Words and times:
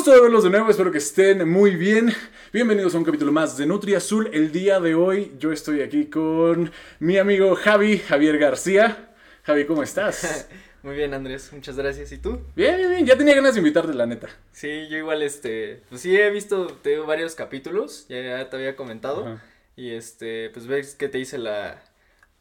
Gusto 0.00 0.14
de 0.14 0.22
verlos 0.22 0.44
de 0.44 0.48
nuevo, 0.48 0.70
espero 0.70 0.90
que 0.90 0.96
estén 0.96 1.46
muy 1.46 1.76
bien. 1.76 2.10
Bienvenidos 2.54 2.94
a 2.94 2.96
un 2.96 3.04
capítulo 3.04 3.32
más 3.32 3.58
de 3.58 3.66
Nutri 3.66 3.94
Azul. 3.94 4.30
El 4.32 4.50
día 4.50 4.80
de 4.80 4.94
hoy 4.94 5.34
yo 5.38 5.52
estoy 5.52 5.82
aquí 5.82 6.06
con 6.06 6.72
mi 7.00 7.18
amigo 7.18 7.54
Javi, 7.54 7.98
Javier 7.98 8.38
García. 8.38 9.12
Javi, 9.42 9.66
¿cómo 9.66 9.82
estás? 9.82 10.48
Muy 10.82 10.96
bien, 10.96 11.12
Andrés, 11.12 11.52
muchas 11.52 11.76
gracias. 11.76 12.12
¿Y 12.12 12.16
tú? 12.16 12.40
Bien, 12.56 12.78
bien, 12.78 12.88
bien. 12.88 13.04
Ya 13.04 13.18
tenía 13.18 13.34
ganas 13.34 13.52
de 13.52 13.60
invitarte, 13.60 13.92
la 13.92 14.06
neta. 14.06 14.30
Sí, 14.52 14.88
yo 14.88 14.96
igual, 14.96 15.22
este, 15.22 15.82
pues 15.90 16.00
sí 16.00 16.16
he 16.16 16.30
visto 16.30 16.68
te, 16.68 16.96
varios 16.96 17.34
capítulos, 17.34 18.06
ya 18.08 18.48
te 18.48 18.56
había 18.56 18.76
comentado. 18.76 19.38
Y 19.76 19.90
este, 19.90 20.48
pues 20.48 20.66
ves 20.66 20.94
que 20.94 21.10
te 21.10 21.18
hice 21.18 21.36
la, 21.36 21.84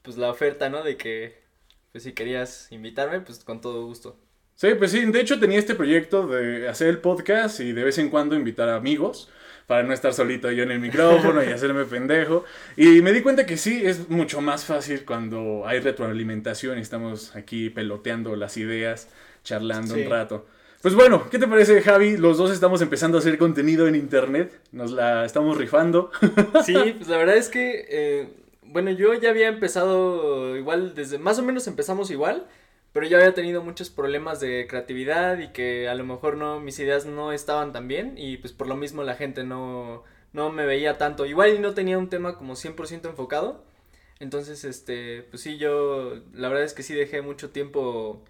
pues 0.01 0.15
la 0.15 0.31
oferta, 0.31 0.69
¿no? 0.69 0.81
De 0.81 0.95
que, 0.95 1.41
pues 1.91 2.05
si 2.05 2.13
querías 2.13 2.71
invitarme, 2.71 3.19
pues 3.19 3.43
con 3.43 3.59
todo 3.59 3.85
gusto. 3.85 4.17
Sí, 4.59 4.67
pues 4.77 4.91
sí, 4.91 5.05
de 5.05 5.21
hecho 5.21 5.39
tenía 5.39 5.57
este 5.57 5.73
proyecto 5.73 6.27
de 6.27 6.67
hacer 6.67 6.89
el 6.89 6.97
podcast 6.97 7.61
y 7.61 7.71
de 7.71 7.81
vez 7.81 7.97
en 7.97 8.09
cuando 8.09 8.35
invitar 8.35 8.67
a 8.67 8.75
amigos 8.75 9.29
para 9.67 9.83
no 9.83 9.93
estar 9.93 10.13
solito 10.13 10.51
yo 10.51 10.63
en 10.63 10.71
el 10.71 10.81
micrófono 10.81 11.41
y 11.41 11.47
hacerme 11.53 11.85
pendejo. 11.85 12.43
Y 12.75 13.01
me 13.01 13.13
di 13.13 13.21
cuenta 13.21 13.45
que 13.45 13.55
sí, 13.55 13.81
es 13.85 14.09
mucho 14.09 14.41
más 14.41 14.65
fácil 14.65 15.05
cuando 15.05 15.65
hay 15.65 15.79
retroalimentación 15.79 16.77
y 16.77 16.81
estamos 16.81 17.37
aquí 17.37 17.69
peloteando 17.69 18.35
las 18.35 18.57
ideas, 18.57 19.07
charlando 19.45 19.93
un 19.93 20.09
rato. 20.09 20.45
Pues 20.81 20.93
bueno, 20.93 21.29
¿qué 21.29 21.39
te 21.39 21.47
parece 21.47 21.81
Javi? 21.81 22.17
Los 22.17 22.37
dos 22.37 22.51
estamos 22.51 22.81
empezando 22.81 23.17
a 23.17 23.21
hacer 23.21 23.37
contenido 23.37 23.87
en 23.87 23.95
internet, 23.95 24.59
nos 24.73 24.91
la 24.91 25.23
estamos 25.23 25.57
rifando. 25.57 26.11
Sí, 26.65 26.75
pues 26.97 27.07
la 27.07 27.15
verdad 27.15 27.37
es 27.37 27.47
que, 27.47 27.85
eh, 27.87 28.27
bueno, 28.63 28.91
yo 28.91 29.13
ya 29.13 29.29
había 29.29 29.47
empezado 29.47 30.57
igual, 30.57 30.95
desde 30.95 31.17
más 31.17 31.39
o 31.39 31.43
menos 31.43 31.65
empezamos 31.67 32.11
igual 32.11 32.45
pero 32.99 33.11
yo 33.11 33.17
había 33.17 33.33
tenido 33.33 33.63
muchos 33.63 33.89
problemas 33.89 34.41
de 34.41 34.67
creatividad 34.67 35.39
y 35.39 35.53
que 35.53 35.87
a 35.87 35.95
lo 35.95 36.03
mejor 36.03 36.35
no 36.35 36.59
mis 36.59 36.77
ideas 36.79 37.05
no 37.05 37.31
estaban 37.31 37.71
tan 37.71 37.87
bien 37.87 38.15
y 38.17 38.35
pues 38.35 38.51
por 38.51 38.67
lo 38.67 38.75
mismo 38.75 39.03
la 39.03 39.15
gente 39.15 39.45
no 39.45 40.03
no 40.33 40.51
me 40.51 40.65
veía 40.65 40.97
tanto. 40.97 41.25
Igual 41.25 41.61
no 41.61 41.73
tenía 41.73 41.97
un 41.97 42.09
tema 42.09 42.37
como 42.37 42.55
100% 42.55 43.05
enfocado. 43.07 43.63
Entonces, 44.19 44.65
este, 44.65 45.23
pues 45.23 45.41
sí, 45.41 45.57
yo 45.57 46.15
la 46.33 46.49
verdad 46.49 46.65
es 46.65 46.73
que 46.73 46.83
sí 46.83 46.93
dejé 46.93 47.21
mucho 47.21 47.51
tiempo 47.51 48.25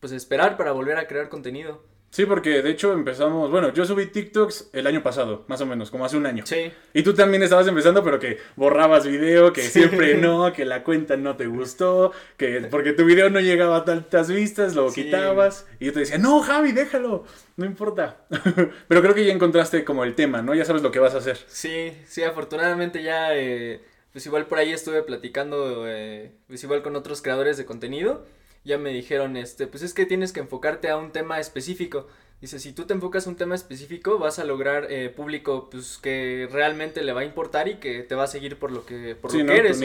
pues 0.00 0.12
esperar 0.12 0.56
para 0.56 0.72
volver 0.72 0.96
a 0.96 1.06
crear 1.06 1.28
contenido. 1.28 1.84
Sí, 2.10 2.24
porque 2.24 2.62
de 2.62 2.70
hecho 2.70 2.92
empezamos, 2.94 3.50
bueno, 3.50 3.72
yo 3.74 3.84
subí 3.84 4.06
TikToks 4.06 4.70
el 4.72 4.86
año 4.86 5.02
pasado, 5.02 5.44
más 5.46 5.60
o 5.60 5.66
menos, 5.66 5.90
como 5.90 6.06
hace 6.06 6.16
un 6.16 6.24
año. 6.24 6.44
Sí. 6.46 6.72
Y 6.94 7.02
tú 7.02 7.12
también 7.12 7.42
estabas 7.42 7.66
empezando, 7.68 8.02
pero 8.02 8.18
que 8.18 8.38
borrabas 8.56 9.06
video, 9.06 9.52
que 9.52 9.60
siempre 9.60 10.16
no, 10.16 10.52
que 10.54 10.64
la 10.64 10.84
cuenta 10.84 11.18
no 11.18 11.36
te 11.36 11.46
gustó, 11.46 12.12
que 12.38 12.66
porque 12.70 12.94
tu 12.94 13.04
video 13.04 13.28
no 13.28 13.40
llegaba 13.40 13.76
a 13.76 13.84
tantas 13.84 14.30
vistas, 14.30 14.74
lo 14.74 14.90
quitabas. 14.90 15.66
Y 15.80 15.86
yo 15.86 15.92
te 15.92 16.00
decía, 16.00 16.16
no, 16.18 16.40
Javi, 16.40 16.72
déjalo, 16.72 17.24
no 17.56 17.66
importa. 17.66 18.24
pero 18.88 19.02
creo 19.02 19.14
que 19.14 19.26
ya 19.26 19.32
encontraste 19.32 19.84
como 19.84 20.02
el 20.02 20.14
tema, 20.14 20.40
¿no? 20.40 20.54
Ya 20.54 20.64
sabes 20.64 20.82
lo 20.82 20.90
que 20.90 21.00
vas 21.00 21.14
a 21.14 21.18
hacer. 21.18 21.38
Sí, 21.46 21.92
sí, 22.06 22.22
afortunadamente 22.22 23.02
ya, 23.02 23.36
eh, 23.36 23.82
pues 24.12 24.24
igual 24.24 24.46
por 24.46 24.58
ahí 24.58 24.72
estuve 24.72 25.02
platicando, 25.02 25.84
eh, 25.86 26.32
pues 26.46 26.64
igual 26.64 26.82
con 26.82 26.96
otros 26.96 27.20
creadores 27.20 27.58
de 27.58 27.66
contenido 27.66 28.24
ya 28.68 28.78
me 28.78 28.90
dijeron, 28.90 29.36
este, 29.36 29.66
pues 29.66 29.82
es 29.82 29.94
que 29.94 30.06
tienes 30.06 30.32
que 30.32 30.40
enfocarte 30.40 30.90
a 30.90 30.96
un 30.96 31.10
tema 31.10 31.40
específico. 31.40 32.06
Dice, 32.40 32.60
si 32.60 32.72
tú 32.72 32.84
te 32.84 32.94
enfocas 32.94 33.26
a 33.26 33.30
un 33.30 33.36
tema 33.36 33.56
específico, 33.56 34.18
vas 34.18 34.38
a 34.38 34.44
lograr 34.44 34.86
eh, 34.92 35.08
público 35.08 35.68
pues 35.70 35.98
que 35.98 36.48
realmente 36.52 37.02
le 37.02 37.12
va 37.12 37.22
a 37.22 37.24
importar 37.24 37.66
y 37.66 37.76
que 37.76 38.04
te 38.04 38.14
va 38.14 38.24
a 38.24 38.26
seguir 38.28 38.58
por 38.58 38.70
lo 38.70 38.86
que, 38.86 39.16
por 39.16 39.34
lo 39.34 39.44
que 39.44 39.56
eres. 39.56 39.80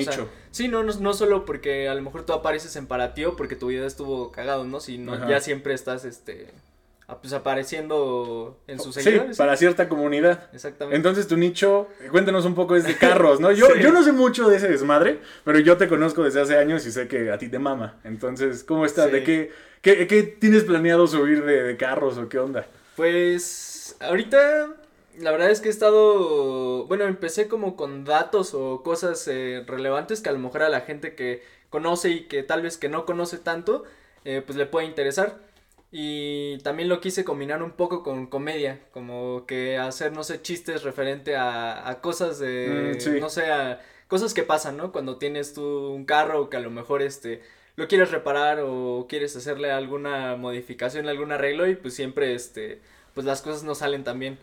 sí, 0.52 0.68
no, 0.68 0.84
no, 0.84 0.94
no, 0.94 1.14
solo 1.14 1.46
porque 1.46 1.88
a 1.88 1.96
lo 1.96 2.02
mejor 2.04 2.28
tú 2.28 2.34
apareces 2.34 2.76
en 2.76 2.86
para 2.86 3.16
ti 3.16 3.26
o 3.26 3.36
porque 3.36 3.56
tu 3.56 3.68
vida 3.68 3.88
estuvo 3.88 4.32
cagado, 4.32 4.66
¿no? 4.66 4.82
Sino 4.82 5.28
ya 5.28 5.40
siempre 5.40 5.74
estás, 5.74 6.06
este, 6.06 6.52
pues 7.22 7.34
apareciendo 7.34 8.60
en 8.68 8.80
sus 8.80 8.96
seguidores. 8.96 9.36
Sí, 9.36 9.38
para 9.38 9.56
cierta 9.58 9.90
comunidad. 9.90 10.50
Exactamente. 10.54 10.96
Entonces 10.96 11.28
tu 11.28 11.38
nicho, 11.38 11.88
cuéntanos 12.12 12.46
un 12.46 12.56
poco, 12.56 12.76
es 12.76 12.86
de 12.86 12.96
carros, 12.96 13.40
¿no? 13.40 13.52
Yo, 13.64 13.76
yo 13.76 13.92
no 13.92 14.04
sé 14.04 14.12
mucho 14.12 14.48
de 14.50 14.58
ese 14.58 14.68
desmadre, 14.68 15.20
pero 15.44 15.60
yo 15.60 15.78
te 15.78 15.88
conozco 15.88 16.24
desde 16.24 16.42
hace 16.42 16.58
años 16.58 16.86
y 16.86 16.92
sé 16.92 17.08
que 17.08 17.32
a 17.32 17.38
ti 17.38 17.50
te 17.50 17.60
mama. 17.60 18.00
Entonces, 18.04 18.64
¿cómo 18.64 18.86
estás? 18.86 19.12
¿De 19.12 19.24
qué, 19.24 19.52
qué, 19.82 20.38
tienes 20.40 20.64
planeado 20.64 21.08
subir 21.08 21.44
de, 21.44 21.78
carros 21.78 22.18
o 22.18 22.30
qué 22.30 22.40
onda? 22.40 22.66
Pues 22.96 23.96
ahorita 24.00 24.70
la 25.20 25.32
verdad 25.32 25.52
es 25.52 25.62
que 25.62 25.68
he 25.68 25.72
estado, 25.72 26.86
bueno, 26.88 27.06
empecé 27.06 27.48
como 27.48 27.76
con 27.76 28.06
datos 28.06 28.54
o 28.54 28.82
cosas 28.82 29.28
eh, 29.28 29.64
relevantes 29.68 30.22
que 30.22 30.30
a 30.30 30.34
lo 30.34 30.40
mejor 30.40 30.64
a 30.64 30.70
la 30.70 30.82
gente 30.82 31.16
que 31.16 31.44
conoce 31.70 32.10
y 32.10 32.24
que 32.26 32.44
tal 32.44 32.62
vez 32.62 32.78
que 32.78 32.90
no 32.90 33.06
conoce 33.06 33.38
tanto, 33.38 33.84
eh, 34.26 34.42
pues 34.46 34.58
le 34.58 34.66
puede 34.66 34.88
interesar. 34.88 35.38
Y 35.96 36.58
también 36.64 36.90
lo 36.90 37.00
quise 37.00 37.24
combinar 37.24 37.62
un 37.62 37.70
poco 37.70 38.02
con 38.02 38.26
comedia, 38.26 38.80
como 38.92 39.46
que 39.46 39.78
hacer, 39.78 40.12
no 40.12 40.24
sé, 40.24 40.42
chistes 40.42 40.82
referente 40.82 41.36
a, 41.36 41.88
a 41.88 42.02
cosas 42.02 42.40
de, 42.40 42.98
mm, 43.00 43.20
no 43.20 43.30
sé, 43.30 43.52
a 43.52 43.80
cosas 44.08 44.34
que 44.34 44.42
pasan, 44.42 44.76
¿no? 44.76 44.92
Cuando 44.92 45.18
tienes 45.18 45.54
tú 45.54 45.62
un 45.62 46.06
carro 46.06 46.50
que 46.50 46.58
a 46.58 46.62
lo 46.62 46.72
mejor 46.72 47.04
este 47.04 47.44
lo 47.76 47.88
quieres 47.88 48.10
reparar 48.10 48.62
o 48.64 49.06
quieres 49.08 49.36
hacerle 49.36 49.70
alguna 49.72 50.36
modificación, 50.36 51.08
algún 51.08 51.32
arreglo 51.32 51.68
y 51.68 51.76
pues 51.76 51.94
siempre 51.94 52.34
este 52.34 52.82
pues 53.14 53.24
las 53.28 53.44
cosas 53.44 53.64
no 53.64 53.76
salen 53.76 54.04
tan 54.04 54.18
bien. 54.18 54.40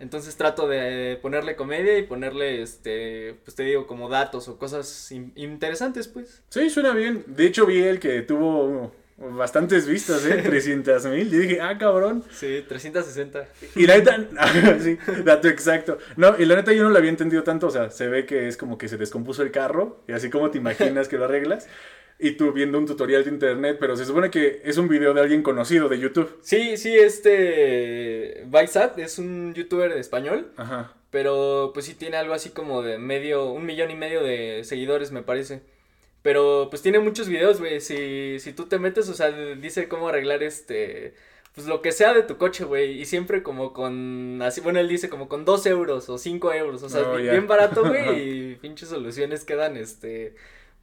Entonces 0.00 0.36
trato 0.36 0.66
de 0.68 1.18
ponerle 1.20 1.54
comedia 1.54 1.98
y 1.98 2.04
ponerle 2.04 2.62
este 2.62 3.34
pues 3.44 3.54
te 3.54 3.64
digo 3.64 3.86
como 3.86 4.08
datos 4.08 4.48
o 4.48 4.56
cosas 4.56 5.12
interesantes, 5.12 6.08
pues. 6.08 6.42
Sí, 6.48 6.70
suena 6.70 6.94
bien. 6.94 7.24
De 7.26 7.44
hecho 7.44 7.66
vi 7.66 7.82
el 7.82 8.00
que 8.00 8.22
tuvo 8.22 9.03
Bastantes 9.16 9.86
vistas, 9.86 10.26
¿eh? 10.26 10.42
300 10.44 11.06
mil. 11.06 11.32
Y 11.32 11.38
dije, 11.38 11.60
ah, 11.60 11.78
cabrón. 11.78 12.24
Sí, 12.32 12.64
360. 12.66 13.46
Y 13.76 13.86
la 13.86 13.96
neta, 13.96 14.18
sí, 14.80 14.98
dato 15.24 15.48
exacto. 15.48 15.98
No, 16.16 16.34
y 16.36 16.44
la 16.44 16.56
neta 16.56 16.72
yo 16.72 16.82
no 16.82 16.90
lo 16.90 16.98
había 16.98 17.10
entendido 17.10 17.44
tanto. 17.44 17.68
O 17.68 17.70
sea, 17.70 17.90
se 17.90 18.08
ve 18.08 18.26
que 18.26 18.48
es 18.48 18.56
como 18.56 18.76
que 18.76 18.88
se 18.88 18.96
descompuso 18.96 19.42
el 19.42 19.52
carro. 19.52 20.02
Y 20.08 20.12
así 20.12 20.30
como 20.30 20.50
te 20.50 20.58
imaginas 20.58 21.08
que 21.08 21.16
lo 21.16 21.26
arreglas. 21.26 21.68
Y 22.18 22.32
tú 22.32 22.52
viendo 22.52 22.76
un 22.78 22.86
tutorial 22.86 23.22
de 23.22 23.30
internet. 23.30 23.76
Pero 23.78 23.96
se 23.96 24.04
supone 24.04 24.30
que 24.30 24.60
es 24.64 24.78
un 24.78 24.88
video 24.88 25.14
de 25.14 25.20
alguien 25.20 25.42
conocido 25.42 25.88
de 25.88 26.00
YouTube. 26.00 26.36
Sí, 26.42 26.76
sí, 26.76 26.96
este. 26.96 28.42
Baisat 28.46 28.98
es 28.98 29.18
un 29.20 29.54
youtuber 29.54 29.92
español. 29.92 30.50
Ajá. 30.56 30.92
Pero 31.10 31.70
pues 31.72 31.86
sí 31.86 31.94
tiene 31.94 32.16
algo 32.16 32.34
así 32.34 32.50
como 32.50 32.82
de 32.82 32.98
medio. 32.98 33.52
Un 33.52 33.64
millón 33.64 33.92
y 33.92 33.94
medio 33.94 34.24
de 34.24 34.62
seguidores, 34.64 35.12
me 35.12 35.22
parece. 35.22 35.62
Pero 36.24 36.68
pues 36.70 36.80
tiene 36.80 37.00
muchos 37.00 37.28
videos, 37.28 37.60
güey. 37.60 37.82
Si, 37.82 38.40
si 38.40 38.54
tú 38.54 38.64
te 38.64 38.78
metes, 38.78 39.10
o 39.10 39.14
sea, 39.14 39.30
dice 39.30 39.88
cómo 39.88 40.08
arreglar 40.08 40.42
este. 40.42 41.12
Pues 41.54 41.66
lo 41.66 41.82
que 41.82 41.92
sea 41.92 42.14
de 42.14 42.22
tu 42.22 42.38
coche, 42.38 42.64
güey. 42.64 42.98
Y 42.98 43.04
siempre 43.04 43.42
como 43.42 43.74
con. 43.74 44.40
Así, 44.40 44.62
bueno, 44.62 44.80
él 44.80 44.88
dice 44.88 45.10
como 45.10 45.28
con 45.28 45.44
dos 45.44 45.66
euros 45.66 46.08
o 46.08 46.16
cinco 46.16 46.50
euros. 46.54 46.82
O 46.82 46.88
sea, 46.88 47.02
oh, 47.02 47.16
bien, 47.16 47.46
barato, 47.46 47.84
güey. 47.86 48.52
y 48.52 48.54
pinches 48.62 48.88
soluciones 48.88 49.44
quedan, 49.44 49.76
este. 49.76 50.34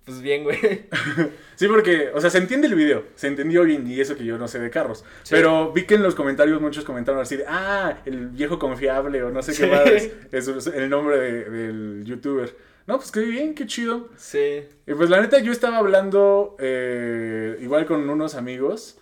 Pues 0.06 0.22
bien, 0.22 0.44
güey. 0.44 0.60
sí, 1.56 1.68
porque, 1.68 2.12
o 2.14 2.22
sea, 2.22 2.30
se 2.30 2.38
entiende 2.38 2.68
el 2.68 2.76
video, 2.76 3.06
se 3.16 3.26
entendió 3.26 3.64
bien, 3.64 3.90
y 3.90 4.00
eso 4.00 4.16
que 4.16 4.26
yo 4.26 4.38
no 4.38 4.48
sé 4.48 4.60
de 4.60 4.70
carros. 4.70 5.04
Pero 5.28 5.72
vi 5.74 5.88
que 5.88 5.96
en 5.96 6.04
los 6.04 6.14
comentarios 6.14 6.62
muchos 6.62 6.86
comentaron 6.86 7.20
así 7.20 7.38
de, 7.38 7.46
ah, 7.48 8.00
el 8.06 8.28
viejo 8.28 8.60
confiable, 8.60 9.24
o 9.24 9.32
no 9.32 9.42
sé 9.42 9.56
qué 9.56 9.66
más, 9.66 9.88
es, 10.32 10.68
el 10.68 10.88
nombre 10.88 11.18
del 11.18 12.04
youtuber. 12.06 12.56
No, 12.92 12.98
pues 12.98 13.10
qué 13.10 13.22
bien, 13.22 13.56
qué 13.56 13.66
chido. 13.68 14.10
Sí. 14.18 14.68
Y 14.86 14.94
pues 14.96 15.10
la 15.10 15.22
neta, 15.22 15.40
yo 15.40 15.54
estaba 15.54 15.78
hablando 15.78 16.58
eh, 16.60 17.58
igual 17.62 17.86
con 17.86 18.10
unos 18.10 18.36
amigos 18.36 18.98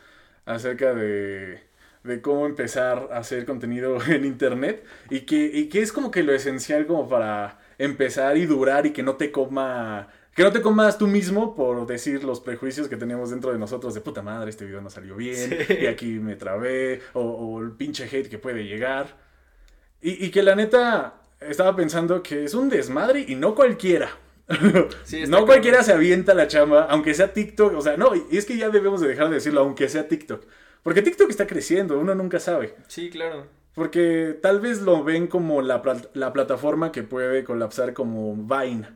acerca 0.46 0.94
de, 0.94 1.64
de 2.04 2.22
cómo 2.22 2.46
empezar 2.46 3.10
a 3.12 3.18
hacer 3.18 3.48
contenido 3.48 3.98
en 4.08 4.26
internet 4.26 4.86
y 5.10 5.22
que, 5.22 5.44
y 5.44 5.70
que 5.70 5.82
es 5.82 5.92
como 5.92 6.12
que 6.12 6.22
lo 6.22 6.36
esencial 6.36 6.86
como 6.86 7.10
para 7.10 7.62
empezar 7.80 8.38
y 8.38 8.46
durar 8.46 8.86
y 8.86 8.92
que 8.92 9.02
no 9.02 9.16
te 9.16 9.32
coma 9.32 10.10
que 10.36 10.44
no 10.44 10.52
te 10.52 10.62
comas 10.62 11.00
tú 11.00 11.08
mismo 11.08 11.56
por 11.56 11.88
decir 11.88 12.24
los 12.24 12.42
prejuicios 12.42 12.88
que 12.90 12.96
tenemos 12.96 13.32
dentro 13.32 13.52
de 13.52 13.58
nosotros 13.58 13.96
de 13.96 14.02
puta 14.02 14.22
madre, 14.22 14.52
este 14.52 14.66
video 14.66 14.82
no 14.82 14.92
salió 14.92 15.16
bien, 15.16 15.58
y 15.82 15.88
aquí 15.88 16.20
me 16.20 16.36
trabé, 16.36 17.02
o, 17.14 17.60
el 17.60 17.72
pinche 17.72 18.06
hate 18.06 18.30
que 18.30 18.38
puede 18.38 18.66
llegar. 18.66 19.18
Y, 20.00 20.24
y, 20.24 20.30
que 20.30 20.44
la 20.44 20.56
neta, 20.56 21.19
estaba 21.40 21.76
pensando 21.76 22.22
que 22.22 22.44
es 22.44 22.54
un 22.54 22.70
desmadre 22.70 23.26
y 23.28 23.36
no 23.36 23.56
cualquiera. 23.56 24.10
no 25.28 25.46
cualquiera 25.46 25.84
se 25.84 25.94
avienta 25.94 26.34
la 26.34 26.48
chamba, 26.48 26.84
aunque 26.90 27.14
sea 27.14 27.34
TikTok. 27.34 27.76
O 27.76 27.82
sea, 27.82 27.98
no, 27.98 28.12
y 28.16 28.38
es 28.38 28.46
que 28.46 28.58
ya 28.58 28.70
debemos 28.70 29.02
de 29.02 29.08
dejar 29.08 29.30
de 29.30 29.36
decirlo, 29.36 29.62
aunque 29.62 29.90
sea 29.90 30.08
TikTok. 30.08 30.46
Porque 30.84 31.02
TikTok 31.02 31.30
está 31.30 31.46
creciendo, 31.46 32.00
uno 32.00 32.16
nunca 32.16 32.40
sabe. 32.40 32.76
Sí, 32.88 33.10
claro. 33.10 33.48
Porque 33.76 34.38
tal 34.42 34.60
vez 34.60 34.82
lo 34.82 35.04
ven 35.04 35.28
como 35.28 35.62
la, 35.62 35.82
la 36.14 36.34
plataforma 36.34 36.92
que 36.92 37.04
puede 37.04 37.44
colapsar 37.44 37.94
como 37.94 38.36
Vine. 38.36 38.88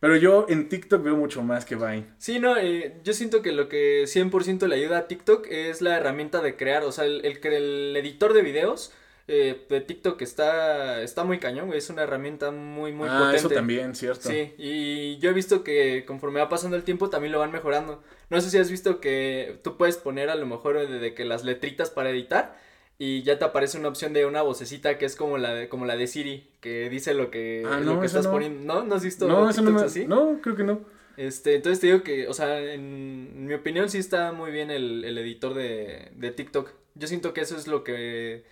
Pero 0.00 0.16
yo 0.16 0.46
en 0.48 0.68
TikTok 0.68 1.02
veo 1.02 1.16
mucho 1.16 1.42
más 1.42 1.64
que 1.64 1.76
Vine. 1.76 2.06
Sí, 2.18 2.38
no, 2.38 2.56
eh, 2.56 3.00
yo 3.04 3.12
siento 3.12 3.42
que 3.42 3.52
lo 3.52 3.68
que 3.68 4.04
100% 4.04 4.66
le 4.66 4.74
ayuda 4.74 4.98
a 4.98 5.06
TikTok 5.06 5.46
es 5.48 5.80
la 5.80 5.96
herramienta 5.96 6.42
de 6.42 6.56
crear, 6.56 6.82
o 6.84 6.92
sea, 6.92 7.04
el, 7.04 7.24
el, 7.24 7.38
el 7.42 7.96
editor 7.96 8.34
de 8.34 8.42
videos 8.42 8.92
eh, 9.28 9.66
de 9.68 9.80
TikTok 9.80 10.22
está, 10.22 11.02
está 11.02 11.24
muy 11.24 11.38
cañón, 11.38 11.66
güey. 11.66 11.78
Es 11.78 11.90
una 11.90 12.02
herramienta 12.02 12.52
muy, 12.52 12.92
muy 12.92 13.08
ah, 13.10 13.32
eso 13.34 13.48
también, 13.48 13.94
cierto. 13.94 14.28
Sí, 14.28 14.54
y 14.56 15.18
yo 15.18 15.30
he 15.30 15.32
visto 15.32 15.64
que 15.64 16.04
conforme 16.06 16.38
va 16.38 16.48
pasando 16.48 16.76
el 16.76 16.84
tiempo 16.84 17.10
también 17.10 17.32
lo 17.32 17.40
van 17.40 17.50
mejorando. 17.50 18.02
No 18.30 18.40
sé 18.40 18.50
si 18.50 18.58
has 18.58 18.70
visto 18.70 19.00
que 19.00 19.58
tú 19.64 19.76
puedes 19.76 19.96
poner 19.96 20.30
a 20.30 20.36
lo 20.36 20.46
mejor 20.46 20.88
de, 20.88 21.14
que 21.14 21.24
las 21.24 21.44
letritas 21.44 21.90
para 21.90 22.10
editar 22.10 22.56
y 22.98 23.22
ya 23.24 23.38
te 23.38 23.44
aparece 23.44 23.78
una 23.78 23.88
opción 23.88 24.12
de 24.12 24.26
una 24.26 24.42
vocecita 24.42 24.96
que 24.96 25.04
es 25.04 25.16
como 25.16 25.38
la 25.38 25.52
de, 25.54 25.68
como 25.68 25.86
la 25.86 25.96
de 25.96 26.06
Siri, 26.06 26.48
que 26.60 26.88
dice 26.88 27.12
lo 27.12 27.30
que, 27.30 27.64
Ah, 27.66 27.80
lo 27.80 27.98
que 28.00 28.06
estás 28.06 28.26
no. 28.26 28.32
poniendo. 28.32 28.74
¿No? 28.74 28.84
¿No 28.84 28.94
has 28.94 29.04
visto 29.04 29.26
No, 29.26 29.50
eso 29.50 29.60
no 29.62 29.70
TikToks 29.70 29.80
me... 29.96 30.00
así? 30.02 30.06
No, 30.06 30.40
creo 30.40 30.56
que 30.56 30.64
no. 30.64 30.80
Este, 31.16 31.54
entonces 31.56 31.80
te 31.80 31.88
digo 31.88 32.02
que, 32.02 32.28
o 32.28 32.34
sea, 32.34 32.60
en, 32.60 33.32
en 33.34 33.46
mi 33.46 33.54
opinión 33.54 33.88
sí 33.88 33.98
está 33.98 34.32
muy 34.32 34.50
bien 34.50 34.70
el, 34.70 35.04
el 35.04 35.18
editor 35.18 35.54
de, 35.54 36.10
de 36.14 36.30
TikTok. 36.30 36.70
Yo 36.94 37.08
siento 37.08 37.32
que 37.32 37.40
eso 37.40 37.56
es 37.56 37.66
lo 37.66 37.84
que, 37.84 38.44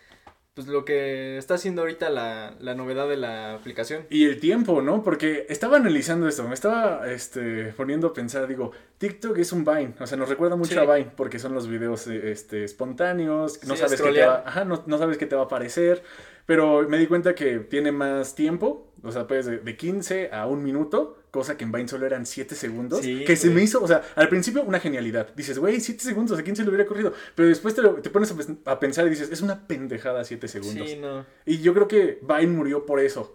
pues 0.55 0.69
lo 0.69 0.85
que 0.85 1.37
está 1.37 1.55
haciendo 1.55 1.83
ahorita 1.83 2.11
la, 2.11 2.55
la 2.61 2.75
novedad 2.77 3.09
de 3.09 3.17
la 3.17 3.55
aplicación. 3.55 4.07
Y 4.09 4.25
el 4.25 4.39
tiempo, 4.39 4.81
¿no? 4.83 5.03
Porque 5.03 5.47
estaba 5.49 5.77
analizando 5.79 6.29
esto, 6.29 6.47
me 6.47 6.55
estaba 6.55 7.11
este, 7.11 7.73
poniendo 7.77 8.07
a 8.09 8.13
pensar, 8.13 8.47
digo, 8.47 8.71
TikTok 8.99 9.37
es 9.39 9.53
un 9.53 9.65
Vine, 9.65 9.95
o 9.99 10.07
sea, 10.07 10.17
nos 10.17 10.29
recuerda 10.29 10.55
mucho 10.55 10.73
Sí. 10.75 10.79
a 10.79 10.85
Vine, 10.95 11.11
porque 11.17 11.41
son 11.41 11.55
los 11.55 11.67
videos 11.69 12.07
eh, 12.07 12.31
este, 12.31 12.63
espontáneos, 12.63 13.61
no 13.67 13.75
Sí, 13.75 13.81
sabes 13.81 14.01
qué 14.01 14.13
te 14.13 14.25
va, 14.27 14.45
ajá, 14.47 14.65
no, 14.65 14.83
no 14.87 14.99
sabes 14.99 15.19
qué 15.19 15.27
te 15.27 15.35
va 15.35 15.43
a 15.43 15.45
aparecer, 15.47 16.03
pero 16.47 16.89
me 16.89 16.99
di 16.99 17.09
cuenta 17.09 17.35
que 17.35 17.59
tiene 17.59 17.91
más 17.91 18.37
tiempo, 18.37 18.87
o 19.03 19.11
sea, 19.11 19.27
puedes 19.27 19.47
de, 19.47 19.59
de 19.59 19.77
15 19.77 20.31
a 20.33 20.47
un 20.47 20.63
minuto, 20.63 21.19
cosa 21.35 21.57
que 21.57 21.65
en 21.65 21.73
Vine 21.73 21.89
solo 21.89 22.07
eran 22.07 22.25
7 22.25 22.55
segundos, 22.55 23.01
Sí, 23.03 23.25
que 23.27 23.35
se 23.37 23.51
me 23.51 23.63
hizo, 23.63 23.83
o 23.83 23.89
sea, 23.89 24.03
al 24.15 24.29
principio 24.29 24.63
una 24.63 24.79
genialidad, 24.81 25.35
dices, 25.35 25.59
güey, 25.59 25.81
7 25.81 26.03
segundos, 26.03 26.39
¿a 26.39 26.43
quién 26.45 26.55
se 26.57 26.63
le 26.63 26.69
hubiera 26.69 26.87
corrido? 26.87 27.13
Pero 27.35 27.49
después 27.49 27.75
te, 27.75 27.83
lo- 27.83 27.95
te 27.97 28.09
pones 28.11 28.33
a, 28.33 28.71
a 28.73 28.79
pensar 28.79 29.07
y 29.07 29.11
dices, 29.11 29.31
es 29.33 29.43
una 29.43 29.67
pendejada 29.67 30.25
7 30.25 30.47
segundos. 30.49 30.89
Sí, 30.89 30.97
no. 30.97 31.27
Y 31.45 31.59
yo 31.61 31.75
creo 31.75 31.89
que 31.89 32.21
Vine 32.23 32.47
murió 32.53 32.87
por 32.87 33.01
eso. 33.01 33.35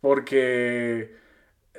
Porque 0.00 1.14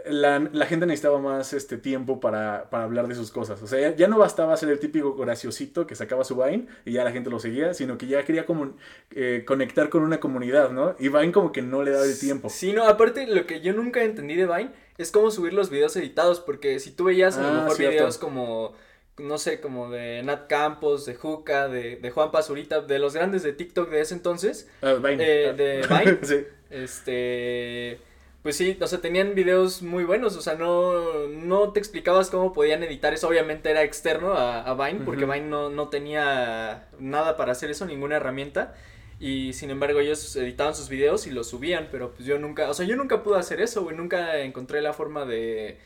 la, 0.05 0.39
la 0.39 0.65
gente 0.65 0.85
necesitaba 0.85 1.19
más 1.19 1.53
este 1.53 1.77
tiempo 1.77 2.19
para, 2.19 2.69
para 2.69 2.83
hablar 2.85 3.07
de 3.07 3.15
sus 3.15 3.31
cosas. 3.31 3.61
O 3.61 3.67
sea, 3.67 3.79
ya, 3.79 3.95
ya 3.95 4.07
no 4.07 4.17
bastaba 4.17 4.55
ser 4.57 4.69
el 4.69 4.79
típico 4.79 5.15
graciosito 5.15 5.85
que 5.87 5.95
sacaba 5.95 6.23
su 6.23 6.35
Vine 6.35 6.67
y 6.85 6.93
ya 6.93 7.03
la 7.03 7.11
gente 7.11 7.29
lo 7.29 7.39
seguía, 7.39 7.73
sino 7.73 7.97
que 7.97 8.07
ya 8.07 8.23
quería 8.23 8.45
como 8.45 8.75
eh, 9.11 9.43
conectar 9.45 9.89
con 9.89 10.03
una 10.03 10.19
comunidad, 10.19 10.71
¿no? 10.71 10.95
Y 10.99 11.09
Vine 11.09 11.31
como 11.31 11.51
que 11.51 11.61
no 11.61 11.83
le 11.83 11.91
daba 11.91 12.05
el 12.05 12.17
tiempo. 12.19 12.49
Sí, 12.49 12.73
no, 12.73 12.87
aparte 12.87 13.27
lo 13.27 13.45
que 13.45 13.61
yo 13.61 13.73
nunca 13.73 14.03
entendí 14.03 14.35
de 14.35 14.45
Vine 14.47 14.71
es 15.01 15.11
cómo 15.11 15.31
subir 15.31 15.53
los 15.53 15.69
videos 15.69 15.95
editados, 15.95 16.39
porque 16.39 16.79
si 16.79 16.91
tú 16.91 17.05
veías 17.05 17.37
a 17.37 17.41
lo 17.43 17.51
Ah, 17.51 17.55
mejor 17.61 17.77
cierto. 17.77 17.95
videos 17.95 18.17
como, 18.17 18.73
no 19.17 19.37
sé, 19.37 19.61
como 19.61 19.89
de 19.89 20.23
Nat 20.23 20.47
Campos, 20.47 21.05
de 21.05 21.15
Juca, 21.15 21.67
de, 21.67 21.97
de 21.97 22.11
Juan 22.11 22.31
Pazurita, 22.31 22.81
de 22.81 22.99
los 22.99 23.13
grandes 23.13 23.43
de 23.43 23.53
TikTok 23.53 23.89
de 23.89 24.01
ese 24.01 24.13
entonces, 24.15 24.69
Ah, 24.81 24.93
Vine. 24.93 25.23
Eh, 25.23 25.53
de 25.53 25.87
Vine. 25.87 26.19
sí. 26.23 26.45
este, 26.69 27.99
pues 28.41 28.55
sí, 28.57 28.77
o 28.81 28.87
sea, 28.87 28.99
tenían 29.01 29.35
videos 29.35 29.81
muy 29.83 30.03
buenos, 30.03 30.35
o 30.35 30.41
sea, 30.41 30.55
no, 30.55 31.27
no 31.27 31.71
te 31.73 31.79
explicabas 31.79 32.29
cómo 32.29 32.53
podían 32.53 32.81
editar 32.83 33.13
eso, 33.13 33.27
obviamente 33.27 33.69
era 33.69 33.83
externo 33.83 34.33
a, 34.33 34.61
a 34.63 34.73
Vine, 34.73 35.01
porque 35.05 35.25
Ujú. 35.25 35.33
Vine 35.33 35.47
no, 35.47 35.69
no 35.69 35.89
tenía 35.89 36.87
nada 36.99 37.37
para 37.37 37.51
hacer 37.51 37.69
eso, 37.69 37.85
ninguna 37.85 38.15
herramienta, 38.17 38.73
y 39.21 39.53
sin 39.53 39.69
embargo 39.69 39.99
ellos 39.99 40.35
editaban 40.35 40.75
sus 40.75 40.89
videos 40.89 41.27
y 41.27 41.31
los 41.31 41.47
subían, 41.49 41.89
pero 41.91 42.11
pues 42.11 42.25
yo 42.25 42.39
nunca, 42.39 42.69
o 42.69 42.73
sea, 42.73 42.87
yo 42.87 42.95
nunca 42.95 43.21
pude 43.21 43.37
hacer 43.37 43.61
eso, 43.61 43.83
güey, 43.83 43.95
nunca 43.95 44.39
encontré 44.39 44.81
la 44.81 44.93
forma 44.93 45.25
de, 45.25 45.77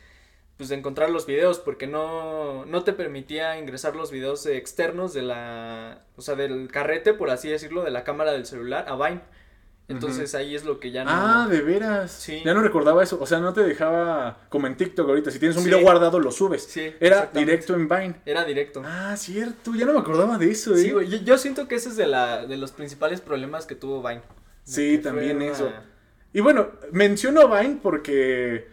pues 0.56 0.70
de 0.70 0.76
encontrar 0.76 1.10
los 1.10 1.26
videos, 1.26 1.58
porque 1.58 1.86
no, 1.86 2.64
no 2.64 2.82
te 2.82 2.94
permitía 2.94 3.58
ingresar 3.58 3.94
los 3.94 4.10
videos 4.10 4.46
externos 4.46 5.12
de 5.12 5.20
la, 5.22 6.06
o 6.16 6.22
sea, 6.22 6.34
del 6.34 6.68
carrete, 6.72 7.12
por 7.12 7.28
así 7.28 7.50
decirlo, 7.50 7.84
de 7.84 7.90
la 7.90 8.04
cámara 8.04 8.32
del 8.32 8.46
celular 8.46 8.86
a 8.88 8.96
Vine. 8.96 9.20
Entonces 9.88 10.34
ahí 10.34 10.56
es 10.56 10.64
lo 10.64 10.80
que 10.80 10.90
ya 10.90 11.04
no... 11.04 11.10
Ah, 11.12 11.46
de 11.48 11.60
veras. 11.62 12.10
Sí. 12.10 12.42
Ya 12.44 12.54
no 12.54 12.60
recordaba 12.62 13.04
eso. 13.04 13.18
O 13.20 13.26
sea, 13.26 13.38
no 13.38 13.52
te 13.52 13.62
dejaba 13.62 14.38
como 14.48 14.66
en 14.66 14.76
TikTok 14.76 15.08
ahorita. 15.08 15.30
Si 15.30 15.38
tienes 15.38 15.56
un 15.56 15.62
Sí. 15.62 15.68
video 15.68 15.82
guardado, 15.82 16.18
lo 16.18 16.32
subes. 16.32 16.64
Sí, 16.64 16.92
Era 16.98 17.30
directo 17.32 17.74
en 17.74 17.88
Vine. 17.88 18.16
Era 18.26 18.44
directo. 18.44 18.82
Ah, 18.84 19.14
cierto. 19.16 19.74
Ya 19.76 19.86
no 19.86 19.92
me 19.92 20.00
acordaba 20.00 20.38
de 20.38 20.50
eso, 20.50 20.74
¿eh? 20.74 20.78
Sí, 20.78 20.90
güey, 20.90 21.08
yo, 21.08 21.18
yo 21.18 21.38
siento 21.38 21.68
que 21.68 21.76
ese 21.76 21.90
es 21.90 21.96
de, 21.96 22.06
la, 22.08 22.46
de 22.46 22.56
los 22.56 22.72
principales 22.72 23.20
problemas 23.20 23.64
que 23.66 23.76
tuvo 23.76 24.02
Vine. 24.06 24.22
Sí, 24.64 24.98
también 24.98 25.36
una- 25.36 25.46
eso. 25.46 25.70
Y 26.32 26.40
bueno, 26.40 26.68
menciono 26.90 27.48
Vine 27.48 27.78
porque 27.80 28.66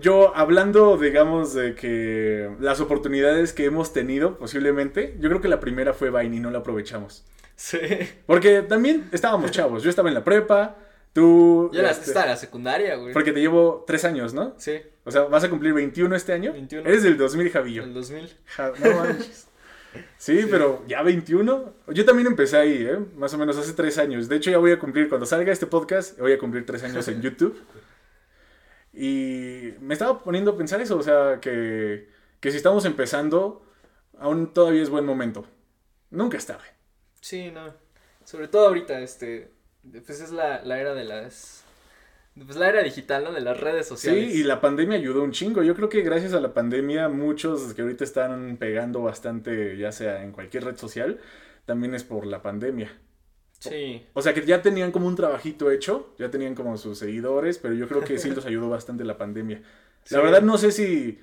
yo 0.00 0.36
hablando, 0.36 0.98
digamos, 0.98 1.54
de 1.54 1.74
que 1.74 2.50
las 2.60 2.80
oportunidades 2.80 3.52
que 3.54 3.64
hemos 3.64 3.92
tenido, 3.94 4.36
posiblemente, 4.36 5.16
yo 5.18 5.28
creo 5.30 5.40
que 5.40 5.48
la 5.48 5.60
primera 5.60 5.94
fue 5.94 6.10
Vine 6.10 6.36
y 6.36 6.40
no 6.40 6.50
la 6.50 6.58
aprovechamos. 6.58 7.24
Sí. 7.56 7.78
Porque 8.26 8.62
también 8.62 9.08
estábamos 9.12 9.50
chavos. 9.50 9.82
Yo 9.82 9.90
estaba 9.90 10.08
en 10.08 10.14
la 10.14 10.22
prepa, 10.24 10.76
tú... 11.12 11.70
Yo 11.72 11.80
este, 11.82 12.04
estaba 12.06 12.26
en 12.26 12.30
la 12.32 12.36
secundaria, 12.36 12.96
güey. 12.96 13.12
porque 13.12 13.32
te 13.32 13.40
llevo 13.40 13.82
tres 13.86 14.04
años, 14.04 14.34
¿no? 14.34 14.54
Sí, 14.58 14.80
O 15.04 15.10
sea, 15.10 15.22
vas 15.22 15.42
a 15.44 15.48
cumplir 15.50 15.72
21 15.72 16.14
este 16.14 16.32
año. 16.34 16.52
21. 16.52 16.86
Eres 16.88 17.02
del 17.02 17.16
2000, 17.16 17.50
Javillo. 17.50 17.82
el 17.84 17.94
2000. 17.94 18.36
Ja- 18.46 18.72
no 18.78 18.94
manches. 18.96 19.48
Sí, 20.18 20.42
Sí. 20.42 20.48
pero 20.50 20.84
ya 20.86 21.02
21. 21.02 21.72
Yo 21.88 22.04
también 22.04 22.26
empecé 22.26 22.58
ahí, 22.58 22.86
¿eh? 22.86 22.98
Más 23.16 23.32
o 23.32 23.38
menos 23.38 23.56
hace 23.56 23.72
tres 23.72 23.96
años. 23.96 24.28
De 24.28 24.36
hecho, 24.36 24.50
ya 24.50 24.58
voy 24.58 24.72
a 24.72 24.78
cumplir, 24.78 25.08
cuando 25.08 25.24
salga 25.24 25.50
este 25.50 25.66
podcast, 25.66 26.18
voy 26.18 26.32
a 26.32 26.38
cumplir 26.38 26.66
tres 26.66 26.82
años 26.84 27.08
en 27.08 27.22
YouTube. 27.22 27.58
Y 28.92 29.74
me 29.80 29.94
estaba 29.94 30.22
poniendo 30.22 30.52
a 30.52 30.56
pensar 30.56 30.80
eso, 30.80 30.96
o 30.98 31.02
sea, 31.02 31.38
que, 31.40 32.08
que 32.40 32.50
si 32.50 32.56
estamos 32.58 32.84
empezando, 32.84 33.64
aún 34.18 34.52
todavía 34.52 34.82
es 34.82 34.90
buen 34.90 35.04
momento. 35.04 35.46
Nunca 36.10 36.36
es 36.36 36.46
tarde. 36.46 36.64
Sí, 37.28 37.50
no. 37.50 37.74
Sobre 38.24 38.46
todo 38.46 38.68
ahorita, 38.68 39.00
este, 39.00 39.50
pues 40.06 40.20
es 40.20 40.30
la, 40.30 40.62
la 40.62 40.78
era 40.80 40.94
de 40.94 41.02
las, 41.04 41.64
pues 42.36 42.56
la 42.56 42.68
era 42.68 42.82
digital, 42.84 43.24
¿no? 43.24 43.32
De 43.32 43.40
las 43.40 43.58
redes 43.58 43.86
Sí, 43.86 43.88
sociales. 43.88 44.34
y 44.34 44.44
la 44.44 44.60
pandemia 44.60 44.96
ayudó 44.98 45.24
un 45.24 45.32
chingo. 45.32 45.62
Yo 45.64 45.74
creo 45.74 45.88
que 45.88 46.02
gracias 46.02 46.34
a 46.34 46.40
la 46.40 46.54
pandemia, 46.54 47.08
muchos 47.08 47.74
que 47.74 47.82
ahorita 47.82 48.04
están 48.04 48.56
pegando 48.58 49.02
bastante, 49.02 49.76
ya 49.76 49.90
sea 49.90 50.22
en 50.22 50.30
cualquier 50.30 50.64
red 50.64 50.76
social, 50.76 51.18
también 51.64 51.94
es 51.96 52.04
por 52.04 52.26
la 52.26 52.42
pandemia. 52.42 52.96
Sí, 53.58 54.06
O 54.12 54.22
sea, 54.22 54.34
que 54.34 54.44
ya 54.46 54.62
tenían 54.62 54.92
como 54.92 55.08
un 55.08 55.16
trabajito 55.16 55.70
hecho, 55.72 56.14
ya 56.18 56.30
tenían 56.30 56.54
como 56.54 56.76
sus 56.76 56.98
seguidores, 56.98 57.58
pero 57.58 57.74
yo 57.74 57.88
creo 57.88 58.04
que 58.04 58.18
sí 58.18 58.30
los 58.34 58.46
ayudó 58.46 58.68
bastante 58.68 59.04
la 59.04 59.18
pandemia. 59.18 59.62
La 60.10 60.20
Sí. 60.20 60.24
verdad 60.24 60.42
no 60.42 60.58
sé 60.58 60.70
si, 60.70 61.18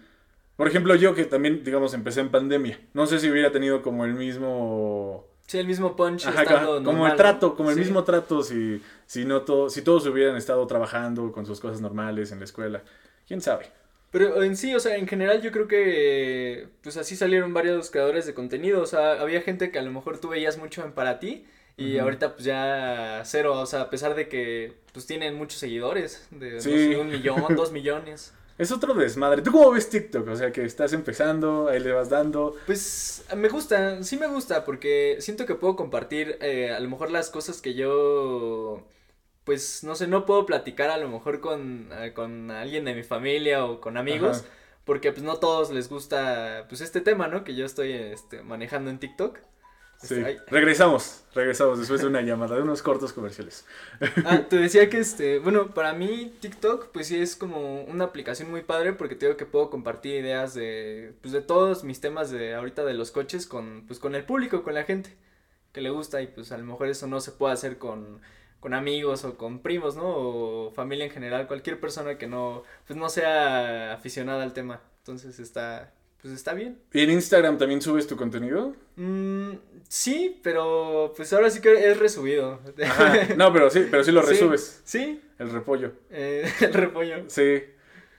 por 0.58 0.68
ejemplo, 0.68 0.96
yo 0.96 1.16
que 1.16 1.26
también, 1.26 1.64
digamos, 1.64 1.94
empecé 1.94 2.22
en 2.22 2.32
pandemia, 2.32 2.80
no 2.94 3.06
sé 3.08 3.20
si 3.20 3.30
hubiera 3.30 3.52
tenido 3.52 3.82
como 3.82 4.06
el 4.06 4.14
mismo... 4.16 5.28
sí, 5.48 5.58
el 5.60 5.68
mismo 5.68 5.96
punch 5.96 6.26
Ajá, 6.28 6.44
estando 6.44 6.76
como 6.76 6.92
normal, 6.92 7.12
el 7.12 7.18
trato, 7.18 7.56
como 7.56 7.70
el 7.72 7.78
mismo 7.78 8.04
trato 8.04 8.44
si, 8.44 8.82
si, 9.06 9.26
no 9.26 9.42
to- 9.44 9.70
si 9.70 9.82
todos 9.82 10.06
hubieran 10.08 10.36
estado 10.36 10.66
trabajando 10.68 11.32
con 11.32 11.46
sus 11.46 11.60
cosas 11.60 11.82
normales 11.82 12.32
en 12.32 12.40
la 12.40 12.46
escuela. 12.46 12.82
¿Quién 13.28 13.42
sabe? 13.42 13.68
Pero 14.12 14.44
en 14.44 14.56
sí, 14.56 14.76
o 14.76 14.80
sea, 14.80 14.96
en 14.98 15.08
general 15.08 15.42
yo 15.42 15.52
creo 15.52 15.68
que 15.68 16.68
pues 16.84 16.98
así 16.98 17.16
salieron 17.16 17.54
varios 17.54 17.90
creadores 17.90 18.26
de 18.28 18.34
contenido, 18.36 18.82
o 18.82 18.86
sea, 18.86 19.14
había 19.22 19.42
gente 19.42 19.72
que 19.72 19.80
a 19.80 19.82
lo 19.82 19.92
mejor 19.92 20.20
tú 20.20 20.30
veías 20.30 20.58
mucho 20.58 20.84
en 20.84 20.92
para 20.92 21.20
ti 21.20 21.46
y 21.78 21.98
ahorita 21.98 22.34
pues 22.36 22.46
ya 22.46 23.22
cero, 23.26 23.60
o 23.60 23.66
sea, 23.66 23.82
a 23.82 23.90
pesar 23.90 24.14
de 24.14 24.28
que 24.30 24.74
pues 24.92 25.08
tienen 25.08 25.34
muchos 25.36 25.58
seguidores, 25.60 26.28
de 26.30 26.52
no 26.54 26.60
Sí. 26.62 26.70
sé, 26.94 26.98
un 26.98 27.10
millón, 27.10 27.56
dos 27.56 27.72
millones. 27.72 28.34
Es 28.58 28.72
otro 28.72 28.94
desmadre. 28.94 29.42
¿Tú 29.42 29.52
cómo 29.52 29.72
ves 29.72 29.90
TikTok? 29.90 30.28
O 30.28 30.36
sea, 30.36 30.52
que 30.52 30.64
estás 30.64 30.94
empezando, 30.94 31.70
ahí 31.70 31.80
le 31.80 31.92
vas 31.92 32.10
dando. 32.10 32.56
Pues 32.66 33.26
me 33.36 33.50
gusta, 33.50 34.04
sí 34.04 34.18
me 34.18 34.28
gusta 34.28 34.64
porque 34.64 35.18
siento 35.20 35.46
que 35.46 35.56
puedo 35.56 35.76
compartir 35.76 36.38
eh, 36.42 36.72
a 36.72 36.80
lo 36.80 36.90
mejor 36.90 37.12
las 37.12 37.30
cosas 37.30 37.62
que 37.62 37.74
yo 37.74 38.84
pues 39.44 39.84
no 39.84 39.96
sé, 39.96 40.08
no 40.08 40.26
puedo 40.26 40.46
platicar 40.46 40.90
a 40.90 40.98
lo 40.98 41.10
mejor 41.10 41.42
con, 41.42 41.90
eh, 41.92 42.14
con 42.14 42.50
alguien 42.52 42.86
de 42.86 42.96
mi 42.96 43.04
familia 43.04 43.66
o 43.66 43.82
con 43.82 43.98
amigos. 43.98 44.40
Ajá. 44.40 44.50
Porque 44.86 45.12
pues 45.12 45.24
no 45.24 45.38
todos 45.38 45.72
les 45.72 45.90
gusta 45.90 46.66
pues 46.68 46.82
este 46.82 47.02
tema, 47.02 47.28
¿no? 47.28 47.44
Que 47.44 47.56
yo 47.56 47.66
estoy 47.66 47.94
este, 47.94 48.44
manejando 48.44 48.90
en 48.90 49.00
TikTok. 49.00 49.40
Sí. 50.04 50.16
Ay. 50.16 50.38
Regresamos, 50.48 51.24
regresamos 51.34 51.80
después 51.80 52.02
de 52.02 52.08
una 52.08 52.22
llamada, 52.22 52.56
de 52.56 52.62
unos 52.62 52.82
cortos 52.82 53.14
comerciales. 53.14 53.66
Ah, 54.26 54.42
te 54.50 54.58
decía 54.58 54.90
que 54.90 55.00
este, 55.00 55.40
bueno, 55.40 55.74
para 55.74 55.94
mí 55.94 56.34
TikTok 56.42 56.90
pues 56.92 57.08
sí 57.08 57.20
es 57.20 57.36
como 57.36 57.84
una 57.84 58.06
aplicación 58.06 58.52
muy 58.52 58.62
padre 58.62 58.94
porque 58.94 59.16
te 59.16 59.26
digo 59.26 59.38
que 59.38 59.46
puedo 59.46 59.70
compartir 59.70 60.16
ideas 60.16 60.54
de 60.54 61.14
pues 61.22 61.32
de 61.32 61.42
todos 61.42 61.84
mis 61.84 62.02
temas 62.02 62.32
de 62.32 62.54
ahorita 62.54 62.84
de 62.84 62.94
los 62.94 63.12
coches 63.12 63.48
con 63.48 63.86
pues 63.88 64.00
con 64.00 64.14
el 64.16 64.26
público, 64.26 64.64
con 64.64 64.74
la 64.74 64.84
gente 64.84 65.16
que 65.72 65.82
le 65.82 65.90
gusta 65.90 66.22
y 66.22 66.28
pues 66.28 66.52
a 66.52 66.58
lo 66.58 66.66
mejor 66.66 66.88
eso 66.88 67.08
no 67.08 67.22
se 67.22 67.32
puede 67.32 67.54
hacer 67.54 67.78
con 67.78 68.22
con 68.60 68.74
amigos 68.74 69.26
o 69.26 69.38
con 69.38 69.60
primos, 69.60 69.96
¿no? 69.96 70.06
O 70.06 70.72
familia 70.72 71.06
en 71.06 71.12
general, 71.12 71.48
cualquier 71.48 71.80
persona 71.80 72.18
que 72.18 72.28
no 72.28 72.64
pues 72.88 72.98
no 72.98 73.10
sea 73.10 73.94
aficionada 73.94 74.44
al 74.44 74.54
tema. 74.54 74.82
Entonces 75.00 75.40
está 75.40 75.94
pues 76.24 76.34
está 76.34 76.54
bien. 76.56 76.80
¿Y 76.92 77.02
en 77.02 77.12
Instagram 77.12 77.58
también 77.60 77.82
subes 77.82 78.08
tu 78.08 78.16
contenido? 78.16 78.76
Mm, 78.96 79.52
sí, 79.88 80.40
pero 80.42 81.14
pues 81.16 81.32
ahora 81.34 81.50
sí 81.52 81.62
que 81.62 81.92
es 81.92 82.00
resubido. 82.00 82.60
Ajá. 82.84 83.28
No, 83.38 83.54
pero 83.54 83.70
sí, 83.70 83.86
pero 83.92 84.04
sí 84.04 84.12
lo 84.12 84.22
resubes. 84.24 84.82
Sí, 84.86 85.22
El 85.38 85.52
repollo. 85.52 85.92
eh, 86.10 86.50
el 86.62 86.74
repollo. 86.74 87.26
Sí. 87.28 87.62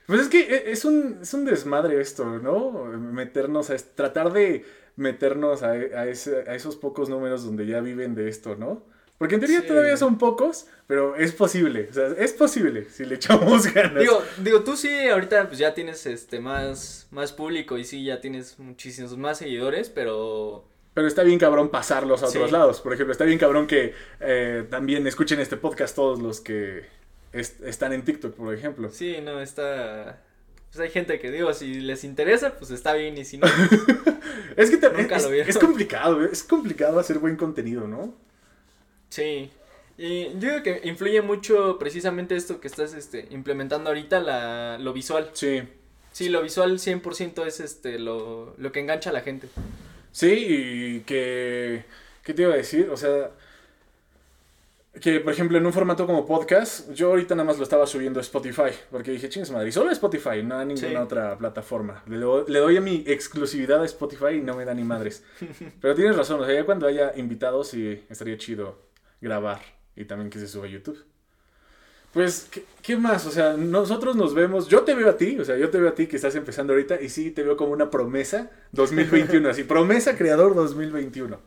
Pues 0.05 0.21
es 0.21 0.27
que 0.29 0.39
e- 0.41 0.71
es 0.71 0.85
un, 0.85 1.17
es 1.23 1.33
un 1.33 1.45
desmadre 1.45 1.99
esto, 1.99 2.25
¿no? 2.39 2.71
Meternos 2.71 3.71
a... 3.71 3.75
Tratar 3.77 4.31
de 4.33 4.63
meternos 4.95 5.63
a, 5.63 5.71
a, 5.71 6.07
ese- 6.07 6.43
a 6.47 6.53
esos 6.55 6.75
pocos 6.75 7.09
números 7.09 7.43
donde 7.43 7.65
ya 7.65 7.81
viven 7.81 8.13
de 8.15 8.29
esto, 8.29 8.55
¿no? 8.55 8.83
Porque 9.17 9.35
en 9.35 9.41
teoría 9.41 9.61
Sí. 9.61 9.67
todavía 9.67 9.95
son 9.97 10.17
pocos, 10.17 10.67
pero 10.87 11.15
es 11.15 11.31
posible. 11.31 11.87
O 11.89 11.93
sea, 11.93 12.07
es 12.17 12.33
posible 12.33 12.85
si 12.91 13.05
le 13.05 13.15
echamos 13.15 13.65
ganas. 13.73 13.99
Digo, 14.01 14.21
digo, 14.43 14.63
tú 14.63 14.75
sí 14.75 14.89
ahorita 15.07 15.47
pues 15.47 15.57
ya 15.59 15.73
tienes 15.73 16.05
este 16.05 16.39
más, 16.39 17.07
más 17.11 17.31
público 17.31 17.77
y 17.77 17.85
sí 17.85 18.03
ya 18.03 18.19
tienes 18.19 18.59
muchísimos 18.59 19.17
más 19.17 19.37
seguidores, 19.37 19.89
pero 19.89 20.65
Pero 20.93 21.07
está 21.07 21.23
bien 21.23 21.39
cabrón 21.39 21.69
pasarlos 21.69 22.23
a 22.23 22.27
otros 22.27 22.47
Sí. 22.47 22.51
lados. 22.53 22.81
Por 22.81 22.93
ejemplo, 22.93 23.11
está 23.13 23.23
bien 23.25 23.39
cabrón 23.39 23.67
que 23.67 23.93
eh, 24.19 24.65
también 24.69 25.05
escuchen 25.07 25.39
este 25.39 25.55
podcast 25.57 25.95
todos 25.95 26.21
los 26.21 26.41
que 26.41 26.85
est- 27.33 27.61
están 27.63 27.93
en 27.93 28.03
TikTok, 28.03 28.33
por 28.35 28.53
ejemplo. 28.53 28.89
Sí, 28.89 29.17
no, 29.23 29.39
está... 29.41 30.21
Pues 30.71 30.79
hay 30.81 30.89
gente 30.89 31.19
que 31.19 31.31
digo, 31.31 31.53
si 31.53 31.75
les 31.75 32.03
interesa, 32.03 32.55
pues 32.57 32.71
está 32.71 32.93
bien, 32.93 33.17
y 33.17 33.23
si 33.23 33.37
no, 33.37 33.47
Es 34.57 34.69
que 34.69 34.77
te- 34.77 34.89
Nunca 34.89 35.15
es, 35.17 35.23
lo 35.23 35.29
vieron. 35.29 35.49
es 35.49 35.57
complicado, 35.57 36.23
es 36.25 36.43
complicado 36.43 36.99
hacer 36.99 37.19
buen 37.19 37.35
contenido, 37.37 37.87
¿no? 37.87 38.13
Sí. 39.15 39.49
Y 39.97 40.25
yo 40.39 40.49
digo 40.49 40.63
que 40.63 40.81
influye 40.83 41.21
mucho 41.21 41.77
precisamente 41.79 42.35
esto 42.35 42.59
que 42.59 42.67
estás 42.67 42.93
este, 42.93 43.27
implementando 43.31 43.89
ahorita, 43.89 44.19
la, 44.19 44.77
lo 44.77 44.91
visual. 44.91 45.29
Sí. 45.33 45.63
Sí, 46.11 46.27
lo 46.29 46.41
visual 46.41 46.79
100% 46.79 47.45
es 47.45 47.59
este, 47.61 47.97
lo, 47.97 48.53
lo 48.57 48.71
que 48.73 48.81
engancha 48.81 49.09
a 49.09 49.13
la 49.13 49.21
gente. 49.21 49.47
Sí, 50.11 50.31
y 50.47 50.99
que... 51.01 51.85
¿Qué 52.23 52.33
te 52.33 52.41
iba 52.41 52.53
a 52.53 52.57
decir? 52.57 52.89
O 52.91 52.97
sea... 52.97 53.31
Que, 55.01 55.19
por 55.19 55.33
ejemplo, 55.33 55.57
en 55.57 55.65
un 55.65 55.73
formato 55.73 56.05
como 56.07 56.25
podcast, 56.25 56.89
yo 56.93 57.09
ahorita 57.09 57.35
nada 57.35 57.45
más 57.45 57.57
lo 57.57 57.63
estaba 57.63 57.85
subiendo 57.85 58.17
a 58.19 58.21
Spotify, 58.21 58.71
porque 58.89 59.11
dije, 59.11 59.27
chingas 59.27 59.51
madre, 59.51 59.69
solo 59.73 59.89
a 59.89 59.91
Spotify, 59.93 60.41
no 60.41 60.57
a 60.57 60.63
ninguna 60.63 60.87
Sí. 60.87 60.95
otra 60.95 61.37
plataforma. 61.37 62.01
Le, 62.07 62.17
do- 62.17 62.45
le 62.47 62.59
doy 62.59 62.77
a 62.77 62.81
mi 62.81 63.03
exclusividad 63.05 63.81
a 63.81 63.85
Spotify 63.85 64.35
y 64.35 64.41
no 64.41 64.55
me 64.55 64.63
da 64.63 64.73
ni 64.73 64.83
madres. 64.85 65.21
Pero 65.81 65.95
tienes 65.95 66.15
razón, 66.15 66.39
o 66.39 66.45
sea, 66.45 66.55
ya 66.55 66.63
cuando 66.65 66.87
haya 66.87 67.11
invitados, 67.17 67.67
sí, 67.67 68.05
estaría 68.09 68.37
chido 68.37 68.84
grabar 69.25 69.59
y 69.95 70.05
también 70.05 70.29
que 70.29 70.39
se 70.39 70.47
suba 70.47 70.65
a 70.65 70.69
YouTube. 70.69 71.03
Pues, 72.13 72.47
¿qué, 72.49 72.63
qué 72.81 72.95
más? 72.95 73.25
O 73.25 73.31
sea, 73.31 73.57
nosotros 73.57 74.15
nos 74.15 74.33
vemos, 74.33 74.69
yo 74.69 74.83
te 74.83 74.93
veo 74.93 75.09
a 75.09 75.17
ti, 75.17 75.37
o 75.37 75.43
sea, 75.43 75.57
yo 75.57 75.69
te 75.69 75.79
veo 75.79 75.89
a 75.89 75.95
ti 75.95 76.07
que 76.07 76.15
estás 76.15 76.35
empezando 76.35 76.71
ahorita 76.71 77.01
y 77.01 77.09
sí 77.09 77.31
te 77.31 77.43
veo 77.43 77.57
como 77.57 77.73
una 77.73 77.89
promesa 77.89 78.51
2021, 78.71 79.49
así, 79.49 79.63
promesa 79.63 80.15
creador 80.15 80.55
2021. 80.55 81.37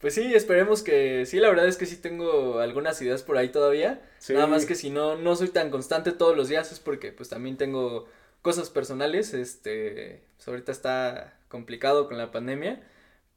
Pues 0.00 0.14
sí, 0.14 0.34
esperemos 0.34 0.82
que 0.82 1.24
sí, 1.24 1.38
la 1.38 1.48
verdad 1.50 1.68
es 1.68 1.76
que 1.76 1.86
sí 1.86 1.96
tengo 1.96 2.58
algunas 2.58 3.00
ideas 3.00 3.22
por 3.22 3.38
ahí 3.38 3.50
todavía. 3.50 4.02
Sí. 4.18 4.34
Nada 4.34 4.48
más 4.48 4.66
que 4.66 4.74
si 4.74 4.90
no, 4.90 5.16
no 5.16 5.36
soy 5.36 5.48
tan 5.48 5.70
constante 5.70 6.12
todos 6.12 6.36
los 6.36 6.48
días 6.48 6.72
es 6.72 6.80
porque 6.80 7.12
pues 7.12 7.28
también 7.28 7.56
tengo 7.56 8.06
cosas 8.42 8.70
personales, 8.70 9.34
este, 9.34 10.24
pues 10.36 10.48
ahorita 10.48 10.72
está 10.72 11.38
complicado 11.48 12.08
con 12.08 12.18
la 12.18 12.32
pandemia, 12.32 12.82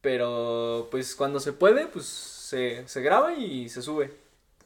pero 0.01 0.87
pues 0.89 1.15
cuando 1.15 1.39
se 1.39 1.53
puede, 1.53 1.85
pues 1.87 2.36
se, 2.47 2.87
se 2.87 3.01
graba 3.01 3.33
y 3.33 3.67
se 3.67 3.81
sube. 3.81 4.09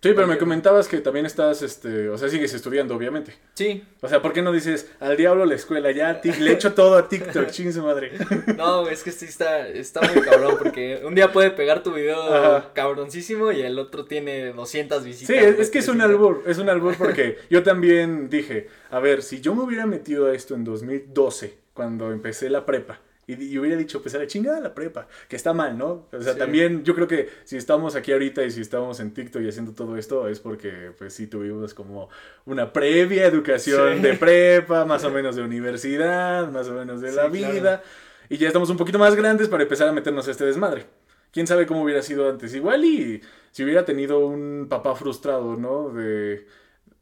Sí, 0.04 0.14
pero 0.16 0.26
me 0.26 0.40
comentabas 0.40 0.88
que 0.88 0.98
también 1.00 1.28
estás, 1.28 1.62
este, 1.62 2.10
o 2.10 2.18
sea, 2.18 2.28
sigues 2.28 2.52
estudiando, 2.56 2.96
obviamente. 2.96 3.36
Sí, 3.54 3.84
O 4.02 4.08
sea, 4.08 4.20
¿por 4.20 4.34
qué 4.34 4.42
no 4.42 4.52
dices 4.52 4.90
al 5.00 5.16
diablo 5.16 5.46
la 5.46 5.54
escuela? 5.54 5.92
Ya 5.92 6.20
le 6.24 6.52
echo 6.52 6.74
todo 6.74 6.98
a 6.98 7.08
TikTok, 7.08 7.48
ching 7.52 7.72
su 7.72 7.84
madre. 7.84 8.12
no, 8.58 8.88
es 8.88 9.04
que 9.04 9.12
sí 9.12 9.26
está, 9.26 9.68
está 9.68 10.02
muy 10.02 10.24
cabrón 10.24 10.56
porque 10.58 11.02
un 11.06 11.14
día 11.14 11.32
puede 11.32 11.52
pegar 11.52 11.84
tu 11.84 11.94
video 11.94 12.20
Ajá. 12.34 12.74
cabroncísimo 12.74 13.52
y 13.52 13.62
el 13.62 13.78
otro 13.78 14.06
tiene 14.06 14.54
200 14.54 15.04
visitas. 15.04 15.36
Sí, 15.36 15.40
es, 15.40 15.60
es 15.60 15.70
que 15.70 15.80
es 15.80 15.88
un 15.88 15.98
300. 16.00 16.10
albur, 16.10 16.44
es 16.48 16.58
un 16.58 16.70
albur 16.70 16.96
porque 16.98 17.38
yo 17.52 17.62
también 17.62 18.28
dije, 18.28 18.70
a 18.90 19.00
ver, 19.00 19.22
si 19.22 19.40
yo 19.40 19.54
me 19.54 19.62
hubiera 19.64 19.86
metido 19.86 20.28
a 20.28 20.34
esto 20.34 20.56
en 20.56 20.64
2012, 20.64 21.54
cuando 21.76 22.12
empecé 22.12 22.50
la 22.50 22.66
prepa, 22.66 23.00
y, 23.34 23.54
y 23.54 23.58
hubiera 23.60 23.78
dicho, 23.78 24.02
pues 24.02 24.14
a 24.16 24.20
la 24.20 24.28
chingada 24.28 24.60
la 24.60 24.74
prepa, 24.74 25.08
que 25.28 25.36
está 25.36 25.54
mal, 25.54 25.78
¿no? 25.78 26.08
O 26.12 26.22
sea, 26.22 26.34
Sí. 26.34 26.40
también 26.40 26.84
yo 26.84 26.94
creo 26.96 27.08
que 27.08 27.30
si 27.44 27.58
estamos 27.58 27.96
aquí 27.96 28.12
ahorita 28.12 28.44
y 28.44 28.52
si 28.52 28.62
estamos 28.62 29.00
en 29.00 29.14
TikTok 29.14 29.42
y 29.42 29.50
haciendo 29.50 29.74
todo 29.74 29.98
esto, 29.98 30.28
es 30.28 30.40
porque, 30.40 30.92
pues 30.98 31.14
sí, 31.14 31.28
tuvimos 31.28 31.74
como 31.74 32.10
una 32.46 32.72
previa 32.74 33.26
educación 33.26 33.98
Sí. 33.98 34.02
de 34.04 34.14
prepa, 34.16 34.86
más 34.86 35.04
o 35.04 35.12
menos 35.12 35.36
de 35.36 35.44
universidad, 35.44 36.50
más 36.52 36.68
o 36.68 36.74
menos 36.74 37.02
de 37.02 37.10
la 37.12 37.30
claro. 37.30 37.32
vida, 37.32 37.84
y 38.30 38.38
ya 38.38 38.48
estamos 38.48 38.70
un 38.70 38.78
poquito 38.78 38.98
más 39.00 39.16
grandes 39.16 39.48
para 39.50 39.64
empezar 39.64 39.88
a 39.88 39.92
meternos 39.92 40.28
a 40.28 40.32
este 40.32 40.46
desmadre. 40.46 40.86
quién 41.34 41.48
sabe 41.48 41.66
cómo 41.66 41.84
hubiera 41.84 42.02
sido 42.02 42.30
antes. 42.30 42.54
Igual 42.54 42.84
y 42.84 43.22
si 43.52 43.64
hubiera 43.64 43.86
tenido 43.86 44.20
un 44.26 44.68
papá 44.70 44.96
frustrado, 44.96 45.56
¿no? 45.56 45.90
De 45.94 46.46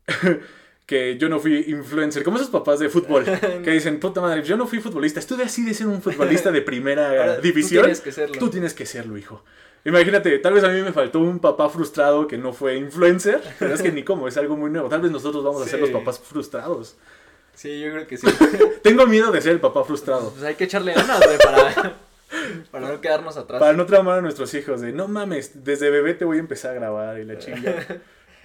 que 0.90 1.20
yo 1.20 1.30
no 1.30 1.40
fui 1.40 1.66
influencer, 1.68 2.24
como 2.24 2.38
esos 2.38 2.50
papás 2.50 2.80
de 2.80 2.90
fútbol 2.90 3.24
que 3.64 3.70
dicen, 3.70 4.00
puta 4.00 4.22
madre, 4.22 4.42
yo 4.42 4.58
no 4.58 4.66
fui 4.66 4.80
futbolista, 4.80 5.20
estuve 5.20 5.44
así 5.44 5.64
de 5.64 5.76
ser 5.76 5.86
un 5.86 6.02
futbolista 6.02 6.52
de 6.52 6.64
primera 6.64 7.10
Ahora, 7.10 7.36
tú 7.36 7.44
división. 7.44 7.84
tienes 7.84 8.02
que 8.02 8.12
serlo. 8.12 8.40
Tú 8.40 8.50
tienes 8.50 8.74
que 8.74 8.88
serlo, 8.88 9.16
hijo. 9.16 9.44
Imagínate, 9.86 10.40
tal 10.40 10.56
vez 10.56 10.64
a 10.64 10.70
mí 10.70 10.82
me 10.82 10.92
faltó 10.92 11.20
un 11.20 11.38
papá 11.38 11.70
frustrado 11.70 12.28
que 12.28 12.40
no 12.40 12.54
fue 12.54 12.76
influencer, 12.78 13.40
pero 13.60 13.76
es 13.76 13.84
que 13.84 13.92
ni 13.92 14.04
cómo, 14.04 14.28
es 14.28 14.36
algo 14.38 14.58
muy 14.58 14.72
nuevo. 14.72 14.90
Tal 14.90 15.00
vez 15.00 15.12
nosotros 15.12 15.44
vamos 15.44 15.62
a 15.62 15.66
ser 15.68 15.80
los 15.80 15.92
papás 15.92 16.20
frustrados. 16.20 16.98
Sí, 17.54 17.80
yo 17.80 17.92
creo 17.92 18.08
que 18.08 18.18
sí. 18.18 18.26
Tengo 18.82 19.06
miedo 19.06 19.32
de 19.32 19.42
ser 19.42 19.52
el 19.52 19.60
papá 19.60 19.84
frustrado. 19.84 20.32
Pues 20.32 20.44
hay 20.44 20.56
que 20.56 20.64
echarle 20.64 20.94
ganas, 20.94 21.24
güey, 21.24 21.38
para, 21.38 21.98
para 22.72 22.90
no 22.90 23.00
quedarnos 23.00 23.38
atrás. 23.38 23.60
Para 23.60 23.74
no 23.74 23.86
traumar 23.86 24.18
a 24.18 24.22
nuestros 24.22 24.52
hijos 24.56 24.82
de, 24.82 24.92
no 24.92 25.08
mames, 25.08 25.64
desde 25.64 25.92
bebé 25.92 26.16
te 26.16 26.26
voy 26.26 26.38
a 26.38 26.40
empezar 26.40 26.72
a 26.72 26.74
grabar 26.74 27.20
y 27.20 27.26
la 27.26 27.38
chinga. 27.38 27.86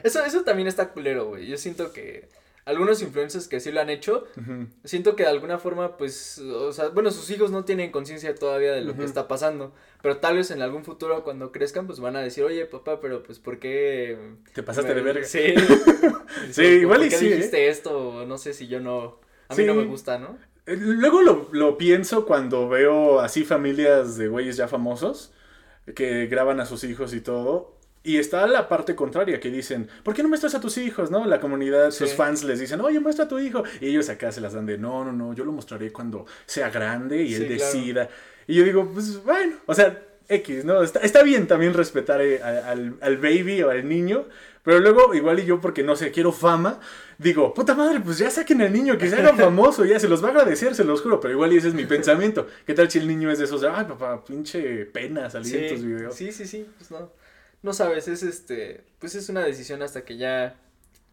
Eso, 0.04 0.24
eso 0.24 0.42
también 0.44 0.68
está 0.68 0.90
culero, 0.90 1.26
güey. 1.26 1.46
Yo 1.48 1.56
siento 1.58 1.92
que 1.92 2.28
algunos 2.66 3.02
influencers 3.02 3.46
que 3.48 3.60
sí 3.60 3.72
lo 3.72 3.80
han 3.80 3.90
hecho, 3.90 4.24
siento 4.84 5.16
que 5.16 5.24
de 5.24 5.28
alguna 5.30 5.58
forma, 5.58 5.96
pues, 5.98 6.38
o 6.38 6.72
sea, 6.72 6.88
bueno, 6.90 7.10
sus 7.10 7.28
hijos 7.30 7.50
no 7.50 7.64
tienen 7.64 7.90
conciencia 7.90 8.34
todavía 8.34 8.72
de 8.72 8.80
lo 8.82 8.96
que 8.96 9.04
está 9.04 9.28
pasando, 9.28 9.74
pero 10.02 10.16
tal 10.18 10.36
vez 10.36 10.50
en 10.50 10.62
algún 10.62 10.84
futuro 10.84 11.24
cuando 11.24 11.52
crezcan, 11.52 11.86
pues 11.86 12.00
van 12.00 12.16
a 12.16 12.20
decir, 12.22 12.44
oye, 12.44 12.64
papá, 12.64 13.00
pero 13.00 13.22
pues, 13.22 13.38
¿por 13.38 13.58
qué? 13.58 14.16
Te 14.54 14.62
pasaste 14.62 14.94
de 14.94 15.02
verga. 15.02 15.24
Sí. 15.26 15.54
Sí, 16.50 16.62
igual 16.62 16.98
¿Por 17.00 17.06
y 17.06 17.10
qué 17.10 17.16
sí, 17.16 17.26
¿eh? 17.26 17.30
dijiste 17.36 17.68
esto? 17.68 18.24
No 18.26 18.38
sé 18.38 18.54
si 18.54 18.66
yo 18.68 18.80
no, 18.80 19.20
a 19.48 19.54
mí 19.54 19.62
Sí. 19.62 19.66
no 19.66 19.74
me 19.74 19.84
gusta, 19.84 20.18
¿no? 20.18 20.38
Eh, 20.66 20.76
Luego 20.78 21.22
lo, 21.22 21.48
lo 21.52 21.76
pienso 21.78 22.24
cuando 22.26 22.68
veo 22.68 23.20
así 23.20 23.44
familias 23.44 24.16
de 24.16 24.28
güeyes 24.28 24.56
ya 24.56 24.68
famosos 24.68 25.32
que 25.94 26.26
graban 26.26 26.60
a 26.60 26.66
sus 26.66 26.84
hijos 26.84 27.12
y 27.14 27.20
todo. 27.20 27.76
Y 28.06 28.18
está 28.18 28.46
la 28.46 28.68
parte 28.68 28.94
contraria 28.94 29.40
que 29.40 29.50
dicen, 29.50 29.88
¿por 30.02 30.14
qué 30.14 30.22
no 30.22 30.28
muestras 30.28 30.54
a 30.54 30.60
tus 30.60 30.76
hijos? 30.76 31.10
¿No? 31.10 31.24
La 31.24 31.40
comunidad, 31.40 31.90
sus 31.90 32.10
Sí. 32.10 32.16
fans 32.16 32.44
les 32.44 32.60
dicen, 32.60 32.80
oye, 32.82 33.00
muestra 33.00 33.24
a 33.24 33.28
tu 33.28 33.38
hijo. 33.38 33.64
Y 33.80 33.88
ellos 33.88 34.08
acá 34.10 34.30
se 34.30 34.42
las 34.42 34.52
dan 34.52 34.66
de, 34.66 34.76
no, 34.76 35.04
no, 35.06 35.12
no, 35.12 35.32
yo 35.34 35.44
lo 35.46 35.52
mostraré 35.52 35.90
cuando 35.90 36.26
sea 36.44 36.68
grande 36.68 37.22
y 37.22 37.34
él 37.34 37.48
Sí, 37.48 37.56
claro. 37.56 37.64
decida. 37.72 38.08
Y 38.46 38.54
yo 38.56 38.64
digo, 38.64 38.90
pues 38.92 39.24
bueno, 39.24 39.56
o 39.64 39.74
sea, 39.74 40.02
X, 40.28 40.64
¿no? 40.66 40.82
Está, 40.82 41.00
está 41.00 41.22
bien 41.22 41.46
también 41.46 41.72
respetar 41.74 42.20
eh, 42.20 42.42
a- 42.42 42.70
al, 42.72 42.94
al 43.00 43.16
baby 43.16 43.62
o 43.62 43.70
al 43.70 43.88
niño. 43.88 44.26
Pero 44.62 44.80
luego, 44.80 45.14
igual 45.14 45.40
y 45.40 45.44
yo, 45.46 45.60
porque 45.60 45.82
no 45.82 45.94
sé, 45.96 46.10
quiero 46.10 46.32
fama, 46.32 46.80
digo, 47.18 47.52
puta 47.54 47.74
madre, 47.74 48.00
pues 48.00 48.16
ya 48.18 48.30
saquen 48.30 48.60
al 48.62 48.72
niño, 48.72 48.96
que 48.98 49.08
se 49.10 49.16
haga 49.16 49.34
famoso, 49.36 49.84
ya 49.86 49.98
se 50.00 50.08
los 50.08 50.22
va 50.22 50.28
a 50.28 50.30
agradecer, 50.32 50.74
se 50.74 50.84
los 50.84 51.00
juro. 51.02 51.20
Pero 51.20 51.32
igual 51.34 51.52
y 51.54 51.56
ese 51.58 51.68
es 51.68 51.74
mi 51.74 51.84
pensamiento. 51.86 52.46
¿Qué 52.66 52.74
tal 52.74 52.90
si 52.90 52.98
el 52.98 53.06
niño 53.08 53.30
es 53.30 53.38
de 53.38 53.44
esos 53.46 53.62
de, 53.62 53.68
ay, 53.70 53.84
papá, 53.86 54.22
pinche 54.24 54.84
pena 54.86 55.28
salir 55.30 55.56
en 55.56 55.74
tus 55.74 55.84
videos? 55.84 56.14
Sí, 56.14 56.32
sí, 56.32 56.46
sí, 56.46 56.66
pues 56.78 56.90
no. 56.90 57.10
No 57.64 57.72
sabes, 57.72 58.08
es 58.08 58.22
este, 58.22 58.84
pues 58.98 59.14
es 59.14 59.28
una 59.30 59.42
decisión 59.42 59.82
hasta 59.82 60.04
que 60.04 60.16
ya, 60.18 60.54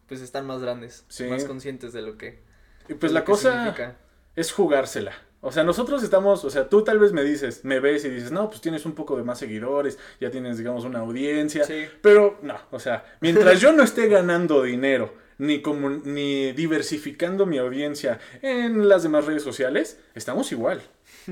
pues 0.06 0.20
están 0.20 0.46
más 0.46 0.60
grandes, 0.60 1.04
Sí. 1.08 1.24
más 1.24 1.44
conscientes 1.44 1.92
de 1.94 2.02
lo 2.02 2.18
que. 2.18 2.40
Y 2.88 2.94
pues 2.94 3.10
la 3.10 3.24
cosa 3.24 3.52
significa. 3.52 3.96
es 4.36 4.52
jugársela. 4.52 5.12
O 5.40 5.50
sea, 5.50 5.64
nosotros 5.64 6.02
estamos, 6.02 6.44
o 6.44 6.50
sea, 6.50 6.68
tú 6.68 6.84
tal 6.84 6.98
vez 6.98 7.12
me 7.12 7.24
dices, 7.24 7.64
me 7.64 7.80
ves 7.80 8.04
y 8.04 8.10
dices, 8.10 8.30
no, 8.30 8.48
pues 8.50 8.60
tienes 8.60 8.84
un 8.86 8.94
poco 8.94 9.16
de 9.16 9.24
más 9.24 9.38
seguidores, 9.38 9.98
ya 10.20 10.30
tienes, 10.30 10.58
digamos, 10.58 10.84
una 10.84 11.00
audiencia. 11.00 11.64
Sí, 11.64 11.86
Pero 12.00 12.38
no, 12.42 12.56
o 12.70 12.78
sea, 12.78 13.04
mientras 13.20 13.60
yo 13.60 13.72
no 13.72 13.82
esté 13.82 14.06
ganando 14.08 14.62
dinero, 14.62 15.12
ni 15.38 15.62
como 15.62 15.88
ni 15.90 16.52
diversificando 16.52 17.46
mi 17.46 17.58
audiencia 17.58 18.20
en 18.42 18.88
las 18.88 19.02
demás 19.02 19.24
redes 19.24 19.42
sociales, 19.42 19.98
estamos 20.14 20.52
igual. 20.52 20.82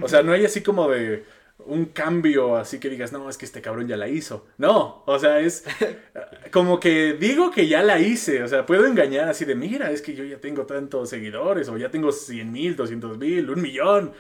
O 0.01 0.09
sea, 0.09 0.23
no 0.23 0.33
hay 0.33 0.45
así 0.47 0.63
como 0.63 0.89
de 0.89 1.25
un 1.67 1.87
cambio 1.87 2.57
así 2.57 2.79
que 2.81 2.89
digas, 2.91 3.13
no, 3.13 3.29
es 3.29 3.37
que 3.39 3.45
este 3.45 3.61
cabrón 3.63 3.89
ya 3.89 3.97
la 3.97 4.09
hizo. 4.09 4.47
No, 4.59 5.03
o 5.07 5.19
sea, 5.19 5.41
es 5.41 5.65
como 6.53 6.81
que 6.81 7.15
digo 7.15 7.51
que 7.51 7.69
ya 7.69 7.83
la 7.83 7.99
hice, 8.01 8.43
o 8.43 8.49
sea, 8.49 8.67
puedo 8.67 8.87
engañar 8.87 9.29
así 9.29 9.45
de, 9.45 9.55
mira, 9.55 9.91
es 9.91 10.03
que 10.03 10.15
yo 10.15 10.25
ya 10.25 10.41
tengo 10.41 10.67
tantos 10.67 11.11
seguidores, 11.11 11.69
o 11.69 11.77
ya 11.79 11.91
tengo 11.91 12.13
100 12.13 12.51
mil, 12.53 12.77
200 12.77 13.19
mil, 13.19 13.51
un 13.51 13.63
millón. 13.63 14.13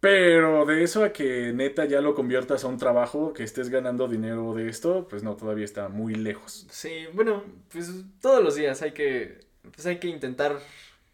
Pero 0.00 0.64
de 0.64 0.84
eso 0.84 1.02
a 1.04 1.12
que 1.12 1.52
neta 1.52 1.84
ya 1.84 2.00
lo 2.00 2.14
conviertas 2.14 2.64
a 2.64 2.68
un 2.68 2.78
trabajo, 2.78 3.32
que 3.32 3.42
estés 3.42 3.68
ganando 3.68 4.06
dinero 4.06 4.54
de 4.54 4.68
esto, 4.68 5.08
pues 5.08 5.24
no, 5.24 5.36
todavía 5.36 5.64
está 5.64 5.88
muy 5.88 6.14
lejos. 6.14 6.66
sí, 6.70 7.06
bueno, 7.14 7.42
pues 7.72 7.90
todos 8.20 8.42
los 8.44 8.54
días 8.54 8.80
hay 8.82 8.92
que, 8.92 9.40
pues 9.74 9.86
hay 9.86 9.98
que 9.98 10.08
intentar 10.08 10.60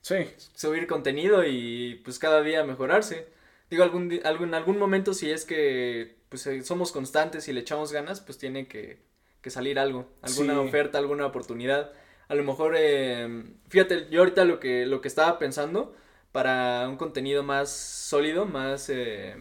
Sí, 0.02 0.16
subir 0.54 0.86
contenido 0.86 1.44
y 1.44 2.00
pues 2.04 2.18
cada 2.18 2.42
día 2.42 2.62
mejorarse. 2.64 3.26
Digo, 3.70 3.82
algún, 3.82 4.20
algún, 4.24 4.48
en 4.48 4.54
algún 4.54 4.78
momento 4.78 5.14
si 5.14 5.30
es 5.30 5.44
que 5.44 6.16
pues 6.28 6.46
eh, 6.46 6.62
somos 6.62 6.92
constantes 6.92 7.48
y 7.48 7.52
le 7.52 7.60
echamos 7.60 7.92
ganas, 7.92 8.20
pues 8.20 8.38
tiene 8.38 8.66
que, 8.68 8.98
que 9.40 9.50
salir 9.50 9.78
algo, 9.78 10.08
alguna 10.22 10.54
Sí. 10.54 10.58
oferta, 10.60 10.98
alguna 10.98 11.26
oportunidad. 11.26 11.92
A 12.28 12.34
lo 12.34 12.42
mejor, 12.44 12.74
eh, 12.76 13.44
fíjate, 13.68 14.08
yo 14.10 14.20
ahorita 14.20 14.44
lo 14.44 14.58
que, 14.60 14.86
lo 14.86 15.00
que 15.00 15.08
estaba 15.08 15.38
pensando 15.38 15.94
para 16.32 16.88
un 16.88 16.96
contenido 16.96 17.42
más 17.42 17.70
sólido, 17.70 18.46
más, 18.46 18.88
eh, 18.90 19.36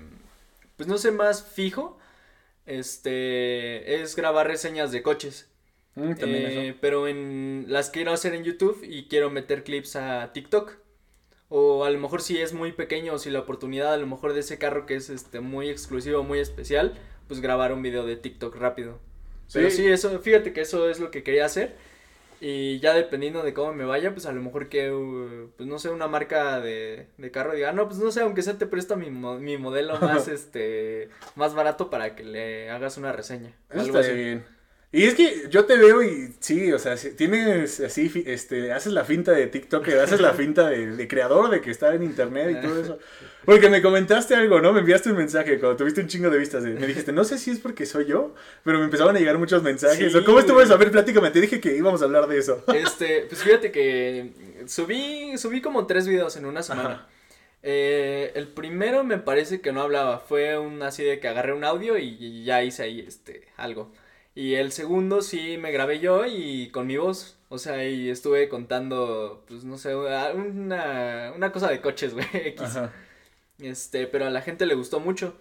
pues 0.77 0.88
no 0.88 0.98
sé, 0.98 1.12
más 1.12 1.44
fijo, 1.44 1.98
este, 2.65 4.01
es 4.01 4.15
grabar 4.15 4.48
reseñas 4.48 4.92
de 4.92 5.01
coches. 5.03 5.50
Mm, 5.96 6.13
también 6.15 6.46
Eh, 6.46 6.70
eso. 6.70 6.77
pero 6.82 7.08
en 7.08 7.65
las 7.68 7.89
quiero 7.89 8.12
hacer 8.13 8.34
en 8.34 8.44
YouTube 8.44 8.80
y 8.84 9.08
quiero 9.08 9.30
meter 9.30 9.63
clips 9.63 9.96
a 9.96 10.32
TikTok. 10.34 10.74
O 11.56 11.86
a 11.86 11.92
lo 11.92 12.00
mejor 12.00 12.24
si 12.24 12.40
es 12.42 12.52
muy 12.52 12.72
pequeño 12.72 13.14
o 13.14 13.20
si 13.20 13.30
la 13.30 13.40
oportunidad 13.42 13.94
a 13.94 13.98
lo 13.98 14.08
mejor 14.08 14.34
de 14.34 14.40
ese 14.40 14.58
carro 14.58 14.88
que 14.88 14.96
es 14.96 15.12
este 15.12 15.40
muy 15.40 15.70
exclusivo, 15.70 16.24
muy 16.24 16.40
especial, 16.40 16.94
pues 17.28 17.42
grabar 17.42 17.72
un 17.74 17.84
video 17.84 18.08
de 18.08 18.16
TikTok 18.16 18.56
rápido. 18.56 18.98
Pero 19.54 19.70
sí, 19.70 19.86
eso, 19.86 20.20
fíjate 20.20 20.52
que 20.52 20.62
eso 20.62 20.90
es 20.90 21.00
lo 21.00 21.12
que 21.12 21.22
quería 21.22 21.46
hacer. 21.46 21.76
Y 22.42 22.80
ya 22.80 22.94
dependiendo 22.96 23.44
de 23.44 23.54
cómo 23.54 23.72
me 23.72 23.86
vaya, 23.86 24.14
pues 24.14 24.26
a 24.26 24.34
lo 24.34 24.42
mejor 24.42 24.68
que, 24.68 24.92
uh, 24.92 25.50
pues 25.56 25.70
no 25.70 25.78
sé, 25.78 25.90
una 25.92 26.08
marca 26.08 26.60
de, 26.60 27.06
de 27.18 27.32
carro 27.32 27.54
diga, 27.54 27.70
"Ah, 27.70 27.74
no, 27.74 27.88
pues 27.88 28.00
no 28.00 28.12
sé, 28.12 28.22
aunque 28.22 28.42
sea 28.42 28.58
te 28.58 28.66
presto 28.66 28.98
mi, 28.98 29.12
mi 29.12 29.58
modelo 29.58 29.98
más, 30.02 30.28
este, 30.28 31.10
más 31.36 31.54
barato 31.54 31.90
para 31.92 32.16
que 32.16 32.24
le 32.24 32.70
hagas 32.72 32.98
una 32.98 33.12
reseña. 33.14 33.54
Eso 33.70 33.80
Algo 33.82 34.00
está 34.00 34.12
así. 34.12 34.14
bien. 34.14 34.46
Y 34.96 35.06
es 35.06 35.16
que 35.16 35.48
yo 35.50 35.66
te 35.66 35.76
veo 35.76 36.04
y 36.04 36.36
sí, 36.40 36.72
o 36.72 36.78
sea, 36.78 36.96
tienes 36.96 37.80
así, 37.80 38.12
este, 38.28 38.72
haces 38.72 38.94
la 38.94 39.04
finta 39.04 39.32
de 39.32 39.48
TikTok, 39.48 39.88
haces 39.90 40.22
la 40.22 40.34
finta 40.34 40.70
de, 40.70 40.92
de 40.96 41.08
creador, 41.08 41.50
de 41.50 41.62
que 41.62 41.72
está 41.72 41.96
en 41.96 42.04
internet 42.04 42.58
y 42.60 42.62
todo 42.66 42.80
eso. 42.80 43.00
Porque 43.44 43.70
me 43.70 43.82
comentaste 43.82 44.36
algo, 44.36 44.62
¿no? 44.62 44.72
Me 44.72 44.82
enviaste 44.82 45.10
un 45.10 45.18
mensaje 45.18 45.60
cuando 45.60 45.78
tuviste 45.78 46.00
un 46.00 46.08
chingo 46.08 46.30
de 46.30 46.38
vistas. 46.38 46.64
de- 46.64 46.76
Me 46.76 46.86
dijiste, 46.86 47.12
no 47.12 47.24
sé 47.24 47.40
si 47.40 47.50
es 47.50 47.58
porque 47.60 47.88
soy 47.88 48.06
yo, 48.06 48.36
pero 48.64 48.78
me 48.78 48.86
empezaron 48.86 49.16
a 49.16 49.20
llegar 49.20 49.40
muchos 49.40 49.64
mensajes. 49.64 50.12
Sí, 50.12 50.16
¿O 50.18 50.24
¿Cómo 50.24 50.38
estuvo 50.40 50.62
eso? 50.62 50.76
A 50.76 50.78
ver, 50.78 50.92
platícame, 50.92 51.32
te 51.32 51.42
dije 51.42 51.60
que 51.60 51.76
íbamos 51.76 52.04
a 52.04 52.06
hablar 52.06 52.28
de 52.28 52.38
eso. 52.38 52.64
Este, 52.74 53.26
pues 53.28 53.42
fíjate 53.42 53.72
que 53.72 54.30
subí, 54.68 55.36
subí 55.40 55.60
como 55.62 55.88
tres 55.88 56.08
videos 56.08 56.38
en 56.38 56.46
una 56.46 56.62
semana. 56.62 56.90
Ajá. 56.94 57.08
Eh, 57.64 58.32
el 58.36 58.48
primero 58.50 59.04
me 59.04 59.18
parece 59.18 59.60
que 59.60 59.72
no 59.72 59.82
hablaba, 59.82 60.20
fue 60.20 60.58
un 60.60 60.84
así 60.84 61.02
de 61.04 61.20
que 61.20 61.28
agarré 61.30 61.54
un 61.54 61.64
audio 61.64 61.98
y, 61.98 62.16
y 62.20 62.44
ya 62.44 62.62
hice 62.64 62.84
ahí 62.84 63.00
este 63.08 63.48
algo. 63.58 63.92
Y 64.36 64.56
el 64.56 64.72
segundo 64.72 65.22
sí 65.22 65.58
me 65.58 65.72
grabé 65.72 66.00
yo 66.00 66.25
y 66.25 66.70
con 66.72 66.88
mi 66.88 66.98
voz, 66.98 67.38
o 67.50 67.60
sea, 67.60 67.88
y 67.88 68.10
estuve 68.10 68.50
contando, 68.50 69.44
pues 69.48 69.63
no 69.63 69.78
sé, 69.78 69.96
una, 69.96 71.32
una 71.36 71.52
cosa 71.52 71.70
de 71.70 71.82
coches, 71.82 72.13
güey. 72.13 72.25
Este, 73.60 74.08
pero 74.08 74.25
a 74.25 74.32
la 74.32 74.42
gente 74.42 74.66
le 74.66 74.74
gustó 74.75 75.00
mucho. 75.00 75.36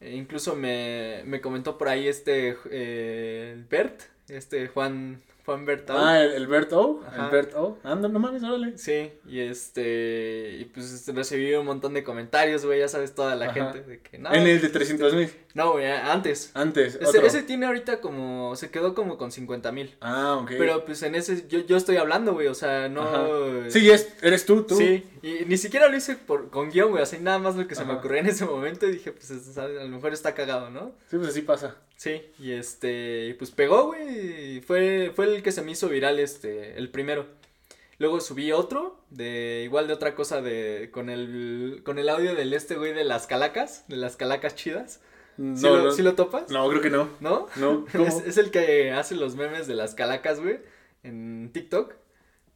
E 0.00 0.16
incluso 0.16 0.56
me, 0.56 1.22
me 1.26 1.40
comentó 1.40 1.78
por 1.78 1.88
ahí 1.88 2.08
este 2.08 2.56
eh, 2.70 3.62
Bert, 3.70 4.02
este 4.28 4.68
Juan, 4.68 5.20
Juan 5.44 5.64
Bertau. 5.66 5.96
Ah, 5.98 6.20
el, 6.22 6.32
el 6.32 6.46
Bert 6.46 6.72
O. 6.72 7.02
Ajá. 7.06 7.24
El 7.26 7.30
Bert 7.32 7.54
O. 7.56 7.78
Anda, 7.82 8.08
no 8.08 8.18
mames, 8.20 8.42
órale. 8.44 8.78
Sí, 8.78 9.10
y 9.28 9.40
este, 9.40 10.56
y 10.60 10.64
pues 10.66 10.92
este, 10.92 11.12
recibí 11.12 11.52
un 11.54 11.66
montón 11.66 11.94
de 11.94 12.04
comentarios, 12.04 12.64
güey, 12.64 12.78
ya 12.78 12.88
sabes, 12.88 13.14
toda 13.14 13.34
la 13.34 13.46
Ajá. 13.46 13.54
gente 13.72 13.82
de 13.82 14.00
que 14.00 14.18
no, 14.18 14.32
En 14.32 14.46
el 14.46 14.60
de 14.60 14.68
300 14.68 15.14
mil. 15.14 15.30
no, 15.54 15.72
güey, 15.72 15.86
antes. 15.86 16.52
Antes. 16.54 16.94
Ese, 16.94 17.06
otro. 17.06 17.26
ese 17.26 17.42
tiene 17.42 17.66
ahorita 17.66 18.00
como, 18.00 18.54
se 18.56 18.70
quedó 18.70 18.94
como 18.94 19.18
con 19.18 19.32
50 19.32 19.72
mil. 19.72 19.96
Ah, 20.00 20.38
ok. 20.40 20.52
Pero 20.56 20.84
pues 20.84 21.02
en 21.02 21.14
ese, 21.16 21.46
yo, 21.48 21.60
yo 21.66 21.76
estoy 21.76 21.96
hablando, 21.96 22.32
güey, 22.34 22.46
o 22.46 22.54
sea, 22.54 22.88
no. 22.88 23.02
Ajá. 23.02 23.26
Sí, 23.70 23.90
es, 23.90 24.14
eres 24.22 24.46
tú, 24.46 24.62
tú. 24.62 24.76
Sí, 24.76 25.04
y 25.22 25.44
ni 25.46 25.56
siquiera 25.56 25.88
lo 25.88 25.96
hice 25.96 26.14
por, 26.14 26.50
con 26.50 26.70
guion, 26.70 26.90
güey, 26.90 27.02
así 27.02 27.18
nada 27.18 27.38
más 27.40 27.56
lo 27.56 27.66
que 27.66 27.74
se 27.74 27.84
me 27.84 27.94
ocurrió 27.94 28.18
en 28.20 28.26
ese 28.26 28.44
momento 28.44 28.86
y 28.86 28.92
dije, 28.92 29.10
pues 29.12 29.30
es- 29.30 29.58
a 29.58 29.66
lo 29.66 29.88
mejor 29.88 30.12
está 30.12 30.34
cagado, 30.34 30.70
¿no? 30.70 30.92
Sí, 31.10 31.16
pues 31.16 31.28
así 31.30 31.42
pasa. 31.42 31.76
Sí, 32.02 32.20
y 32.40 32.50
este, 32.50 33.36
pues 33.38 33.52
pegó, 33.52 33.86
güey, 33.86 34.60
fue, 34.62 35.12
fue 35.14 35.26
el 35.26 35.40
que 35.40 35.52
se 35.52 35.62
me 35.62 35.70
hizo 35.70 35.88
viral, 35.88 36.18
este, 36.18 36.76
el 36.76 36.90
primero. 36.90 37.26
Luego 37.98 38.20
subí 38.20 38.50
otro, 38.50 38.98
de, 39.10 39.62
igual 39.62 39.86
de 39.86 39.92
otra 39.92 40.16
cosa 40.16 40.42
de, 40.42 40.90
con 40.92 41.10
el, 41.10 41.82
con 41.84 42.00
el 42.00 42.08
audio 42.08 42.34
del 42.34 42.54
este, 42.54 42.74
güey, 42.74 42.92
de 42.92 43.04
las 43.04 43.28
calacas, 43.28 43.84
de 43.86 43.94
las 43.98 44.16
calacas 44.16 44.56
chidas. 44.56 45.00
No, 45.36 45.56
¿Sí, 45.56 45.62
lo, 45.62 45.82
no, 45.84 45.92
sí 45.92 46.02
lo 46.02 46.16
topas? 46.16 46.50
no, 46.50 46.68
creo 46.70 46.82
que 46.82 46.90
no. 46.90 47.08
¿No? 47.20 47.46
No, 47.54 47.86
¿cómo? 47.92 48.04
Es, 48.08 48.26
es 48.26 48.36
el 48.36 48.50
que 48.50 48.90
hace 48.90 49.14
los 49.14 49.36
memes 49.36 49.68
de 49.68 49.76
las 49.76 49.94
calacas, 49.94 50.40
güey, 50.40 50.58
en 51.04 51.50
TikTok. 51.52 51.94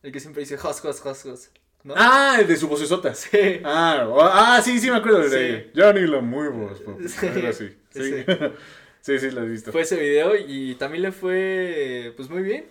El 0.02 0.10
que 0.10 0.18
siempre 0.18 0.40
dice, 0.40 0.58
jos, 0.58 0.80
jos, 0.80 1.00
jos, 1.00 1.22
jos, 1.22 1.50
¿no? 1.84 1.94
Ah, 1.96 2.38
el 2.40 2.48
de 2.48 2.56
su 2.56 2.66
vocesota. 2.66 3.14
Sí. 3.14 3.60
Ah, 3.62 4.08
ah, 4.18 4.60
sí, 4.60 4.80
sí 4.80 4.90
me 4.90 4.96
acuerdo 4.96 5.20
de 5.20 5.62
Sí. 5.62 5.70
Ya 5.72 5.92
ni 5.92 6.00
lo 6.00 6.20
muevo. 6.20 6.68
Sí, 7.06 7.28
así. 7.46 7.76
Sí. 7.90 8.24
sí. 8.24 8.24
sí, 9.06 9.18
sí, 9.18 9.30
lo 9.30 9.42
he 9.42 9.48
visto. 9.48 9.70
Fue 9.70 9.82
ese 9.82 9.96
video 9.96 10.34
y 10.36 10.74
también 10.74 11.02
le 11.02 11.12
fue, 11.12 12.12
pues 12.16 12.28
muy 12.28 12.42
bien. 12.42 12.66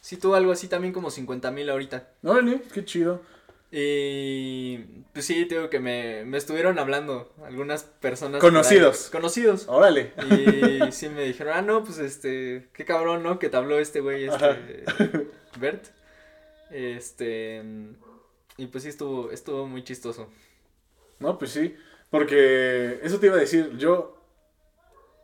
Sí 0.00 0.16
tuvo 0.16 0.34
algo 0.34 0.52
así 0.52 0.68
también 0.68 0.92
como 0.92 1.10
50 1.10 1.50
mil 1.52 1.70
ahorita. 1.70 2.08
Órale, 2.22 2.60
qué 2.72 2.84
chido. 2.84 3.22
Y 3.70 4.78
pues 5.12 5.24
sí, 5.26 5.44
te 5.46 5.56
digo 5.56 5.70
que 5.70 5.80
me, 5.80 6.24
me 6.24 6.38
estuvieron 6.38 6.78
hablando 6.78 7.32
algunas 7.44 7.82
personas. 7.84 8.40
Conocidos. 8.40 9.06
ahí. 9.06 9.12
Conocidos. 9.12 9.66
Órale. 9.68 10.12
Y 10.30 10.92
sí 10.92 11.08
me 11.08 11.24
dijeron, 11.24 11.54
ah, 11.56 11.62
no, 11.62 11.84
pues 11.84 11.98
este, 11.98 12.68
qué 12.72 12.84
cabrón, 12.84 13.22
¿no? 13.22 13.38
Que 13.38 13.48
te 13.48 13.56
habló 13.56 13.78
este 13.78 14.00
güey, 14.00 14.24
este, 14.24 14.84
Bert. 15.60 15.84
Este, 16.70 17.62
y 18.56 18.66
pues 18.66 18.84
sí 18.84 18.90
estuvo, 18.90 19.30
estuvo 19.30 19.66
muy 19.66 19.84
chistoso. 19.84 20.28
No, 21.18 21.38
pues 21.38 21.50
sí. 21.50 21.76
Porque 22.10 23.00
eso 23.02 23.18
te 23.18 23.26
iba 23.26 23.36
a 23.36 23.40
decir, 23.40 23.76
yo. 23.76 24.15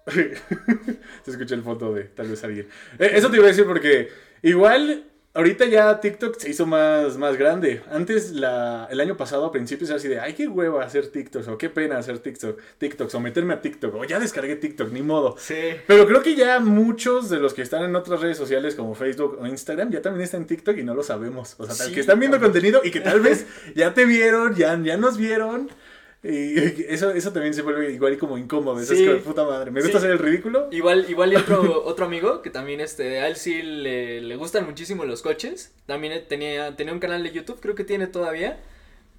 Se 1.25 1.31
escucha 1.31 1.55
el 1.55 1.63
foto 1.63 1.93
de 1.93 2.05
tal 2.05 2.29
vez 2.29 2.43
alguien. 2.45 2.69
Eh, 2.99 3.13
Eso 3.15 3.31
te 3.31 3.37
iba 3.37 3.45
a 3.47 3.49
decir 3.49 3.65
porque 3.67 4.09
igual 4.43 5.05
ahorita 5.35 5.65
ya 5.65 5.99
TikTok 6.01 6.39
se 6.39 6.51
hizo 6.51 6.67
más, 6.67 7.17
más 7.17 7.37
grande. 7.37 7.83
Antes, 7.91 8.33
la, 8.33 8.87
el 8.91 9.01
año 9.01 9.17
pasado, 9.17 9.47
a 9.47 9.53
principios, 9.53 9.89
era 9.91 9.97
así 9.97 10.09
de, 10.09 10.21
ay, 10.21 10.35
qué 10.35 10.47
hueva 10.49 10.85
hacer 10.85 11.07
TikToks, 11.09 11.49
o 11.49 11.59
qué 11.59 11.71
pena 11.71 11.99
hacer 11.99 12.19
TikTok, 12.19 12.61
TikToks, 12.79 13.15
o 13.15 13.21
meterme 13.21 13.55
a 13.55 13.61
TikTok, 13.61 13.95
o 13.95 14.05
ya 14.05 14.19
descargué 14.21 14.57
TikTok, 14.57 14.93
ni 14.93 15.03
modo. 15.03 15.37
Sí. 15.39 15.55
Pero 15.87 16.07
creo 16.07 16.23
que 16.23 16.35
ya 16.35 16.61
muchos 16.61 17.31
de 17.31 17.39
los 17.39 17.55
que 17.55 17.63
están 17.63 17.83
en 17.85 17.97
otras 17.97 18.21
redes 18.21 18.37
sociales 18.37 18.75
como 18.75 18.95
Facebook 18.95 19.39
o 19.41 19.47
Instagram 19.47 19.91
ya 19.91 20.03
también 20.03 20.25
están 20.25 20.43
en 20.43 20.47
TikTok 20.49 20.77
y 20.79 20.83
no 20.83 20.95
lo 20.95 21.03
sabemos. 21.03 21.55
O 21.59 21.65
sea, 21.67 21.75
tal 21.77 21.87
Sí, 21.89 21.95
que 21.95 22.01
están 22.01 22.19
viendo 22.21 22.39
contenido 22.39 22.83
y 22.85 22.91
que 22.91 23.01
tal 23.01 23.21
vez 23.21 23.47
ya 23.75 23.95
te 23.95 24.05
vieron, 24.05 24.55
ya, 24.55 24.79
ya 24.83 24.97
nos 24.97 25.17
vieron. 25.17 25.71
Y 26.25 26.57
eso, 26.89 27.11
eso 27.11 27.33
también 27.33 27.53
se 27.55 27.63
vuelve 27.63 27.93
igual 27.93 28.13
y 28.15 28.17
como 28.17 28.39
incómodo. 28.39 28.79
Sí. 28.83 29.03
es 29.03 29.09
como 29.09 29.23
puta 29.23 29.45
madre. 29.45 29.71
Me 29.71 29.81
gusta 29.81 29.99
Sí. 29.99 30.05
hacer 30.07 30.11
el 30.13 30.19
ridículo. 30.19 30.69
Igual, 30.71 31.07
igual 31.09 31.33
y 31.33 31.37
otro, 31.37 31.83
otro 31.85 32.07
amigo 32.07 32.43
que 32.43 32.51
también 32.51 32.81
este, 32.81 33.19
a 33.21 33.29
él 33.29 33.37
sí 33.37 33.63
le, 33.63 34.21
le 34.21 34.37
gustan 34.37 34.65
muchísimo 34.67 35.05
los 35.05 35.23
coches. 35.23 35.75
También 35.87 36.25
tenía, 36.29 36.77
tenía 36.77 36.93
un 36.93 37.01
canal 37.01 37.23
de 37.23 37.33
YouTube, 37.33 37.59
creo 37.61 37.75
que 37.75 37.85
tiene 37.85 38.07
todavía. 38.07 38.61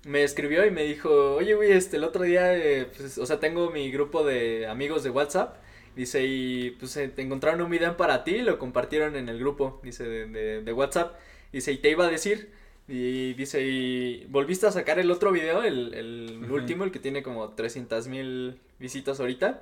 Me 0.06 0.24
escribió 0.24 0.66
y 0.66 0.72
me 0.72 0.84
dijo, 0.84 1.36
oye, 1.36 1.54
güey, 1.56 1.72
este, 1.72 1.96
el 1.98 2.04
otro 2.04 2.24
día, 2.24 2.56
eh, 2.58 2.88
pues, 2.98 3.18
o 3.18 3.26
sea, 3.26 3.40
tengo 3.40 3.70
mi 3.72 3.90
grupo 3.92 4.24
de 4.26 4.68
amigos 4.68 5.04
de 5.04 5.10
WhatsApp. 5.10 5.58
Dice, 5.96 6.24
y 6.26 6.72
pues 6.72 6.98
eh, 6.98 7.08
te 7.08 7.22
encontraron 7.22 7.62
un 7.62 7.70
video 7.70 7.96
para 7.98 8.24
ti 8.24 8.38
y 8.38 8.42
lo 8.42 8.58
compartieron 8.60 9.16
en 9.16 9.30
el 9.30 9.38
grupo, 9.40 9.80
dice, 9.84 10.04
de, 10.06 10.26
de, 10.28 10.62
de 10.62 10.74
WhatsApp. 10.74 11.16
Dice, 11.54 11.72
y 11.72 11.78
te 11.78 11.92
iba 11.92 12.06
a 12.06 12.10
decir, 12.10 12.50
y 12.88 13.34
dice, 13.34 13.62
y 13.62 14.26
volviste 14.26 14.68
a 14.68 14.72
sacar 14.72 15.00
el 15.00 15.10
otro 15.12 15.32
video, 15.32 15.64
el, 15.64 15.94
el 15.94 16.52
último, 16.52 16.84
el 16.84 16.92
que 16.92 17.00
tiene 17.00 17.24
como 17.24 17.50
300 17.52 18.08
mil 18.08 18.60
visitas 18.80 19.20
ahorita. 19.20 19.62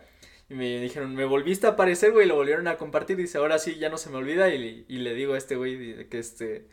Y 0.49 0.53
me 0.55 0.79
dijeron, 0.79 1.15
me 1.15 1.25
volviste 1.25 1.67
a 1.67 1.71
aparecer, 1.71 2.11
güey, 2.11 2.25
y 2.25 2.29
lo 2.29 2.35
volvieron 2.35 2.67
a 2.67 2.77
compartir. 2.77 3.15
Dice, 3.17 3.37
ahora 3.37 3.57
sí, 3.59 3.77
ya 3.77 3.89
no 3.89 3.97
se 3.97 4.09
me 4.09 4.17
olvida. 4.17 4.53
Y, 4.53 4.85
y 4.87 4.97
le 4.97 5.13
digo 5.13 5.33
a 5.33 5.37
este 5.37 5.55
güey 5.55 6.09
que 6.09 6.19
este, 6.19 6.65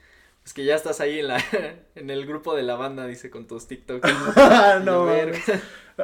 pues 0.43 0.55
que 0.55 0.65
ya 0.65 0.77
estás 0.77 1.01
ahí 1.01 1.19
en 1.21 1.29
la, 1.29 1.45
en 1.95 2.09
el 2.09 2.27
grupo 2.27 2.57
de 2.57 2.63
la 2.63 2.75
banda, 2.75 3.07
dice, 3.07 3.29
con 3.29 3.47
tus 3.47 3.67
TikToks. 3.69 4.09
no. 4.85 5.07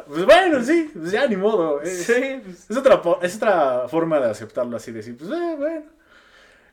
Pues 0.09 0.25
bueno, 0.25 0.61
sí, 0.61 0.91
pues 0.93 1.13
ya 1.13 1.25
ni 1.29 1.37
modo. 1.37 1.81
Es, 1.81 2.07
Sí, 2.07 2.41
pues, 2.43 2.69
es 2.69 2.77
otra, 2.77 3.01
es 3.23 3.37
otra 3.37 3.89
forma 3.89 4.19
de 4.19 4.29
aceptarlo 4.29 4.77
así, 4.77 4.91
decir, 4.91 5.17
pues 5.17 5.31
eh, 5.31 5.55
bueno. 5.57 5.85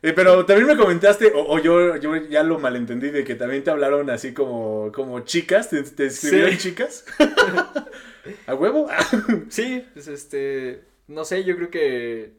Eh, 0.03 0.13
pero 0.13 0.45
también 0.45 0.67
me 0.67 0.75
comentaste, 0.77 1.31
o, 1.35 1.45
o 1.53 1.59
yo, 1.59 1.95
yo 1.97 2.15
ya 2.15 2.41
lo 2.43 2.57
malentendí, 2.57 3.11
de 3.11 3.23
que 3.23 3.35
también 3.35 3.63
te 3.63 3.69
hablaron 3.69 4.09
así 4.09 4.33
como, 4.33 4.91
como 4.91 5.19
chicas, 5.21 5.69
te, 5.69 5.83
te 5.83 6.07
escribieron 6.07 6.51
Sí. 6.53 6.57
chicas. 6.57 7.05
¿A 8.47 8.53
huevo? 8.55 8.87
sí, 9.49 9.85
pues 9.93 10.07
este, 10.07 10.81
no 11.07 11.25
sé, 11.25 11.43
yo 11.43 11.55
creo 11.55 11.69
que 11.69 12.33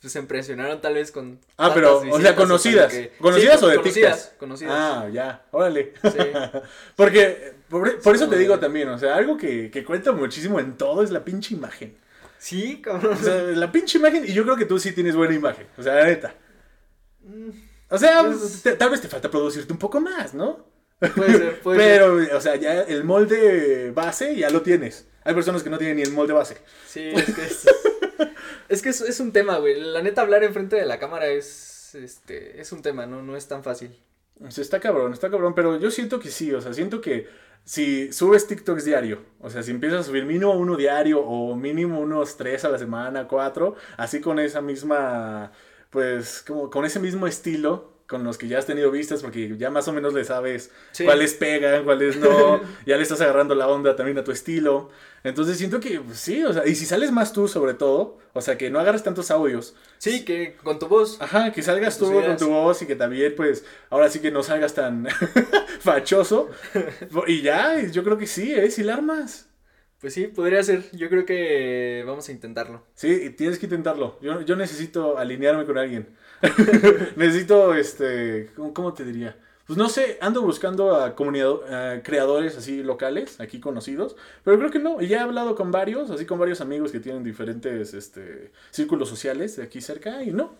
pues, 0.00 0.12
se 0.12 0.18
impresionaron 0.18 0.80
tal 0.80 0.94
vez 0.94 1.10
con. 1.10 1.38
Ah, 1.56 1.72
pero, 1.74 1.98
o 2.00 2.20
sea, 2.20 2.34
con 2.34 2.44
conocidas. 2.48 2.92
que- 2.92 3.12
¿Conocidas 3.18 3.60
Sí, 3.60 3.64
o 3.64 3.68
de 3.68 3.76
conocidas, 3.76 4.20
TikTok? 4.22 4.38
Conocidas. 4.38 4.72
Ah, 4.76 5.08
ya, 5.12 5.44
órale. 5.52 5.92
Sí. 6.02 6.18
Porque, 6.96 7.54
por, 7.68 7.98
por 8.00 8.14
eso 8.14 8.28
te 8.28 8.36
digo 8.38 8.58
también, 8.58 8.88
o 8.88 8.98
sea, 8.98 9.16
algo 9.16 9.36
que, 9.36 9.70
que 9.70 9.84
cuenta 9.84 10.12
muchísimo 10.12 10.60
en 10.60 10.76
todo 10.76 11.02
es 11.02 11.10
la 11.10 11.24
pinche 11.24 11.54
imagen. 11.54 11.96
Sí, 12.38 12.80
cabrón. 12.82 13.14
O 13.14 13.16
sea, 13.16 13.34
la 13.34 13.72
pinche 13.72 13.98
imagen, 13.98 14.24
y 14.26 14.32
yo 14.34 14.44
creo 14.44 14.56
que 14.56 14.66
tú 14.66 14.78
sí 14.78 14.92
tienes 14.92 15.16
buena 15.16 15.34
imagen, 15.34 15.66
o 15.78 15.82
sea, 15.82 15.94
la 15.94 16.04
neta. 16.04 16.34
O 17.90 17.98
sea, 17.98 18.24
Pues- 18.24 18.62
te- 18.62 18.72
tal 18.76 18.90
vez 18.90 19.00
te 19.00 19.08
falta 19.08 19.30
producirte 19.30 19.72
un 19.72 19.78
poco 19.78 20.00
más, 20.00 20.34
¿no? 20.34 20.64
Puede 21.14 21.32
ser, 21.38 21.60
puede 21.62 21.78
ser. 21.80 22.00
Pero, 22.00 22.36
o 22.36 22.40
sea, 22.40 22.56
ya 22.56 22.80
el 22.82 23.04
molde 23.04 23.90
base 23.94 24.34
ya 24.36 24.50
lo 24.50 24.62
tienes. 24.62 25.06
Hay 25.24 25.34
personas 25.34 25.62
que 25.62 25.70
no 25.70 25.78
tienen 25.78 25.96
ni 25.96 26.02
el 26.02 26.12
molde 26.12 26.32
base. 26.32 26.56
Sí, 26.86 27.02
es 27.14 27.34
que 27.34 27.42
es, 27.44 27.66
es 28.68 28.82
que 28.82 28.88
es, 28.90 29.00
es 29.00 29.20
un 29.20 29.32
tema, 29.32 29.58
güey. 29.58 29.78
La 29.80 30.02
neta, 30.02 30.22
hablar 30.22 30.42
enfrente 30.44 30.76
de 30.76 30.86
la 30.86 30.98
cámara 30.98 31.26
es, 31.26 31.94
este, 31.94 32.60
es 32.60 32.72
un 32.72 32.82
tema, 32.82 33.06
¿no? 33.06 33.22
No 33.22 33.36
es 33.36 33.46
tan 33.46 33.62
fácil. 33.62 33.96
O 34.44 34.50
sea, 34.50 34.62
está 34.62 34.80
cabrón, 34.80 35.12
está 35.12 35.30
cabrón, 35.30 35.54
pero 35.54 35.78
yo 35.78 35.90
siento 35.90 36.20
que 36.20 36.30
sí, 36.30 36.52
o 36.52 36.60
sea, 36.60 36.72
siento 36.74 37.00
que 37.00 37.26
si 37.64 38.12
subes 38.12 38.46
TikToks 38.46 38.84
diario, 38.84 39.22
o 39.40 39.48
sea, 39.50 39.62
si 39.62 39.70
empiezas 39.70 40.00
a 40.00 40.02
subir 40.04 40.24
mínimo 40.26 40.52
uno 40.52 40.76
diario 40.76 41.20
o 41.20 41.56
mínimo 41.56 41.98
unos 42.00 42.36
tres 42.36 42.64
a 42.64 42.68
la 42.68 42.78
semana, 42.78 43.26
cuatro, 43.26 43.74
así 43.96 44.20
con 44.20 44.38
esa 44.38 44.60
misma, 44.60 45.52
pues, 45.96 46.44
como 46.46 46.68
con 46.68 46.84
ese 46.84 47.00
mismo 47.00 47.26
estilo, 47.26 47.90
con 48.06 48.22
los 48.22 48.36
que 48.36 48.48
ya 48.48 48.58
has 48.58 48.66
tenido 48.66 48.90
vistas, 48.90 49.22
porque 49.22 49.56
ya 49.56 49.70
más 49.70 49.88
o 49.88 49.94
menos 49.94 50.12
le 50.12 50.24
sabes 50.26 50.70
Sí. 50.92 51.04
cuáles 51.06 51.32
pegan, 51.32 51.84
cuáles 51.84 52.18
no, 52.18 52.60
ya 52.86 52.96
le 52.98 53.02
estás 53.02 53.22
agarrando 53.22 53.54
la 53.54 53.66
onda 53.66 53.96
también 53.96 54.18
a 54.18 54.24
tu 54.24 54.30
estilo. 54.30 54.90
Entonces 55.24 55.56
siento 55.56 55.80
que 55.80 56.00
pues, 56.00 56.18
sí, 56.18 56.44
o 56.44 56.52
sea, 56.52 56.66
y 56.66 56.74
si 56.74 56.84
sales 56.84 57.12
más 57.12 57.32
tú 57.32 57.48
sobre 57.48 57.72
todo, 57.72 58.18
o 58.34 58.42
sea, 58.42 58.58
que 58.58 58.68
no 58.68 58.78
agarres 58.78 59.02
tantos 59.02 59.30
audios. 59.30 59.74
Sí, 59.96 60.22
que 60.26 60.54
con 60.62 60.78
tu 60.78 60.86
voz. 60.86 61.16
Ajá, 61.22 61.50
que 61.50 61.62
salgas 61.62 61.96
tú 61.98 62.12
con 62.12 62.36
tu 62.36 62.48
voz 62.50 62.82
y 62.82 62.86
que 62.86 62.94
también, 62.94 63.32
pues, 63.34 63.64
ahora 63.88 64.10
sí 64.10 64.20
que 64.20 64.30
no 64.30 64.42
salgas 64.42 64.74
tan 64.74 65.08
fachoso. 65.80 66.50
Y 67.26 67.40
ya, 67.40 67.80
yo 67.86 68.04
creo 68.04 68.18
que 68.18 68.26
sí, 68.26 68.52
¿eh? 68.52 68.70
Si 68.70 68.82
la 68.82 68.94
armas. 68.94 69.48
Pues 70.00 70.12
sí, 70.12 70.26
podría 70.26 70.62
ser. 70.62 70.84
Yo 70.92 71.08
creo 71.08 71.24
que 71.24 72.04
vamos 72.06 72.28
a 72.28 72.32
intentarlo. 72.32 72.82
Sí, 72.94 73.30
tienes 73.30 73.58
que 73.58 73.66
intentarlo. 73.66 74.18
Yo, 74.20 74.42
yo 74.42 74.56
necesito 74.56 75.18
alinearme 75.18 75.64
con 75.64 75.78
alguien. 75.78 76.08
necesito, 77.16 77.74
este, 77.74 78.50
¿cómo, 78.54 78.74
cómo 78.74 78.94
te 78.94 79.04
diría? 79.04 79.36
Pues 79.66 79.76
no 79.78 79.88
sé, 79.88 80.16
ando 80.20 80.42
buscando 80.42 80.94
a 80.94 81.16
comunidad, 81.16 81.96
a 81.96 82.02
creadores 82.02 82.56
así 82.56 82.84
locales, 82.84 83.40
aquí 83.40 83.58
conocidos, 83.58 84.14
pero 84.44 84.58
creo 84.58 84.70
que 84.70 84.78
no. 84.78 85.02
Y 85.02 85.08
ya 85.08 85.18
he 85.18 85.20
hablado 85.20 85.56
con 85.56 85.72
varios, 85.72 86.10
así 86.10 86.24
con 86.24 86.38
varios 86.38 86.60
amigos 86.60 86.92
que 86.92 87.00
tienen 87.00 87.24
diferentes, 87.24 87.92
este, 87.92 88.52
círculos 88.70 89.08
sociales 89.08 89.56
de 89.56 89.64
aquí 89.64 89.80
cerca 89.80 90.22
y 90.22 90.30
no. 90.30 90.54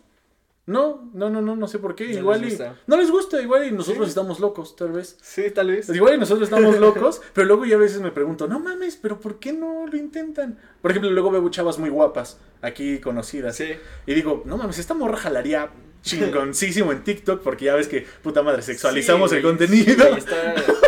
No, 0.67 1.09
no, 1.15 1.31
no, 1.31 1.41
no, 1.41 1.55
no 1.55 1.69
sé 1.69 1.79
por 1.79 1.95
qué. 1.95 2.09
No 2.09 2.19
igual 2.19 2.41
les 2.41 2.55
y, 2.55 2.57
gusta. 2.57 2.77
no 2.89 2.97
les 2.97 3.09
gusta, 3.11 3.41
igual 3.41 3.67
y 3.69 3.71
nosotros 3.71 4.07
Sí. 4.07 4.09
estamos 4.11 4.41
locos, 4.41 4.75
tal 4.75 4.91
vez. 4.91 5.17
Sí, 5.23 5.51
tal 5.53 5.69
vez. 5.71 5.89
Igual 5.91 6.15
y 6.15 6.19
nosotros 6.19 6.49
estamos 6.51 6.77
locos, 6.81 7.23
pero 7.33 7.47
luego 7.47 7.65
yo 7.67 7.77
a 7.77 7.81
veces 7.81 8.01
me 8.01 8.11
pregunto, 8.11 8.49
no 8.49 8.59
mames, 8.59 8.97
pero 8.97 9.21
¿por 9.21 9.39
qué 9.39 9.53
no 9.53 9.87
lo 9.87 9.97
intentan? 9.97 10.59
Por 10.83 10.91
ejemplo, 10.91 11.09
luego 11.11 11.31
veo 11.31 11.49
chavas 11.51 11.79
muy 11.79 11.89
guapas, 11.89 12.39
aquí 12.63 12.99
conocidas. 12.99 13.55
Sí. 13.57 13.69
Y 14.07 14.15
digo, 14.15 14.43
no 14.45 14.57
mames, 14.57 14.79
esta 14.81 14.95
morra 14.95 15.17
jalaría 15.19 15.71
chingoncísimo 16.03 16.91
en 16.93 17.05
TikTok 17.05 17.43
porque 17.43 17.67
ya 17.67 17.75
ves 17.77 17.87
que, 17.89 18.05
puta 18.23 18.43
madre, 18.43 18.63
sexualizamos 18.63 19.31
Sí, 19.31 19.37
el 19.37 19.43
contenido. 19.43 20.05
sí, 20.05 20.19
está. 20.19 20.55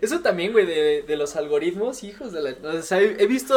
Eso 0.00 0.20
también, 0.20 0.52
güey, 0.52 0.66
de, 0.66 1.02
de 1.02 1.16
los 1.16 1.36
algoritmos, 1.36 2.04
hijos 2.04 2.32
de 2.32 2.40
la... 2.42 2.56
O 2.78 2.82
sea, 2.82 3.00
he, 3.00 3.22
he 3.22 3.26
visto, 3.26 3.54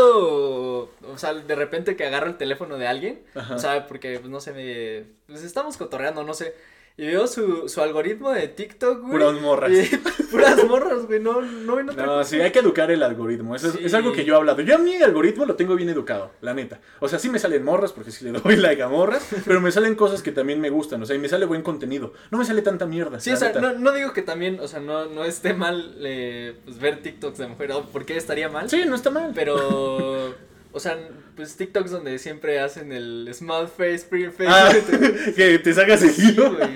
o 1.01 1.17
sea, 1.17 1.33
de 1.33 1.55
repente 1.55 1.95
que 1.95 2.05
agarro 2.05 2.27
el 2.27 2.37
teléfono 2.37 2.77
de 2.77 2.87
alguien, 2.87 3.23
Ajá. 3.35 3.55
o 3.55 3.59
sea, 3.59 3.87
porque, 3.87 4.19
pues, 4.19 4.29
no 4.29 4.39
sé, 4.39 4.53
me... 4.53 5.05
Pues 5.27 5.43
estamos 5.43 5.77
cotorreando, 5.77 6.23
no 6.23 6.33
sé, 6.33 6.53
y 6.95 7.07
veo 7.07 7.25
su, 7.27 7.67
su 7.69 7.81
algoritmo 7.81 8.31
de 8.31 8.47
TikTok, 8.47 8.99
güey. 9.01 9.11
Puras 9.13 9.41
morras. 9.41 9.71
y- 9.71 9.97
puras 10.31 10.63
morras, 10.65 11.05
güey, 11.07 11.19
no, 11.19 11.41
no 11.41 11.81
No, 11.81 11.95
cosa. 11.95 12.23
sí, 12.23 12.39
hay 12.39 12.51
que 12.51 12.59
educar 12.59 12.91
el 12.91 13.01
algoritmo. 13.01 13.55
Eso 13.55 13.67
es, 13.67 13.73
Sí. 13.73 13.79
es 13.83 13.93
algo 13.93 14.11
que 14.13 14.25
yo 14.25 14.33
he 14.35 14.37
hablado. 14.37 14.61
Yo 14.61 14.75
a 14.75 14.77
mi 14.77 14.95
algoritmo 14.97 15.45
lo 15.45 15.55
tengo 15.55 15.75
bien 15.75 15.89
educado, 15.89 16.31
la 16.41 16.53
neta. 16.53 16.79
O 16.99 17.07
sea, 17.07 17.17
sí 17.19 17.29
me 17.29 17.39
salen 17.39 17.63
morras, 17.63 17.93
porque 17.93 18.11
sí 18.11 18.25
le 18.25 18.31
doy 18.39 18.55
like 18.57 18.81
a 18.83 18.89
morras, 18.89 19.27
pero 19.45 19.59
me 19.59 19.71
salen 19.71 19.95
cosas 19.95 20.21
que 20.21 20.31
también 20.31 20.61
me 20.61 20.69
gustan. 20.69 21.01
O 21.01 21.05
sea, 21.05 21.15
y 21.15 21.19
me 21.19 21.29
sale 21.29 21.45
buen 21.45 21.61
contenido. 21.63 22.13
No 22.31 22.37
me 22.37 22.45
sale 22.45 22.61
tanta 22.61 22.85
mierda. 22.85 23.19
Sí, 23.19 23.31
o 23.31 23.37
sea, 23.37 23.53
no, 23.53 23.73
no 23.73 23.91
digo 23.91 24.13
que 24.13 24.21
también, 24.21 24.59
o 24.59 24.67
sea, 24.67 24.79
no, 24.79 25.05
no 25.07 25.23
esté 25.25 25.53
mal 25.53 25.95
eh, 26.01 26.55
pues, 26.65 26.79
ver 26.79 27.01
TikToks 27.01 27.37
de 27.39 27.47
mujer, 27.47 27.71
¿por 27.91 28.05
qué 28.05 28.17
estaría 28.17 28.49
mal? 28.49 28.69
Sí, 28.69 28.83
no 28.85 28.95
está 28.95 29.09
mal. 29.09 29.31
Pero, 29.33 30.35
o 30.73 30.79
sea, 30.79 30.97
pues 31.35 31.55
TikToks 31.55 31.91
donde 31.91 32.17
siempre 32.19 32.59
hacen 32.59 32.91
el 32.91 33.29
small 33.33 33.67
face, 33.67 34.05
pretty 34.09 34.31
face. 34.31 34.47
Ah, 34.49 34.71
Sí, 35.25 35.33
que 35.35 35.59
te 35.59 35.73
sacas 35.73 35.99
seguido. 36.01 36.53
güey. 36.55 36.67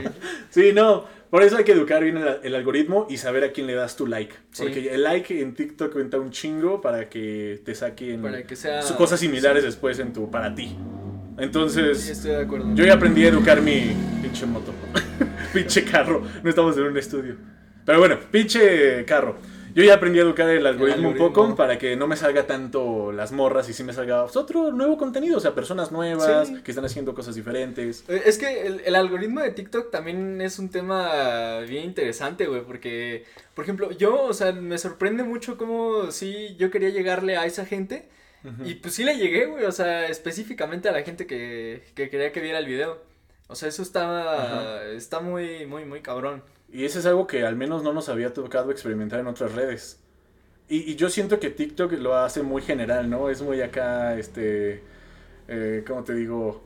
Sí, 0.50 0.72
no. 0.74 1.06
Por 1.30 1.44
eso 1.44 1.58
hay 1.58 1.66
que 1.66 1.74
educar 1.74 2.02
bien 2.04 2.16
el, 2.16 2.40
el 2.44 2.56
algoritmo 2.56 3.06
y 3.10 3.18
saber 3.18 3.44
a 3.44 3.52
quién 3.52 3.68
le 3.68 3.74
das 3.76 3.98
tu 3.98 4.08
like. 4.08 4.34
Sí. 4.52 4.64
Porque 4.64 4.94
el 4.94 5.04
like 5.04 5.42
en 5.42 5.56
TikTok 5.56 5.92
cuenta 5.92 6.18
un 6.18 6.32
chingo 6.32 6.80
para 6.80 7.10
que 7.10 7.62
te 7.66 7.76
saquen 7.76 8.22
Para 8.22 8.44
que 8.44 8.56
sea- 8.56 8.80
cosas 8.98 9.20
similares 9.20 9.64
después 9.64 10.00
en 10.00 10.14
tu 10.14 10.32
para 10.32 10.56
ti. 10.56 10.68
Sí, 10.68 10.76
Entonces, 11.44 12.08
estoy 12.10 12.32
de 12.32 12.42
acuerdo. 12.44 12.74
yo 12.76 12.86
ya 12.86 12.94
aprendí 12.94 13.26
a 13.26 13.28
educar 13.30 13.62
mi 13.62 13.94
pinche 14.22 14.46
moto. 14.46 14.72
pinche 15.54 15.84
carro. 15.84 16.24
No 16.44 16.50
estamos 16.50 16.78
en 16.78 16.84
un 16.84 16.98
estudio. 16.98 17.36
Pero 17.86 18.00
bueno, 18.00 18.18
pinche 18.32 19.04
carro. 19.06 19.36
Yo 19.74 19.84
ya 19.84 19.96
aprendí 19.96 20.20
a 20.20 20.24
educar 20.24 20.50
el 20.50 20.66
algoritmo, 20.66 21.10
un 21.10 21.14
algoritmo. 21.16 21.34
poco 21.34 21.56
para 21.56 21.78
que 21.78 21.96
no 21.96 22.08
me 22.08 22.16
salga 22.16 22.48
tanto 22.48 23.12
las 23.12 23.32
morras 23.32 23.70
y 23.70 23.74
sí 23.74 23.84
me 23.84 23.94
salga 23.94 24.24
pues, 24.24 24.36
otro 24.36 24.72
nuevo 24.72 24.98
contenido. 24.98 25.38
O 25.38 25.40
sea, 25.40 25.54
personas 25.54 25.92
nuevas 25.92 26.48
Sí. 26.48 26.62
que 26.64 26.72
están 26.72 26.86
haciendo 26.86 27.14
cosas 27.14 27.36
diferentes. 27.36 28.04
Eh, 28.08 28.22
Es 28.26 28.38
que 28.38 28.66
el, 28.68 28.82
el 28.86 28.96
algoritmo 28.96 29.42
de 29.42 29.52
TikTok 29.52 29.92
también 29.92 30.42
es 30.42 30.60
un 30.60 30.70
tema 30.70 31.60
bien 31.68 31.84
interesante, 31.84 32.48
güey, 32.48 32.62
porque, 32.62 33.26
por 33.54 33.64
ejemplo, 33.66 33.92
yo, 33.92 34.24
o 34.24 34.34
sea, 34.34 34.52
me 34.52 34.78
sorprende 34.78 35.24
mucho 35.24 35.58
cómo 35.58 36.12
sí 36.12 36.56
yo 36.58 36.72
quería 36.72 36.90
llegarle 36.90 37.38
a 37.38 37.46
esa 37.46 37.66
gente 37.66 38.10
y 38.64 38.76
pues 38.76 38.94
sí 38.94 39.04
le 39.04 39.18
llegué, 39.18 39.46
güey, 39.46 39.66
o 39.66 39.72
sea, 39.74 40.08
específicamente 40.08 40.88
a 40.88 40.94
la 40.94 41.02
gente 41.02 41.28
que, 41.28 41.84
que 41.96 42.10
quería 42.10 42.32
que 42.32 42.40
viera 42.40 42.60
el 42.60 42.66
video. 42.66 43.02
O 43.50 43.56
sea, 43.56 43.68
eso 43.68 43.82
está, 43.82 44.90
está 44.92 45.20
muy, 45.20 45.66
muy, 45.66 45.84
muy 45.86 46.02
cabrón. 46.02 46.44
Y 46.72 46.86
eso 46.86 47.00
es 47.00 47.06
algo 47.06 47.28
que 47.28 47.46
al 47.46 47.56
menos 47.56 47.84
no 47.84 47.94
nos 47.94 48.10
había 48.10 48.34
tocado 48.34 48.72
experimentar 48.72 49.20
en 49.20 49.28
otras 49.28 49.54
redes. 49.54 50.00
Y, 50.70 50.92
y 50.92 50.96
yo 50.96 51.10
siento 51.10 51.40
que 51.40 51.50
TikTok 51.50 51.94
lo 51.94 52.16
hace 52.18 52.44
muy 52.44 52.62
general, 52.62 53.10
¿no? 53.10 53.30
Es 53.30 53.42
muy 53.42 53.62
acá, 53.62 54.18
este, 54.18 54.84
eh, 55.48 55.84
¿cómo 55.88 56.04
te 56.04 56.14
digo? 56.14 56.62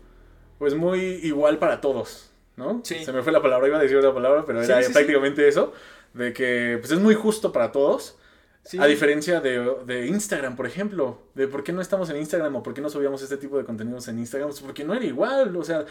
Pues 0.58 0.74
muy 0.74 1.00
igual 1.24 1.60
para 1.60 1.82
todos, 1.82 2.32
¿no? 2.58 2.82
Sí. 2.84 3.06
Se 3.06 3.12
me 3.12 3.22
fue 3.22 3.32
la 3.32 3.42
palabra, 3.42 3.68
iba 3.68 3.78
a 3.78 3.82
decir 3.82 3.98
otra 3.98 4.14
palabra, 4.14 4.44
pero 4.46 4.64
Sí, 4.64 4.72
era 4.72 4.82
sí, 4.82 4.92
prácticamente 4.92 5.48
eso, 5.48 5.74
de 6.14 6.34
que 6.34 6.78
pues 6.80 6.92
es 6.92 7.00
muy 7.00 7.14
justo 7.14 7.52
para 7.52 7.72
todos. 7.72 8.18
Sí. 8.64 8.78
A 8.80 8.86
diferencia 8.86 9.42
de, 9.42 9.60
de 9.88 10.06
Instagram, 10.06 10.56
por 10.56 10.68
ejemplo, 10.68 11.20
de 11.34 11.48
por 11.48 11.64
qué 11.64 11.72
no 11.72 11.82
estamos 11.82 12.12
en 12.12 12.18
Instagram 12.18 12.56
o 12.56 12.64
por 12.64 12.76
qué 12.76 12.82
no 12.82 12.92
subíamos 12.92 13.22
este 13.24 13.38
tipo 13.38 13.58
de 13.58 13.66
contenidos 13.66 14.08
en 14.08 14.20
Instagram, 14.20 14.50
pues 14.50 14.62
porque 14.62 14.84
no 14.84 14.94
era 14.94 15.04
igual, 15.04 15.56
o 15.56 15.64
sea, 15.64 15.86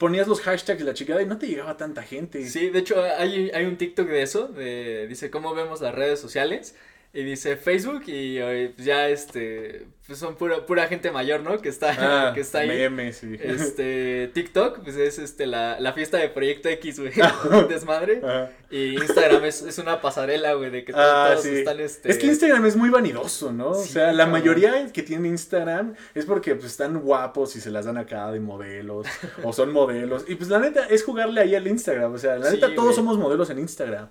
ponías 0.00 0.26
los 0.26 0.40
hashtags 0.40 0.82
la 0.82 0.94
chingada 0.94 1.20
y 1.20 1.26
no 1.26 1.38
te 1.38 1.46
llegaba 1.46 1.76
tanta 1.76 2.02
gente. 2.02 2.48
Sí, 2.48 2.70
de 2.70 2.78
hecho 2.78 3.04
hay, 3.04 3.50
hay 3.50 3.66
un 3.66 3.76
TikTok 3.76 4.08
de 4.08 4.22
eso, 4.22 4.48
de, 4.48 5.06
dice 5.06 5.30
cómo 5.30 5.54
vemos 5.54 5.82
las 5.82 5.94
redes 5.94 6.18
sociales 6.18 6.74
y 7.12 7.24
dice 7.24 7.56
Facebook 7.56 8.04
y 8.06 8.38
pues 8.76 8.84
ya 8.86 9.08
este, 9.08 9.86
pues 10.06 10.18
son 10.20 10.36
pura, 10.36 10.64
pura 10.64 10.86
gente 10.86 11.10
mayor, 11.10 11.40
¿no? 11.40 11.58
Que 11.60 11.68
está, 11.68 11.94
Ah, 11.98 12.32
que 12.34 12.40
está 12.40 12.60
ahí. 12.60 12.68
memes, 12.68 13.16
sí. 13.16 13.36
Este, 13.40 14.30
TikTok, 14.32 14.84
pues 14.84 14.94
es 14.94 15.18
este, 15.18 15.46
la, 15.46 15.80
la 15.80 15.92
fiesta 15.92 16.18
de 16.18 16.28
Proyecto 16.28 16.68
X, 16.68 17.00
güey, 17.00 17.12
desmadre. 17.68 18.20
Ajá. 18.22 18.50
Y 18.70 18.94
Instagram 18.94 19.44
es, 19.44 19.62
es 19.62 19.78
una 19.78 20.00
pasarela, 20.00 20.54
güey, 20.54 20.70
de 20.70 20.84
que 20.84 20.92
Ah, 20.94 21.30
todos 21.32 21.42
sí. 21.44 21.56
están, 21.56 21.80
este... 21.80 22.12
Es 22.12 22.18
que 22.18 22.26
Instagram 22.28 22.64
es 22.66 22.76
muy 22.76 22.90
vanidoso, 22.90 23.50
¿no? 23.52 23.70
o 23.70 23.74
sea, 23.84 24.12
la 24.12 24.26
mayoría 24.26 24.92
que 24.92 25.02
tiene 25.02 25.26
Instagram 25.26 25.94
es 26.14 26.24
porque 26.26 26.54
pues, 26.54 26.66
están 26.66 27.00
guapos 27.00 27.56
y 27.56 27.60
se 27.60 27.70
las 27.72 27.86
dan 27.86 27.98
acá 27.98 28.30
de 28.30 28.38
modelos 28.38 29.08
o 29.42 29.52
son 29.52 29.72
modelos. 29.72 30.24
Y 30.28 30.36
pues 30.36 30.48
la 30.48 30.60
neta 30.60 30.86
es 30.86 31.02
jugarle 31.02 31.40
ahí 31.40 31.56
al 31.56 31.66
Instagram. 31.66 32.14
O 32.14 32.18
sea, 32.18 32.36
la 32.38 32.52
neta 32.52 32.72
todos 32.76 32.94
somos 32.94 33.18
modelos 33.18 33.50
en 33.50 33.58
Instagram. 33.58 34.08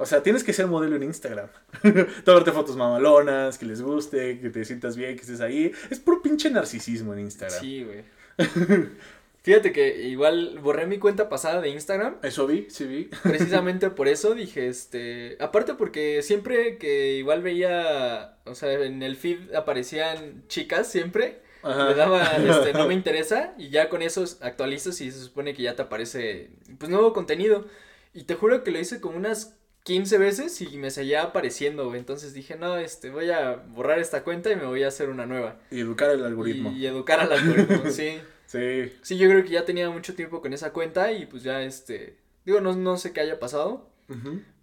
O 0.00 0.06
sea, 0.06 0.22
tienes 0.22 0.42
que 0.42 0.54
ser 0.54 0.66
modelo 0.66 0.96
en 0.96 1.02
Instagram. 1.02 1.48
Tomarte 2.24 2.52
fotos 2.52 2.74
mamalonas, 2.74 3.58
que 3.58 3.66
les 3.66 3.82
guste, 3.82 4.40
que 4.40 4.48
te 4.48 4.64
sientas 4.64 4.96
bien, 4.96 5.14
que 5.14 5.20
estés 5.20 5.42
ahí. 5.42 5.72
Es 5.90 6.00
puro 6.00 6.22
pinche 6.22 6.50
narcisismo 6.50 7.12
en 7.12 7.20
Instagram. 7.20 7.60
Sí, 7.60 7.84
güey. 7.84 8.04
Fíjate 9.42 9.72
que 9.72 10.08
igual 10.08 10.58
borré 10.62 10.86
mi 10.86 10.98
cuenta 10.98 11.28
pasada 11.28 11.60
de 11.60 11.68
Instagram 11.68 12.16
Eso 12.22 12.46
vi, 12.46 12.66
sí 12.70 12.86
vi. 12.86 13.04
precisamente 13.22 13.90
por 13.90 14.08
eso 14.08 14.34
dije, 14.34 14.68
este, 14.68 15.36
aparte 15.38 15.74
porque 15.74 16.22
siempre 16.22 16.78
que 16.78 17.16
igual 17.16 17.42
veía, 17.42 18.38
o 18.46 18.54
sea, 18.54 18.72
en 18.72 19.02
el 19.02 19.16
feed 19.16 19.54
aparecían 19.54 20.44
chicas 20.48 20.90
siempre, 20.90 21.42
Ajá. 21.62 21.90
le 21.90 21.94
daba, 21.94 22.22
este, 22.36 22.72
no 22.72 22.86
me 22.86 22.94
interesa 22.94 23.52
y 23.58 23.68
ya 23.68 23.90
con 23.90 24.00
eso 24.00 24.24
actualizas 24.40 24.98
y 25.02 25.10
se 25.10 25.20
supone 25.20 25.52
que 25.52 25.64
ya 25.64 25.76
te 25.76 25.82
aparece, 25.82 26.48
pues, 26.78 26.90
nuevo 26.90 27.12
contenido. 27.12 27.66
Y 28.12 28.24
te 28.24 28.34
juro 28.34 28.64
que 28.64 28.72
lo 28.72 28.80
hice 28.80 29.00
como 29.00 29.16
unas 29.16 29.59
15 29.90 30.18
veces 30.18 30.60
y 30.60 30.78
me 30.78 30.92
seguía 30.92 31.24
apareciendo, 31.24 31.88
güey. 31.88 31.98
Entonces 31.98 32.32
dije, 32.32 32.54
no, 32.54 32.76
este, 32.76 33.10
voy 33.10 33.28
a 33.32 33.56
borrar 33.56 33.98
esta 33.98 34.22
cuenta 34.22 34.48
y 34.52 34.54
me 34.54 34.64
voy 34.64 34.84
a 34.84 34.88
hacer 34.88 35.08
una 35.08 35.26
nueva. 35.26 35.56
Y 35.68 35.80
educar 35.80 36.10
el 36.10 36.24
algoritmo. 36.24 36.70
Y, 36.70 36.86
educar 36.86 37.18
al 37.18 37.32
algoritmo, 37.32 37.82
sí. 37.90 38.20
Sí. 38.46 38.92
Sí, 39.02 39.18
yo 39.18 39.28
creo 39.28 39.42
que 39.42 39.50
ya 39.50 39.64
tenía 39.64 39.90
mucho 39.90 40.14
tiempo 40.14 40.40
con 40.40 40.52
esa 40.52 40.72
cuenta 40.72 41.10
y 41.10 41.26
pues 41.26 41.42
ya, 41.42 41.64
este, 41.64 42.18
digo, 42.44 42.60
no, 42.60 42.76
no 42.76 42.98
sé 42.98 43.12
qué 43.12 43.20
haya 43.20 43.40
pasado, 43.40 43.90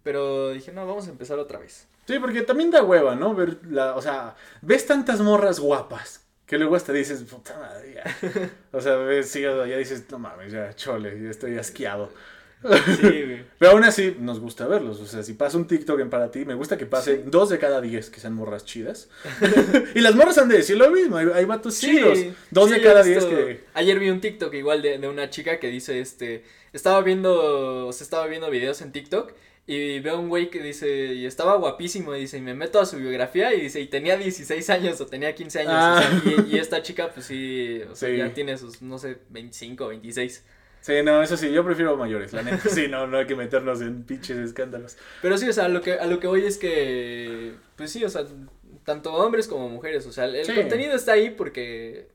pero 0.02 0.54
dije, 0.54 0.72
no, 0.72 0.86
vamos 0.86 1.08
a 1.08 1.10
empezar 1.10 1.38
otra 1.38 1.58
vez. 1.58 1.86
Sí, 2.06 2.18
porque 2.18 2.40
también 2.40 2.70
da 2.70 2.82
hueva, 2.82 3.14
¿no? 3.14 3.34
Ver 3.34 3.58
la, 3.66 3.96
o 3.96 4.00
sea, 4.00 4.34
ves 4.62 4.86
tantas 4.86 5.20
morras 5.20 5.60
guapas 5.60 6.26
que 6.46 6.56
luego 6.56 6.74
hasta 6.74 6.94
dices, 6.94 7.22
puta 7.24 7.54
madre, 7.58 7.96
ya. 7.96 8.50
O 8.72 8.80
sea, 8.80 8.96
ves, 8.96 9.30
sí, 9.30 9.42
ya 9.42 9.76
dices, 9.76 10.06
no 10.10 10.18
mames, 10.18 10.52
ya, 10.52 10.72
chole, 10.72 11.22
ya 11.22 11.28
estoy 11.28 11.58
asqueado. 11.58 12.10
Sí, 12.62 13.02
güey. 13.02 13.44
Pero 13.58 13.72
aún 13.72 13.84
así, 13.84 14.16
nos 14.20 14.40
gusta 14.40 14.66
verlos. 14.66 15.00
O 15.00 15.06
sea, 15.06 15.22
si 15.22 15.34
pasa 15.34 15.56
un 15.56 15.66
TikTok 15.66 16.00
en 16.00 16.10
para 16.10 16.30
ti, 16.30 16.44
me 16.44 16.54
gusta 16.54 16.76
que 16.76 16.86
pase 16.86 17.22
dos 17.26 17.48
de 17.50 17.58
cada 17.58 17.80
diez 17.80 18.10
que 18.10 18.20
sean 18.20 18.34
morras 18.34 18.64
chidas. 18.64 19.08
y 19.94 20.00
las 20.00 20.14
morras 20.14 20.38
han 20.38 20.48
de 20.48 20.58
decir 20.58 20.76
lo 20.76 20.90
mismo, 20.90 21.16
hay, 21.16 21.26
hay 21.34 21.44
vatos 21.44 21.78
chidos. 21.80 22.18
Dos 22.50 22.68
sí, 22.68 22.76
de 22.76 22.82
cada 22.82 23.02
diez 23.02 23.24
que... 23.24 23.64
Ayer 23.74 23.98
vi 23.98 24.10
un 24.10 24.20
TikTok 24.20 24.54
igual 24.54 24.82
de, 24.82 24.98
de 24.98 25.08
una 25.08 25.30
chica 25.30 25.58
que 25.58 25.68
dice, 25.68 26.00
este, 26.00 26.44
estaba 26.72 27.00
viendo, 27.02 27.92
se 27.92 28.04
estaba 28.04 28.26
viendo 28.26 28.50
videos 28.50 28.80
en 28.82 28.92
TikTok 28.92 29.32
y 29.66 30.00
veo 30.00 30.18
un 30.18 30.30
güey 30.30 30.48
que 30.48 30.62
dice, 30.62 31.12
y 31.12 31.26
estaba 31.26 31.56
guapísimo, 31.56 32.16
y 32.16 32.20
dice, 32.20 32.38
y 32.38 32.40
me 32.40 32.54
meto 32.54 32.80
a 32.80 32.86
su 32.86 32.96
biografía 32.96 33.52
y 33.52 33.60
dice, 33.60 33.80
y 33.80 33.86
tenía 33.86 34.16
16 34.16 34.70
años 34.70 34.98
o 35.02 35.06
tenía 35.06 35.34
15 35.34 35.58
años, 35.60 35.72
Ah. 35.74 36.02
o 36.16 36.22
sea, 36.22 36.44
y, 36.46 36.56
y 36.56 36.58
esta 36.58 36.80
chica 36.82 37.10
pues 37.12 37.26
sí, 37.26 37.82
o 37.90 37.94
sea, 37.94 38.08
ya 38.08 38.32
tiene 38.32 38.56
sus, 38.56 38.80
no 38.80 38.96
sé, 38.98 39.18
25 39.28 39.84
o 39.84 39.88
26. 39.88 40.42
Sí, 40.80 41.02
no, 41.02 41.22
eso 41.22 41.36
sí, 41.36 41.50
yo 41.52 41.64
prefiero 41.64 41.96
mayores, 41.96 42.32
la 42.32 42.42
neta. 42.42 42.68
Sí, 42.68 42.86
no, 42.88 43.06
no 43.06 43.18
hay 43.18 43.26
que 43.26 43.34
meternos 43.36 43.80
en 43.80 44.04
pinches 44.04 44.38
escándalos. 44.38 44.96
Pero 45.20 45.36
sí, 45.36 45.48
o 45.48 45.52
sea, 45.52 45.64
a 45.66 45.68
lo 45.68 45.80
que, 45.82 45.94
a 45.94 46.06
lo 46.06 46.18
que 46.20 46.26
voy 46.26 46.44
es 46.44 46.56
que, 46.56 47.54
pues 47.76 47.90
sí, 47.92 48.04
o 48.04 48.08
sea, 48.08 48.24
tanto 48.84 49.12
hombres 49.12 49.48
como 49.48 49.68
mujeres, 49.68 50.06
o 50.06 50.12
sea, 50.12 50.24
el 50.26 50.44
Sí. 50.44 50.54
contenido 50.54 50.94
está 50.94 51.12
ahí 51.12 51.30
porque, 51.30 52.08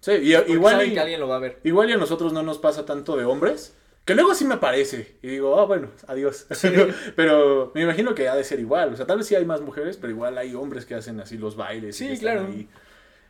Sí, 0.00 0.12
y, 0.12 0.34
porque 0.34 0.52
igual, 0.52 0.74
saben 0.76 0.90
y, 0.90 0.94
que 0.94 1.00
alguien 1.00 1.20
lo 1.20 1.28
va 1.28 1.36
a 1.36 1.40
ver. 1.40 1.58
igual 1.62 1.88
y 1.90 1.92
a 1.92 1.96
nosotros 1.98 2.32
no 2.32 2.42
nos 2.42 2.58
pasa 2.58 2.84
tanto 2.86 3.16
de 3.16 3.24
hombres, 3.24 3.76
que 4.06 4.14
luego 4.14 4.34
sí 4.34 4.44
me 4.44 4.54
aparece 4.54 5.18
y 5.22 5.28
digo, 5.28 5.60
ah, 5.60 5.66
bueno, 5.66 5.90
adiós. 6.08 6.46
pero 7.16 7.70
me 7.74 7.82
imagino 7.82 8.14
que 8.14 8.28
ha 8.28 8.34
de 8.34 8.42
ser 8.44 8.58
igual, 8.60 8.92
o 8.94 8.96
sea, 8.96 9.06
tal 9.06 9.18
vez 9.18 9.26
sí 9.26 9.34
hay 9.36 9.44
más 9.44 9.60
mujeres, 9.60 9.96
pero 9.98 10.10
igual 10.12 10.36
hay 10.38 10.54
hombres 10.54 10.84
que 10.86 10.94
hacen 10.94 11.20
así 11.20 11.36
los 11.38 11.54
bailes. 11.54 12.00
y 12.00 12.06
Sí, 12.06 12.12
están 12.14 12.18
claro. 12.36 12.46
ahí. 12.50 12.68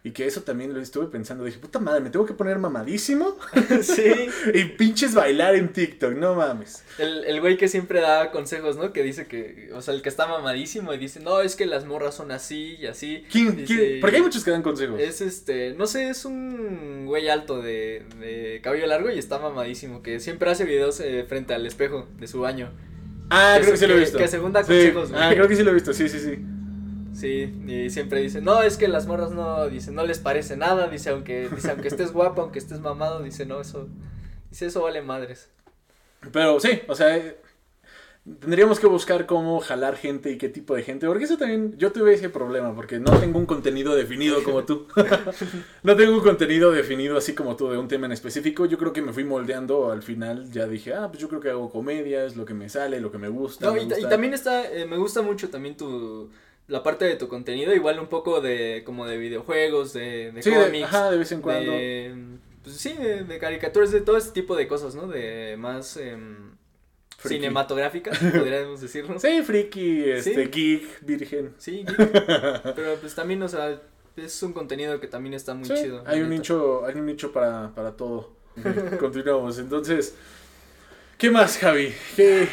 Y 0.03 0.13
que 0.13 0.27
eso 0.27 0.41
también 0.41 0.73
lo 0.73 0.81
estuve 0.81 1.09
pensando, 1.09 1.45
dije, 1.45 1.59
puta 1.59 1.79
madre, 1.79 2.01
me 2.01 2.09
tengo 2.09 2.25
que 2.25 2.33
poner 2.33 2.59
mamadísimo 2.59 3.37
sí. 3.83 4.29
y 4.55 4.65
pinches 4.65 5.15
bailar 5.15 5.55
en 5.57 5.69
TikTok, 5.75 6.15
no 6.15 6.35
mames. 6.35 6.83
El, 6.99 7.25
el 7.27 7.39
güey 7.41 7.59
que 7.59 7.69
siempre 7.69 8.01
da 8.01 8.31
consejos, 8.31 8.79
¿no? 8.79 8.95
Que 8.95 9.03
dice 9.03 9.27
que, 9.27 9.71
o 9.75 9.83
sea, 9.83 9.93
el 9.93 10.01
que 10.01 10.09
está 10.09 10.27
mamadísimo 10.27 10.95
y 10.95 10.99
dice, 10.99 11.21
no, 11.21 11.43
es 11.43 11.55
que 11.55 11.67
las 11.67 11.85
morras 11.85 12.15
son 12.15 12.31
así 12.33 12.77
y 12.81 12.87
así. 12.87 13.27
¿Quién, 13.31 13.57
Dice- 13.57 13.67
quién? 13.77 14.01
Porque 14.01 14.17
hay 14.17 14.23
muchos 14.23 14.43
que 14.43 14.51
dan 14.53 14.63
consejos. 14.63 14.99
Es 14.99 15.21
este, 15.21 15.75
no 15.75 15.87
sé, 15.87 16.09
es 16.09 16.25
un 16.25 17.05
güey 17.05 17.29
alto 17.29 17.61
de, 17.61 18.07
de 18.21 18.61
cabello 18.63 18.87
largo 18.87 19.11
y 19.11 19.19
está 19.19 19.39
mamadísimo, 19.39 20.03
que 20.03 20.19
siempre 20.19 20.51
hace 20.51 20.65
videos 20.65 20.99
eh, 21.01 21.27
frente 21.29 21.53
al 21.53 21.67
espejo 21.67 22.09
de 22.19 22.27
su 22.27 22.41
baño. 22.41 22.71
Ah, 23.29 23.57
que 23.59 23.61
creo 23.65 23.73
que 23.75 23.79
sí 23.79 23.87
lo 23.87 23.95
he 23.97 24.01
visto. 24.01 24.17
que 24.17 24.29
según 24.29 24.53
da 24.55 24.63
Sí. 24.65 24.69
consejos, 24.69 25.11
güey. 25.11 25.23
Ah, 25.23 25.31
creo 25.35 25.47
que 25.47 25.57
sí 25.57 25.63
lo 25.63 25.71
he 25.73 25.75
visto, 25.75 25.93
sí, 25.93 26.09
sí, 26.09 26.19
sí. 26.19 26.39
Sí, 27.13 27.53
y 27.67 27.91
siempre 27.91 28.21
dice, 28.21 28.41
no, 28.41 28.63
es 28.63 28.77
que 28.77 28.89
las 28.89 29.07
morras 29.07 29.33
no, 29.33 29.69
dice, 29.69 29.91
no 29.91 30.05
les 30.07 30.19
parece 30.21 30.57
nada, 30.57 30.89
dice, 30.89 31.11
aunque, 31.11 31.49
dice, 31.49 31.71
aunque 31.71 31.89
estés 31.89 32.13
guapo, 32.13 32.41
aunque 32.43 32.59
estés 32.59 32.81
mamado, 32.81 33.23
dice, 33.23 33.45
no, 33.47 33.61
eso, 33.61 33.89
dice, 34.51 34.67
eso 34.67 34.83
vale 34.83 35.03
madres. 35.03 35.49
Pero 36.33 36.61
sí, 36.61 36.81
o 36.87 36.95
sea, 36.95 37.17
eh, 37.17 37.37
tendríamos 38.41 38.79
que 38.79 38.87
buscar 38.87 39.27
cómo 39.27 39.61
jalar 39.61 39.97
gente 39.97 40.31
y 40.31 40.39
qué 40.39 40.49
tipo 40.49 40.75
de 40.77 40.83
gente, 40.83 41.07
porque 41.07 41.25
eso 41.25 41.37
también, 41.37 41.77
yo 41.79 41.91
tuve 41.93 42.15
ese 42.15 42.29
problema, 42.29 42.75
porque 42.75 42.99
no 42.99 43.11
tengo 43.19 43.39
un 43.39 43.47
contenido 43.47 43.95
definido 43.95 44.43
como 44.45 44.65
tú. 44.65 44.87
no 45.83 45.97
tengo 45.97 46.13
un 46.13 46.21
contenido 46.21 46.71
definido 46.71 47.17
así 47.17 47.35
como 47.35 47.57
tú 47.57 47.71
de 47.71 47.79
un 47.79 47.89
tema 47.89 48.07
en 48.07 48.13
específico. 48.13 48.67
Yo 48.67 48.79
creo 48.79 48.93
que 48.93 49.03
me 49.03 49.13
fui 49.13 49.25
moldeando 49.25 49.91
al 49.91 50.03
final, 50.03 50.51
ya 50.53 50.67
dije, 50.67 50.95
ah, 50.95 51.09
pues 51.09 51.21
yo 51.21 51.29
creo 51.29 51.41
que 51.41 51.51
hago 51.51 51.71
comedia, 51.71 52.25
es 52.25 52.37
lo 52.37 52.45
que 52.45 52.55
me 52.55 52.69
sale, 52.69 53.01
lo 53.01 53.11
que 53.11 53.19
me 53.19 53.29
gusta. 53.29 53.67
No, 53.67 53.73
me 53.75 53.83
y, 53.83 53.89
ta- 53.89 53.95
y 53.95 54.03
gusta". 54.03 54.09
también 54.11 54.35
está, 54.35 54.71
eh, 54.71 54.87
me 54.87 54.97
gusta 54.97 55.23
mucho 55.23 55.49
también 55.49 55.77
tu, 55.77 56.31
la 56.71 56.83
parte 56.83 57.05
de 57.05 57.17
tu 57.17 57.29
contenido, 57.29 57.75
igual 57.75 57.99
un 58.01 58.07
poco 58.07 58.41
de, 58.41 58.83
como 58.87 59.07
de 59.07 59.19
videojuegos, 59.19 59.93
de, 59.93 60.33
de 60.33 60.43
Sí, 60.43 60.51
de- 60.51 60.57
cómics. 60.65 60.85
ajá, 60.87 61.11
de 61.11 61.19
vez 61.19 61.33
en 61.33 61.43
cuando. 61.43 61.73
de, 61.73 62.15
pues 62.63 62.77
sí, 62.77 62.95
de, 62.95 63.25
de 63.25 63.39
caricaturas, 63.39 63.91
de 63.93 64.01
todo 64.01 64.17
ese 64.17 64.31
tipo 64.33 64.57
de 64.57 64.67
cosas, 64.69 64.95
¿no? 64.95 65.07
De 65.07 65.57
más 65.59 65.97
em, 65.97 66.53
cinematográficas, 67.23 68.19
podríamos 68.39 68.81
decirlo. 68.81 69.19
Sí, 69.19 69.43
friki, 69.43 70.05
este, 70.11 70.45
Sí. 70.45 70.51
geek, 70.51 71.05
virgen. 71.05 71.55
Sí, 71.59 71.85
geek. 71.87 71.97
pero 72.75 72.95
pues 73.01 73.15
también, 73.15 73.43
o 73.43 73.49
sea, 73.49 73.81
es 74.17 74.43
un 74.43 74.53
contenido 74.53 74.99
que 75.01 75.07
también 75.07 75.35
está 75.35 75.55
muy 75.55 75.67
Sí, 75.69 75.75
chido. 75.75 76.03
hay 76.07 76.21
un 76.21 76.31
nicho, 76.31 76.85
hay 76.87 76.95
un 76.97 77.07
nicho 77.07 77.33
para, 77.33 77.75
para 77.75 77.93
todo. 77.97 78.33
Continuamos. 79.01 79.59
Entonces, 79.59 80.15
¿qué 81.19 81.31
más, 81.31 81.59
Javi? 81.59 81.95
¿Qué, 82.17 82.49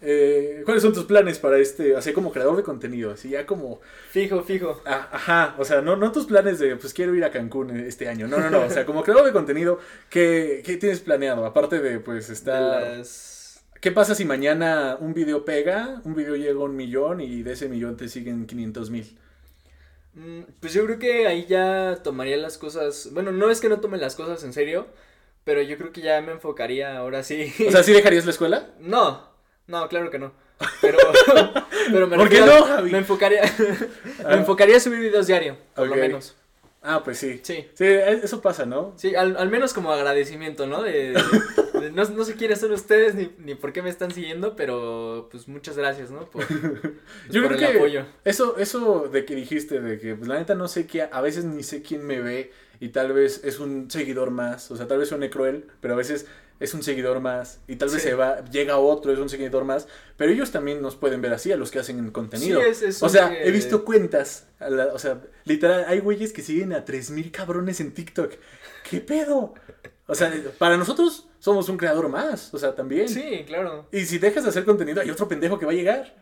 eh, 0.00 0.62
¿Cuáles 0.64 0.82
son 0.82 0.92
tus 0.92 1.04
planes 1.04 1.38
para 1.38 1.58
este, 1.58 1.96
así 1.96 2.12
como 2.12 2.32
creador 2.32 2.56
de 2.56 2.62
contenido? 2.62 3.12
Así 3.12 3.30
ya 3.30 3.46
como, 3.46 3.80
Fijo, 4.10 4.42
fijo. 4.42 4.82
ah, 4.84 5.08
ajá, 5.12 5.54
o 5.58 5.64
sea, 5.64 5.80
no, 5.82 5.96
no 5.96 6.12
tus 6.12 6.26
planes 6.26 6.58
de, 6.58 6.76
pues 6.76 6.94
quiero 6.94 7.14
ir 7.14 7.24
a 7.24 7.30
Cancún 7.30 7.70
este 7.80 8.08
año. 8.08 8.26
No, 8.28 8.38
no, 8.40 8.50
no, 8.50 8.64
o 8.66 8.70
sea, 8.70 8.86
como 8.86 9.02
creador 9.02 9.26
de 9.26 9.32
contenido, 9.32 9.78
¿qué, 10.10 10.62
qué 10.64 10.76
tienes 10.76 11.00
planeado? 11.00 11.44
Aparte 11.46 11.80
de, 11.80 12.00
pues, 12.00 12.30
estar... 12.30 12.62
las... 12.62 13.62
¿Qué 13.80 13.92
pasa 13.92 14.14
si 14.14 14.24
mañana 14.24 14.96
un 15.00 15.14
video 15.14 15.44
pega, 15.44 16.00
un 16.04 16.14
video 16.14 16.34
llega 16.36 16.60
a 16.60 16.64
un 16.64 16.76
millón 16.76 17.20
y 17.20 17.42
de 17.42 17.52
ese 17.52 17.68
millón 17.68 17.96
te 17.96 18.08
siguen 18.08 18.46
500 18.46 18.90
mil? 18.90 19.18
Mm, 20.14 20.42
Pues 20.60 20.72
yo 20.72 20.84
creo 20.84 20.98
que 20.98 21.26
ahí 21.26 21.46
ya 21.46 22.00
tomaría 22.02 22.36
las 22.36 22.58
cosas. 22.58 23.10
Bueno, 23.12 23.32
no 23.32 23.50
es 23.50 23.60
que 23.60 23.68
no 23.68 23.80
tome 23.80 23.98
las 23.98 24.14
cosas 24.16 24.42
en 24.44 24.52
serio, 24.52 24.88
pero 25.44 25.62
yo 25.62 25.76
creo 25.78 25.92
que 25.92 26.00
ya 26.02 26.20
me 26.22 26.32
enfocaría 26.32 26.96
ahora 26.98 27.22
sí. 27.22 27.52
O 27.66 27.70
sea, 27.70 27.82
¿sí 27.82 27.92
dejarías 27.94 28.24
la 28.24 28.32
escuela? 28.32 28.70
no, 28.80 29.27
no, 29.68 29.88
claro 29.88 30.10
que 30.10 30.18
no. 30.18 30.32
Pero, 30.80 30.98
pero 31.92 32.06
me 32.08 32.16
¿Por 32.16 32.28
qué 32.28 32.40
no, 32.40 32.64
Javi? 32.64 32.90
Me 32.90 32.98
enfocaría, 32.98 33.42
me 34.28 34.34
enfocaría 34.34 34.76
a 34.76 34.80
subir 34.80 34.98
videos 34.98 35.26
diario, 35.28 35.56
por 35.76 35.86
lo 35.88 35.94
menos. 35.94 36.34
Ah, 36.82 37.02
pues 37.04 37.18
sí. 37.18 37.40
Sí. 37.42 37.66
Sí, 37.74 37.84
eso 37.84 38.40
pasa, 38.40 38.64
¿no? 38.64 38.94
Sí, 38.96 39.14
al, 39.14 39.36
al 39.36 39.48
menos 39.50 39.74
como 39.74 39.92
agradecimiento, 39.92 40.66
¿no? 40.66 40.82
De, 40.82 41.12
de- 41.12 41.90
no, 41.92 42.04
no 42.04 42.24
sé 42.24 42.34
quiénes 42.36 42.60
son 42.60 42.72
ustedes 42.72 43.14
ni, 43.16 43.30
ni 43.38 43.54
por 43.56 43.72
qué 43.72 43.82
me 43.82 43.90
están 43.90 44.12
siguiendo, 44.12 44.54
pero 44.56 45.28
pues 45.30 45.48
muchas 45.48 45.76
gracias, 45.76 46.10
¿no? 46.10 46.20
Por, 46.30 46.46
pues, 46.46 46.58
Yo 47.30 47.42
por 47.42 47.56
creo 47.56 47.66
el 47.68 47.72
que 47.72 47.78
apoyo. 47.78 48.04
eso, 48.24 48.56
eso 48.58 49.08
de 49.12 49.24
que 49.24 49.34
dijiste, 49.34 49.80
de 49.80 49.98
que 49.98 50.14
pues 50.14 50.28
la 50.28 50.38
neta 50.38 50.54
no 50.54 50.68
sé 50.68 50.86
qué, 50.86 51.02
a 51.10 51.20
veces 51.20 51.44
ni 51.44 51.62
sé 51.64 51.82
quién 51.82 52.06
me 52.06 52.20
ve 52.20 52.52
y 52.80 52.88
tal 52.90 53.12
vez 53.12 53.42
es 53.44 53.58
un 53.58 53.90
seguidor 53.90 54.30
más, 54.30 54.70
o 54.70 54.76
sea, 54.76 54.86
tal 54.86 54.98
vez 54.98 55.08
suene 55.08 55.30
cruel, 55.30 55.66
pero 55.80 55.94
a 55.94 55.96
veces 55.96 56.26
es 56.60 56.74
un 56.74 56.82
seguidor 56.82 57.20
más 57.20 57.60
y 57.68 57.76
tal 57.76 57.88
vez 57.88 58.02
Sí. 58.02 58.08
se 58.08 58.14
va, 58.14 58.44
llega 58.46 58.78
otro, 58.78 59.12
es 59.12 59.18
un 59.18 59.28
seguidor 59.28 59.64
más, 59.64 59.86
pero 60.16 60.32
ellos 60.32 60.50
también 60.50 60.82
nos 60.82 60.96
pueden 60.96 61.20
ver 61.22 61.32
así 61.32 61.52
a 61.52 61.56
los 61.56 61.70
que 61.70 61.78
hacen 61.78 62.10
contenido. 62.10 62.60
Sí, 62.60 62.66
es- 62.68 62.82
es 62.82 63.02
o 63.02 63.08
sea, 63.08 63.30
que- 63.30 63.46
he 63.46 63.50
visto 63.50 63.84
cuentas, 63.84 64.46
a 64.58 64.68
la- 64.70 64.86
o 64.88 64.98
sea, 64.98 65.20
literal, 65.44 65.84
hay 65.86 66.00
güeyes 66.00 66.32
que 66.32 66.42
siguen 66.42 66.72
a 66.72 66.84
3000 66.84 67.30
cabrones 67.30 67.80
en 67.80 67.92
TikTok. 67.94 68.32
¿Qué 68.90 69.00
pedo? 69.00 69.54
O 70.06 70.14
sea, 70.14 70.32
para 70.58 70.76
nosotros 70.76 71.28
somos 71.38 71.68
un 71.68 71.76
creador 71.76 72.08
más, 72.08 72.52
o 72.54 72.58
sea, 72.58 72.74
también. 72.74 73.08
Sí, 73.08 73.44
claro. 73.46 73.86
Y 73.92 74.06
si 74.06 74.18
dejas 74.18 74.42
de 74.44 74.50
hacer 74.50 74.64
contenido, 74.64 75.00
hay 75.00 75.10
otro 75.10 75.28
pendejo 75.28 75.58
que 75.58 75.66
va 75.66 75.72
a 75.72 75.74
llegar. 75.76 76.16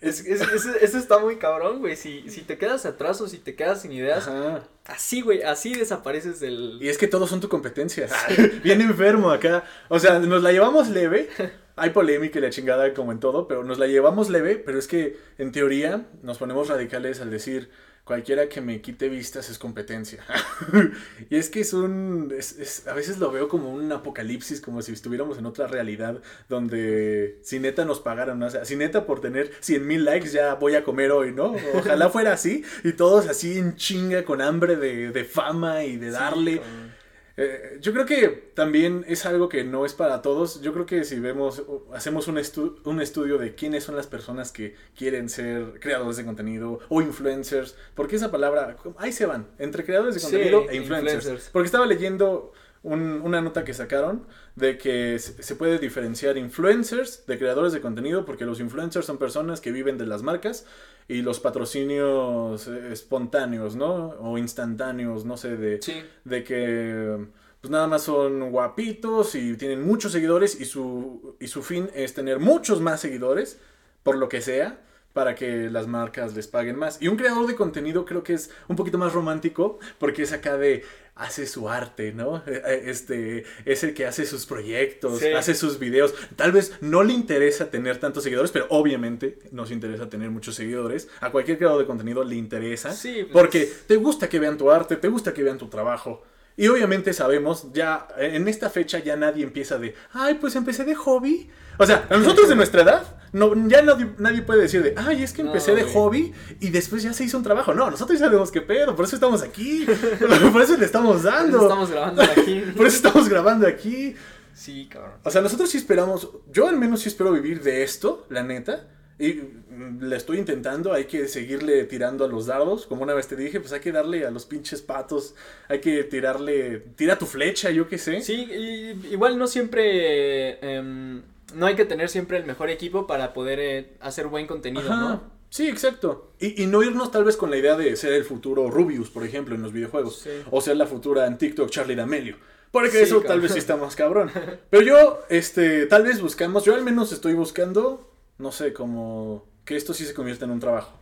Es, 0.00 0.20
es- 0.20 0.40
es- 0.42 0.66
eso 0.80 0.98
está 0.98 1.18
muy 1.18 1.36
cabrón, 1.38 1.80
güey. 1.80 1.96
Si, 1.96 2.28
si 2.28 2.42
te 2.42 2.56
quedas 2.56 2.86
atrás 2.86 3.20
o 3.20 3.26
si 3.26 3.38
te 3.38 3.56
quedas 3.56 3.82
sin 3.82 3.90
ideas, 3.92 4.28
Ajá. 4.28 4.62
Así, 4.88 5.20
güey, 5.20 5.42
así 5.42 5.74
desapareces 5.74 6.40
del... 6.40 6.78
Y 6.80 6.88
es 6.88 6.98
que 6.98 7.06
todos 7.06 7.30
son 7.30 7.40
tu 7.40 7.48
competencia. 7.48 8.08
Bien 8.64 8.80
enfermo 8.80 9.30
acá. 9.30 9.64
O 9.88 9.98
sea, 10.00 10.18
nos 10.18 10.42
la 10.42 10.50
llevamos 10.50 10.88
leve. 10.88 11.28
Hay 11.76 11.90
polémica 11.90 12.38
y 12.38 12.42
la 12.42 12.50
chingada 12.50 12.92
como 12.94 13.12
en 13.12 13.20
todo, 13.20 13.46
pero 13.46 13.62
nos 13.62 13.78
la 13.78 13.86
llevamos 13.86 14.30
leve. 14.30 14.56
Pero 14.56 14.78
es 14.78 14.88
que 14.88 15.16
en 15.38 15.52
teoría 15.52 16.06
nos 16.22 16.38
ponemos 16.38 16.68
radicales 16.68 17.20
al 17.20 17.30
decir 17.30 17.70
cualquiera 18.08 18.48
que 18.48 18.60
me 18.60 18.80
quite 18.80 19.08
vistas 19.08 19.48
es 19.50 19.58
competencia. 19.58 20.24
y 21.30 21.36
es 21.36 21.48
que 21.50 21.60
es 21.60 21.72
un... 21.74 22.34
es- 22.36 22.58
es- 22.58 22.88
a 22.88 22.94
veces 22.94 23.18
lo 23.18 23.30
veo 23.30 23.46
como 23.48 23.70
un 23.72 23.92
apocalipsis, 23.92 24.60
como 24.60 24.82
si 24.82 24.92
estuviéramos 24.92 25.38
en 25.38 25.46
otra 25.46 25.66
realidad 25.68 26.20
donde 26.48 27.38
si 27.42 27.60
neta 27.60 27.84
nos 27.84 28.00
pagaran, 28.00 28.38
¿no? 28.38 28.46
O 28.46 28.50
sea, 28.50 28.64
si 28.64 28.74
neta 28.76 29.06
por 29.06 29.20
tener 29.20 29.52
100 29.60 29.86
mil 29.86 30.04
likes 30.04 30.30
ya 30.30 30.54
voy 30.54 30.74
a 30.74 30.82
comer 30.82 31.12
hoy, 31.12 31.32
¿no? 31.32 31.54
Ojalá 31.74 32.08
fuera 32.10 32.32
así 32.32 32.64
y 32.82 32.92
todos 32.94 33.28
así 33.28 33.58
en 33.58 33.76
chinga 33.76 34.24
con 34.24 34.40
hambre 34.40 34.76
de, 34.76 35.10
de 35.12 35.24
fama 35.24 35.84
y 35.84 35.96
de 35.98 36.10
darle. 36.10 36.52
Sí, 36.54 36.58
con- 36.58 36.97
Eh, 37.40 37.78
yo 37.80 37.92
creo 37.92 38.04
que 38.04 38.50
también 38.54 39.04
es 39.06 39.24
algo 39.24 39.48
que 39.48 39.62
no 39.62 39.86
es 39.86 39.94
para 39.94 40.22
todos. 40.22 40.60
Yo 40.60 40.72
creo 40.74 40.86
que 40.86 41.04
si 41.04 41.20
vemos, 41.20 41.62
hacemos 41.94 42.26
un, 42.26 42.36
estu- 42.36 42.76
un 42.84 43.00
estudio 43.00 43.38
de 43.38 43.54
quiénes 43.54 43.84
son 43.84 43.94
las 43.94 44.08
personas 44.08 44.50
que 44.50 44.74
quieren 44.96 45.28
ser 45.28 45.78
creadores 45.80 46.16
de 46.16 46.24
contenido 46.24 46.80
o 46.88 47.00
influencers, 47.00 47.76
porque 47.94 48.16
esa 48.16 48.32
palabra, 48.32 48.76
ahí 48.96 49.12
se 49.12 49.24
van, 49.24 49.46
entre 49.60 49.84
creadores 49.84 50.14
de 50.14 50.20
Sí, 50.20 50.26
contenido 50.26 50.66
e 50.68 50.76
influencers. 50.76 51.14
influencers. 51.14 51.50
Porque 51.52 51.66
estaba 51.66 51.86
leyendo 51.86 52.52
un- 52.82 53.20
una 53.22 53.40
nota 53.40 53.64
que 53.64 53.74
sacaron 53.74 54.26
de 54.56 54.78
que 54.78 55.18
se 55.18 55.54
puede 55.56 55.78
diferenciar 55.78 56.36
influencers 56.38 57.26
de 57.26 57.38
creadores 57.38 57.72
de 57.72 57.80
contenido, 57.80 58.24
porque 58.24 58.44
los 58.44 58.60
influencers 58.60 59.06
son 59.06 59.18
personas 59.18 59.60
que 59.60 59.72
viven 59.72 59.98
de 59.98 60.06
las 60.06 60.22
marcas 60.22 60.64
y 61.08 61.22
los 61.22 61.40
patrocinios 61.40 62.68
eh, 62.68 62.92
espontáneos, 62.92 63.76
¿no? 63.76 64.10
O 64.20 64.38
instantáneos, 64.38 65.24
no 65.24 65.36
sé, 65.36 65.56
de 65.56 65.80
Sí, 65.82 65.94
de 66.24 66.44
que 66.44 67.26
pues 67.60 67.70
nada 67.70 67.86
más 67.88 68.02
son 68.02 68.50
guapitos 68.52 69.34
y 69.34 69.56
tienen 69.56 69.84
muchos 69.84 70.12
seguidores 70.12 70.60
y 70.60 70.64
su, 70.64 71.36
y 71.40 71.48
su 71.48 71.62
fin 71.62 71.90
es 71.94 72.14
tener 72.14 72.38
muchos 72.38 72.80
más 72.80 73.00
seguidores, 73.00 73.58
por 74.04 74.16
lo 74.16 74.28
que 74.28 74.40
sea, 74.40 74.78
para 75.18 75.34
que 75.34 75.68
las 75.68 75.88
marcas 75.88 76.36
les 76.36 76.46
paguen 76.46 76.76
más. 76.76 77.02
Y 77.02 77.08
un 77.08 77.16
creador 77.16 77.48
de 77.48 77.56
contenido 77.56 78.04
creo 78.04 78.22
que 78.22 78.34
es 78.34 78.50
un 78.68 78.76
poquito 78.76 78.98
más 78.98 79.12
romántico 79.12 79.80
porque 79.98 80.22
es 80.22 80.32
acá 80.32 80.56
de 80.56 80.84
hace 81.16 81.48
su 81.48 81.68
arte, 81.68 82.12
¿no? 82.12 82.36
Eh, 82.46 82.62
eh, 82.64 82.82
Este 82.86 83.42
es 83.64 83.82
el 83.82 83.94
que 83.94 84.06
hace 84.06 84.24
sus 84.26 84.46
proyectos, 84.46 85.18
Sí. 85.18 85.32
hace 85.32 85.56
sus 85.56 85.80
videos. 85.80 86.14
Tal 86.36 86.52
vez 86.52 86.74
no 86.80 87.02
le 87.02 87.14
interesa 87.14 87.68
tener 87.68 87.96
tantos 87.98 88.22
seguidores, 88.22 88.52
pero 88.52 88.66
obviamente 88.68 89.40
nos 89.50 89.72
interesa 89.72 90.08
tener 90.08 90.30
muchos 90.30 90.54
seguidores. 90.54 91.08
A 91.20 91.32
cualquier 91.32 91.58
creador 91.58 91.80
de 91.80 91.86
contenido 91.86 92.22
le 92.22 92.36
interesa. 92.36 92.92
Sí, 92.92 93.24
pues- 93.24 93.32
Porque 93.32 93.68
te 93.88 93.96
gusta 93.96 94.28
que 94.28 94.38
vean 94.38 94.56
tu 94.56 94.70
arte, 94.70 94.94
te 94.94 95.08
gusta 95.08 95.34
que 95.34 95.42
vean 95.42 95.58
tu 95.58 95.66
trabajo. 95.66 96.22
Y 96.56 96.68
obviamente 96.68 97.12
sabemos, 97.12 97.72
ya 97.72 98.06
en 98.18 98.46
esta 98.46 98.70
fecha 98.70 99.00
ya 99.00 99.16
nadie 99.16 99.42
empieza 99.42 99.78
de, 99.78 99.96
ay, 100.12 100.34
pues 100.34 100.54
empecé 100.54 100.84
de 100.84 100.94
hobby. 100.94 101.50
O 101.76 101.86
sea, 101.86 102.06
a 102.08 102.16
nosotros 102.16 102.48
de 102.48 102.54
nuestra 102.54 102.82
edad, 102.82 103.17
no, 103.32 103.52
ya 103.68 103.82
nadie, 103.82 104.08
nadie 104.18 104.42
puede 104.42 104.62
decir 104.62 104.82
de, 104.82 104.94
ay, 104.96 105.22
es 105.22 105.32
que 105.32 105.42
No, 105.42 105.50
empecé 105.50 105.74
de 105.74 105.84
hobby 105.84 106.32
y 106.60 106.70
después 106.70 107.02
ya 107.02 107.12
se 107.12 107.24
hizo 107.24 107.36
un 107.36 107.44
trabajo. 107.44 107.74
No, 107.74 107.90
nosotros 107.90 108.18
ya 108.18 108.26
sabemos 108.26 108.50
qué 108.50 108.60
pedo, 108.60 108.94
por 108.96 109.04
eso 109.04 109.16
estamos 109.16 109.42
aquí, 109.42 109.86
por 110.52 110.62
eso 110.62 110.76
le 110.76 110.84
estamos 110.84 111.22
dando, 111.22 111.62
estamos 111.62 111.90
grabando 111.90 112.22
aquí. 112.22 112.62
por 112.76 112.86
eso 112.86 112.96
estamos 112.96 113.28
grabando 113.28 113.66
aquí. 113.66 114.14
Sí, 114.54 114.88
cabrón. 114.90 115.12
O 115.22 115.30
sea, 115.30 115.40
nosotros 115.40 115.70
sí 115.70 115.78
esperamos, 115.78 116.28
yo 116.52 116.68
al 116.68 116.76
menos 116.76 117.00
sí 117.00 117.08
espero 117.08 117.32
vivir 117.32 117.62
de 117.62 117.82
esto, 117.82 118.26
la 118.28 118.42
neta. 118.42 118.88
Y 119.18 119.32
mm, 119.32 120.04
le 120.04 120.16
estoy 120.16 120.38
intentando, 120.38 120.92
hay 120.92 121.06
que 121.06 121.26
seguirle 121.26 121.84
tirando 121.84 122.24
a 122.24 122.28
los 122.28 122.46
dardos. 122.46 122.86
Como 122.86 123.02
una 123.02 123.14
vez 123.14 123.26
te 123.26 123.36
dije, 123.36 123.60
pues 123.60 123.72
hay 123.72 123.80
que 123.80 123.92
darle 123.92 124.26
a 124.26 124.30
los 124.30 124.46
pinches 124.46 124.80
patos, 124.80 125.34
hay 125.68 125.80
que 125.80 126.04
tirarle, 126.04 126.78
tira 126.96 127.18
tu 127.18 127.26
flecha, 127.26 127.70
yo 127.70 127.88
qué 127.88 127.98
sé. 127.98 128.20
Sí, 128.20 128.48
y, 128.50 129.12
igual 129.12 129.38
no 129.38 129.46
siempre, 129.48 130.58
em, 130.60 131.22
no 131.54 131.66
hay 131.66 131.76
que 131.76 131.84
tener 131.84 132.08
siempre 132.08 132.38
el 132.38 132.44
mejor 132.44 132.70
equipo 132.70 133.06
para 133.06 133.32
poder 133.32 133.58
eh, 133.60 133.92
hacer 134.00 134.26
buen 134.26 134.46
contenido, 134.46 134.92
Ajá. 134.92 135.00
¿no? 135.00 135.38
Sí, 135.50 135.68
exacto. 135.68 136.32
Y, 136.38 136.62
y 136.62 136.66
no 136.66 136.82
irnos 136.82 137.10
tal 137.10 137.24
vez 137.24 137.36
con 137.36 137.50
la 137.50 137.56
idea 137.56 137.76
de 137.76 137.96
ser 137.96 138.12
el 138.12 138.24
futuro 138.24 138.70
Rubius, 138.70 139.08
por 139.08 139.24
ejemplo, 139.24 139.54
en 139.54 139.62
los 139.62 139.72
videojuegos. 139.72 140.20
Sí. 140.20 140.30
O 140.50 140.60
ser 140.60 140.76
la 140.76 140.86
futura 140.86 141.26
en 141.26 141.38
TikTok 141.38 141.70
Charlie 141.70 141.94
D'Amelio. 141.94 142.36
Porque 142.70 142.90
Sí, 142.90 142.98
eso 142.98 143.22
tal 143.22 143.40
vez 143.40 143.52
sí 143.52 143.58
está 143.58 143.76
más 143.76 143.96
cabrón. 143.96 144.30
Pero 144.70 144.82
yo, 144.82 145.20
este, 145.30 145.86
tal 145.86 146.02
vez 146.04 146.20
buscamos, 146.20 146.64
yo 146.64 146.74
al 146.74 146.82
menos 146.82 147.12
estoy 147.12 147.32
buscando, 147.34 148.10
no 148.36 148.52
sé, 148.52 148.72
como 148.74 149.46
que 149.64 149.76
esto 149.76 149.94
sí 149.94 150.04
se 150.04 150.14
convierta 150.14 150.44
en 150.44 150.50
un 150.50 150.60
trabajo. 150.60 150.92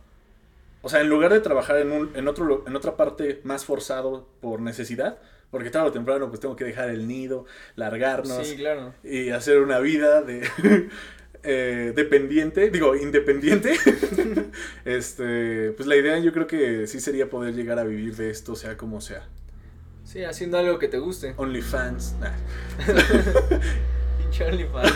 O 0.81 0.89
sea, 0.89 1.01
en 1.01 1.09
lugar 1.09 1.33
de 1.33 1.41
trabajar 1.41 1.77
en, 1.77 1.91
un, 1.91 2.15
en, 2.15 2.27
otro, 2.27 2.63
en 2.65 2.75
otra 2.75 2.95
parte 2.95 3.41
más 3.43 3.65
forzado 3.65 4.29
por 4.39 4.61
necesidad, 4.61 5.19
porque 5.51 5.69
tarde 5.69 5.87
o 5.87 5.91
temprano 5.91 6.27
pues 6.29 6.39
tengo 6.39 6.55
que 6.55 6.65
dejar 6.65 6.89
el 6.89 7.07
nido, 7.07 7.45
largarnos 7.75 8.45
Sí, 8.47 8.55
claro. 8.55 8.93
y 9.03 9.29
hacer 9.29 9.59
una 9.59 9.79
vida 9.79 10.21
de 10.21 10.47
eh, 11.43 11.93
dependiente, 11.95 12.69
digo, 12.69 12.95
independiente. 12.95 13.75
este, 14.85 15.71
pues 15.71 15.87
la 15.87 15.95
idea 15.95 16.19
yo 16.19 16.33
creo 16.33 16.47
que 16.47 16.87
sí 16.87 16.99
sería 16.99 17.29
poder 17.29 17.55
llegar 17.55 17.79
a 17.79 17.83
vivir 17.83 18.15
de 18.15 18.29
esto, 18.29 18.55
sea 18.55 18.77
como 18.77 19.01
sea. 19.01 19.27
Sí, 20.03 20.23
haciendo 20.23 20.57
algo 20.57 20.79
que 20.79 20.87
te 20.87 20.99
guste. 20.99 21.33
OnlyFans. 21.37 22.15
nah. 22.19 22.31
Pinche 24.17 24.45
OnlyFans. 24.45 24.93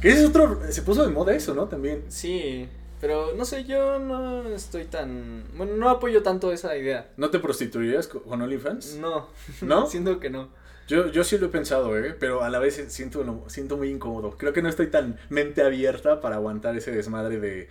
Que 0.00 0.10
ese 0.10 0.20
es 0.22 0.28
otro, 0.28 0.60
se 0.68 0.82
puso 0.82 1.06
de 1.06 1.12
moda 1.12 1.34
eso, 1.34 1.54
¿no? 1.54 1.66
También. 1.68 2.04
Sí, 2.08 2.68
pero 3.00 3.34
no 3.36 3.44
sé, 3.44 3.64
yo 3.64 3.98
no 3.98 4.46
estoy 4.48 4.84
tan... 4.84 5.44
Bueno, 5.56 5.74
no 5.76 5.88
apoyo 5.88 6.22
tanto 6.22 6.52
esa 6.52 6.76
idea. 6.76 7.08
¿No 7.16 7.30
te 7.30 7.38
prostituirías 7.38 8.08
co- 8.08 8.22
con 8.22 8.42
OnlyFans? 8.42 8.96
No. 8.96 9.28
¿No? 9.62 9.86
Siento 9.90 10.20
que 10.20 10.30
no. 10.30 10.48
Yo, 10.88 11.10
yo 11.10 11.22
sí 11.24 11.38
lo 11.38 11.46
he 11.46 11.50
pensado, 11.50 11.96
¿eh? 11.98 12.16
Pero 12.18 12.42
a 12.42 12.50
la 12.50 12.58
vez 12.58 12.84
siento, 12.88 13.44
siento 13.48 13.76
muy 13.76 13.90
incómodo. 13.90 14.36
Creo 14.36 14.52
que 14.52 14.60
no 14.60 14.68
estoy 14.68 14.88
tan 14.88 15.18
mente 15.28 15.62
abierta 15.62 16.20
para 16.20 16.36
aguantar 16.36 16.76
ese 16.76 16.90
desmadre 16.90 17.38
de... 17.38 17.68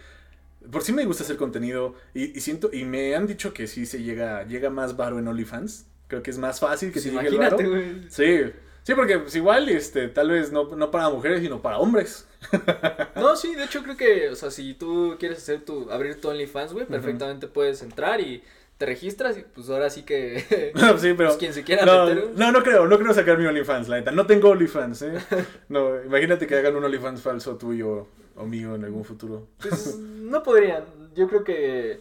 Por 0.71 0.83
sí 0.83 0.93
me 0.93 1.05
gusta 1.05 1.23
hacer 1.23 1.35
contenido 1.37 1.95
y, 2.13 2.37
y 2.37 2.41
siento... 2.41 2.69
Y 2.71 2.85
me 2.85 3.15
han 3.15 3.27
dicho 3.27 3.53
que 3.53 3.67
sí 3.67 3.85
se 3.85 4.01
llega, 4.03 4.45
llega 4.47 4.69
más 4.69 4.95
varo 4.95 5.19
en 5.19 5.27
OnlyFans. 5.27 5.85
Creo 6.07 6.23
que 6.23 6.31
es 6.31 6.37
más 6.37 6.59
fácil 6.59 6.89
que 6.89 6.93
Pues 6.93 7.03
se 7.03 7.11
llegue 7.11 7.27
el 7.27 7.37
varo. 7.37 7.59
imagínate. 7.59 8.09
Sí, 8.09 8.51
sí, 8.83 8.93
porque 8.95 9.19
pues 9.19 9.35
igual, 9.35 9.67
este, 9.69 10.07
tal 10.07 10.29
vez 10.31 10.51
no, 10.51 10.75
no 10.75 10.89
para 10.89 11.09
mujeres, 11.09 11.41
sino 11.41 11.61
para 11.61 11.77
hombres. 11.77 12.25
No, 13.15 13.35
sí, 13.35 13.53
de 13.55 13.65
hecho 13.65 13.83
creo 13.83 13.97
que, 13.97 14.29
o 14.29 14.35
sea, 14.35 14.49
si 14.51 14.73
tú 14.73 15.15
quieres 15.19 15.39
hacer 15.39 15.65
tu, 15.65 15.91
abrir 15.91 16.19
tu 16.21 16.29
OnlyFans, 16.29 16.73
güey, 16.73 16.85
perfectamente 16.85 17.47
puedes 17.47 17.81
entrar 17.81 18.21
y 18.21 18.43
te 18.77 18.85
registras 18.85 19.37
y 19.37 19.41
pues 19.41 19.69
ahora 19.69 19.89
sí 19.89 20.03
que, 20.03 20.39
sí, 20.97 21.13
pero... 21.13 21.15
pues 21.29 21.37
quien 21.37 21.53
se 21.53 21.63
quiera 21.63 21.85
No, 21.85 22.05
meter. 22.05 22.29
no, 22.35 22.51
no 22.51 22.63
creo, 22.63 22.87
no 22.87 22.97
creo 22.97 23.13
sacar 23.13 23.37
mi 23.37 23.45
OnlyFans, 23.45 23.89
la 23.89 23.97
neta. 23.97 24.11
No 24.11 24.25
tengo 24.25 24.49
OnlyFans, 24.49 25.01
¿eh? 25.01 25.13
No, 25.69 26.01
imagínate 26.03 26.47
que 26.47 26.55
hagan 26.55 26.75
un 26.77 26.83
OnlyFans 26.85 27.21
falso 27.21 27.57
tuyo 27.57 28.07
o 28.35 28.45
mío 28.45 28.75
en 28.75 28.85
algún 28.85 29.03
futuro. 29.03 29.47
Pues 29.61 29.97
no 29.97 30.41
podrían. 30.43 30.85
Yo 31.13 31.27
creo 31.27 31.43
que 31.43 31.99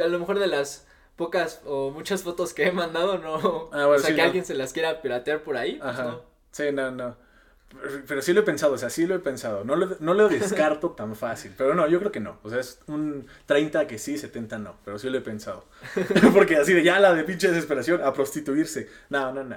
a 0.00 0.06
lo 0.06 0.20
mejor 0.20 0.38
de 0.38 0.46
las 0.46 0.86
pocas 1.16 1.60
o 1.66 1.90
muchas 1.90 2.22
fotos 2.22 2.54
que 2.54 2.68
he 2.68 2.72
mandado, 2.72 3.18
no. 3.18 3.68
Ah, 3.72 3.86
bueno, 3.86 3.90
o 3.94 3.98
sea, 3.98 4.10
sí, 4.10 4.14
que 4.14 4.20
no. 4.20 4.26
alguien 4.26 4.44
se 4.44 4.54
las 4.54 4.72
quiera 4.72 5.02
piratear 5.02 5.42
por 5.42 5.56
ahí, 5.56 5.78
pues 5.82 5.90
Ajá. 5.90 6.04
no. 6.04 6.22
Sí, 6.52 6.64
no, 6.72 6.90
no. 6.92 7.16
Pero- 8.06 8.20
sí 8.20 8.32
lo 8.32 8.40
he 8.40 8.44
pensado, 8.44 8.72
o 8.72 8.78
sea, 8.78 8.90
sí 8.90 9.06
lo 9.06 9.14
he 9.14 9.20
pensado. 9.20 9.64
No 9.64 9.76
lo, 9.76 9.96
no 10.00 10.14
lo 10.14 10.28
descarto 10.28 10.90
tan 10.96 11.14
fácil. 11.14 11.52
Pero 11.56 11.74
no, 11.74 11.86
yo 11.88 11.98
creo 12.00 12.12
que 12.12 12.20
no. 12.20 12.38
O 12.42 12.50
sea, 12.50 12.60
es 12.60 12.80
un 12.88 13.26
30 13.46 13.86
que 13.86 13.98
sí, 13.98 14.18
70 14.18 14.58
no. 14.58 14.76
Pero 14.84 14.98
sí 14.98 15.08
lo 15.08 15.18
he 15.18 15.22
pensado. 15.22 15.64
Porque 16.34 16.56
así 16.56 16.72
de 16.72 16.82
ya 16.82 16.98
la 16.98 17.14
de 17.14 17.24
pinche 17.24 17.48
desesperación 17.48 18.02
a 18.02 18.12
prostituirse. 18.12 18.88
No, 19.08 19.32
no, 19.32 19.44
no. 19.44 19.56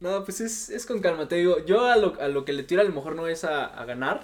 No, 0.00 0.24
pues 0.24 0.40
es, 0.40 0.70
es 0.70 0.86
con 0.86 1.00
calma, 1.00 1.28
te 1.28 1.36
digo, 1.36 1.64
yo 1.64 1.86
a 1.86 1.96
lo, 1.96 2.20
a 2.20 2.28
lo 2.28 2.44
que 2.44 2.52
le 2.52 2.62
tiro 2.64 2.82
a 2.82 2.84
lo 2.84 2.92
mejor 2.92 3.14
no 3.14 3.26
es 3.28 3.44
a, 3.44 3.64
a 3.64 3.84
ganar, 3.86 4.22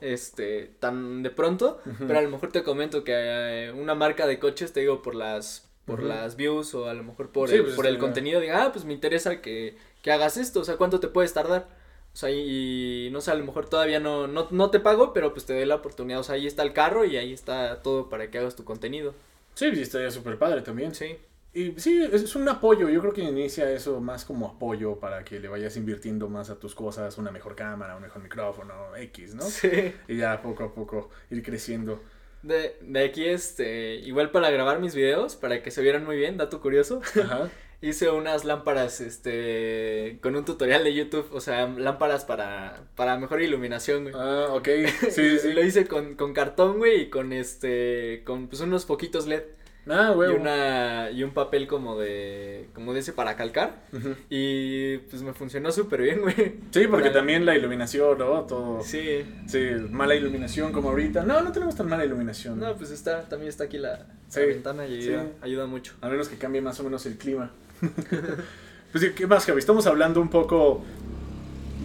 este, 0.00 0.72
tan 0.80 1.22
de 1.22 1.30
pronto, 1.30 1.80
pero 1.98 2.18
a 2.18 2.22
lo 2.22 2.30
mejor 2.30 2.50
te 2.50 2.64
comento 2.64 3.04
que 3.04 3.12
eh, 3.14 3.70
una 3.70 3.94
marca 3.94 4.26
de 4.26 4.40
coches, 4.40 4.72
te 4.72 4.80
digo, 4.80 5.02
por 5.02 5.14
las, 5.14 5.68
por 5.84 6.02
las 6.02 6.34
views 6.36 6.74
o 6.74 6.88
a 6.88 6.94
lo 6.94 7.04
mejor 7.04 7.30
por 7.30 7.48
Sí, 7.48 7.56
el, 7.56 7.62
pues, 7.64 7.74
por 7.76 7.86
el 7.86 7.98
contenido, 7.98 8.40
diga, 8.40 8.64
ah, 8.64 8.72
pues 8.72 8.84
me 8.84 8.92
interesa 8.92 9.40
que, 9.40 9.76
que 10.02 10.10
hagas 10.10 10.36
esto, 10.36 10.60
o 10.60 10.64
sea, 10.64 10.76
¿cuánto 10.76 10.98
te 10.98 11.06
puedes 11.08 11.32
tardar? 11.32 11.68
O 12.12 12.16
sea, 12.16 12.30
y, 12.30 13.08
no 13.12 13.20
sé, 13.20 13.30
a 13.30 13.34
lo 13.34 13.44
mejor 13.44 13.68
todavía 13.68 14.00
no, 14.00 14.26
no, 14.26 14.48
no 14.50 14.70
te 14.70 14.80
pago, 14.80 15.12
pero 15.12 15.32
pues 15.32 15.46
te 15.46 15.54
doy 15.54 15.64
la 15.64 15.76
oportunidad, 15.76 16.20
o 16.20 16.24
sea, 16.24 16.34
ahí 16.34 16.46
está 16.46 16.62
el 16.62 16.72
carro 16.72 17.04
y 17.04 17.16
ahí 17.16 17.32
está 17.32 17.82
todo 17.82 18.08
para 18.08 18.30
que 18.30 18.38
hagas 18.38 18.56
tu 18.56 18.64
contenido. 18.64 19.14
Sí, 19.54 19.66
estaría 19.66 20.10
súper 20.10 20.38
padre 20.38 20.62
también. 20.62 20.94
Sí. 20.94 21.16
Y 21.52 21.72
sí, 21.78 22.02
es 22.02 22.22
es 22.22 22.36
un 22.36 22.48
apoyo. 22.48 22.88
Yo 22.88 23.00
creo 23.00 23.12
que 23.12 23.22
inicia 23.22 23.70
eso 23.70 24.00
más 24.00 24.24
como 24.24 24.46
apoyo 24.46 24.96
para 24.96 25.24
que 25.24 25.40
le 25.40 25.48
vayas 25.48 25.76
invirtiendo 25.76 26.28
más 26.28 26.50
a 26.50 26.58
tus 26.58 26.74
cosas, 26.74 27.18
una 27.18 27.32
mejor 27.32 27.56
cámara, 27.56 27.96
un 27.96 28.02
mejor 28.02 28.22
micrófono, 28.22 28.96
X, 28.96 29.34
¿no? 29.34 29.42
Sí. 29.42 29.92
Y 30.08 30.16
ya 30.16 30.40
poco 30.42 30.64
a 30.64 30.74
poco 30.74 31.10
ir 31.30 31.42
creciendo. 31.42 32.00
De, 32.42 32.78
de 32.80 33.04
aquí, 33.04 33.26
este, 33.26 33.96
igual 33.96 34.30
para 34.30 34.50
grabar 34.50 34.80
mis 34.80 34.94
videos, 34.94 35.36
para 35.36 35.62
que 35.62 35.70
se 35.70 35.82
vieran 35.82 36.04
muy 36.04 36.16
bien, 36.16 36.38
dato 36.38 36.60
curioso, 36.60 37.02
Ajá. 37.22 37.50
hice 37.82 38.10
unas 38.10 38.44
lámparas, 38.44 39.00
este, 39.00 40.18
con 40.22 40.36
un 40.36 40.44
tutorial 40.44 40.84
de 40.84 40.94
YouTube, 40.94 41.28
o 41.32 41.40
sea, 41.40 41.66
lámparas 41.66 42.24
para, 42.24 42.82
para 42.96 43.18
mejor 43.18 43.40
iluminación, 43.42 44.02
güey. 44.04 44.14
Ah, 44.16 44.48
ok. 44.50 44.68
Sí, 45.10 45.38
sí, 45.38 45.48
Y 45.48 45.52
lo 45.54 45.64
hice 45.64 45.86
con, 45.86 46.14
con 46.14 46.32
cartón, 46.34 46.78
güey, 46.78 47.02
y 47.02 47.10
con, 47.10 47.32
este, 47.32 48.22
con, 48.24 48.48
pues, 48.48 48.60
unos 48.60 48.84
poquitos 48.84 49.26
LED, 49.26 49.42
Ah, 49.88 50.10
y 50.14 50.18
huevo. 50.18 50.36
una, 50.36 51.10
y 51.10 51.22
un 51.24 51.30
papel 51.32 51.66
como 51.66 51.98
de, 51.98 52.68
como 52.74 52.94
ese 52.94 53.14
para 53.14 53.34
calcar, 53.34 53.82
y, 54.28 54.98
pues, 54.98 55.22
me 55.22 55.32
funcionó 55.32 55.72
súper 55.72 56.02
bien, 56.02 56.20
güey. 56.20 56.56
Sí, 56.70 56.86
porque 56.86 57.08
también 57.08 57.46
la 57.46 57.56
iluminación, 57.56 58.18
¿no? 58.18 58.42
Todo. 58.42 58.82
Sí. 58.84 59.24
Sí, 59.48 59.70
mala 59.90 60.14
iluminación 60.14 60.70
como 60.72 60.90
ahorita. 60.90 61.24
No, 61.24 61.40
no 61.40 61.50
tenemos 61.50 61.74
tan 61.76 61.88
mala 61.88 62.04
iluminación. 62.04 62.60
no, 62.60 62.76
pues 62.76 62.90
está, 62.90 63.22
también 63.22 63.48
está 63.48 63.64
aquí 63.64 63.78
la, 63.78 64.06
Sí, 64.28 64.40
la 64.40 64.46
ventana 64.46 64.86
y 64.86 65.00
sí. 65.02 65.08
ayuda, 65.08 65.26
ayuda 65.40 65.66
mucho. 65.66 65.94
A 66.02 66.08
menos 66.10 66.28
que 66.28 66.36
cambie 66.36 66.60
más 66.60 66.78
o 66.78 66.84
menos 66.84 67.06
el 67.06 67.16
clima. 67.16 67.50
pues, 68.92 69.10
¿qué 69.12 69.26
más, 69.26 69.44
Javi? 69.46 69.58
Estamos 69.58 69.86
hablando 69.86 70.20
un 70.20 70.28
poco 70.30 70.82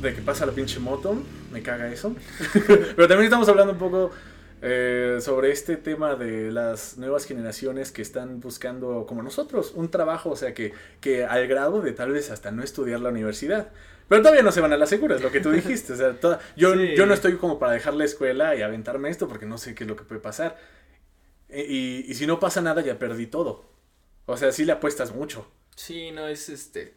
de 0.02 0.14
que 0.14 0.22
pasa 0.22 0.46
la 0.46 0.52
pinche 0.52 0.80
moto. 0.80 1.16
Me 1.52 1.62
caga 1.62 1.92
eso. 1.92 2.16
Pero 2.68 3.08
también 3.08 3.24
estamos 3.26 3.48
hablando 3.50 3.74
un 3.74 3.80
poco 3.80 4.12
eh, 4.62 5.18
sobre 5.22 5.52
este 5.52 5.78
tema 5.78 6.16
de 6.16 6.52
las 6.52 6.98
nuevas 6.98 7.26
generaciones 7.26 7.92
que 7.92 8.02
están 8.02 8.40
buscando, 8.40 9.06
como 9.08 9.24
nosotros, 9.24 9.72
un 9.76 9.90
trabajo. 9.90 10.32
O 10.32 10.36
sea, 10.36 10.54
que, 10.54 10.74
que 11.02 11.26
al 11.26 11.48
grado 11.48 11.82
de 11.82 11.94
tal 11.94 12.12
vez 12.12 12.32
hasta 12.32 12.52
no 12.52 12.64
estudiar 12.64 13.00
la 13.00 13.10
universidad. 13.10 13.70
Pero 14.08 14.22
todavía 14.22 14.44
no 14.44 14.52
se 14.52 14.62
van 14.62 14.72
a 14.72 14.78
las 14.78 14.90
seguras, 14.90 15.22
lo 15.22 15.32
que 15.32 15.40
tú 15.42 15.50
dijiste. 15.52 15.94
O 15.94 15.96
sea, 15.96 16.14
toda- 16.20 16.40
yo, 16.56 16.74
Sí. 16.76 16.94
yo 16.96 17.06
no 17.08 17.14
estoy 17.14 17.38
como 17.38 17.58
para 17.58 17.72
dejar 17.72 17.96
la 17.96 18.06
escuela 18.06 18.56
y 18.56 18.62
aventarme 18.62 19.10
esto 19.10 19.28
porque 19.28 19.48
no 19.48 19.58
sé 19.58 19.74
qué 19.74 19.84
es 19.84 19.88
lo 19.90 19.96
que 19.96 20.04
puede 20.04 20.22
pasar. 20.22 20.58
Y, 21.50 21.62
y- 21.62 22.06
y 22.08 22.14
si 22.14 22.28
no 22.28 22.40
pasa 22.40 22.62
nada, 22.62 22.82
ya 22.82 23.00
perdí 23.00 23.26
todo. 23.28 23.66
O 24.28 24.38
sea, 24.38 24.52
sí 24.52 24.64
le 24.66 24.74
apuestas 24.74 25.14
mucho. 25.16 25.48
Sí, 25.76 26.12
no, 26.12 26.28
es 26.28 26.50
este. 26.50 26.94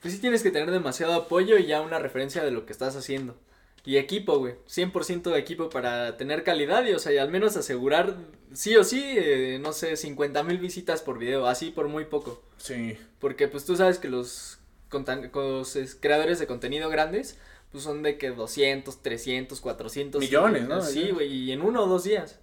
Pues 0.00 0.14
sí 0.14 0.20
tienes 0.20 0.42
que 0.42 0.50
tener 0.50 0.70
demasiado 0.70 1.14
apoyo 1.14 1.58
y 1.58 1.66
ya 1.66 1.80
una 1.80 1.98
referencia 1.98 2.44
de 2.44 2.50
lo 2.50 2.66
que 2.66 2.72
estás 2.72 2.96
haciendo. 2.96 3.36
Y 3.84 3.96
equipo, 3.96 4.38
güey. 4.38 4.54
100% 4.68 5.22
de 5.32 5.38
equipo 5.38 5.70
para 5.70 6.16
tener 6.16 6.44
calidad 6.44 6.84
y, 6.86 6.92
o 6.92 6.98
sea, 6.98 7.12
y 7.12 7.18
al 7.18 7.30
menos 7.30 7.56
asegurar, 7.56 8.16
sí 8.52 8.76
o 8.76 8.84
sí, 8.84 9.02
eh, 9.04 9.58
no 9.62 9.72
sé, 9.72 9.96
50 9.96 10.42
mil 10.42 10.58
visitas 10.58 11.00
por 11.02 11.18
video, 11.18 11.46
así 11.46 11.70
por 11.70 11.88
muy 11.88 12.04
poco. 12.04 12.42
Sí. 12.58 12.98
Porque, 13.18 13.48
pues 13.48 13.64
tú 13.64 13.76
sabes 13.76 13.98
que 13.98 14.08
los, 14.08 14.58
contan- 14.90 15.30
los, 15.34 15.74
es, 15.76 15.94
creadores 15.94 16.38
de 16.38 16.46
contenido 16.46 16.90
grandes, 16.90 17.38
pues 17.72 17.82
son 17.84 18.02
de 18.02 18.18
que 18.18 18.30
200, 18.30 19.02
300, 19.02 19.60
400. 19.60 20.20
Millones, 20.20 20.68
¿no? 20.68 20.80
Sí, 20.82 21.10
güey, 21.10 21.32
y 21.32 21.52
en 21.52 21.62
uno 21.62 21.84
o 21.84 21.86
dos 21.86 22.04
días. 22.04 22.38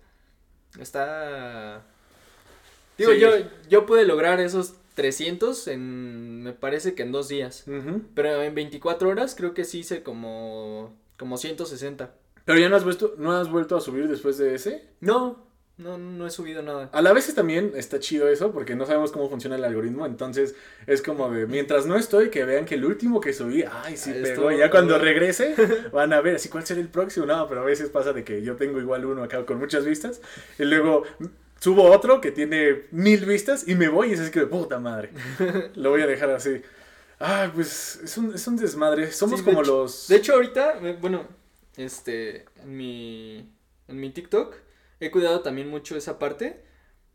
Está... 0.79 1.83
Digo, 2.97 3.11
Sí. 3.13 3.19
yo, 3.19 3.29
yo 3.69 3.85
pude 3.85 4.05
lograr 4.05 4.39
esos 4.39 4.73
300 4.95 5.67
en, 5.67 6.43
me 6.43 6.53
parece 6.53 6.95
que 6.95 7.03
en 7.03 7.11
dos 7.11 7.27
días. 7.27 7.65
Ujú. 7.67 8.01
Pero 8.15 8.41
en 8.41 8.55
24 8.55 9.09
horas 9.09 9.35
creo 9.35 9.53
que 9.53 9.65
sí 9.65 9.79
hice 9.79 10.01
como, 10.01 10.97
como 11.17 11.37
160. 11.37 12.13
Pero 12.45 12.59
ya 12.59 12.69
no 12.69 12.75
has, 12.75 12.83
vuelto, 12.83 13.15
no 13.17 13.33
has 13.33 13.49
vuelto 13.49 13.75
a 13.75 13.81
subir 13.81 14.07
después 14.07 14.37
de 14.37 14.55
ese. 14.55 14.87
No, 15.01 15.45
no, 15.77 15.97
no 15.97 16.25
he 16.25 16.29
subido 16.29 16.61
nada. 16.61 16.89
A 16.93 17.01
la 17.01 17.11
vez 17.11 17.33
también 17.35 17.73
está 17.75 17.99
chido 17.99 18.29
eso 18.29 18.51
porque 18.53 18.75
no 18.75 18.85
sabemos 18.85 19.11
cómo 19.11 19.29
funciona 19.29 19.57
el 19.57 19.63
algoritmo. 19.65 20.05
Entonces 20.05 20.55
es 20.87 21.01
como 21.01 21.29
de 21.29 21.47
mientras 21.47 21.85
no 21.85 21.97
estoy, 21.97 22.29
que 22.29 22.45
vean 22.45 22.65
que 22.65 22.75
el 22.75 22.85
último 22.85 23.19
que 23.19 23.33
subí, 23.33 23.65
ay, 23.69 23.97
sí 23.97 24.13
Y 24.13 24.57
ya 24.57 24.69
cuando 24.69 24.97
regrese, 24.97 25.55
van 25.91 26.13
a 26.13 26.21
ver 26.21 26.35
así 26.35 26.47
cuál 26.47 26.65
será 26.65 26.79
el 26.79 26.87
próximo. 26.87 27.25
No, 27.25 27.49
pero 27.49 27.61
a 27.61 27.65
veces 27.65 27.89
pasa 27.89 28.13
de 28.13 28.23
que 28.23 28.43
yo 28.43 28.55
tengo 28.55 28.79
igual 28.79 29.05
uno 29.05 29.23
acá 29.23 29.45
con 29.45 29.59
muchas 29.59 29.85
vistas. 29.85 30.21
Y 30.57 30.63
luego 30.63 31.03
subo 31.59 31.91
otro 31.91 32.21
que 32.21 32.31
tiene 32.31 32.83
mil 32.91 33.25
vistas 33.25 33.67
y 33.67 33.75
me 33.75 33.87
voy 33.89 34.09
y 34.09 34.13
es 34.13 34.29
que 34.29 34.41
de 34.41 34.47
puta 34.47 34.79
madre. 34.79 35.11
Lo 35.75 35.91
voy 35.91 36.01
a 36.01 36.07
dejar 36.07 36.29
así. 36.31 36.61
Ah, 37.19 37.51
pues 37.53 37.99
es 38.03 38.17
un, 38.17 38.33
es 38.33 38.45
un 38.47 38.57
desmadre. 38.57 39.11
Somos 39.11 39.39
Sí, 39.39 39.45
como 39.45 39.63
los. 39.63 40.07
De 40.07 40.17
hecho, 40.17 40.33
ahorita, 40.33 40.79
eh, 40.81 40.97
bueno, 40.99 41.27
este, 41.77 42.45
en 42.61 42.75
mi, 42.75 43.49
en 43.87 43.99
mi 43.99 44.09
TikTok 44.11 44.55
he 44.99 45.11
cuidado 45.11 45.41
también 45.41 45.69
mucho 45.69 45.95
esa 45.95 46.19
parte. 46.19 46.63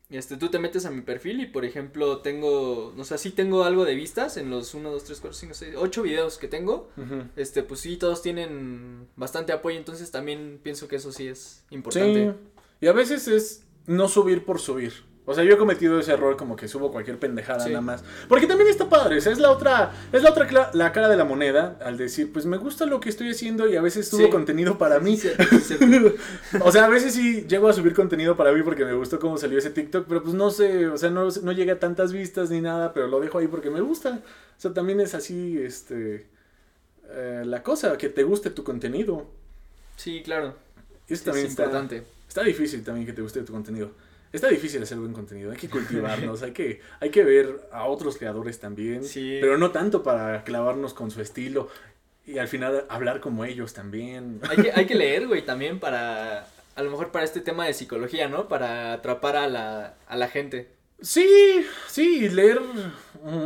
Este, 0.08 0.36
tú 0.36 0.48
te 0.48 0.58
metes 0.58 0.86
a 0.86 0.90
mi 0.90 1.02
perfil 1.02 1.40
y, 1.40 1.46
por 1.46 1.64
ejemplo, 1.64 2.18
tengo, 2.18 2.92
no 2.96 3.04
sé, 3.04 3.16
sí 3.16 3.30
tengo 3.30 3.62
algo 3.62 3.84
de 3.84 3.94
vistas 3.94 4.36
en 4.38 4.50
los 4.50 4.74
1, 4.74 4.90
2, 4.90 5.04
3, 5.04 5.20
4, 5.20 5.38
5, 5.38 5.54
6, 5.54 5.74
8 5.76 6.02
videos 6.02 6.36
que 6.38 6.48
tengo. 6.48 6.90
Este, 7.36 7.62
pues 7.62 7.78
sí, 7.78 7.96
todos 7.96 8.20
tienen 8.20 9.06
bastante 9.14 9.52
apoyo, 9.52 9.78
entonces 9.78 10.10
también 10.10 10.58
pienso 10.64 10.88
que 10.88 10.96
eso 10.96 11.12
sí 11.12 11.28
es 11.28 11.64
importante. 11.70 12.32
Sí. 12.32 12.38
Y 12.80 12.86
a 12.88 12.92
veces 12.92 13.28
es 13.28 13.64
no 13.86 14.08
subir 14.08 14.44
por 14.44 14.58
subir. 14.60 14.92
O 15.26 15.34
sea, 15.34 15.44
yo 15.44 15.54
he 15.54 15.58
cometido 15.58 16.00
ese 16.00 16.12
error 16.12 16.36
como 16.36 16.56
que 16.56 16.66
subo 16.66 16.90
cualquier 16.90 17.18
pendejada 17.20 17.60
Sí. 17.60 17.68
nada 17.68 17.82
más. 17.82 18.02
Porque 18.28 18.48
también 18.48 18.68
está 18.68 18.88
padre, 18.88 19.18
o 19.18 19.20
sea, 19.20 19.30
es 19.30 19.38
la 19.38 19.52
otra, 19.52 19.92
es 20.12 20.24
la 20.24 20.30
otra 20.30 20.70
la 20.72 20.90
cara 20.92 21.08
de 21.08 21.16
la 21.16 21.24
moneda 21.24 21.78
al 21.84 21.96
decir, 21.98 22.32
pues 22.32 22.46
me 22.46 22.56
gusta 22.56 22.84
lo 22.86 22.98
que 22.98 23.10
estoy 23.10 23.30
haciendo 23.30 23.68
y 23.68 23.76
a 23.76 23.82
veces 23.82 24.08
subo 24.08 24.24
Sí. 24.24 24.30
contenido 24.30 24.76
para 24.76 24.98
mí. 24.98 25.16
Sí, 25.16 25.28
o 26.64 26.72
sea, 26.72 26.86
a 26.86 26.88
veces 26.88 27.14
sí 27.14 27.46
llego 27.46 27.68
a 27.68 27.72
subir 27.72 27.94
contenido 27.94 28.36
para 28.36 28.50
mí 28.52 28.62
porque 28.64 28.84
me 28.84 28.94
gustó 28.94 29.20
cómo 29.20 29.36
salió 29.38 29.58
ese 29.58 29.70
TikTok, 29.70 30.06
pero 30.08 30.20
pues 30.22 30.34
no 30.34 30.50
sé, 30.50 30.88
o 30.88 30.96
sea, 30.98 31.10
no, 31.10 31.28
no 31.42 31.52
llega 31.52 31.74
a 31.74 31.78
tantas 31.78 32.12
vistas 32.12 32.50
ni 32.50 32.60
nada, 32.60 32.92
pero 32.92 33.06
lo 33.06 33.20
dejo 33.20 33.38
ahí 33.38 33.46
porque 33.46 33.70
me 33.70 33.82
gusta. 33.82 34.20
O 34.24 34.60
sea, 34.60 34.72
también 34.72 34.98
es 35.00 35.14
así, 35.14 35.58
este, 35.62 36.26
eh, 37.10 37.42
la 37.44 37.62
cosa, 37.62 37.96
que 37.98 38.08
te 38.08 38.24
guste 38.24 38.50
tu 38.50 38.64
contenido. 38.64 39.26
Sí, 39.96 40.22
claro. 40.24 40.54
Eso 41.08 41.24
también 41.26 41.46
es 41.46 41.52
está, 41.52 41.64
importante. 41.64 42.02
Está 42.30 42.44
difícil 42.44 42.84
también 42.84 43.04
que 43.06 43.12
te 43.12 43.22
guste 43.22 43.42
tu 43.42 43.52
contenido. 43.52 43.90
Está 44.32 44.46
difícil 44.46 44.80
hacer 44.80 44.96
buen 44.98 45.12
contenido, 45.12 45.50
hay 45.50 45.56
que 45.56 45.68
cultivarnos, 45.68 46.42
hay 46.44 46.52
que, 46.52 46.80
hay 47.00 47.10
que 47.10 47.24
ver 47.24 47.68
a 47.72 47.86
otros 47.86 48.16
creadores 48.16 48.60
también, 48.60 49.02
Sí. 49.02 49.38
pero 49.40 49.58
no 49.58 49.72
tanto 49.72 50.04
para 50.04 50.44
clavarnos 50.44 50.94
con 50.94 51.10
su 51.10 51.20
estilo 51.20 51.66
y 52.24 52.38
al 52.38 52.46
final 52.46 52.84
hablar 52.88 53.18
como 53.20 53.44
ellos 53.44 53.74
también. 53.74 54.40
Hay 54.48 54.56
que, 54.58 54.70
hay 54.72 54.86
que 54.86 54.94
leer, 54.94 55.26
güey, 55.26 55.44
también 55.44 55.80
para, 55.80 56.46
a 56.76 56.82
lo 56.84 56.90
mejor 56.92 57.10
para 57.10 57.24
este 57.24 57.40
tema 57.40 57.66
de 57.66 57.74
psicología, 57.74 58.28
¿no? 58.28 58.46
Para 58.46 58.92
atrapar 58.92 59.34
a 59.34 59.48
la, 59.48 59.96
a 60.06 60.16
la 60.16 60.28
gente. 60.28 60.68
Sí, 61.00 61.26
sí, 61.88 62.26
y 62.26 62.28
leer 62.28 62.60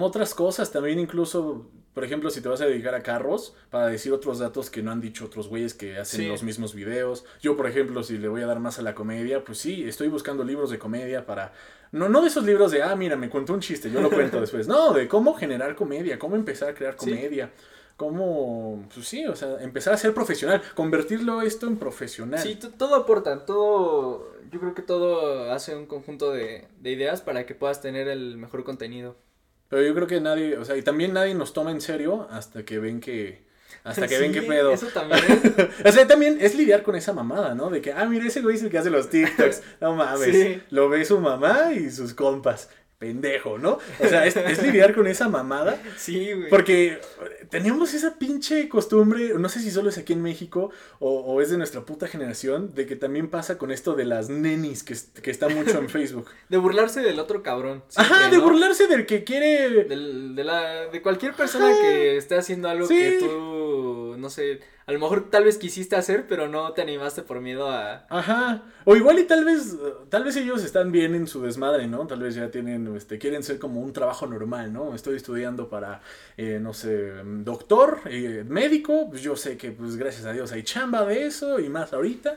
otras 0.01 0.35
cosas 0.35 0.70
también, 0.70 0.99
incluso, 0.99 1.70
por 1.95 2.05
ejemplo, 2.05 2.28
si 2.30 2.40
te 2.40 2.49
vas 2.49 2.61
a 2.61 2.66
dedicar 2.66 2.95
a 2.95 3.03
carros, 3.03 3.55
para 3.70 3.86
decir 3.86 4.12
otros 4.12 4.38
datos 4.40 4.68
que 4.68 4.82
no 4.82 4.90
han 4.90 5.01
dicho 5.01 5.24
otros 5.24 5.49
güeyes 5.49 5.72
que 5.74 5.97
hacen 5.99 6.22
Sí. 6.22 6.26
los 6.28 6.42
mismos 6.42 6.74
videos. 6.74 7.24
Yo, 7.40 7.57
por 7.57 7.66
ejemplo, 7.68 8.03
si 8.03 8.18
le 8.18 8.28
voy 8.28 8.42
a 8.42 8.47
dar 8.47 8.59
más 8.61 8.78
a 8.78 8.82
la 8.82 8.95
comedia, 8.95 9.45
pues 9.45 9.59
sí, 9.59 9.88
estoy 9.88 10.09
buscando 10.09 10.45
libros 10.45 10.70
de 10.70 10.78
comedia 10.78 11.24
para... 11.24 11.53
No, 11.92 12.09
no 12.09 12.22
de 12.22 12.28
esos 12.28 12.45
libros 12.45 12.72
de, 12.72 12.82
ah, 12.82 12.97
mira, 12.97 13.16
me 13.16 13.30
contó 13.30 13.55
un 13.55 13.61
chiste, 13.61 13.88
yo 13.90 14.01
lo 14.01 14.11
cuento 14.11 14.40
después. 14.40 14.66
No, 14.68 14.92
de 14.92 15.07
cómo 15.07 15.34
generar 15.34 15.76
comedia, 15.76 16.18
cómo 16.18 16.34
empezar 16.34 16.68
a 16.70 16.74
crear 16.74 16.97
Sí. 16.99 17.11
comedia. 17.11 17.51
Cómo, 17.97 18.86
pues 18.92 19.07
sí, 19.07 19.24
o 19.26 19.36
sea, 19.36 19.62
empezar 19.62 19.95
a 19.95 19.97
ser 19.97 20.12
profesional, 20.12 20.61
convertirlo 20.74 21.42
esto 21.42 21.68
en 21.68 21.76
profesional. 21.76 22.40
Sí, 22.40 22.57
to- 22.57 22.70
todo 22.70 22.97
aporta, 22.97 23.47
todo, 23.47 24.34
yo 24.51 24.59
creo 24.59 24.74
que 24.74 24.82
todo 24.82 25.53
hace 25.53 25.76
un 25.76 25.86
conjunto 25.86 26.32
de, 26.32 26.66
de 26.80 26.90
ideas 26.90 27.22
para 27.22 27.47
que 27.47 27.55
puedas 27.55 27.80
tener 27.80 28.09
el 28.09 28.36
mejor 28.36 28.64
contenido. 28.64 29.16
Pero 29.68 29.82
yo 29.82 29.94
creo 29.94 30.06
que 30.06 30.20
nadie, 30.20 30.58
o 30.58 30.64
sea, 30.64 30.76
y 30.76 30.82
también 30.82 31.12
nadie 31.12 31.34
nos 31.34 31.52
toma 31.52 31.70
en 31.70 31.80
serio 31.80 32.28
hasta 32.30 32.64
que 32.64 32.78
ven 32.78 33.00
que, 33.00 33.44
hasta 33.82 34.06
que 34.06 34.18
ven 34.18 34.32
qué 34.32 34.42
pedo. 34.42 34.72
Eso 34.72 34.86
también. 34.88 35.20
¿eh? 35.28 35.70
O 35.84 35.92
sea, 35.92 36.06
también 36.06 36.38
es 36.40 36.54
lidiar 36.54 36.82
con 36.82 36.96
esa 36.96 37.12
mamada, 37.12 37.54
¿no? 37.54 37.70
De 37.70 37.80
que, 37.80 37.92
ah, 37.92 38.04
mira, 38.06 38.26
ese 38.26 38.40
güey 38.40 38.56
es 38.56 38.62
el 38.62 38.70
que 38.70 38.78
hace 38.78 38.90
los 38.90 39.10
TikToks. 39.10 39.62
No 39.80 39.94
mames. 39.94 40.34
Sí. 40.34 40.62
Lo 40.70 40.88
ve 40.88 41.04
su 41.04 41.18
mamá 41.18 41.72
y 41.72 41.90
sus 41.90 42.14
compas. 42.14 42.70
Pendejo, 42.99 43.59
¿no? 43.59 43.78
O 44.01 44.07
sea, 44.09 44.24
es, 44.24 44.36
es 44.36 44.62
lidiar 44.62 44.95
con 44.95 45.07
esa 45.07 45.28
mamada. 45.28 45.80
Sí, 45.97 46.32
güey. 46.32 46.49
Porque 46.49 47.01
tenemos 47.51 47.92
esa 47.95 48.18
pinche 48.18 48.68
costumbre, 48.68 49.32
no 49.38 49.49
sé 49.49 49.61
si 49.61 49.70
solo 49.70 49.88
es 49.88 49.99
aquí 49.99 50.12
en 50.12 50.22
México 50.22 50.70
o, 51.01 51.20
o 51.20 51.40
es 51.42 51.51
de 51.51 51.57
nuestra 51.59 51.82
puta 51.82 52.07
generación, 52.09 52.74
de 52.74 52.86
que 52.86 52.97
también 52.97 53.28
pasa 53.28 53.59
con 53.59 53.70
esto 53.70 53.95
de 53.95 54.05
las 54.05 54.28
nenis 54.28 54.82
que, 54.82 54.95
que 55.22 55.30
está 55.30 55.49
mucho 55.49 55.78
en 55.78 55.88
Facebook. 55.90 56.28
De 56.49 56.57
burlarse 56.57 57.01
del 57.03 57.18
otro 57.20 57.42
cabrón. 57.42 57.82
Ajá, 57.97 58.30
de 58.30 58.38
¿no? 58.38 58.45
burlarse 58.45 58.86
del 58.86 59.07
que 59.07 59.24
quiere... 59.24 59.84
Del- 59.84 60.34
de, 60.34 60.45
la, 60.45 60.86
de 60.86 61.03
cualquier 61.03 61.34
persona 61.34 61.70
Ajá. 61.70 61.80
que 61.80 62.16
esté 62.16 62.36
haciendo 62.36 62.68
algo 62.68 62.86
Sí. 62.86 62.97
que 62.99 63.18
tú, 63.20 64.14
no 64.18 64.30
sé, 64.30 64.61
a 64.87 64.93
lo 64.93 64.99
mejor 64.99 65.30
tal 65.30 65.45
vez 65.45 65.57
quisiste 65.57 65.97
hacer, 65.97 66.26
pero 66.28 66.47
no 66.47 66.72
te 66.72 66.82
animaste 66.82 67.22
por 67.22 67.41
miedo 67.41 67.70
a... 67.70 68.05
Ajá. 68.11 68.64
O 68.85 68.97
igual 68.97 69.18
y 69.18 69.24
tal 69.24 69.45
vez, 69.45 69.76
tal 70.11 70.24
vez 70.24 70.37
ellos 70.37 70.62
están 70.62 70.93
bien 70.93 71.14
en 71.14 71.26
su 71.26 71.41
desmadre, 71.41 71.87
¿no? 71.87 72.07
Tal 72.07 72.20
vez 72.20 72.35
ya 72.35 72.51
tienen, 72.51 72.95
este, 72.95 73.18
quieren 73.18 73.43
ser 73.43 73.59
como 73.59 73.80
un 73.80 73.95
trabajo 73.95 74.26
normal, 74.26 74.74
¿no? 74.74 74.95
Estoy 74.95 75.16
estudiando 75.16 75.70
para, 75.70 76.03
eh, 76.37 76.59
no 76.61 76.74
sé, 76.74 77.12
doctor, 77.24 78.01
eh, 78.05 78.45
médico, 78.47 79.09
pues 79.09 79.22
yo 79.22 79.37
sé 79.37 79.57
que, 79.57 79.70
pues 79.72 79.97
gracias 79.97 80.26
a 80.26 80.32
Dios 80.32 80.53
hay 80.53 80.62
chamba 80.62 81.07
de 81.07 81.26
eso 81.26 81.61
y 81.61 81.70
más 81.70 81.95
ahorita, 81.95 82.37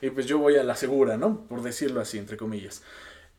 y 0.00 0.10
pues 0.10 0.26
yo 0.26 0.38
voy 0.38 0.56
a 0.56 0.62
la 0.62 0.76
segura, 0.76 1.16
¿no? 1.16 1.48
Por 1.48 1.62
decirlo 1.62 2.00
así, 2.00 2.18
entre 2.18 2.36
comillas. 2.36 2.82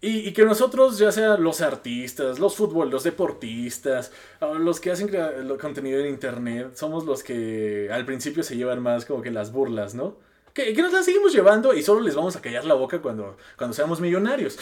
Y, 0.02 0.30
y 0.30 0.34
que 0.34 0.46
nosotros, 0.46 0.98
ya 0.98 1.12
sea 1.12 1.38
los 1.38 1.60
artistas, 1.60 2.40
los 2.40 2.56
fútbol, 2.56 2.90
los 2.90 3.04
deportistas, 3.04 4.12
los 4.60 4.80
que 4.80 4.92
hacen 4.92 5.12
contenido 5.60 6.00
en 6.00 6.08
internet, 6.08 6.72
somos 6.76 7.06
los 7.06 7.22
que 7.22 7.90
al 7.92 8.06
principio 8.06 8.44
se 8.44 8.56
llevan 8.56 8.82
más 8.82 9.04
como 9.06 9.22
que 9.22 9.30
las 9.30 9.52
burlas, 9.52 9.96
¿no? 9.96 10.16
Que, 10.54 10.74
que 10.74 10.82
nos 10.82 10.94
las 10.94 11.06
seguimos 11.06 11.34
llevando 11.34 11.74
y 11.74 11.84
solo 11.84 12.00
les 12.00 12.16
vamos 12.16 12.36
a 12.36 12.42
callar 12.42 12.64
la 12.64 12.76
boca 12.76 13.02
cuando, 13.02 13.36
cuando 13.58 13.76
seamos 13.76 14.00
millonarios. 14.00 14.58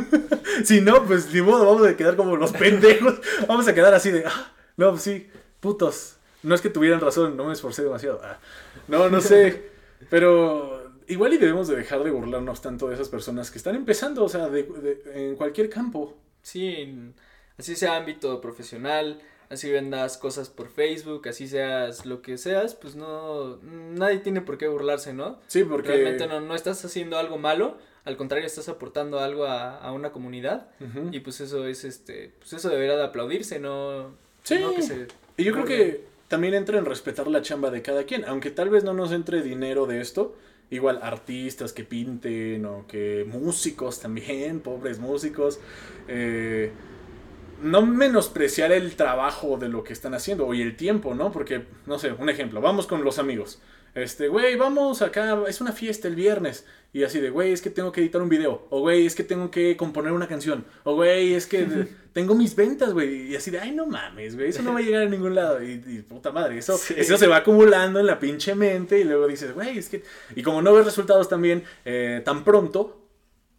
si 0.64 0.80
no, 0.80 1.04
pues 1.04 1.32
ni 1.32 1.40
modo, 1.40 1.64
vamos 1.64 1.86
a 1.86 1.96
quedar 1.96 2.16
como 2.16 2.36
los 2.36 2.52
pendejos. 2.52 3.20
Vamos 3.46 3.68
a 3.68 3.74
quedar 3.74 3.94
así 3.94 4.10
de, 4.10 4.24
ah, 4.26 4.52
no, 4.76 4.90
pues 4.90 5.02
sí, 5.02 5.28
putos. 5.60 6.16
No 6.42 6.54
es 6.54 6.60
que 6.60 6.68
tuvieran 6.68 7.00
razón, 7.00 7.36
no 7.36 7.44
me 7.44 7.52
esforcé 7.52 7.84
demasiado. 7.84 8.20
Ah, 8.22 8.38
no, 8.88 9.08
no 9.08 9.20
sé. 9.20 9.70
Pero 10.10 10.83
igual 11.08 11.32
y 11.34 11.38
debemos 11.38 11.68
de 11.68 11.76
dejar 11.76 12.02
de 12.04 12.10
burlarnos 12.10 12.60
tanto 12.62 12.88
de 12.88 12.94
esas 12.94 13.08
personas 13.08 13.50
que 13.50 13.58
están 13.58 13.74
empezando, 13.76 14.24
o 14.24 14.28
sea, 14.28 14.48
de- 14.48 14.62
de- 14.62 15.28
en 15.30 15.36
cualquier 15.36 15.68
campo. 15.70 16.14
Sí, 16.42 16.68
en- 16.68 17.14
así 17.58 17.76
sea 17.76 17.96
ámbito 17.96 18.40
profesional, 18.40 19.20
así 19.50 19.70
vendas 19.70 20.16
cosas 20.18 20.48
por 20.48 20.68
Facebook, 20.68 21.28
así 21.28 21.46
seas 21.46 22.06
lo 22.06 22.22
que 22.22 22.38
seas, 22.38 22.74
pues 22.74 22.96
no, 22.96 23.58
nadie 23.62 24.18
tiene 24.18 24.40
por 24.40 24.58
qué 24.58 24.66
burlarse, 24.68 25.12
¿no? 25.12 25.38
Sí, 25.46 25.64
porque... 25.64 25.88
Realmente 25.88 26.26
no, 26.26 26.40
no 26.40 26.54
estás 26.54 26.84
haciendo 26.84 27.18
algo 27.18 27.38
malo, 27.38 27.76
al 28.04 28.16
contrario, 28.16 28.46
estás 28.46 28.68
aportando 28.68 29.18
algo 29.20 29.44
a, 29.44 29.78
a 29.78 29.92
una 29.92 30.12
comunidad 30.12 30.68
Ujú. 30.80 31.08
y 31.12 31.20
pues 31.20 31.40
eso 31.40 31.66
es, 31.66 31.84
este, 31.84 32.32
pues 32.38 32.52
eso 32.54 32.68
debería 32.68 32.96
de 32.96 33.04
aplaudirse, 33.04 33.58
¿no? 33.58 34.14
Sí. 34.42 34.58
no 34.60 34.74
que 34.74 34.82
se- 34.82 35.06
Y 35.36 35.44
yo 35.44 35.52
creo 35.52 35.64
que 35.64 36.04
también 36.28 36.54
entra 36.54 36.78
en 36.78 36.84
respetar 36.84 37.28
la 37.28 37.40
chamba 37.42 37.70
de 37.70 37.80
cada 37.82 38.04
quien, 38.04 38.24
aunque 38.24 38.50
tal 38.50 38.68
vez 38.70 38.82
no 38.84 38.92
nos 38.92 39.12
entre 39.12 39.42
dinero 39.42 39.86
de 39.86 40.00
esto. 40.00 40.34
Igual 40.74 40.98
artistas 41.02 41.72
que 41.72 41.84
pinten 41.84 42.66
o 42.66 42.84
que 42.88 43.24
músicos 43.30 44.00
también, 44.00 44.60
pobres 44.68 44.98
músicos. 44.98 45.60
eh, 46.08 46.72
no 47.62 47.86
menospreciar 47.86 48.72
el 48.72 48.96
trabajo 48.96 49.56
de 49.56 49.68
lo 49.68 49.84
que 49.84 49.92
están 49.92 50.12
haciendo 50.14 50.52
y 50.52 50.60
el 50.60 50.76
tiempo, 50.76 51.14
¿no? 51.14 51.30
Porque, 51.30 51.64
no 51.86 51.98
sé, 51.98 52.12
un 52.12 52.28
ejemplo, 52.28 52.60
vamos 52.60 52.86
con 52.86 53.04
los 53.04 53.18
amigos. 53.18 53.60
Este, 53.94 54.26
güey, 54.28 54.56
vamos 54.56 55.02
acá, 55.02 55.38
es 55.48 55.60
una 55.60 55.72
fiesta 55.72 56.08
el 56.08 56.16
viernes. 56.16 56.66
Y 56.92 57.02
así 57.04 57.20
de, 57.20 57.30
güey, 57.30 57.52
es 57.52 57.60
que 57.62 57.70
tengo 57.70 57.90
que 57.92 58.00
editar 58.00 58.20
un 58.22 58.28
video. 58.28 58.66
O, 58.70 58.80
güey, 58.80 59.06
es 59.06 59.14
que 59.14 59.24
tengo 59.24 59.50
que 59.50 59.76
componer 59.76 60.12
una 60.12 60.26
canción. 60.28 60.64
O, 60.84 60.94
güey, 60.94 61.34
es 61.34 61.46
que 61.46 61.66
tengo 62.12 62.34
mis 62.34 62.54
ventas, 62.56 62.92
güey. 62.92 63.32
Y 63.32 63.36
así 63.36 63.50
de, 63.50 63.58
ay, 63.60 63.72
no 63.72 63.86
mames, 63.86 64.36
güey, 64.36 64.48
eso 64.48 64.62
no 64.62 64.72
va 64.72 64.78
a 64.78 64.82
llegar 64.82 65.02
a 65.02 65.08
ningún 65.08 65.34
lado. 65.34 65.62
Y, 65.62 65.82
y 65.86 66.02
puta 66.02 66.30
madre, 66.32 66.58
eso, 66.58 66.76
Sí. 66.78 66.94
eso 66.96 67.16
se 67.16 67.26
va 67.26 67.38
acumulando 67.38 67.98
en 68.00 68.06
la 68.06 68.18
pinche 68.20 68.54
mente. 68.54 68.98
Y 69.00 69.04
luego 69.04 69.26
dices, 69.26 69.52
güey, 69.54 69.78
es 69.78 69.88
que. 69.88 70.02
Y 70.36 70.42
como 70.42 70.60
no 70.62 70.72
ves 70.72 70.84
resultados 70.84 71.28
también 71.28 71.64
eh, 71.84 72.20
tan 72.24 72.44
pronto, 72.44 73.03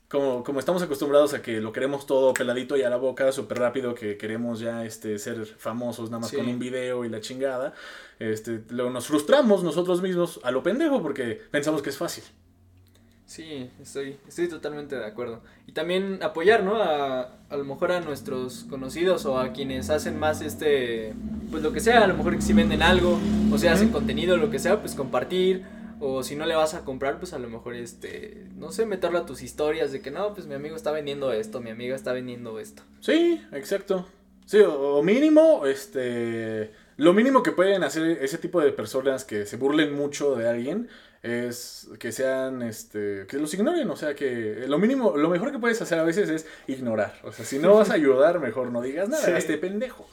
como, 0.09 0.43
como 0.43 0.59
estamos 0.59 0.81
acostumbrados 0.83 1.33
a 1.33 1.41
que 1.41 1.59
lo 1.61 1.71
queremos 1.71 2.05
todo 2.05 2.33
peladito 2.33 2.77
y 2.77 2.83
a 2.83 2.89
la 2.89 2.97
boca, 2.97 3.31
súper 3.31 3.57
rápido, 3.59 3.95
que 3.95 4.17
queremos 4.17 4.59
ya 4.59 4.85
este, 4.85 5.17
ser 5.19 5.45
famosos 5.45 6.09
nada 6.09 6.19
más 6.21 6.29
Sí. 6.29 6.37
con 6.37 6.47
un 6.47 6.59
video 6.59 7.05
y 7.05 7.09
la 7.09 7.21
chingada, 7.21 7.73
este, 8.19 8.61
luego 8.69 8.91
nos 8.91 9.07
frustramos 9.07 9.63
nosotros 9.63 10.01
mismos 10.01 10.39
a 10.43 10.51
lo 10.51 10.61
pendejo 10.63 11.01
porque 11.01 11.41
pensamos 11.51 11.81
que 11.81 11.89
es 11.89 11.97
fácil. 11.97 12.23
Sí, 13.27 13.71
estoy, 13.81 14.17
estoy 14.27 14.47
totalmente 14.47 14.95
de 14.95 15.03
acuerdo. 15.03 15.41
Y 15.65 15.71
también 15.71 16.19
apoyar, 16.21 16.63
¿no? 16.63 16.75
A, 16.75 17.21
a 17.49 17.57
lo 17.57 17.65
mejor 17.65 17.91
a 17.91 17.99
nuestros 17.99 18.65
conocidos 18.69 19.25
o 19.25 19.39
a 19.39 19.51
quienes 19.51 19.89
hacen 19.89 20.19
más 20.19 20.41
este, 20.41 21.15
pues 21.49 21.63
lo 21.63 21.73
que 21.73 21.79
sea, 21.79 22.03
a 22.03 22.07
lo 22.07 22.13
mejor 22.15 22.35
que 22.35 22.43
si 22.43 22.53
venden 22.53 22.83
algo, 22.83 23.19
o 23.51 23.57
sea, 23.57 23.73
hacen 23.73 23.87
Ujú. 23.87 23.97
contenido, 23.97 24.37
lo 24.37 24.51
que 24.51 24.59
sea, 24.59 24.79
pues 24.79 24.93
compartir. 24.93 25.65
O 25.99 26.23
si 26.23 26.35
no 26.35 26.45
le 26.45 26.55
vas 26.55 26.73
a 26.73 26.83
comprar, 26.83 27.19
pues 27.19 27.33
a 27.33 27.39
lo 27.39 27.47
mejor 27.49 27.75
este, 27.75 28.47
no 28.55 28.71
sé, 28.71 28.85
meterlo 28.85 29.19
a 29.19 29.25
tus 29.25 29.41
historias 29.41 29.91
de 29.91 30.01
que 30.01 30.11
no, 30.11 30.33
pues 30.33 30.45
mi 30.47 30.53
amigo 30.53 30.75
está 30.75 30.91
vendiendo 30.91 31.31
esto, 31.31 31.61
mi 31.61 31.69
amiga 31.69 31.95
está 31.95 32.11
vendiendo 32.13 32.59
esto. 32.59 32.83
Sí, 32.99 33.41
exacto. 33.51 34.07
Sí, 34.45 34.59
o, 34.59 35.01
mínimo, 35.03 35.65
este, 35.65 36.71
lo 36.97 37.13
mínimo 37.13 37.41
que 37.43 37.51
pueden 37.51 37.83
hacer 37.83 38.19
ese 38.21 38.37
tipo 38.37 38.61
de 38.61 38.71
personas 38.71 39.23
que 39.25 39.45
se 39.45 39.57
burlen 39.57 39.93
mucho 39.95 40.35
de 40.35 40.47
alguien 40.49 40.89
es 41.23 41.87
que 41.97 42.11
sean, 42.11 42.61
este, 42.61 43.25
que 43.27 43.37
los 43.37 43.53
ignoren, 43.53 43.89
o 43.89 43.95
sea, 43.95 44.13
que 44.15 44.65
lo 44.67 44.77
mínimo, 44.77 45.17
lo 45.17 45.29
mejor 45.29 45.51
que 45.51 45.57
puedes 45.59 45.81
hacer 45.81 45.97
a 45.97 46.03
veces 46.03 46.29
es 46.29 46.45
ignorar. 46.67 47.19
O 47.23 47.31
sea, 47.31 47.45
si 47.45 47.57
no 47.57 47.73
vas 47.73 47.89
a 47.89 47.93
ayudar, 48.01 48.39
mejor 48.39 48.71
no 48.71 48.81
digas 48.81 49.09
nada, 49.09 49.23
Sí. 49.23 49.31
este 49.35 49.57
pendejo. 49.57 50.07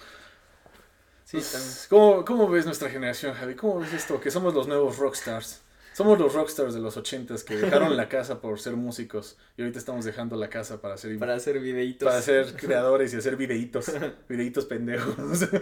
Sí, 1.25 1.39
también. 1.41 1.73
¿Cómo, 1.89 2.25
¿Cómo 2.25 2.49
ves 2.49 2.67
nuestra 2.67 2.89
generación, 2.91 3.35
Javi? 3.35 3.55
¿Cómo 3.55 3.81
ves 3.81 3.93
esto? 3.95 4.21
Que 4.21 4.31
somos 4.31 4.53
los 4.55 4.69
nuevos 4.69 4.99
rockstars. 4.99 5.62
Somos 5.93 6.19
los 6.19 6.33
rockstars 6.33 6.73
de 6.75 6.81
los 6.81 6.97
ochentas 6.97 7.45
que 7.45 7.57
dejaron 7.57 7.97
la 7.97 8.09
casa 8.09 8.41
por 8.41 8.59
ser 8.59 8.77
músicos 8.77 9.37
y 9.57 9.63
ahorita 9.63 9.79
estamos 9.79 10.05
dejando 10.05 10.37
la 10.37 10.49
casa 10.49 10.81
para 10.81 10.97
ser 10.97 11.19
Para 11.19 11.35
hacer 11.35 11.61
videitos. 11.61 12.09
para 12.09 12.23
ser 12.23 12.55
creadores 12.57 13.13
y 13.13 13.17
hacer 13.19 13.37
videitos, 13.37 13.93
videitos 14.29 14.65
pendejos. 14.67 15.17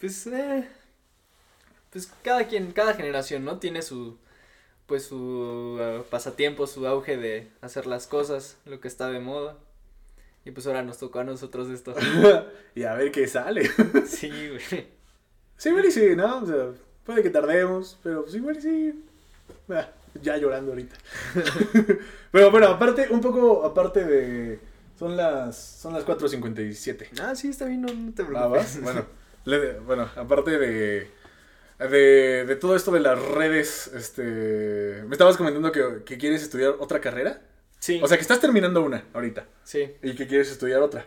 Pues, 0.00 0.26
eh, 0.26 0.68
pues 1.90 2.12
cada 2.22 2.46
quien, 2.46 2.72
cada 2.72 2.92
generación, 2.92 3.44
¿no? 3.44 3.58
Tiene 3.58 3.80
su, 3.80 4.18
pues 4.86 5.04
su 5.04 5.78
eh, 5.80 6.02
pasatiempo, 6.10 6.66
su 6.66 6.86
auge 6.86 7.16
de 7.16 7.48
hacer 7.62 7.86
las 7.86 8.06
cosas, 8.06 8.58
lo 8.66 8.80
que 8.80 8.88
está 8.88 9.08
de 9.08 9.20
moda. 9.20 9.56
Y 10.44 10.50
pues 10.50 10.66
ahora 10.66 10.82
nos 10.82 10.98
tocó 10.98 11.20
a 11.20 11.24
nosotros 11.24 11.70
esto. 11.70 11.94
y 12.74 12.82
a 12.82 12.92
ver 12.94 13.12
qué 13.12 13.26
sale. 13.26 13.70
sí, 14.06 14.28
güey. 14.28 14.88
Sí, 15.56 15.68
igual 15.70 15.86
y 15.86 15.90
sí, 15.90 16.14
¿no? 16.14 16.42
O 16.42 16.46
sea, 16.46 16.72
puede 17.04 17.22
que 17.22 17.30
tardemos, 17.30 17.98
pero 18.02 18.24
pues 18.24 18.34
igual 18.34 18.58
y 18.58 18.60
sí. 18.60 19.04
Ah, 19.70 19.88
ya 20.20 20.36
llorando 20.36 20.72
ahorita. 20.72 20.96
pero 22.30 22.50
bueno, 22.50 22.68
aparte, 22.68 23.08
un 23.10 23.20
poco 23.20 23.64
aparte 23.64 24.04
de... 24.04 24.60
Son 24.98 25.16
las, 25.16 25.56
son 25.58 25.92
las 25.92 26.06
4.57. 26.06 27.20
Ah, 27.20 27.34
sí, 27.34 27.48
está 27.48 27.64
bien, 27.64 27.82
no, 27.82 27.92
no 27.92 28.12
te 28.14 28.22
Ah, 28.22 28.26
preocupes. 28.26 28.78
¿va? 28.78 28.82
Bueno, 28.84 29.06
le- 29.44 29.78
bueno, 29.80 30.08
aparte 30.16 30.56
de, 30.58 31.10
de, 31.78 32.44
de 32.46 32.56
todo 32.56 32.76
esto 32.76 32.92
de 32.92 33.00
las 33.00 33.20
redes, 33.20 33.88
este, 33.88 35.02
me 35.06 35.12
estabas 35.12 35.36
comentando 35.36 35.72
que, 35.72 36.04
que 36.04 36.16
quieres 36.16 36.42
estudiar 36.42 36.76
otra 36.78 37.00
carrera. 37.00 37.42
Sí, 37.80 38.00
O 38.02 38.08
sea, 38.08 38.16
que 38.16 38.22
estás 38.22 38.40
terminando 38.40 38.82
una 38.82 39.04
ahorita 39.12 39.46
sí. 39.64 39.92
y 40.02 40.14
que 40.14 40.26
quieres 40.26 40.50
estudiar 40.50 40.80
otra. 40.80 41.04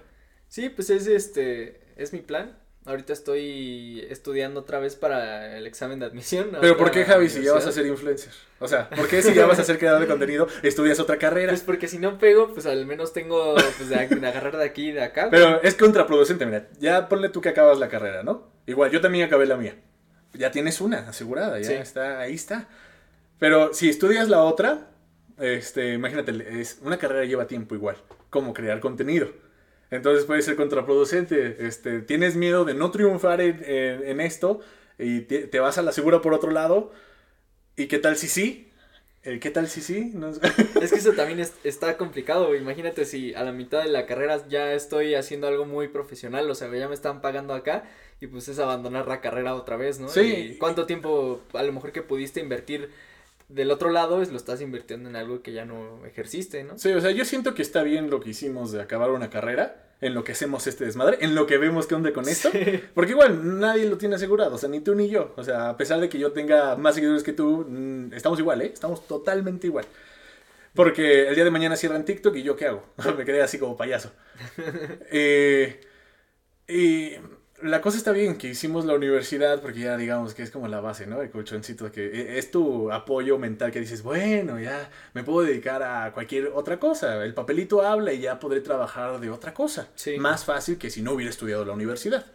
Sí, 0.48 0.70
pues 0.70 0.90
es 0.92 1.08
este, 1.08 1.82
es 1.96 2.14
mi 2.14 2.20
plan. 2.20 2.56
Ahorita 2.88 3.12
estoy 3.12 4.08
estudiando 4.10 4.62
otra 4.62 4.80
vez 4.80 4.96
para 4.96 5.58
el 5.58 5.68
examen 5.68 6.00
de 6.00 6.06
admisión. 6.06 6.58
Pero 6.62 6.78
¿por 6.78 6.90
qué, 6.90 7.04
Javi, 7.04 7.28
si 7.30 7.42
ya 7.44 7.52
vas 7.52 7.68
a 7.68 7.74
ser 7.74 7.86
influencer? 7.86 8.32
O 8.60 8.68
sea, 8.70 8.90
¿por 8.90 9.10
qué 9.10 9.22
si 9.22 9.34
ya 9.34 9.46
vas 9.46 9.60
a 9.60 9.66
ser 9.66 9.78
creador 9.78 10.00
de 10.00 10.08
contenido, 10.08 10.48
estudias 10.64 10.98
otra 11.02 11.18
carrera? 11.18 11.52
Pues 11.52 11.64
porque 11.64 11.90
si 11.90 12.00
no 12.00 12.18
pego, 12.18 12.54
pues 12.54 12.66
al 12.66 12.86
menos 12.86 13.12
tengo 13.12 13.56
pues 13.56 13.90
de, 13.90 14.08
de 14.08 14.28
agarrar 14.28 14.56
de 14.56 14.64
aquí 14.64 14.88
y 14.88 14.92
de 14.94 15.04
acá. 15.04 15.28
Pero 15.30 15.62
es 15.62 15.76
contraproducente, 15.76 16.46
mira, 16.46 16.70
ya 16.80 17.10
ponle 17.10 17.28
tú 17.28 17.42
que 17.42 17.50
acabas 17.50 17.78
la 17.78 17.90
carrera, 17.90 18.24
¿no? 18.24 18.48
Igual, 18.66 18.90
yo 18.90 19.02
también 19.02 19.26
acabé 19.26 19.46
la 19.48 19.58
mía. 19.58 19.76
Ya 20.34 20.52
tienes 20.52 20.80
una 20.80 21.10
asegurada, 21.10 21.60
ya 21.60 21.68
Sí. 21.68 21.74
está, 21.74 22.22
ahí 22.22 22.36
está. 22.36 22.70
Pero 23.38 23.74
si 23.74 23.90
estudias 23.90 24.30
la 24.30 24.44
otra, 24.44 24.88
este, 25.40 25.94
imagínate, 25.94 26.62
es, 26.62 26.80
una 26.82 26.98
carrera 26.98 27.26
lleva 27.26 27.48
tiempo 27.48 27.76
igual, 27.76 27.98
como 28.30 28.54
crear 28.54 28.80
contenido. 28.80 29.28
Entonces 29.92 30.26
puede 30.26 30.42
ser 30.42 30.56
contraproducente. 30.56 31.66
Este, 31.68 32.02
tienes 32.02 32.36
miedo 32.36 32.66
de 32.66 32.74
no 32.74 32.92
triunfar 32.92 33.42
en, 33.42 33.64
en- 33.66 34.04
en 34.08 34.22
esto 34.22 34.60
y 35.00 35.22
te, 35.22 35.48
te 35.48 35.60
vas 35.60 35.78
a 35.78 35.82
la 35.82 35.92
segura 35.92 36.22
por 36.22 36.34
otro 36.34 36.52
lado. 36.52 36.92
¿Y 37.76 37.88
qué 37.88 38.00
tal 38.00 38.18
si 38.18 38.28
sí? 38.28 38.70
¿El 39.24 39.40
qué 39.40 39.52
tal 39.52 39.68
si 39.68 39.82
sí? 39.82 40.12
No 40.14 40.34
sé. 40.34 40.42
Es 40.82 40.92
que 40.92 41.00
eso 41.00 41.14
también 41.14 41.40
es- 41.40 41.54
está 41.64 41.98
complicado. 41.98 42.56
Imagínate 42.56 43.06
si 43.06 43.34
a 43.36 43.44
la 43.44 43.52
mitad 43.52 43.84
de 43.84 43.90
la 43.90 44.06
carrera 44.06 44.48
ya 44.48 44.74
estoy 44.74 45.16
haciendo 45.16 45.48
algo 45.48 45.66
muy 45.66 45.88
profesional, 45.90 46.50
o 46.50 46.56
sea, 46.56 46.74
ya 46.76 46.88
me 46.88 46.94
están 46.96 47.22
pagando 47.22 47.54
acá 47.54 47.86
y 48.22 48.28
pues 48.28 48.48
es 48.48 48.60
abandonar 48.60 49.08
la 49.08 49.22
carrera 49.22 49.56
otra 49.56 49.78
vez, 49.78 50.00
¿no? 50.00 50.08
Sí. 50.10 50.22
Y 50.54 50.58
¿Cuánto 50.58 50.86
tiempo 50.86 51.42
a 51.54 51.64
lo 51.64 51.74
mejor 51.74 51.92
que 51.92 52.02
pudiste 52.02 52.40
invertir 52.40 52.90
del 53.48 53.72
otro 53.72 53.90
lado 53.90 54.22
es 54.22 54.32
lo 54.32 54.38
estás 54.38 54.62
invirtiendo 54.62 55.10
en 55.10 55.16
algo 55.16 55.42
que 55.42 55.54
ya 55.54 55.66
no 55.66 56.06
ejerciste, 56.06 56.64
¿no? 56.64 56.78
Sí, 56.78 56.92
o 56.92 57.02
sea, 57.02 57.12
yo 57.12 57.26
siento 57.26 57.54
que 57.54 57.62
está 57.62 57.84
bien 57.84 58.10
lo 58.10 58.20
que 58.20 58.32
hicimos 58.32 58.72
de 58.72 58.82
acabar 58.82 59.12
una 59.12 59.30
carrera, 59.30 59.88
en 60.00 60.14
lo 60.14 60.24
que 60.24 60.34
hacemos 60.34 60.68
este 60.68 60.86
desmadre, 60.86 61.18
en 61.22 61.34
lo 61.34 61.48
que 61.48 61.58
vemos 61.58 61.88
qué 61.88 61.96
onda 61.96 62.14
con 62.14 62.28
esto. 62.28 62.52
Sí. 62.52 62.84
Porque 62.94 63.12
igual 63.12 63.60
nadie 63.60 63.86
lo 63.90 63.98
tiene 63.98 64.16
asegurado, 64.16 64.56
o 64.56 64.58
sea, 64.58 64.70
ni 64.70 64.80
tú 64.80 64.94
ni 64.94 65.10
yo. 65.10 65.34
O 65.38 65.44
sea, 65.44 65.70
a 65.70 65.78
pesar 65.78 66.00
de 66.00 66.10
que 66.10 66.20
yo 66.20 66.32
tenga 66.32 66.76
más 66.76 66.96
seguidores 66.96 67.24
que 67.24 67.34
tú, 67.34 67.66
mm, 67.68 68.14
estamos 68.14 68.40
igual, 68.40 68.62
¿eh? 68.62 68.72
Estamos 68.74 69.08
totalmente 69.08 69.68
igual. 69.68 69.86
Porque 70.76 71.28
el 71.28 71.36
día 71.36 71.44
de 71.44 71.50
mañana 71.50 71.76
cierran 71.76 72.06
TikTok 72.06 72.36
y 72.36 72.44
yo 72.44 72.56
qué 72.56 72.68
hago? 72.68 72.84
Me 73.18 73.26
quedé 73.26 73.42
así 73.42 73.58
como 73.58 73.76
payaso. 73.76 74.12
Eh, 75.10 75.82
y 76.68 77.14
la 77.62 77.82
cosa 77.82 77.98
está 77.98 78.12
bien 78.12 78.38
que 78.38 78.50
hicimos 78.50 78.86
la 78.86 78.94
universidad 78.94 79.62
porque 79.62 79.80
ya 79.82 79.98
digamos 79.98 80.34
que 80.34 80.44
es 80.44 80.52
como 80.52 80.68
la 80.68 80.80
base, 80.82 81.08
¿no? 81.08 81.22
El 81.22 81.32
colchoncito 81.32 81.92
que 81.92 82.06
e- 82.06 82.38
es 82.38 82.52
tu 82.52 82.92
apoyo 82.92 83.38
mental 83.40 83.72
que 83.72 83.80
dices, 83.80 84.04
bueno, 84.04 84.60
ya 84.60 84.90
me 85.14 85.24
puedo 85.24 85.46
dedicar 85.46 85.82
a 85.84 86.14
cualquier 86.14 86.48
otra 86.54 86.80
cosa. 86.80 87.24
El 87.26 87.34
papelito 87.34 87.82
habla 87.82 88.14
y 88.14 88.20
ya 88.22 88.40
podré 88.40 88.62
trabajar 88.62 89.20
de 89.20 89.30
otra 89.32 89.54
cosa. 89.54 89.88
Sí. 89.96 90.18
Más 90.18 90.46
fácil 90.46 90.78
que 90.78 90.90
si 90.90 91.02
no 91.02 91.14
hubiera 91.14 91.30
estudiado 91.32 91.66
la 91.66 91.74
universidad. 91.74 92.26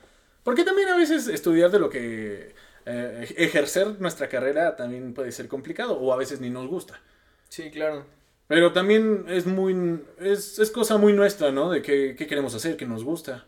Porque 0.43 0.65
también 0.65 0.89
a 0.89 0.97
veces 0.97 1.29
estudiar 1.29 1.71
de 1.71 1.79
lo 1.79 1.89
que... 1.91 2.55
eh, 2.87 3.35
ejercer 3.37 4.01
nuestra 4.01 4.29
carrera 4.29 4.75
también 4.77 5.15
puede 5.15 5.31
ser 5.33 5.47
complicado 5.49 5.95
o 5.99 6.13
a 6.13 6.17
veces 6.17 6.41
ni 6.41 6.51
nos 6.51 6.67
gusta. 6.67 7.01
Sí, 7.49 7.71
claro. 7.71 8.07
Pero 8.49 8.73
también 8.73 9.25
es 9.29 9.47
muy. 9.47 10.01
Es, 10.19 10.59
es 10.59 10.71
cosa 10.71 10.97
muy 10.99 11.13
nuestra, 11.13 11.51
¿no? 11.53 11.71
De 11.71 11.81
qué, 11.83 12.15
qué 12.17 12.27
queremos 12.27 12.55
hacer, 12.55 12.77
qué 12.77 12.87
nos 12.87 13.05
gusta. 13.05 13.47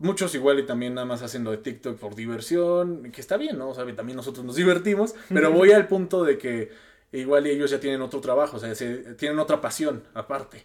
Muchos 0.00 0.34
igual 0.36 0.60
y 0.60 0.66
también 0.66 0.94
nada 0.94 1.04
más 1.06 1.22
haciendo 1.22 1.50
de 1.50 1.56
TikTok 1.58 1.98
por 1.98 2.14
diversión, 2.14 3.10
que 3.10 3.20
está 3.20 3.36
bien, 3.36 3.58
¿no? 3.58 3.70
O 3.70 3.74
sea, 3.74 3.84
también 3.96 4.16
nosotros 4.16 4.44
nos 4.44 4.54
divertimos, 4.56 5.14
pero 5.28 5.50
voy 5.52 5.72
al 5.72 5.88
punto 5.88 6.22
de 6.24 6.38
que 6.38 6.70
igual 7.12 7.46
y 7.46 7.50
ellos 7.50 7.70
ya 7.70 7.80
tienen 7.80 8.00
otro 8.02 8.20
trabajo, 8.20 8.58
o 8.58 8.60
sea, 8.60 8.74
se- 8.74 9.14
tienen 9.14 9.38
otra 9.40 9.60
pasión 9.60 10.04
aparte. 10.14 10.64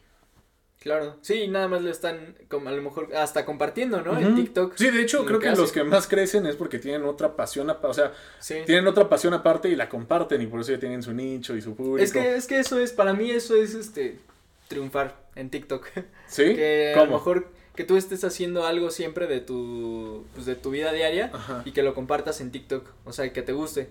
Claro. 0.79 1.15
Sí, 1.21 1.47
nada 1.47 1.69
más 1.69 1.81
lo 1.81 1.89
están 1.89 2.35
como 2.49 2.67
a 2.67 2.73
lo 2.73 2.81
mejor 2.81 3.15
hasta 3.15 3.45
compartiendo, 3.45 4.01
¿no? 4.01 4.19
En. 4.19 4.35
TikTok. 4.35 4.75
Sí, 4.75 4.89
de 4.91 5.01
hecho, 5.01 5.19
lo 5.19 5.25
creo 5.25 5.39
que 5.39 5.45
que, 5.45 5.49
hacen. 5.51 5.61
los 5.61 5.71
que 5.71 5.83
más 5.85 6.07
crecen 6.07 6.45
es 6.45 6.57
porque 6.57 6.77
tienen 6.77 7.05
otra 7.05 7.37
pasión, 7.37 7.69
o 7.69 7.93
sea, 7.93 8.11
Sí. 8.39 8.55
tienen 8.65 8.85
otra 8.87 9.07
pasión 9.07 9.33
aparte 9.33 9.69
y 9.69 9.77
la 9.77 9.87
comparten 9.87 10.41
y 10.41 10.47
por 10.47 10.59
eso 10.59 10.73
ya 10.73 10.79
tienen 10.79 11.01
su 11.01 11.13
nicho 11.13 11.55
y 11.55 11.61
su 11.61 11.73
público. 11.73 12.03
Es 12.03 12.11
que, 12.11 12.35
es 12.35 12.47
que 12.47 12.59
eso 12.59 12.77
es, 12.79 12.91
para 12.91 13.13
mí 13.13 13.31
eso 13.31 13.55
es 13.55 13.73
este 13.75 14.19
triunfar 14.67 15.15
en 15.35 15.49
TikTok. 15.49 15.87
¿Sí? 16.27 16.43
Que 16.55 16.91
a 16.93 16.97
lo 16.97 17.05
¿Cómo? 17.05 17.13
mejor 17.17 17.47
que 17.75 17.83
tú 17.83 17.97
estés 17.97 18.23
haciendo 18.23 18.65
algo 18.65 18.91
siempre 18.91 19.27
de 19.27 19.39
tu, 19.39 20.25
pues 20.33 20.45
de 20.45 20.55
tu 20.55 20.69
vida 20.71 20.91
diaria 20.93 21.31
Ajá. 21.33 21.61
y 21.65 21.71
que 21.71 21.81
lo 21.83 21.93
compartas 21.93 22.39
en 22.41 22.51
TikTok. 22.51 22.85
O 23.05 23.13
sea, 23.13 23.31
que 23.33 23.41
te 23.41 23.51
guste. 23.53 23.89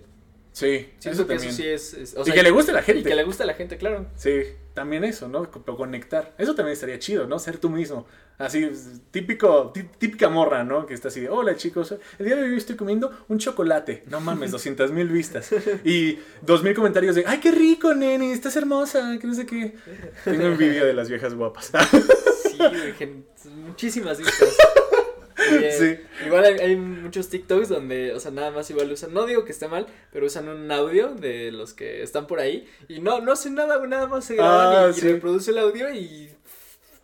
Sí, 0.53 0.91
Siento 0.99 1.23
eso 1.23 1.27
que 1.27 1.35
también. 1.37 1.49
eso 1.49 1.63
sí 1.63 1.67
es, 1.67 1.95
es- 1.95 2.15
o 2.15 2.21
y 2.23 2.25
sea, 2.27 2.35
que 2.35 2.43
le 2.43 2.51
guste 2.51 2.73
a 2.73 2.75
la 2.75 2.81
Y 2.83 2.85
gente. 2.85 3.09
que 3.09 3.15
le 3.15 3.25
guste 3.25 3.43
a 3.43 3.47
la 3.47 3.55
gente, 3.55 3.79
claro. 3.79 4.07
Sí, 4.17 4.43
también 4.75 5.03
eso, 5.03 5.27
¿no? 5.27 5.51
Co- 5.51 5.65
Conectar. 5.77 6.35
Eso 6.37 6.55
también 6.55 6.75
estaría 6.75 6.99
chido, 6.99 7.27
¿no? 7.27 7.39
Ser 7.39 7.57
tú 7.57 7.71
mismo. 7.71 8.07
Así, 8.37 8.71
típico, 9.11 9.71
tí- 9.73 9.89
típica 9.99 10.29
morra, 10.29 10.63
¿no? 10.63 10.85
Que 10.85 10.93
está 10.93 11.09
así 11.09 11.21
de, 11.21 11.31
hola 11.31 11.57
chicos, 11.57 11.95
el 12.19 12.27
día 12.27 12.37
de 12.37 12.43
hoy 12.45 12.57
estoy 12.57 12.77
comiendo 12.77 13.11
un 13.29 13.39
chocolate. 13.39 14.05
No 14.11 14.21
mames, 14.21 14.51
200 14.53 14.93
mil 14.93 15.09
vistas. 15.09 15.51
Y 15.85 16.19
2 16.43 16.63
mil 16.63 16.75
comentarios 16.75 17.15
de, 17.15 17.25
ay, 17.27 17.39
qué 17.41 17.51
rico, 17.51 17.95
nene, 17.95 18.33
estás 18.33 18.55
hermosa, 18.57 19.17
que 19.19 19.27
no 19.27 19.33
sé 19.35 19.47
qué. 19.47 19.75
Tengo 20.25 20.43
envidia 20.49 20.85
de 20.85 20.93
las 20.93 21.09
viejas 21.09 21.35
guapas. 21.35 21.73
Sí, 22.51 22.59
güey, 22.59 22.93
gen- 22.99 23.25
muchísimas 23.47 24.19
vistas. 24.19 24.57
Y, 25.51 25.55
eh, 25.65 25.73
Sí. 25.73 26.27
Igual 26.27 26.45
hay, 26.45 26.59
hay 26.61 26.77
muchos 26.77 27.29
TikToks 27.29 27.69
donde, 27.69 28.13
o 28.13 28.21
sea, 28.21 28.31
nada 28.31 28.51
más 28.53 28.71
igual 28.71 28.93
usan, 28.93 29.13
no 29.13 29.27
digo 29.27 29.45
que 29.45 29.51
esté 29.51 29.67
mal, 29.67 29.87
pero 30.13 30.27
usan 30.27 30.49
un 30.49 30.71
audio 30.71 31.15
de 31.15 31.51
los 31.51 31.73
que 31.73 32.03
están 32.03 32.27
por 32.29 32.39
ahí 32.39 32.69
y 32.87 33.01
no, 33.01 33.21
no 33.21 33.33
hacen 33.33 33.55
nada, 33.55 33.85
nada 33.87 34.07
más 34.07 34.25
se 34.27 34.37
graban 34.37 34.77
Ah, 34.77 34.87
y, 34.89 34.91
y 34.91 35.01
sí. 35.01 35.09
reproduce 35.09 35.51
el 35.51 35.59
audio 35.59 35.93
y 35.93 36.31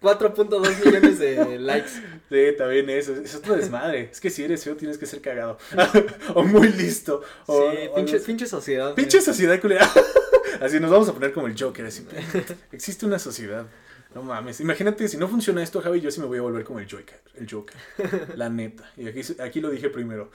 4.2 0.01 0.85
millones 0.85 1.19
de 1.19 1.59
likes. 1.59 1.91
Sí, 2.29 2.57
también 2.57 2.89
eso. 2.91 3.15
Es 3.15 3.35
otro 3.35 3.57
desmadre. 3.57 4.09
Es 4.13 4.21
que 4.21 4.31
si 4.31 4.45
eres 4.45 4.63
feo 4.63 4.77
tienes 4.77 4.99
que 4.99 5.07
ser 5.07 5.21
cagado. 5.21 5.59
o 6.35 6.45
muy 6.45 6.69
listo. 6.69 7.23
O, 7.47 7.73
sí, 7.73 7.79
o 7.91 7.95
pinche, 7.95 8.13
no 8.15 8.19
sé. 8.21 8.27
pinche 8.27 8.47
sociedad. 8.47 8.95
Pinche 8.95 9.21
sociedad 9.21 9.61
culera. 9.61 9.91
Así 10.61 10.79
nos 10.79 10.91
vamos 10.91 11.09
a 11.09 11.13
poner 11.13 11.33
como 11.33 11.47
el 11.49 11.61
Joker. 11.61 11.87
Así. 11.87 12.07
Existe 12.71 13.07
una 13.07 13.19
sociedad. 13.19 13.67
No 14.15 14.23
mames. 14.23 14.61
Imagínate, 14.61 15.07
si 15.09 15.17
no 15.17 15.29
funciona 15.29 15.63
esto, 15.63 15.81
Javi, 15.81 16.01
yo 16.01 16.11
sí 16.11 16.21
me 16.21 16.27
voy 16.27 16.39
a 16.39 16.43
volver 16.43 16.65
como 16.65 16.81
el 16.81 16.91
Joker. 16.91 17.21
El 17.35 17.51
Joker. 17.51 17.77
La 18.37 18.49
neta. 18.49 18.91
Y 18.97 19.07
aquí, 19.07 19.21
aquí 19.41 19.61
lo 19.61 19.71
dije 19.71 19.91
primero. 19.91 20.31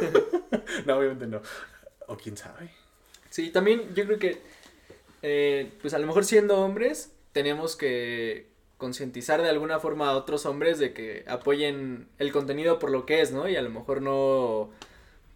no, 0.86 0.98
obviamente 0.98 1.26
no. 1.26 1.40
O 2.06 2.16
quién 2.16 2.36
sabe. 2.36 2.70
Sí, 3.30 3.50
también 3.50 3.94
yo 3.94 4.04
creo 4.04 4.18
que, 4.18 4.42
eh, 5.22 5.72
pues 5.80 5.94
a 5.94 5.98
lo 5.98 6.06
mejor 6.06 6.24
siendo 6.24 6.58
hombres, 6.58 7.12
tenemos 7.32 7.76
que 7.76 8.48
concientizar 8.76 9.40
de 9.42 9.48
alguna 9.48 9.78
forma 9.78 10.08
a 10.08 10.16
otros 10.16 10.46
hombres 10.46 10.78
de 10.78 10.92
que 10.92 11.24
apoyen 11.28 12.08
el 12.18 12.32
contenido 12.32 12.78
por 12.78 12.90
lo 12.90 13.06
que 13.06 13.20
es, 13.20 13.30
¿no? 13.30 13.48
Y 13.48 13.56
a 13.56 13.62
lo 13.62 13.70
mejor 13.70 14.02
no, 14.02 14.70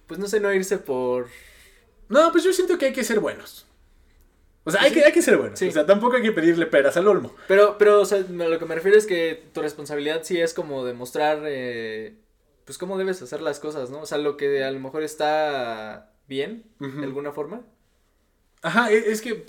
pues 0.07 0.19
no 0.19 0.27
sé, 0.27 0.41
no 0.41 0.53
irse 0.53 0.79
por... 0.79 1.29
No, 2.09 2.33
pues 2.33 2.45
yo 2.45 2.53
siento 2.53 2.79
que 2.79 2.87
hay 2.87 2.93
que 2.93 3.05
ser 3.05 3.21
buenos. 3.21 3.67
O 4.65 4.71
sea, 4.71 4.83
hay, 4.83 4.89
Sí. 4.91 4.95
que, 4.97 5.05
hay 5.05 5.13
que 5.13 5.23
ser 5.23 5.37
buenos. 5.37 5.59
Sí. 5.59 5.69
O 5.69 5.73
sea, 5.73 5.85
tampoco 5.87 6.17
hay 6.17 6.23
que 6.23 6.33
pedirle 6.33 6.67
peras 6.67 6.97
al 6.97 7.07
olmo. 7.07 7.35
Pero, 7.49 7.77
pero, 7.79 8.01
o 8.01 8.05
sea, 8.07 8.19
a 8.19 8.23
lo 8.23 8.59
que 8.59 8.65
me 8.65 8.75
refiero 8.75 8.97
es 8.97 9.07
que 9.07 9.43
tu 9.53 9.61
responsabilidad 9.61 10.21
sí 10.23 10.41
es 10.41 10.55
como 10.55 10.85
demostrar, 10.85 11.41
eh, 11.47 12.15
pues 12.65 12.79
cómo 12.79 12.97
debes 12.97 13.21
hacer 13.21 13.43
las 13.43 13.61
cosas, 13.61 13.91
¿no? 13.91 14.01
O 14.01 14.07
sea, 14.07 14.17
lo 14.19 14.37
que 14.39 14.65
a 14.65 14.71
lo 14.71 14.81
mejor 14.81 15.03
está 15.03 16.11
bien, 16.27 16.65
de 16.81 17.05
alguna 17.05 17.33
forma. 17.33 17.61
Ajá, 18.63 18.91
e- 18.91 19.11
es 19.13 19.21
que 19.21 19.45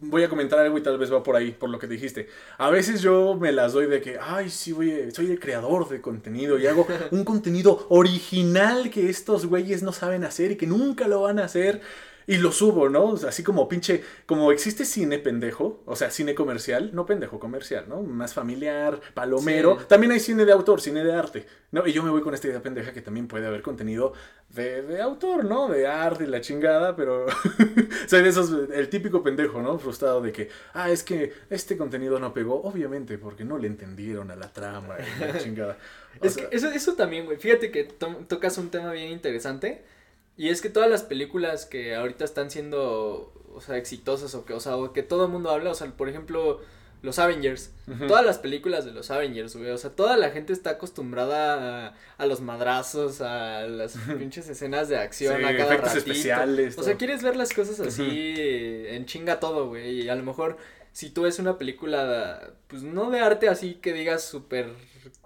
voy 0.00 0.22
a 0.22 0.28
comentar 0.30 0.58
algo 0.58 0.78
y 0.78 0.82
tal 0.82 0.96
vez 0.96 1.12
va 1.12 1.22
por 1.22 1.36
ahí, 1.36 1.50
por 1.52 1.68
lo 1.68 1.78
que 1.78 1.86
dijiste. 1.86 2.28
A 2.56 2.70
veces 2.70 3.02
yo 3.02 3.34
me 3.38 3.52
las 3.52 3.74
doy 3.74 3.86
de 3.86 4.00
que, 4.00 4.18
ay, 4.18 4.48
sí, 4.48 4.72
güey, 4.72 5.10
soy 5.10 5.30
el 5.30 5.40
creador 5.40 5.88
de 5.90 6.00
contenido 6.00 6.58
y 6.58 6.66
hago 6.66 6.86
un 7.10 7.24
contenido 7.24 7.84
original 7.90 8.90
que 8.90 9.10
estos 9.10 9.44
güeyes 9.44 9.82
no 9.82 9.92
saben 9.92 10.24
hacer 10.24 10.52
y 10.52 10.56
que 10.56 10.66
nunca 10.66 11.06
lo 11.08 11.20
van 11.22 11.38
a 11.38 11.44
hacer. 11.44 11.82
Y 12.28 12.36
lo 12.36 12.52
subo, 12.52 12.90
¿no? 12.90 13.14
Así 13.26 13.42
como 13.42 13.70
pinche, 13.70 14.04
como 14.26 14.52
existe 14.52 14.84
cine 14.84 15.18
pendejo, 15.18 15.82
o 15.86 15.96
sea, 15.96 16.10
cine 16.10 16.34
comercial, 16.34 16.90
no 16.92 17.06
pendejo 17.06 17.40
comercial, 17.40 17.86
¿no? 17.88 18.02
Más 18.02 18.34
familiar, 18.34 19.00
palomero. 19.14 19.78
También 19.88 20.12
hay 20.12 20.20
cine 20.20 20.44
de 20.44 20.52
autor, 20.52 20.82
cine 20.82 21.02
de 21.02 21.14
arte, 21.14 21.46
¿no? 21.72 21.86
Y 21.86 21.94
yo 21.94 22.02
me 22.02 22.10
voy 22.10 22.20
con 22.20 22.34
esta 22.34 22.46
idea 22.46 22.60
pendeja 22.60 22.92
que 22.92 23.00
también 23.00 23.28
puede 23.28 23.46
haber 23.46 23.62
contenido 23.62 24.12
de, 24.50 24.82
de 24.82 25.00
autor, 25.00 25.46
¿no? 25.46 25.68
De 25.68 25.86
arte 25.86 26.24
y 26.24 26.26
la 26.26 26.42
chingada, 26.42 26.94
pero 26.96 27.24
soy 28.06 28.22
de 28.22 28.28
esos, 28.28 28.52
el 28.74 28.90
típico 28.90 29.22
pendejo, 29.22 29.62
¿no? 29.62 29.78
Frustrado 29.78 30.20
de 30.20 30.30
que, 30.30 30.50
ah, 30.74 30.90
es 30.90 31.02
que 31.02 31.32
este 31.48 31.78
contenido 31.78 32.20
no 32.20 32.34
pegó, 32.34 32.60
obviamente, 32.60 33.16
porque 33.16 33.46
no 33.46 33.56
le 33.56 33.68
entendieron 33.68 34.30
a 34.30 34.36
la 34.36 34.52
trama 34.52 34.96
y 34.98 35.24
la 35.24 35.38
chingada. 35.38 35.78
es 36.20 36.36
que 36.36 36.46
eso, 36.50 36.68
eso 36.68 36.92
también, 36.92 37.24
güey. 37.24 37.38
Fíjate 37.38 37.70
que 37.70 37.84
tocas 37.84 38.58
un 38.58 38.68
tema 38.68 38.92
bien 38.92 39.12
interesante 39.12 39.82
y 40.38 40.48
es 40.50 40.62
que 40.62 40.70
todas 40.70 40.88
las 40.88 41.02
películas 41.02 41.66
que 41.66 41.96
ahorita 41.96 42.24
están 42.24 42.50
siendo, 42.50 43.32
o 43.52 43.60
sea, 43.60 43.76
exitosas 43.76 44.34
o 44.36 44.44
que, 44.44 44.54
o 44.54 44.60
sea, 44.60 44.74
que 44.94 45.02
todo 45.02 45.26
el 45.26 45.32
mundo 45.32 45.50
habla, 45.50 45.72
o 45.72 45.74
sea, 45.74 45.88
por 45.88 46.08
ejemplo, 46.08 46.60
los 47.02 47.18
Avengers, 47.18 47.72
todas 48.06 48.24
las 48.24 48.38
películas 48.38 48.84
de 48.84 48.92
los 48.92 49.10
Avengers, 49.10 49.56
güey, 49.56 49.70
o 49.70 49.78
sea, 49.78 49.90
toda 49.90 50.16
la 50.16 50.30
gente 50.30 50.52
está 50.52 50.70
acostumbrada 50.70 51.96
a, 52.16 52.26
los 52.26 52.40
madrazos, 52.40 53.20
a 53.20 53.62
las 53.62 53.96
pinches 54.18 54.48
escenas 54.48 54.88
de 54.88 54.98
acción, 54.98 55.44
a 55.44 55.56
cada 55.56 55.76
ratito. 55.76 55.98
especiales. 55.98 56.78
O 56.78 56.84
sea, 56.84 56.96
quieres 56.96 57.24
ver 57.24 57.34
las 57.34 57.52
cosas 57.52 57.80
así 57.80 58.34
en 58.36 59.06
chinga 59.06 59.40
todo, 59.40 59.66
güey, 59.66 60.02
y 60.02 60.08
a 60.08 60.14
lo 60.14 60.22
mejor 60.22 60.56
si 60.92 61.10
tú 61.10 61.22
ves 61.22 61.38
una 61.40 61.58
película, 61.58 62.52
pues 62.68 62.82
no 62.82 63.10
de 63.10 63.20
arte 63.20 63.48
así 63.48 63.74
que 63.74 63.92
digas 63.92 64.22
súper 64.22 64.72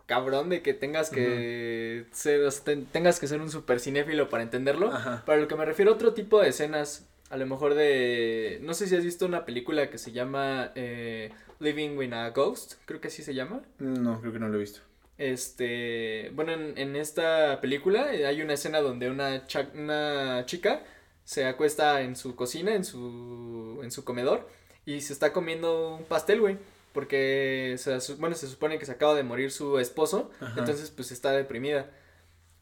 cabrón 0.06 0.48
de 0.48 0.62
que 0.62 0.74
tengas 0.74 1.10
que 1.10 2.06
ser, 2.12 2.50
tengas 2.92 3.20
que 3.20 3.26
ser 3.26 3.40
un 3.40 3.50
super 3.50 3.80
cinéfilo 3.80 4.28
para 4.28 4.42
entenderlo. 4.42 4.90
Para 5.24 5.40
lo 5.40 5.48
que 5.48 5.56
me 5.56 5.64
refiero 5.64 5.92
a 5.92 5.94
otro 5.94 6.14
tipo 6.14 6.40
de 6.40 6.48
escenas, 6.48 7.06
a 7.30 7.36
lo 7.36 7.46
mejor 7.46 7.74
de, 7.74 8.58
no 8.62 8.74
sé 8.74 8.86
si 8.86 8.96
has 8.96 9.04
visto 9.04 9.26
una 9.26 9.44
película 9.44 9.90
que 9.90 9.98
se 9.98 10.12
llama 10.12 10.72
eh, 10.74 11.30
Living 11.60 11.96
with 11.96 12.12
a 12.12 12.30
Ghost, 12.30 12.74
creo 12.84 13.00
que 13.00 13.08
así 13.08 13.22
se 13.22 13.34
llama. 13.34 13.62
No, 13.78 14.20
creo 14.20 14.32
que 14.32 14.38
no 14.38 14.48
lo 14.48 14.56
he 14.56 14.60
visto. 14.60 14.80
Este, 15.18 16.30
bueno, 16.34 16.52
en, 16.52 16.96
esta 16.96 17.60
película 17.60 18.06
hay 18.06 18.42
una 18.42 18.54
escena 18.54 18.80
donde 18.80 19.10
una, 19.10 19.42
una 19.74 20.44
chica 20.46 20.82
se 21.24 21.44
acuesta 21.44 22.02
en 22.02 22.16
su 22.16 22.34
cocina, 22.34 22.74
en 22.74 22.84
su, 22.84 23.80
en 23.82 23.90
su 23.92 24.04
comedor, 24.04 24.48
y 24.84 25.00
se 25.00 25.12
está 25.12 25.32
comiendo 25.32 25.96
un 25.96 26.04
pastel, 26.04 26.40
güey 26.40 26.58
porque, 26.92 27.76
bueno, 28.18 28.36
se 28.36 28.46
supone 28.46 28.78
que 28.78 28.86
se 28.86 28.92
acaba 28.92 29.14
de 29.14 29.22
morir 29.22 29.50
su 29.50 29.78
esposo, 29.78 30.30
entonces 30.56 30.90
pues 30.90 31.10
está 31.12 31.32
deprimida. 31.32 31.90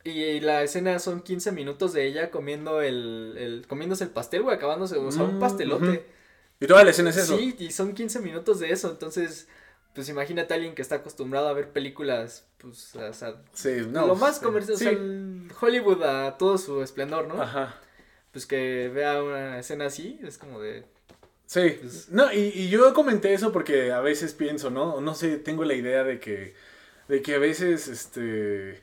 Y, 0.03 0.41
la 0.41 0.62
escena 0.62 0.99
son 0.99 1.20
15 1.20 1.53
minutos 1.53 1.93
de 1.93 2.07
ella 2.07 2.31
comiendo 2.31 2.81
el, 2.81 3.35
el 3.37 3.66
comiéndose 3.66 4.05
el 4.05 4.11
pastel, 4.11 4.43
güey, 4.43 4.57
acabándose, 4.57 4.97
o 4.97 5.11
sea, 5.12 5.24
un 5.24 5.37
mm, 5.37 5.41
pastelote. 5.41 6.07
Y 6.59 6.66
toda 6.66 6.85
la 6.85 6.91
escena 6.91 7.11
es 7.11 7.18
eso. 7.18 7.37
Sí, 7.37 7.55
y 7.59 7.70
son 7.70 7.93
15 7.93 8.20
minutos 8.20 8.61
de 8.61 8.70
eso, 8.70 8.91
entonces, 8.91 9.49
pues 9.95 10.09
imagínate 10.09 10.55
a 10.55 10.57
alguien 10.57 10.74
que 10.74 10.83
está 10.83 10.97
acostumbrado 10.97 11.49
a 11.49 11.53
ver 11.53 11.70
películas, 11.72 12.47
pues, 12.59 12.95
o 12.97 13.12
sea, 13.12 13.43
sí, 13.53 13.87
no, 13.89 14.07
lo 14.07 14.14
más 14.14 14.39
comercial, 14.39 14.74
o 14.74 14.78
sea, 14.78 15.59
Hollywood 15.61 16.03
a 16.03 16.39
todo 16.39 16.57
su 16.57 16.83
esplendor, 16.83 17.26
¿no? 17.26 17.43
Ajá. 17.43 17.78
Pues 18.33 18.47
que 18.47 18.89
vea 18.89 19.22
una 19.22 19.59
escena 19.59 19.87
así, 19.87 20.18
es 20.22 20.39
como 20.39 20.61
de, 20.61 20.87
Sí, 21.51 21.78
pues, 21.80 22.09
no, 22.11 22.32
y, 22.32 22.38
y, 22.55 22.68
yo 22.68 22.94
comenté 22.94 23.34
eso 23.34 23.51
porque 23.51 23.90
a 23.90 24.01
veces 24.01 24.34
pienso, 24.34 24.70
¿no? 24.70 25.01
No 25.01 25.14
sé, 25.16 25.36
tengo 25.36 25.64
la 25.64 25.74
idea 25.74 26.05
de 26.05 26.20
que, 26.20 26.55
de 27.09 27.22
que 27.22 27.34
a 27.34 27.38
veces, 27.40 27.88
este, 27.88 28.80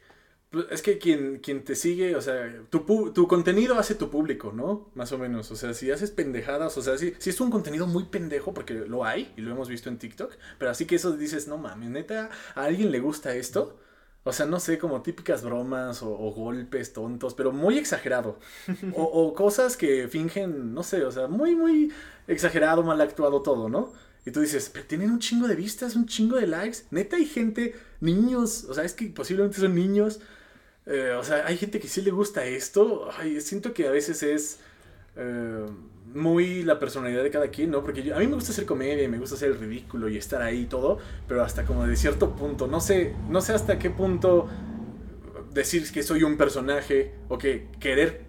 pues, 0.50 0.66
es 0.72 0.82
que 0.82 0.98
quien, 0.98 1.40
quien 1.40 1.64
te 1.64 1.76
sigue, 1.76 2.18
o 2.18 2.22
sea, 2.22 2.62
tu, 2.70 3.14
tu 3.14 3.26
contenido 3.30 3.80
hace 3.80 3.96
tu 3.96 4.10
público, 4.10 4.52
¿no? 4.52 4.92
Más 4.96 5.14
o 5.14 5.18
menos, 5.18 5.50
o 5.50 5.56
sea, 5.56 5.74
si 5.74 5.92
haces 5.92 6.12
pendejadas, 6.12 6.78
o 6.78 6.82
sea, 6.82 6.98
si, 6.98 7.14
si 7.20 7.30
es 7.30 7.40
un 7.40 7.52
contenido 7.52 7.88
muy 7.88 8.04
pendejo, 8.06 8.54
porque 8.54 8.74
lo 8.74 9.06
hay, 9.06 9.34
y 9.38 9.42
lo 9.42 9.52
hemos 9.52 9.70
visto 9.70 9.88
en 9.88 9.98
TikTok, 9.98 10.34
pero 10.60 10.70
así 10.70 10.86
que 10.86 10.96
eso 10.98 11.16
dices, 11.16 11.48
no 11.48 11.58
mames, 11.58 11.90
neta, 11.90 12.30
¿a 12.54 12.66
alguien 12.66 12.92
le 12.92 13.00
gusta 13.00 13.34
esto? 13.34 13.80
O 14.28 14.34
sea, 14.34 14.46
no 14.46 14.60
sé, 14.60 14.78
como 14.78 15.02
típicas 15.02 15.44
bromas 15.44 16.02
o, 16.04 16.10
golpes 16.36 16.94
tontos, 16.94 17.34
pero 17.34 17.52
muy 17.52 17.78
exagerado. 17.78 18.40
O, 18.94 19.04
o, 19.04 19.34
cosas 19.34 19.78
que 19.78 20.08
fingen, 20.08 20.74
no 20.74 20.84
sé, 20.84 21.04
o 21.04 21.12
sea, 21.12 21.28
muy, 21.28 21.56
muy 21.56 21.92
exagerado, 22.28 22.84
mal 22.84 23.00
actuado 23.02 23.42
todo, 23.42 23.70
¿no? 23.70 23.94
Y 24.26 24.32
tú 24.32 24.42
dices, 24.42 24.70
pero 24.74 24.86
tienen 24.86 25.12
un 25.12 25.20
chingo 25.20 25.48
de 25.48 25.56
vistas, 25.56 25.96
un 25.96 26.06
chingo 26.06 26.36
de 26.36 26.48
likes. 26.48 26.80
Neta 26.92 27.16
hay 27.16 27.26
gente, 27.26 27.76
niños, 28.02 28.66
o 28.66 28.74
sea, 28.74 28.84
es 28.84 28.94
que 28.94 29.06
posiblemente 29.06 29.60
son 29.62 29.74
niños. 29.74 30.20
Eh, 30.86 31.12
o 31.18 31.24
sea, 31.24 31.46
hay 31.46 31.58
gente 31.58 31.80
que 31.80 31.88
sí 31.88 32.02
le 32.02 32.12
gusta 32.12 32.46
esto. 32.46 33.10
Ay, 33.18 33.40
siento 33.40 33.74
que 33.74 33.88
a 33.88 33.92
veces 33.92 34.24
es 34.24 34.60
eh, 35.16 35.66
muy 36.18 36.64
la 36.64 36.80
personalidad 36.80 37.24
de 37.24 37.30
cada 37.30 37.48
quien, 37.48 37.72
¿no? 37.72 37.82
Porque 37.82 38.12
a 38.14 38.20
mí 38.20 38.28
me 38.28 38.36
gusta 38.36 38.52
hacer 38.52 38.66
comedia 38.66 39.04
y 39.04 39.08
me 39.08 39.18
gusta 39.18 39.36
hacer 39.36 39.52
el 39.52 39.60
ridículo 39.60 40.10
y 40.10 40.18
estar 40.18 40.42
ahí 40.42 40.62
y 40.62 40.66
todo, 40.66 40.98
pero 41.28 41.44
hasta 41.44 41.66
como 41.66 41.86
de 41.86 41.96
cierto 41.96 42.36
punto, 42.36 42.68
no 42.68 42.82
sé, 42.82 43.14
no 43.30 43.42
sé 43.42 43.54
hasta 43.54 43.80
qué 43.80 43.90
punto 43.90 44.50
decir 45.54 45.90
que 45.92 46.04
soy 46.04 46.24
un 46.24 46.38
personaje 46.38 47.14
o 47.30 47.38
que 47.38 47.68
querer, 47.80 48.22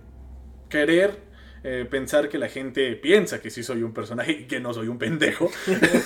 querer 0.68 1.18
eh, 1.64 1.86
pensar 1.90 2.28
que 2.28 2.38
la 2.38 2.48
gente 2.48 2.94
piensa 2.94 3.40
que 3.40 3.50
sí 3.50 3.62
soy 3.62 3.82
un 3.82 3.92
personaje 3.92 4.32
y 4.32 4.44
que 4.46 4.60
no 4.60 4.72
soy 4.72 4.88
un 4.88 4.98
pendejo. 4.98 5.50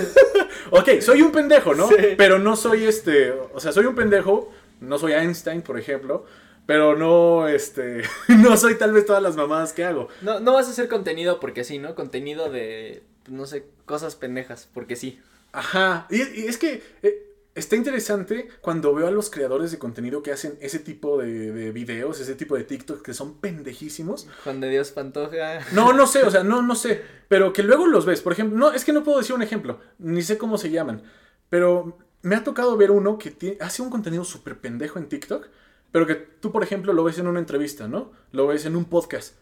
ok, 0.71 1.01
soy 1.01 1.23
un 1.23 1.31
pendejo, 1.31 1.75
¿no? 1.75 1.89
Pero 2.17 2.39
no 2.39 2.57
soy 2.57 2.85
este, 2.85 3.33
o 3.33 3.61
sea, 3.61 3.73
soy 3.73 3.87
un 3.87 3.95
pendejo, 3.95 4.51
no 4.81 4.99
soy 4.99 5.13
Einstein, 5.13 5.63
por 5.63 5.79
ejemplo, 5.79 6.25
pero 6.67 6.97
no, 6.97 7.49
este, 7.49 8.03
no 8.29 8.57
soy 8.57 8.77
tal 8.77 8.93
vez 8.93 9.07
todas 9.07 9.23
las 9.23 9.37
mamadas 9.37 9.73
que 9.73 9.85
hago. 9.85 10.09
No, 10.21 10.41
no 10.41 10.53
vas 10.53 10.69
a 10.69 10.71
hacer 10.71 10.89
contenido 10.89 11.41
porque 11.41 11.65
sí, 11.65 11.79
¿no? 11.79 11.95
Contenido 11.95 12.51
de, 12.51 13.03
no 13.29 13.47
sé, 13.47 13.67
cosas 13.85 14.17
pendejas, 14.17 14.69
porque 14.73 14.97
sí. 14.97 15.21
Ajá, 15.53 16.07
y, 16.11 16.21
es 16.21 16.57
que 16.57 16.83
eh, 17.03 17.33
está 17.55 17.77
interesante 17.77 18.49
cuando 18.61 18.95
veo 18.95 19.07
a 19.07 19.11
los 19.11 19.29
creadores 19.29 19.71
de 19.71 19.79
contenido 19.79 20.23
que 20.23 20.33
hacen 20.33 20.57
ese 20.61 20.79
tipo 20.79 21.19
de, 21.19 21.53
de 21.53 21.73
videos, 21.73 22.21
ese 22.21 22.35
tipo 22.35 22.57
de 22.57 22.65
TikToks 22.65 23.03
que 23.03 23.13
son 23.13 23.39
pendejísimos. 23.39 24.29
Juan 24.45 24.61
de 24.61 24.71
Dios 24.71 24.93
Pantoja. 24.93 25.61
No, 25.73 25.93
no 25.93 26.07
sé, 26.07 26.23
o 26.23 26.31
sea, 26.31 26.43
no, 26.43 26.63
no 26.63 26.75
sé, 26.75 27.03
pero 27.29 27.53
que 27.53 27.63
luego 27.63 27.87
los 27.87 28.07
ves, 28.07 28.23
por 28.23 28.33
ejemplo, 28.33 28.59
no, 28.59 28.73
es 28.73 28.85
que 28.85 28.93
no 28.93 29.05
puedo 29.05 29.19
decir 29.19 29.35
un 29.35 29.43
ejemplo, 29.43 29.81
ni 29.99 30.23
sé 30.23 30.39
cómo 30.39 30.57
se 30.57 30.71
llaman, 30.71 31.03
pero 31.51 31.99
me 32.23 32.37
ha 32.37 32.45
tocado 32.45 32.77
ver 32.77 32.91
uno 32.91 33.19
que 33.19 33.59
hace 33.61 33.83
un 33.83 33.91
contenido 33.91 34.25
súper 34.25 34.59
pendejo 34.59 34.99
en 34.99 35.09
TikTok 35.09 35.49
pero 35.93 36.07
que 36.07 36.15
tú, 36.15 36.51
por 36.51 36.63
ejemplo, 36.63 36.95
lo 36.95 37.05
ves 37.05 37.19
en 37.19 37.27
una 37.27 37.39
entrevista, 37.39 37.87
¿no? 37.87 38.13
Lo 38.33 38.47
ves 38.47 38.65
en 38.65 38.75
un 38.75 38.87
podcast. 38.87 39.35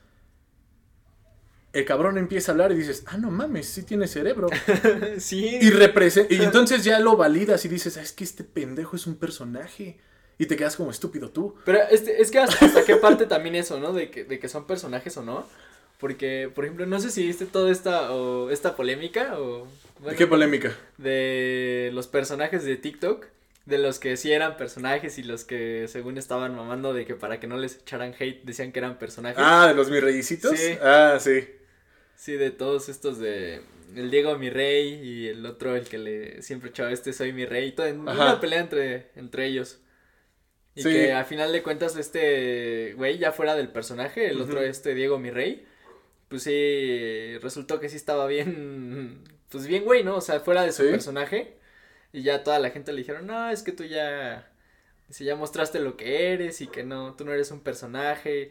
El 1.72 1.84
cabrón 1.84 2.18
empieza 2.18 2.50
a 2.50 2.52
hablar 2.54 2.72
y 2.72 2.74
dices, 2.74 3.04
ah, 3.06 3.16
no 3.16 3.30
mames, 3.30 3.66
sí 3.66 3.84
tiene 3.84 4.08
cerebro. 4.08 4.48
sí. 5.18 5.58
Y, 5.60 5.68
y 5.68 6.42
entonces 6.42 6.82
ya 6.82 6.98
lo 6.98 7.16
validas 7.16 7.64
y 7.64 7.68
dices, 7.68 7.96
ah, 7.96 8.02
es 8.02 8.12
que 8.12 8.24
este 8.24 8.42
pendejo 8.42 8.96
es 8.96 9.06
un 9.06 9.14
personaje. 9.14 10.00
Y 10.36 10.46
te 10.46 10.56
quedas 10.56 10.74
como 10.74 10.90
estúpido 10.90 11.30
tú. 11.30 11.54
Pero 11.64 11.78
este, 11.90 12.20
es 12.20 12.32
que 12.32 12.40
hasta, 12.40 12.84
qué 12.84 12.96
parte 12.96 13.26
también 13.26 13.54
eso, 13.54 13.78
¿no? 13.78 13.92
De 13.92 14.10
que, 14.10 14.24
de 14.24 14.40
que 14.40 14.48
son 14.48 14.66
personajes 14.66 15.16
o 15.18 15.22
no. 15.22 15.46
Porque, 16.00 16.50
por 16.52 16.64
ejemplo, 16.64 16.86
no 16.86 16.98
sé 16.98 17.10
si 17.10 17.24
viste 17.24 17.46
toda 17.46 17.70
esta, 17.70 18.12
o, 18.12 18.50
esta 18.50 18.74
polémica 18.74 19.38
o... 19.38 19.68
¿Qué 20.16 20.26
polémica? 20.26 20.74
De 20.96 21.90
los 21.92 22.08
personajes 22.08 22.64
de 22.64 22.76
TikTok 22.76 23.26
de 23.70 23.78
los 23.78 23.98
que 23.98 24.16
sí 24.16 24.32
eran 24.32 24.56
personajes 24.56 25.16
y 25.18 25.22
los 25.22 25.44
que 25.44 25.86
según 25.88 26.18
estaban 26.18 26.54
mamando 26.54 26.92
de 26.92 27.06
que 27.06 27.14
para 27.14 27.40
que 27.40 27.46
no 27.46 27.56
les 27.56 27.76
echaran 27.76 28.14
hate 28.18 28.42
decían 28.44 28.72
que 28.72 28.80
eran 28.80 28.98
personajes. 28.98 29.38
Ah, 29.38 29.68
de 29.68 29.74
los 29.74 29.88
mi 29.88 30.00
reycitos. 30.00 30.58
Sí. 30.58 30.76
Ah, 30.82 31.16
sí. 31.18 31.48
Sí, 32.16 32.32
de 32.32 32.50
todos 32.50 32.88
estos 32.88 33.18
de 33.18 33.62
el 33.96 34.10
Diego 34.10 34.36
mi 34.36 34.50
rey 34.50 35.00
y 35.02 35.28
el 35.28 35.46
otro 35.46 35.74
el 35.74 35.88
que 35.88 35.98
le 35.98 36.42
siempre 36.42 36.70
echaba 36.70 36.92
este 36.92 37.12
soy 37.12 37.32
mi 37.32 37.46
rey, 37.46 37.72
todo 37.72 37.86
en 37.86 38.00
una 38.00 38.40
pelea 38.40 38.60
entre 38.60 39.10
entre 39.16 39.46
ellos. 39.46 39.78
Y 40.74 40.82
que 40.82 41.12
al 41.12 41.24
final 41.24 41.52
de 41.52 41.62
cuentas 41.62 41.96
este 41.96 42.94
güey 42.94 43.18
ya 43.18 43.32
fuera 43.32 43.54
del 43.54 43.68
personaje, 43.68 44.30
el 44.30 44.40
otro 44.40 44.60
este 44.60 44.94
Diego 44.94 45.18
mi 45.18 45.30
rey, 45.30 45.66
pues 46.28 46.42
sí 46.42 47.38
resultó 47.38 47.80
que 47.80 47.88
sí 47.88 47.96
estaba 47.96 48.26
bien 48.26 49.24
pues 49.48 49.66
bien 49.66 49.84
güey, 49.84 50.04
¿no? 50.04 50.16
O 50.16 50.20
sea, 50.20 50.40
fuera 50.40 50.62
de 50.62 50.72
su 50.72 50.84
personaje 50.84 51.59
y 52.12 52.22
ya 52.22 52.42
toda 52.42 52.58
la 52.58 52.70
gente 52.70 52.92
le 52.92 52.98
dijeron, 52.98 53.26
no, 53.26 53.50
es 53.50 53.62
que 53.62 53.72
tú 53.72 53.84
ya, 53.84 54.50
si 55.10 55.24
ya 55.24 55.36
mostraste 55.36 55.80
lo 55.80 55.96
que 55.96 56.32
eres 56.32 56.60
y 56.60 56.66
que 56.66 56.84
no, 56.84 57.14
tú 57.14 57.24
no 57.24 57.32
eres 57.32 57.50
un 57.50 57.60
personaje. 57.60 58.50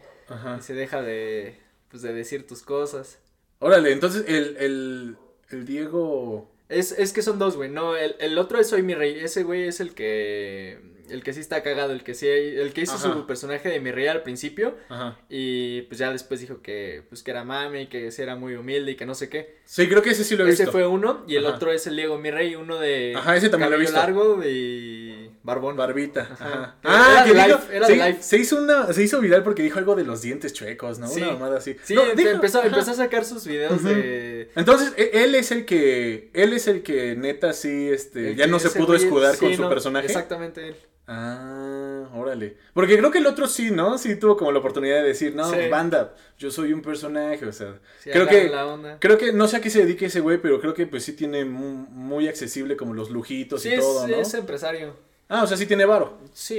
Y 0.58 0.62
se 0.62 0.74
deja 0.74 1.02
de, 1.02 1.60
pues, 1.90 2.02
de 2.04 2.14
decir 2.14 2.46
tus 2.46 2.62
cosas. 2.62 3.20
Órale, 3.60 3.92
entonces 3.92 4.26
el, 4.28 4.58
el, 4.58 5.18
el 5.50 5.66
Diego... 5.66 6.50
Es, 6.70 6.92
es 6.92 7.14
que 7.14 7.24
son 7.24 7.40
dos, 7.40 7.56
güey. 7.58 7.70
No, 7.70 7.96
el, 7.96 8.16
el 8.20 8.38
otro 8.38 8.60
es 8.60 8.70
Soy 8.70 8.84
mi 8.84 8.94
rey. 8.94 9.20
Ese 9.20 9.42
güey 9.42 9.68
es 9.68 9.80
el 9.80 9.96
que. 9.96 10.80
El 11.10 11.24
que 11.24 11.34
sí 11.34 11.40
está 11.40 11.64
cagado, 11.64 11.94
el 11.94 12.04
que 12.04 12.14
sí. 12.14 12.28
El 12.28 12.74
que 12.74 12.82
hizo 12.82 12.94
Ajá. 12.96 13.14
su 13.14 13.26
personaje 13.28 13.70
de 13.70 13.80
mi 13.80 13.92
rey 13.92 14.08
al 14.08 14.24
principio. 14.24 14.76
Ajá. 14.90 15.18
Y 15.30 15.82
pues 15.84 15.98
ya 16.00 16.12
después 16.12 16.40
dijo 16.40 16.62
que. 16.62 17.04
Pues 17.10 17.24
que 17.24 17.32
era 17.32 17.44
mami, 17.44 17.88
que 17.88 18.12
sí 18.12 18.22
era 18.22 18.36
muy 18.36 18.56
humilde 18.56 18.92
y 18.92 18.96
que 18.96 19.06
no 19.06 19.16
sé 19.16 19.30
qué. 19.30 19.58
Sí, 19.66 19.88
creo 19.88 20.02
que 20.02 20.10
ese 20.12 20.24
sí 20.24 20.36
lo 20.36 20.46
he 20.46 20.50
Ese 20.50 20.64
visto. 20.64 20.72
fue 20.72 20.88
uno. 20.88 21.24
Y 21.28 21.36
el 21.36 21.46
Ajá. 21.46 21.56
otro 21.56 21.72
es 21.72 21.86
el 21.88 21.96
Diego 21.96 22.18
mi 22.18 22.32
rey, 22.32 22.56
uno 22.56 22.78
de. 22.80 23.14
Ajá, 23.16 23.36
ese 23.36 23.50
también 23.50 23.70
lo 23.72 23.78
he 23.78 23.80
visto. 23.80 23.96
largo 23.96 24.42
y. 24.46 25.30
Barbón. 25.44 25.76
Barbita. 25.78 26.28
Ajá. 26.34 26.76
Era 26.84 27.20
Ah, 27.20 27.24
de 27.26 27.32
que 27.32 27.38
era 27.76 27.88
se, 27.88 27.94
de 27.94 27.98
live. 27.98 28.18
se 28.22 28.38
hizo 28.38 28.58
una, 28.58 28.92
se 28.94 29.04
hizo 29.04 29.20
viral 29.22 29.44
porque 29.44 29.64
dijo 29.64 29.80
algo 29.80 29.96
de 29.96 30.04
los 30.04 30.22
dientes 30.22 30.54
chuecos, 30.54 31.00
¿no? 31.00 31.08
Sí. 31.08 31.22
Una 31.22 31.34
mamada 31.34 31.58
así. 31.58 31.76
Sí, 31.84 31.94
No, 31.96 32.04
dijo- 32.16 32.30
empezó, 32.30 32.64
empezó 32.64 32.92
a 32.92 32.96
sacar 32.96 33.26
sus 33.26 33.46
videos 33.48 33.84
de. 33.84 34.50
Entonces, 34.56 34.94
e- 34.98 35.12
él 35.24 35.36
es 35.36 35.52
el 35.52 35.66
que, 35.66 36.30
él 36.34 36.54
es 36.54 36.68
el 36.68 36.84
que 36.84 37.16
neta 37.16 37.54
sí, 37.54 37.90
este, 37.90 38.30
el 38.32 38.36
ya 38.36 38.46
que 38.46 38.52
no 38.52 38.60
se 38.60 38.68
ese 38.68 38.80
pudo 38.80 38.96
escudar 38.96 39.36
sí, 39.36 39.46
con 39.46 39.56
su 39.56 39.62
no, 39.64 39.70
personaje. 39.70 40.06
Exactamente 40.08 40.68
él. 40.70 40.76
Ah, 41.12 42.08
órale. 42.14 42.58
Porque 42.74 42.96
creo 42.98 43.10
que 43.10 43.18
el 43.18 43.26
otro 43.26 43.48
sí, 43.48 43.72
¿no? 43.72 43.98
Sí 43.98 44.16
tuvo 44.16 44.38
como 44.38 44.52
la 44.52 44.60
oportunidad 44.60 44.98
de 44.98 45.08
decir, 45.08 45.34
no, 45.36 45.50
Sí. 45.50 45.68
banda, 45.70 46.14
yo 46.38 46.52
soy 46.52 46.72
un 46.72 46.84
personaje, 46.84 47.44
o 47.46 47.52
sea. 47.52 47.80
Sí, 48.00 48.12
creo 48.12 48.28
que, 48.28 48.48
la 48.48 48.68
onda. 48.68 48.98
creo 49.00 49.18
que, 49.18 49.34
no 49.34 49.48
sé 49.48 49.58
a 49.58 49.62
qué 49.62 49.72
se 49.72 49.80
dedique 49.80 50.06
ese 50.06 50.20
güey, 50.20 50.38
pero 50.40 50.62
creo 50.62 50.76
que 50.76 50.86
pues 50.86 51.04
sí 51.04 51.14
tiene 51.14 51.46
mu- 51.46 51.88
muy, 51.90 52.28
accesible 52.28 52.78
como 52.78 52.94
los 52.94 53.10
lujitos 53.10 53.64
Sí, 53.64 53.70
y 53.70 53.74
es, 53.74 53.80
todo, 53.80 54.08
¿no? 54.08 54.16
es 54.18 54.34
empresario. 54.36 54.94
Ah, 55.28 55.44
o 55.44 55.48
sea, 55.48 55.58
sí 55.58 55.66
tiene 55.66 55.86
varo. 55.86 56.20
Sí. 56.34 56.58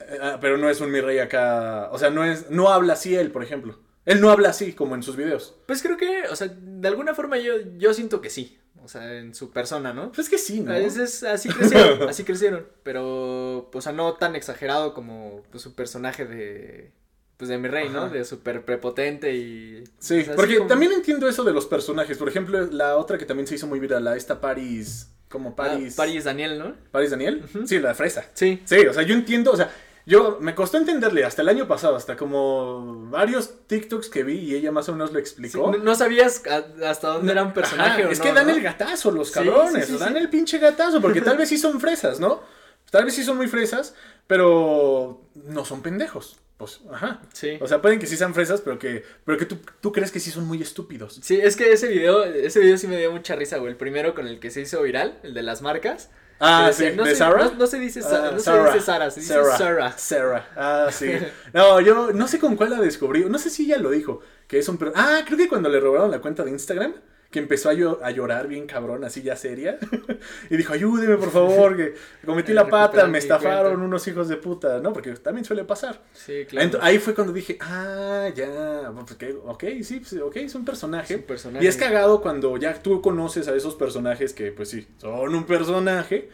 Eh, 0.00 0.18
ah, 0.22 0.38
pero 0.40 0.56
no 0.56 0.70
es 0.70 0.80
un 0.80 0.90
mi 0.92 1.00
rey 1.00 1.18
acá, 1.18 1.88
o 1.90 1.98
sea, 1.98 2.10
no 2.10 2.24
es, 2.24 2.50
no 2.50 2.68
habla 2.68 2.92
así 2.92 3.16
él, 3.16 3.30
por 3.32 3.42
ejemplo. 3.42 3.78
Él 4.06 4.20
no 4.20 4.30
habla 4.30 4.50
así 4.50 4.72
como 4.72 4.94
en 4.94 5.02
sus 5.02 5.16
videos. 5.16 5.56
Pues 5.66 5.82
creo 5.82 5.96
que, 5.96 6.22
o 6.30 6.36
sea, 6.36 6.48
de 6.56 6.88
alguna 6.88 7.14
forma 7.14 7.36
yo, 7.38 7.54
yo 7.76 7.92
siento 7.92 8.20
que 8.20 8.30
sí. 8.30 8.57
O 8.88 8.90
sea, 8.90 9.18
en 9.18 9.34
su 9.34 9.50
persona, 9.50 9.92
¿no? 9.92 10.06
Pues 10.12 10.20
es 10.20 10.28
que 10.30 10.38
sí, 10.38 10.60
¿no? 10.62 10.72
Es- 10.72 10.96
es- 10.96 11.22
así 11.24 11.50
crecieron, 11.50 12.02
así 12.08 12.24
crecieron. 12.24 12.66
Pero, 12.84 13.68
pues, 13.70 13.82
o 13.82 13.84
sea, 13.84 13.92
no 13.92 14.14
tan 14.14 14.34
exagerado 14.34 14.94
como 14.94 15.42
pues, 15.50 15.62
su 15.62 15.74
personaje 15.74 16.24
de. 16.24 16.90
Pues 17.36 17.50
de 17.50 17.58
mi 17.58 17.68
rey, 17.68 17.90
¿no? 17.90 18.08
De 18.08 18.24
súper 18.24 18.64
prepotente 18.64 19.34
y. 19.34 19.84
Sí, 19.98 20.22
pues, 20.24 20.36
porque 20.36 20.56
como- 20.56 20.68
también 20.70 20.92
entiendo 20.92 21.28
eso 21.28 21.44
de 21.44 21.52
los 21.52 21.66
personajes. 21.66 22.16
Por 22.16 22.30
ejemplo, 22.30 22.64
la 22.72 22.96
otra 22.96 23.18
que 23.18 23.26
también 23.26 23.46
se 23.46 23.56
hizo 23.56 23.66
muy 23.66 23.78
viral, 23.78 24.04
la 24.04 24.16
esta 24.16 24.40
Paris, 24.40 25.10
como 25.28 25.50
Ah, 25.50 25.56
Paris. 25.56 25.94
Paris 25.94 26.24
Daniel, 26.24 26.58
¿no? 26.58 26.74
Paris 26.90 27.10
Daniel. 27.10 27.44
Sí, 27.66 27.80
la 27.80 27.94
fresa. 27.94 28.24
Sí. 28.32 28.62
Sí, 28.64 28.86
o 28.86 28.94
sea, 28.94 29.02
yo 29.02 29.12
entiendo, 29.14 29.52
o 29.52 29.56
sea, 29.58 29.70
yo 30.08 30.38
me 30.40 30.54
costó 30.54 30.78
entenderle 30.78 31.24
hasta 31.24 31.42
el 31.42 31.48
año 31.48 31.68
pasado, 31.68 31.94
hasta 31.94 32.16
como 32.16 33.08
varios 33.10 33.66
TikToks 33.66 34.08
que 34.08 34.24
vi 34.24 34.38
y 34.38 34.54
ella 34.56 34.72
más 34.72 34.88
o 34.88 34.92
menos 34.92 35.10
lo 35.12 35.16
Sí, 35.18 35.20
explicó. 35.20 35.70
no, 35.70 35.78
no 35.78 35.94
sabías 35.94 36.42
a- 36.46 36.88
hasta 36.90 37.08
dónde 37.08 37.30
era 37.32 37.42
un 37.44 37.52
personaje 37.52 38.00
Ajá, 38.02 38.08
o 38.08 38.12
es 38.12 38.18
no, 38.18 38.24
que 38.24 38.32
dan 38.32 38.46
¿no? 38.46 38.54
el 38.54 38.62
gatazo 38.62 39.10
los 39.10 39.30
cabrones, 39.30 39.86
sí, 39.86 39.92
sí, 39.92 39.98
dan 39.98 40.16
el 40.16 40.28
pinche 40.30 40.58
gatazo, 40.58 41.00
porque 41.00 41.20
tal 41.20 41.36
vez 41.36 41.48
sí 41.50 41.58
son 41.58 41.78
fresas, 41.80 42.18
¿no? 42.20 42.42
Tal 42.90 43.04
vez 43.04 43.14
sí 43.14 43.22
son 43.22 43.36
muy 43.36 43.48
fresas, 43.48 43.94
pero 44.26 45.20
no 45.34 45.64
son 45.64 45.82
pendejos. 45.82 46.38
Pues, 46.56 46.80
ajá. 46.90 47.20
Sí. 47.32 47.56
O 47.60 47.68
sea, 47.68 47.80
pueden 47.80 48.00
que 48.00 48.06
sí 48.08 48.16
sean 48.16 48.34
fresas, 48.34 48.60
pero 48.62 48.78
que, 48.80 49.04
pero 49.24 49.38
que 49.38 49.44
tú, 49.44 49.58
tú 49.80 49.92
crees 49.92 50.10
que 50.10 50.18
sí 50.18 50.30
son 50.32 50.44
muy 50.46 50.60
estúpidos. 50.60 51.20
Sí, 51.22 51.38
es 51.40 51.54
que 51.54 51.70
ese 51.72 51.86
video, 51.86 52.24
ese 52.24 52.58
video 52.58 52.76
sí 52.78 52.88
me 52.88 52.96
dio 52.98 53.12
mucha 53.12 53.36
risa, 53.36 53.58
güey. 53.58 53.70
El 53.72 53.76
primero 53.76 54.12
con 54.14 54.26
el 54.26 54.40
que 54.40 54.50
se 54.50 54.62
hizo 54.62 54.82
viral, 54.82 55.20
el 55.22 55.34
de 55.34 55.42
las 55.42 55.62
marcas. 55.62 56.10
Ah, 56.40 56.70
sí, 56.72 56.84
no 56.94 57.02
¿de 57.04 57.10
se, 57.10 57.16
Sarah? 57.16 57.44
No, 57.46 57.54
no 57.54 57.66
se 57.66 57.78
dice, 57.80 58.00
Ah, 58.04 58.30
no 58.32 58.38
Sarah. 58.38 58.66
se 58.70 58.72
dice 58.74 58.84
Sara, 58.86 59.10
se 59.10 59.20
dice 59.20 59.34
Sarah. 59.56 59.92
Sarah. 59.98 60.46
Ah, 60.56 60.88
sí. 60.92 61.10
No, 61.52 61.80
yo 61.80 62.12
no 62.12 62.28
sé 62.28 62.38
con 62.38 62.56
cuál 62.56 62.70
la 62.70 62.80
descubrí. 62.80 63.24
No 63.24 63.38
sé 63.38 63.50
si 63.50 63.64
ella 63.64 63.78
lo 63.78 63.90
dijo. 63.90 64.20
Que 64.46 64.58
es 64.60 64.68
un. 64.68 64.78
Ah, 64.94 65.22
creo 65.26 65.36
que 65.38 65.48
cuando 65.48 65.68
le 65.68 65.80
robaron 65.80 66.10
la 66.10 66.20
cuenta 66.20 66.44
de 66.44 66.50
Instagram. 66.52 66.94
Que 67.30 67.40
empezó 67.40 67.68
a, 67.68 67.72
a 68.06 68.10
llorar 68.10 68.48
bien 68.48 68.66
cabrón, 68.66 69.04
así 69.04 69.20
ya 69.22 69.36
seria. 69.36 69.78
y 70.50 70.56
dijo, 70.56 70.72
ayúdeme, 70.72 71.16
por 71.16 71.30
favor, 71.30 71.76
que 71.76 71.94
cometí 72.24 72.52
la 72.54 72.68
pata, 72.68 73.06
me 73.06 73.18
estafaron 73.18 73.72
cuenta". 73.72 73.84
unos 73.84 74.08
hijos 74.08 74.28
de 74.28 74.36
puta, 74.36 74.80
¿no? 74.80 74.94
Porque 74.94 75.12
también 75.12 75.44
suele 75.44 75.64
pasar. 75.64 76.02
Sí, 76.14 76.46
claro. 76.48 76.78
Ahí 76.80 76.98
fue 76.98 77.14
cuando 77.14 77.34
dije, 77.34 77.58
ah, 77.60 78.30
ya, 78.34 78.90
pues, 78.94 79.12
ok, 79.12 79.24
ok, 79.44 79.64
sí, 79.82 80.00
pues, 80.00 80.14
ok, 80.22 80.36
es 80.36 80.54
un 80.54 80.64
personaje. 80.64 81.14
Es 81.14 81.20
un 81.20 81.26
personaje. 81.26 81.64
Y 81.64 81.68
es 81.68 81.76
cagado 81.76 82.22
cuando 82.22 82.56
ya 82.56 82.74
tú 82.82 83.02
conoces 83.02 83.46
a 83.48 83.54
esos 83.54 83.74
personajes 83.74 84.32
que, 84.32 84.50
pues 84.50 84.70
sí, 84.70 84.88
son 84.96 85.34
un 85.34 85.44
personaje, 85.44 86.30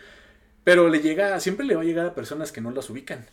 pero 0.63 0.89
le 0.89 1.01
llega, 1.01 1.41
siempre 1.41 1.67
le 1.67 1.75
va 1.75 1.83
a 1.83 1.85
llegar 1.85 2.07
a 2.07 2.15
personas 2.15 2.53
que 2.53 2.61
no 2.61 2.71
las 2.71 2.89
ubican. 2.89 3.27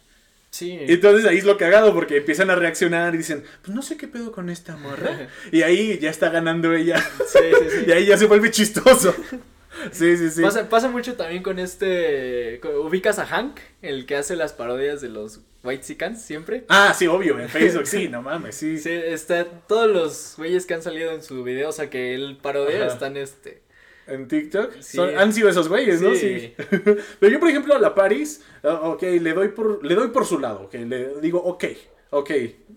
Sí. 0.52 0.78
Entonces 0.82 1.26
ahí 1.26 1.38
es 1.38 1.46
lo 1.46 1.58
cagado 1.58 1.94
porque 1.94 2.18
empiezan 2.18 2.50
a 2.50 2.56
reaccionar 2.56 3.16
y 3.16 3.20
dicen, 3.20 3.44
pues 3.62 3.74
no 3.74 3.82
sé 3.82 3.96
qué 3.96 4.08
pedo 4.08 4.34
con 4.34 4.50
esta 4.50 4.76
morra. 4.76 5.30
y 5.52 5.62
ahí 5.62 5.98
ya 6.00 6.10
está 6.10 6.30
ganando 6.30 6.74
ella. 6.74 7.00
Sí, 7.00 7.40
sí, 7.40 7.66
sí. 7.70 7.84
y 7.88 7.92
ahí 7.92 8.06
ya 8.06 8.18
se 8.18 8.26
vuelve 8.26 8.52
chistoso. 8.52 9.16
sí, 9.92 10.18
sí, 10.18 10.30
sí. 10.30 10.42
Pasa, 10.42 10.68
pasa 10.70 10.90
mucho 10.90 11.16
también 11.16 11.42
con 11.42 11.58
este. 11.58 12.60
¿Ubicas 12.84 13.18
a 13.18 13.26
Hank? 13.26 13.60
El 13.82 14.06
que 14.06 14.18
hace 14.18 14.36
las 14.36 14.52
parodias 14.52 15.00
de 15.00 15.08
los 15.08 15.40
White 15.64 15.84
Sicans 15.84 16.22
siempre. 16.22 16.66
Ah, 16.68 16.94
sí, 16.98 17.08
obvio, 17.08 17.40
en 17.40 17.48
Facebook, 17.48 17.88
sí, 17.88 18.10
no 18.10 18.22
mames, 18.22 18.56
sí. 18.56 18.78
Sí, 18.78 18.92
está. 18.92 19.46
Todos 19.46 19.90
los 19.90 20.34
güeyes 20.36 20.66
que 20.66 20.74
han 20.74 20.82
salido 20.84 21.14
en 21.14 21.24
su 21.24 21.44
video, 21.44 21.70
o 21.70 21.74
sea 21.74 21.90
que 21.90 22.14
él 22.14 22.38
parodia, 22.42 22.86
Ajá. 22.86 22.94
están 22.94 23.16
este. 23.16 23.62
En 24.14 24.28
TikTok 24.28 24.74
Sí. 24.82 24.98
son- 24.98 25.18
han 25.18 25.32
sido 25.34 25.50
esos 25.50 25.68
güeyes, 25.70 26.02
¿no? 26.02 26.14
Sí. 26.16 26.54
Pero 27.20 27.32
yo, 27.32 27.40
por 27.40 27.50
ejemplo, 27.50 27.74
a 27.76 27.80
la 27.80 27.96
Paris, 27.96 28.42
ah, 28.64 28.82
ok, 28.84 29.02
le 29.04 29.34
doy 29.34 29.50
por, 29.50 29.84
le 29.86 29.96
doy 29.96 30.10
por 30.10 30.26
su 30.26 30.40
lado, 30.40 30.64
ok, 30.64 30.74
le 30.74 31.20
digo, 31.22 31.42
ok, 31.42 31.66
ok, 32.10 32.32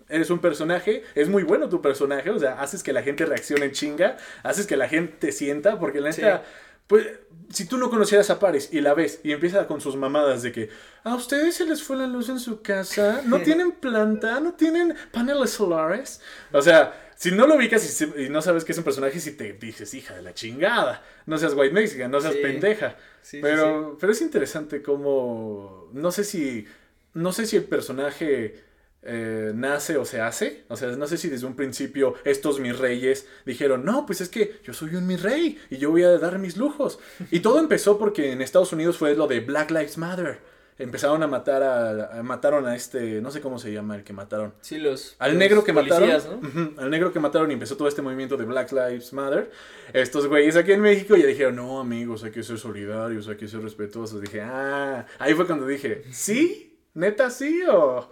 eres 0.09 0.29
un 0.29 0.39
personaje, 0.39 1.03
es 1.15 1.27
muy 1.29 1.43
bueno 1.43 1.67
tu 1.69 1.81
personaje, 1.81 2.29
o 2.29 2.39
sea, 2.39 2.61
haces 2.61 2.83
que 2.83 2.93
la 2.93 3.03
gente 3.03 3.25
reaccione 3.25 3.71
chinga, 3.71 4.17
haces 4.43 4.65
que 4.67 4.77
la 4.77 4.87
gente 4.87 5.31
sienta, 5.31 5.77
porque 5.79 5.99
la 5.99 6.09
neta, 6.11 6.43
Sí. 6.45 6.49
pues, 6.87 7.07
si 7.49 7.67
tú 7.67 7.77
no 7.77 7.89
conocieras 7.89 8.29
a 8.29 8.39
Paris 8.39 8.69
y 8.71 8.81
la 8.81 8.93
ves 8.93 9.19
y 9.23 9.31
empieza 9.31 9.67
con 9.67 9.81
sus 9.81 9.95
mamadas 9.95 10.41
de 10.41 10.51
que, 10.51 10.69
a 11.03 11.15
ustedes 11.15 11.55
se 11.55 11.65
les 11.65 11.83
fue 11.83 11.95
la 11.97 12.07
luz 12.07 12.29
en 12.29 12.39
su 12.39 12.61
casa, 12.61 13.21
no 13.25 13.39
tienen 13.41 13.71
planta, 13.73 14.39
no 14.39 14.53
tienen 14.53 14.95
paneles 15.11 15.51
solares, 15.51 16.21
o 16.51 16.61
sea... 16.61 17.01
Si 17.25 17.31
no 17.31 17.47
lo 17.47 17.55
ubicas 17.55 17.83
y, 17.83 17.87
se- 17.87 18.23
y 18.25 18.29
no 18.29 18.41
sabes 18.41 18.63
que 18.63 18.71
es 18.71 18.77
un 18.77 18.83
personaje, 18.83 19.19
si 19.19 19.31
te 19.31 19.53
dices, 19.53 19.93
hija 19.93 20.15
de 20.15 20.21
la 20.21 20.33
chingada, 20.33 21.03
no 21.25 21.37
seas 21.37 21.53
white 21.55 21.73
mexican, 21.73 22.11
no 22.11 22.21
seas 22.21 22.33
Sí. 22.35 22.39
pendeja. 22.41 22.95
Sí, 23.21 23.37
sí, 23.37 23.39
Pero, 23.41 23.97
pero 23.99 24.11
es 24.11 24.21
interesante 24.21 24.81
cómo. 24.81 25.89
No 25.93 26.11
sé 26.11 26.23
si. 26.23 26.65
No 27.13 27.31
sé 27.31 27.45
si 27.45 27.55
el 27.55 27.63
personaje 27.63 28.63
eh, 29.07 29.51
nace 29.55 29.97
o 29.97 30.05
se 30.05 30.19
hace. 30.21 30.65
O 30.67 30.75
sea, 30.75 30.89
no 30.95 31.07
sé 31.07 31.17
si 31.17 31.29
desde 31.29 31.45
un 31.45 31.55
principio 31.55 32.15
estos 32.25 32.59
mis 32.59 32.77
reyes 32.77 33.27
dijeron, 33.45 33.85
no, 33.85 34.05
pues 34.05 34.19
es 34.21 34.29
que 34.29 34.59
yo 34.63 34.73
soy 34.73 34.95
un 34.95 35.05
mi 35.07 35.15
rey 35.15 35.59
y 35.69 35.77
yo 35.77 35.91
voy 35.91 36.03
a 36.03 36.17
dar 36.17 36.39
mis 36.39 36.57
lujos. 36.57 36.99
Y 37.31 37.39
todo 37.41 37.59
empezó 37.65 37.97
porque 37.99 38.31
en 38.31 38.41
Estados 38.41 38.73
Unidos 38.73 38.97
fue 38.97 39.15
lo 39.15 39.27
de 39.27 39.39
Black 39.41 39.71
Lives 39.71 39.97
Matter. 39.97 40.39
Empezaron 40.77 41.23
a 41.23 41.27
matar 41.27 41.63
a, 41.63 42.19
a- 42.19 42.23
mataron 42.23 42.67
a 42.67 42.75
este, 42.75 43.21
no 43.21 43.31
sé 43.31 43.39
cómo 43.39 43.59
se 43.59 43.71
llama 43.71 43.95
el 43.95 44.03
que 44.03 44.11
mataron. 44.11 44.53
Sí, 44.59 44.77
los. 44.77 45.15
Al 45.19 45.31
los 45.31 45.39
negro 45.39 45.63
que 45.63 45.73
policías, 45.73 46.27
mataron. 46.27 46.75
al 46.77 46.89
negro 46.89 47.13
que 47.13 47.19
mataron 47.21 47.49
y 47.49 47.53
empezó 47.53 47.77
todo 47.77 47.87
este 47.87 48.01
movimiento 48.01 48.35
de 48.35 48.43
Black 48.43 48.73
Lives 48.73 49.13
Matter. 49.13 49.51
Estos 49.93 50.27
güeyes 50.27 50.57
aquí 50.57 50.73
en 50.73 50.81
México 50.81 51.15
ya 51.15 51.25
dijeron, 51.27 51.55
no, 51.55 51.79
amigos, 51.79 52.25
hay 52.25 52.31
que 52.31 52.43
ser 52.43 52.57
solidarios, 52.57 53.27
hay 53.29 53.37
que 53.37 53.47
ser 53.47 53.61
respetuosos. 53.61 54.19
Dije, 54.19 54.41
ah, 54.41 55.05
ahí 55.19 55.33
fue 55.33 55.45
cuando 55.45 55.65
dije, 55.65 56.03
¿sí? 56.11 56.77
¿Neta 56.93 57.29
sí? 57.29 57.61
¿O, 57.71 58.09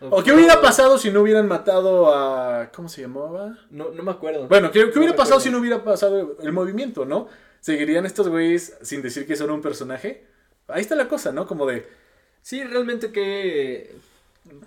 o 0.00 0.22
qué 0.22 0.32
hubiera 0.32 0.60
pasado 0.60 0.98
si 0.98 1.10
no 1.10 1.20
hubieran 1.22 1.48
matado 1.48 2.14
a. 2.14 2.70
¿Cómo 2.72 2.88
se 2.88 3.00
llamaba? 3.02 3.58
No, 3.70 3.90
no 3.90 4.02
me 4.04 4.12
acuerdo. 4.12 4.46
Bueno, 4.46 4.70
¿qué, 4.70 4.80
qué 4.84 4.94
No 4.94 4.98
hubiera 5.00 5.16
pasado 5.16 5.40
si 5.40 5.50
no 5.50 5.58
hubiera 5.58 5.82
pasado 5.82 6.36
el 6.40 6.52
movimiento, 6.52 7.04
no? 7.04 7.26
¿Seguirían 7.58 8.06
estos 8.06 8.28
güeyes 8.28 8.76
sin 8.82 9.02
decir 9.02 9.26
que 9.26 9.34
son 9.34 9.50
un 9.50 9.62
personaje? 9.62 10.26
Ahí 10.68 10.80
está 10.82 10.94
la 10.94 11.08
cosa, 11.08 11.32
¿no? 11.32 11.46
Como 11.46 11.66
de. 11.66 12.03
Sí, 12.44 12.62
realmente 12.62 13.10
que. 13.10 13.96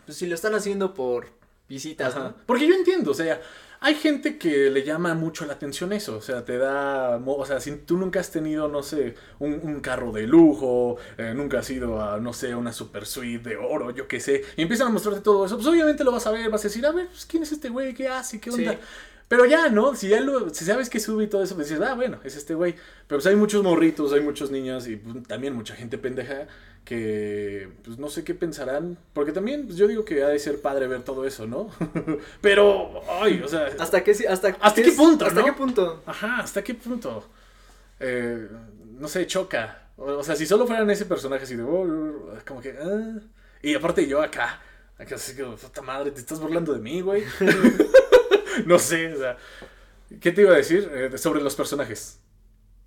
Pues 0.05 0.17
si 0.17 0.25
lo 0.25 0.34
están 0.34 0.55
haciendo 0.55 0.95
por 0.95 1.28
visitas, 1.69 2.15
Ajá. 2.15 2.30
¿no? 2.30 2.36
Porque 2.47 2.67
yo 2.67 2.73
entiendo, 2.73 3.11
o 3.11 3.13
sea, 3.13 3.39
hay 3.80 3.93
gente 3.93 4.39
que 4.39 4.71
le 4.71 4.84
llama 4.84 5.13
mucho 5.13 5.45
la 5.45 5.53
atención 5.53 5.93
eso, 5.93 6.17
o 6.17 6.21
sea, 6.21 6.43
te 6.43 6.57
da, 6.57 7.17
o 7.23 7.45
sea, 7.45 7.59
si 7.59 7.75
tú 7.75 7.95
nunca 7.95 8.19
has 8.19 8.32
tenido, 8.32 8.67
no 8.67 8.82
sé, 8.82 9.13
un, 9.38 9.59
un 9.61 9.80
carro 9.82 10.11
de 10.11 10.25
lujo, 10.25 10.97
eh, 11.19 11.34
nunca 11.36 11.59
has 11.59 11.69
ido 11.69 12.01
a, 12.01 12.19
no 12.19 12.34
sé, 12.34 12.55
una 12.55 12.73
super 12.73 13.05
suite 13.05 13.49
de 13.49 13.57
oro, 13.57 13.91
yo 13.91 14.07
qué 14.07 14.19
sé, 14.19 14.43
y 14.55 14.63
empiezan 14.63 14.88
a 14.88 14.89
mostrarte 14.89 15.21
todo 15.21 15.45
eso, 15.45 15.57
pues 15.57 15.67
obviamente 15.67 16.03
lo 16.03 16.11
vas 16.11 16.25
a 16.25 16.32
ver, 16.32 16.49
vas 16.49 16.61
a 16.61 16.69
decir, 16.69 16.84
a 16.84 16.91
ver, 16.91 17.07
pues, 17.09 17.28
¿quién 17.28 17.43
es 17.43 17.51
este 17.51 17.69
güey? 17.69 17.93
¿Qué 17.93 18.07
hace? 18.07 18.39
¿Qué 18.39 18.49
onda? 18.49 18.71
Sí. 18.71 18.80
Pero 19.28 19.45
ya, 19.45 19.69
¿no? 19.69 19.93
Si 19.93 20.07
ya 20.07 20.21
lo, 20.21 20.49
si 20.53 20.63
sabes 20.63 20.89
que 20.89 20.99
sube 21.01 21.25
y 21.25 21.28
todo 21.28 21.43
eso, 21.43 21.53
pues 21.55 21.67
dices, 21.69 21.84
ah, 21.86 21.95
bueno, 21.95 22.19
es 22.23 22.38
este 22.38 22.53
güey. 22.53 22.73
Pero 23.07 23.17
pues 23.19 23.25
hay 23.28 23.36
muchos 23.36 23.61
morritos, 23.61 24.13
hay 24.13 24.21
muchos 24.21 24.51
niños 24.51 24.88
y 24.88 24.95
pues, 24.95 25.28
también 25.28 25.53
mucha 25.53 25.75
gente 25.75 25.97
pendeja 25.97 26.47
que, 26.88 27.67
pues 27.83 27.97
no 27.97 28.07
sé 28.07 28.23
qué 28.23 28.33
pensarán. 28.33 28.97
Porque 29.11 29.33
también, 29.33 29.65
pues 29.65 29.77
yo 29.77 29.88
digo 29.88 30.05
que 30.05 30.23
ha 30.23 30.29
de 30.29 30.39
ser 30.39 30.61
padre 30.61 30.88
ver 30.88 31.01
todo 31.03 31.25
eso, 31.27 31.45
¿no? 31.45 31.69
Pero, 32.41 33.01
ay, 33.21 33.41
o 33.43 33.47
sea, 33.49 33.69
¿Hasta 33.77 34.01
qué, 34.05 34.11
hasta, 34.11 34.55
¿Hasta 34.61 34.81
qué 34.81 34.93
punto, 34.93 35.25
¿Hasta 35.25 35.41
no? 35.41 35.45
qué 35.45 35.51
punto? 35.53 36.01
ajá, 36.05 36.39
¿hasta 36.39 36.63
qué 36.63 36.73
punto? 36.75 37.27
Eh, 37.99 38.47
no 38.99 39.07
sé, 39.09 39.27
choca. 39.27 39.89
O, 39.97 40.05
o 40.05 40.23
sea, 40.23 40.38
si 40.38 40.45
solo 40.45 40.65
fueran 40.65 40.89
ese 40.89 41.05
personaje 41.05 41.43
así 41.43 41.57
de, 41.57 41.63
oh, 41.63 41.81
oh, 41.81 42.31
oh, 42.31 42.39
como 42.47 42.61
que, 42.61 42.69
ah. 42.81 43.19
Y 43.61 43.75
aparte 43.75 44.07
yo 44.07 44.21
acá, 44.21 44.61
acá 44.97 45.15
así 45.15 45.35
que, 45.35 45.43
puta 45.43 45.81
madre, 45.81 46.11
te 46.11 46.21
estás 46.21 46.39
burlando 46.39 46.73
de 46.73 46.79
mí, 46.79 47.01
güey. 47.01 47.23
no 48.65 48.79
sé, 48.79 49.13
o 49.13 49.17
sea, 49.17 49.35
¿qué 50.21 50.31
te 50.31 50.41
iba 50.41 50.53
a 50.53 50.57
decir 50.57 50.89
Eh, 50.93 51.17
sobre 51.17 51.41
los 51.41 51.53
personajes? 51.55 52.19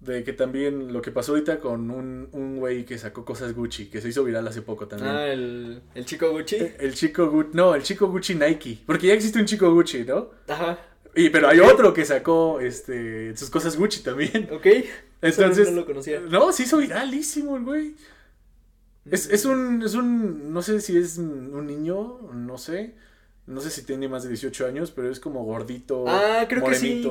De 0.00 0.24
que 0.24 0.32
también 0.32 0.94
lo 0.94 1.02
que 1.02 1.10
pasó 1.10 1.32
ahorita 1.32 1.60
con 1.60 1.90
un, 1.90 2.28
un 2.32 2.56
güey 2.56 2.86
que 2.86 2.96
sacó 2.96 3.24
cosas 3.24 3.54
Gucci, 3.54 3.90
que 3.90 4.00
se 4.00 4.08
hizo 4.08 4.24
viral 4.24 4.48
hace 4.48 4.62
poco 4.62 4.88
también. 4.88 5.10
Ah, 5.10 5.26
el, 5.26 5.82
el 5.94 6.04
chico 6.06 6.30
Gucci. 6.30 6.56
El, 6.56 6.74
el 6.80 6.94
chico 6.94 7.28
Gucci, 7.30 7.50
no, 7.52 7.74
el 7.74 7.82
chico 7.82 8.08
Gucci 8.08 8.34
Nike, 8.34 8.78
porque 8.86 9.08
ya 9.08 9.14
existe 9.14 9.38
un 9.38 9.44
chico 9.44 9.70
Gucci, 9.74 10.04
¿no? 10.04 10.30
Ajá. 10.48 10.78
Y, 11.14 11.28
pero 11.28 11.48
hay 11.48 11.60
otro 11.60 11.92
que 11.92 12.06
sacó 12.06 12.60
este, 12.60 13.36
sus 13.36 13.50
cosas 13.50 13.76
Gucci 13.76 14.02
también. 14.02 14.48
Ok. 14.52 14.66
Entonces, 15.22 15.70
no 15.70 15.80
lo 15.80 15.86
conocía. 15.86 16.18
No, 16.20 16.50
se 16.50 16.62
hizo 16.62 16.78
viralísimo 16.78 17.56
el 17.58 17.64
güey. 17.64 17.94
Es, 19.10 19.28
es 19.28 19.44
un, 19.44 19.82
es 19.82 19.94
un, 19.94 20.52
no 20.52 20.62
sé 20.62 20.80
si 20.80 20.96
es 20.96 21.18
un 21.18 21.66
niño, 21.66 22.20
no 22.32 22.56
sé. 22.56 22.94
No 23.46 23.60
sé 23.60 23.70
si 23.70 23.82
tiene 23.82 24.08
más 24.08 24.22
de 24.22 24.28
18 24.28 24.66
años, 24.66 24.92
pero 24.92 25.10
es 25.10 25.18
como 25.18 25.44
gordito, 25.44 26.04
Ah, 26.06 26.46
creo 26.48 26.64
que 26.64 26.74
sí. 26.76 27.04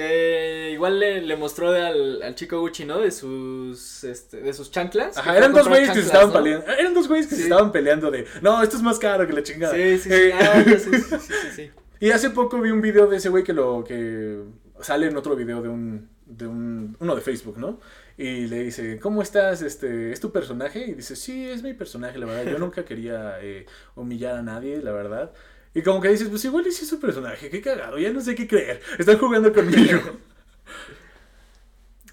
Que 0.00 0.70
igual 0.72 0.98
le, 0.98 1.20
le 1.20 1.36
mostró 1.36 1.68
al, 1.70 2.22
al 2.22 2.34
chico 2.34 2.58
Gucci, 2.60 2.86
¿no? 2.86 3.00
De 3.00 3.10
sus, 3.10 4.02
este, 4.04 4.40
de 4.40 4.52
sus 4.54 4.70
chanclas. 4.70 5.18
Ajá, 5.18 5.32
Que 5.32 5.36
eran 5.38 5.52
dos 5.52 5.68
güeyes 5.68 5.88
que 5.90 6.00
se 6.00 6.06
estaban 6.06 6.28
¿no? 6.28 6.32
peleando. 6.34 6.66
Eran 6.72 6.94
dos 6.94 7.06
güeyes 7.08 7.26
que 7.26 7.36
se 7.36 7.42
estaban 7.42 7.70
peleando 7.70 8.10
de, 8.10 8.26
no, 8.40 8.62
esto 8.62 8.76
es 8.78 8.82
más 8.82 8.98
caro 8.98 9.26
que 9.26 9.32
la 9.34 9.42
chingada. 9.42 9.74
Sí, 9.74 9.98
sí, 9.98 10.08
sí. 10.08 10.14
Eh, 10.14 10.32
Ah, 10.32 10.64
sí, 10.78 10.90
sí, 11.20 11.34
sí. 11.54 11.70
Y 12.00 12.10
hace 12.12 12.30
poco 12.30 12.58
vi 12.60 12.70
un 12.70 12.80
video 12.80 13.06
de 13.08 13.18
ese 13.18 13.28
güey 13.28 13.44
que 13.44 13.52
lo 13.52 13.84
que 13.84 14.40
sale 14.80 15.06
en 15.08 15.16
otro 15.18 15.36
video 15.36 15.60
de 15.60 15.68
un 15.68 16.08
de 16.24 16.46
un 16.46 16.96
uno 17.00 17.14
de 17.16 17.20
Facebook, 17.20 17.58
¿no? 17.58 17.78
Y 18.16 18.46
le 18.46 18.60
dice, 18.62 18.98
"¿Cómo 19.00 19.20
estás? 19.20 19.60
Este, 19.62 20.12
¿es 20.12 20.20
tu 20.20 20.30
personaje?" 20.32 20.78
Y 20.86 20.94
dice, 20.94 21.14
"Sí, 21.16 21.46
es 21.50 21.62
mi 21.62 21.74
personaje, 21.74 22.18
la 22.18 22.24
verdad. 22.26 22.50
Yo 22.52 22.58
nunca 22.58 22.84
quería 22.84 23.36
eh, 23.42 23.66
humillar 23.96 24.36
a 24.36 24.42
nadie, 24.42 24.80
la 24.80 24.92
verdad." 24.92 25.32
Y 25.74 25.82
como 25.82 26.00
que 26.00 26.08
dices, 26.08 26.28
"Pues 26.28 26.44
igual 26.44 26.66
es 26.66 26.76
su 26.76 26.98
personaje, 26.98 27.50
qué 27.50 27.60
cagado, 27.60 27.98
ya 27.98 28.10
no 28.10 28.20
sé 28.20 28.34
qué 28.34 28.48
creer. 28.48 28.80
Están 28.98 29.18
jugando 29.18 29.52
conmigo." 29.52 30.00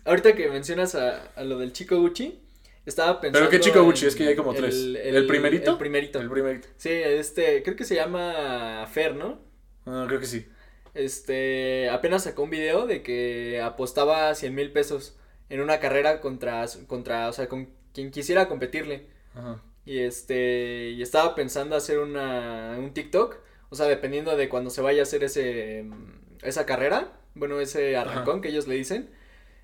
Ahorita 0.05 0.35
que 0.35 0.49
mencionas 0.49 0.95
a, 0.95 1.31
a 1.35 1.43
lo 1.43 1.57
del 1.57 1.73
chico 1.73 1.99
Gucci, 1.99 2.39
estaba 2.85 3.19
pensando. 3.19 3.49
Pero 3.49 3.49
qué 3.49 3.59
chico 3.59 3.83
Gucci, 3.83 4.05
es 4.05 4.15
que 4.15 4.23
ya 4.23 4.29
hay 4.29 4.35
como 4.35 4.53
tres. 4.53 4.75
¿El 4.75 5.27
primerito? 5.27 5.71
El 5.71 5.77
primerito. 5.77 6.21
El 6.21 6.29
primerito. 6.29 6.67
Sí, 6.77 6.89
este, 6.89 7.61
creo 7.63 7.75
que 7.75 7.83
se 7.83 7.95
llama 7.95 8.87
Fer, 8.91 9.15
¿no? 9.15 9.41
Ah, 9.85 10.05
creo 10.07 10.19
que 10.19 10.25
sí. 10.25 10.47
Este, 10.93 11.89
apenas 11.89 12.23
sacó 12.23 12.43
un 12.43 12.49
video 12.49 12.87
de 12.87 13.03
que 13.03 13.61
apostaba 13.61 14.33
100 14.33 14.55
mil 14.55 14.71
pesos 14.71 15.17
en 15.49 15.61
una 15.61 15.79
carrera 15.79 16.21
contra, 16.21 16.65
contra, 16.87 17.27
o 17.27 17.33
sea, 17.33 17.49
con 17.49 17.69
quien 17.93 18.09
quisiera 18.09 18.47
competirle. 18.47 19.07
Ajá. 19.35 19.61
Y 19.85 19.99
este, 19.99 20.91
y 20.91 21.01
estaba 21.01 21.35
pensando 21.35 21.75
hacer 21.75 21.99
una, 21.99 22.75
un 22.77 22.93
TikTok, 22.93 23.37
o 23.69 23.75
sea, 23.75 23.87
dependiendo 23.87 24.35
de 24.35 24.49
cuando 24.49 24.69
se 24.69 24.81
vaya 24.81 25.01
a 25.01 25.03
hacer 25.03 25.23
ese, 25.23 25.83
mm, 25.83 26.37
esa 26.43 26.65
carrera, 26.65 27.19
bueno, 27.35 27.59
ese 27.59 27.97
arrancón 27.97 28.41
que 28.41 28.49
ellos 28.49 28.67
le 28.67 28.75
dicen, 28.75 29.09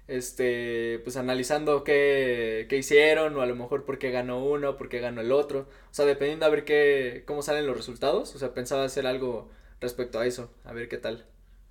este, 0.08 1.00
pues 1.04 1.18
analizando 1.18 1.84
qué, 1.84 2.66
qué 2.70 2.78
hicieron, 2.78 3.36
o 3.38 3.42
a 3.42 3.46
lo 3.46 3.56
mejor 3.56 3.86
por 3.86 3.98
qué 4.00 4.12
ganó 4.12 4.44
uno, 4.44 4.78
por 4.78 4.90
qué 4.90 5.00
ganó 5.00 5.22
el 5.22 5.32
otro, 5.32 5.62
o 5.62 5.94
sea, 5.94 6.06
dependiendo 6.06 6.46
a 6.46 6.50
ver 6.50 6.66
qué, 6.66 7.24
cómo 7.26 7.42
salen 7.42 7.68
los 7.68 7.78
resultados, 7.78 8.36
o 8.36 8.40
sea, 8.40 8.54
pensaba 8.54 8.84
hacer 8.84 9.08
algo 9.08 9.50
respecto 9.80 10.20
a 10.20 10.26
eso, 10.26 10.52
a 10.66 10.74
ver 10.74 10.90
qué 10.90 10.98
tal. 10.98 11.26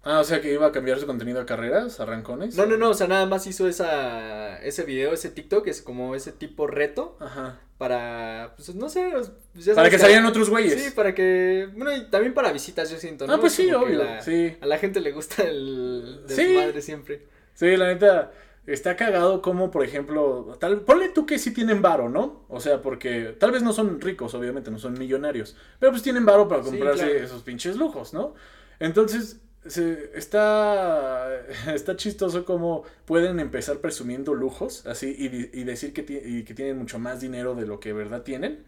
Ah, 0.05 0.19
o 0.19 0.25
sea 0.25 0.41
que 0.41 0.53
iba 0.53 0.67
a 0.67 0.73
cambiar 0.73 0.99
su 0.99 1.07
contenido 1.07 1.41
a 1.41 1.47
carreras, 1.47 2.01
a 2.01 2.07
rancones. 2.07 2.57
No, 2.57 2.67
no, 2.67 2.77
no, 2.77 2.91
o 2.91 2.95
sea, 2.95 3.07
nada 3.07 3.25
más 3.27 3.47
hizo 3.47 3.69
esa, 3.69 4.61
ese 4.63 4.83
video, 4.83 5.13
ese 5.13 5.31
TikTok, 5.31 5.69
es 5.69 5.81
como 5.81 6.17
ese 6.17 6.33
tipo 6.33 6.67
reto 6.67 7.17
Ajá. 7.21 7.61
Para, 7.83 8.53
pues 8.55 8.73
no 8.77 8.89
sé, 8.89 9.11
ya 9.11 9.75
Para 9.75 9.75
sabes 9.75 9.91
que 9.91 9.99
salieran 9.99 10.25
otros 10.27 10.49
güeyes. 10.49 10.81
Sí, 10.81 10.91
para 10.93 11.13
que, 11.17 11.69
bueno, 11.75 11.93
y 11.97 12.09
también 12.11 12.33
para 12.33 12.53
visitas, 12.53 12.89
yo 12.89 12.97
siento, 12.97 13.27
¿no? 13.27 13.33
Ah, 13.35 13.41
pues 13.41 13.55
sí, 13.55 13.69
Como 13.73 13.87
que 13.87 13.97
obvio. 13.97 14.05
la- 14.05 14.23
Sí. 14.23 14.57
A 14.61 14.67
la 14.67 14.79
gente 14.79 15.01
le 15.01 15.11
gusta 15.11 15.43
el 15.43 16.21
Sí. 16.29 16.37
desmadre 16.45 16.81
siempre. 16.81 17.27
Sí, 17.55 17.77
la 17.77 17.89
neta, 17.89 18.31
está 18.69 18.95
cagado 18.95 19.43
como, 19.43 19.73
por 19.73 19.85
ejemplo, 19.85 20.57
tal, 20.61 20.83
ponle 20.83 21.09
tú 21.09 21.27
que 21.27 21.41
sí 21.41 21.53
tienen 21.53 21.83
varo, 21.83 22.09
¿no? 22.09 22.45
O 22.49 22.61
sea, 22.61 22.81
porque 22.83 23.35
tal 23.41 23.51
vez 23.51 23.65
no 23.65 23.73
son 23.73 24.01
ricos, 24.01 24.33
obviamente, 24.35 24.71
no 24.71 24.79
son 24.79 24.93
millonarios, 24.97 25.57
pero 25.81 25.91
pues 25.91 26.05
tienen 26.05 26.25
varo 26.25 26.47
para 26.47 26.63
Sí, 26.63 26.69
comprarse 26.71 27.05
claro. 27.11 27.25
esos 27.25 27.43
pinches 27.43 27.75
lujos, 27.77 28.15
¿no? 28.15 28.35
Entonces, 28.79 29.41
se, 29.67 30.11
está, 30.15 31.29
está 31.75 31.97
chistoso 31.97 32.45
como 32.45 32.85
pueden 33.05 33.41
empezar 33.41 33.79
presumiendo 33.79 34.35
lujos, 34.35 34.87
así, 34.87 35.15
y, 35.19 35.61
y 35.61 35.65
decir 35.65 35.93
que, 35.93 36.03
y 36.25 36.43
que 36.45 36.55
tienen 36.55 36.79
mucho 36.79 36.99
más 36.99 37.21
dinero 37.21 37.55
de 37.55 37.67
lo 37.67 37.81
que 37.81 37.91
de 37.91 37.95
verdad 37.95 38.23
tienen, 38.23 38.65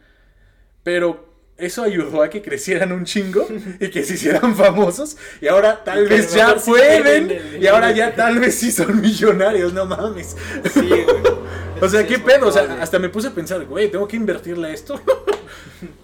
pero... 0.82 1.32
Eso 1.56 1.84
ayudó 1.84 2.20
a 2.24 2.30
que 2.30 2.42
crecieran 2.42 2.90
un 2.90 3.04
chingo 3.04 3.46
y 3.80 3.88
que 3.88 4.02
se 4.02 4.14
hicieran 4.14 4.56
famosos. 4.56 5.16
Y 5.40 5.46
ahora 5.46 5.84
tal 5.84 6.04
Y 6.04 6.08
vez 6.08 6.34
ya 6.34 6.58
sí 6.58 6.68
pueden. 6.68 7.60
Y 7.60 7.66
ahora 7.68 7.92
ya 7.92 8.12
tal 8.12 8.40
vez 8.40 8.56
sí 8.56 8.72
son 8.72 9.00
millonarios, 9.00 9.72
no 9.72 9.86
mames. 9.86 10.36
Sí, 10.72 10.80
güey. 10.88 11.06
O 11.80 11.88
sea, 11.88 12.00
Sí, 12.00 12.08
¿qué 12.08 12.18
pedo? 12.18 12.48
O 12.48 12.50
sea, 12.50 12.82
hasta 12.82 12.98
me 12.98 13.08
puse 13.08 13.28
a 13.28 13.30
pensar, 13.30 13.64
güey, 13.66 13.88
¿tengo 13.88 14.08
que 14.08 14.16
invertirle 14.16 14.66
a 14.66 14.70
esto? 14.72 15.00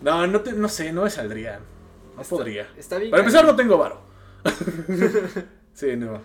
no, 0.03 0.25
no, 0.29 0.41
te- 0.41 0.53
no 0.53 0.69
sé, 0.69 0.93
no 0.93 1.03
me 1.03 1.11
saldría. 1.11 1.59
No 2.15 2.23
Está- 2.23 2.37
podría. 2.37 2.69
Está 2.79 2.99
bien. 2.99 3.11
Para 3.11 3.25
empezar, 3.25 3.45
no 3.45 3.57
tengo 3.57 3.77
varo. 3.77 4.01
sí, 5.75 5.97
no. 5.97 6.23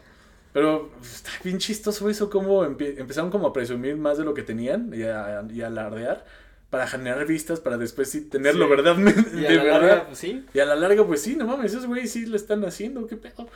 Pero 0.54 0.90
está 1.02 1.32
bien 1.44 1.58
chistoso 1.58 2.10
eso, 2.10 2.30
como 2.30 2.64
empie- 2.66 2.96
empezaron 2.98 3.30
como 3.30 3.48
a 3.48 3.54
presumir 3.54 3.98
más 3.98 4.18
de 4.18 4.24
lo 4.24 4.34
que 4.34 4.42
tenían 4.44 4.92
y 4.94 5.04
a, 5.04 5.44
y 5.54 5.62
a 5.62 5.68
alardear 5.68 6.26
para 6.70 6.88
generar 6.88 7.26
vistas, 7.26 7.60
para 7.60 7.78
después 7.78 8.10
sí 8.10 8.22
tenerlo, 8.22 8.66
Sí. 8.66 8.70
¿verdad? 8.72 8.96
Y 9.34 9.40
de 9.42 9.48
a 9.48 9.52
la 9.52 9.64
verdad. 9.64 9.82
larga, 9.82 10.06
pues 10.08 10.20
sí. 10.20 10.46
Y 10.54 10.60
a 10.60 10.66
la 10.66 10.76
larga, 10.76 11.06
pues 11.06 11.22
sí, 11.22 11.36
no 11.36 11.46
mames, 11.46 11.72
esos 11.72 11.86
güeyes 11.86 12.12
sí 12.12 12.26
lo 12.26 12.36
están 12.36 12.64
haciendo, 12.66 13.06
¿qué 13.08 13.18
pedo? 13.18 13.48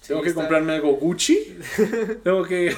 Sí, 0.00 0.08
Tengo 0.08 0.22
que 0.22 0.30
está- 0.30 0.40
comprarme 0.40 0.72
algo 0.74 0.92
Gucci. 0.96 1.58
Tengo 2.24 2.42
que 2.44 2.74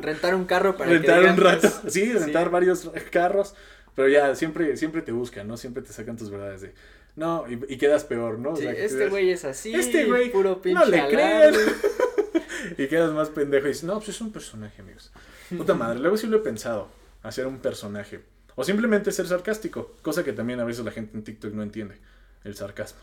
Rentar 0.00 0.34
un 0.34 0.44
carro 0.44 0.76
para 0.76 0.90
rentar 0.90 1.22
que 1.22 1.30
un 1.30 1.36
rato. 1.38 1.68
pues, 1.82 1.92
Sí, 1.92 2.12
rentar 2.12 2.44
sí. 2.44 2.50
varios 2.52 2.90
carros. 3.10 3.54
Pero 3.96 4.08
ya, 4.08 4.34
siempre, 4.36 4.76
siempre 4.76 5.02
te 5.02 5.10
buscan, 5.10 5.48
¿no? 5.48 5.56
Siempre 5.56 5.82
te 5.82 5.92
sacan 5.92 6.16
tus 6.16 6.30
verdades 6.30 6.60
de. 6.60 6.72
No, 7.18 7.44
y, 7.50 7.54
y 7.68 7.76
quedas 7.78 8.04
peor, 8.04 8.38
¿no? 8.38 8.52
O 8.52 8.56
sea, 8.56 8.70
este 8.72 8.98
te- 8.98 9.08
güey 9.08 9.30
es 9.30 9.44
así. 9.44 9.74
Este 9.74 10.04
güey, 10.06 10.30
Puro 10.30 10.62
pinche 10.62 10.78
no 10.78 10.86
le 10.86 11.08
crean. 11.08 11.52
Y 12.78 12.86
quedas 12.86 13.12
más 13.12 13.28
pendejo 13.30 13.66
y 13.66 13.70
dices, 13.70 13.84
no, 13.84 13.96
pues 13.96 14.10
es 14.10 14.20
un 14.20 14.30
personaje, 14.32 14.82
amigos. 14.82 15.10
Puta 15.56 15.74
madre, 15.74 15.98
luego 15.98 16.16
sí 16.16 16.26
lo 16.26 16.36
he 16.36 16.40
pensado, 16.40 16.88
hacer 17.22 17.46
un 17.46 17.58
personaje. 17.58 18.20
O 18.54 18.62
simplemente 18.64 19.10
ser 19.12 19.26
sarcástico, 19.26 19.96
cosa 20.02 20.22
que 20.24 20.32
también 20.32 20.60
a 20.60 20.64
veces 20.64 20.84
la 20.84 20.90
gente 20.90 21.16
en 21.16 21.24
TikTok 21.24 21.52
no 21.54 21.62
entiende, 21.62 21.96
el 22.44 22.54
sarcasmo. 22.56 23.00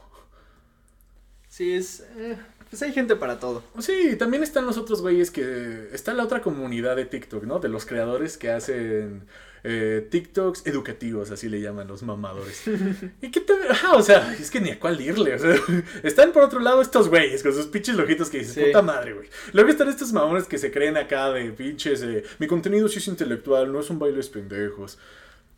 Sí, 1.50 1.74
es. 1.74 2.02
eh, 2.18 2.38
pues 2.70 2.82
hay 2.82 2.92
gente 2.94 3.16
para 3.16 3.40
todo. 3.40 3.64
Sí, 3.80 4.16
también 4.18 4.44
están 4.44 4.66
los 4.66 4.78
otros 4.78 5.02
güeyes 5.02 5.32
que... 5.32 5.90
Está 5.94 6.14
la 6.14 6.24
otra 6.24 6.42
comunidad 6.42 6.96
de 6.96 7.06
TikTok, 7.06 7.44
¿no? 7.44 7.60
De 7.60 7.70
los 7.70 7.86
creadores 7.86 8.38
que 8.38 8.52
hacen 8.52 9.26
eh, 9.68 10.08
TikToks 10.12 10.68
educativos, 10.68 11.32
así 11.32 11.50
le 11.50 11.60
llaman 11.60 11.88
los 11.88 12.04
mamadores. 12.04 12.62
¿Y 13.22 13.32
qué 13.32 13.40
te... 13.42 13.54
Ajá, 13.70 13.94
o 13.96 14.02
sea, 14.04 14.36
es 14.40 14.52
que 14.52 14.62
ni 14.62 14.70
a 14.70 14.80
cuál 14.80 15.02
irle, 15.02 15.34
o 15.34 15.40
sea, 15.40 15.56
están 16.04 16.32
por 16.32 16.44
otro 16.44 16.60
lado 16.60 16.82
estos 16.84 17.10
güeyes 17.10 17.42
con 17.42 17.54
sus 17.54 17.66
pinches 17.66 17.96
lojitos 17.96 18.30
que 18.30 18.38
dices, 18.40 18.54
Sí. 18.54 18.62
puta 18.66 18.82
madre, 18.84 19.14
güey. 19.14 19.28
Luego 19.54 19.70
están 19.70 19.90
estos 19.90 20.14
mamones 20.14 20.46
que 20.46 20.58
se 20.60 20.72
creen 20.72 20.98
acá 20.98 21.32
de 21.32 21.50
pinches, 21.52 22.04
eh, 22.04 22.24
mi 22.40 22.46
contenido 22.48 22.88
sí 22.88 23.00
es 23.00 23.08
intelectual, 23.08 23.74
no 23.74 23.82
son 23.82 23.98
bailes 23.98 24.30
pendejos. 24.30 25.00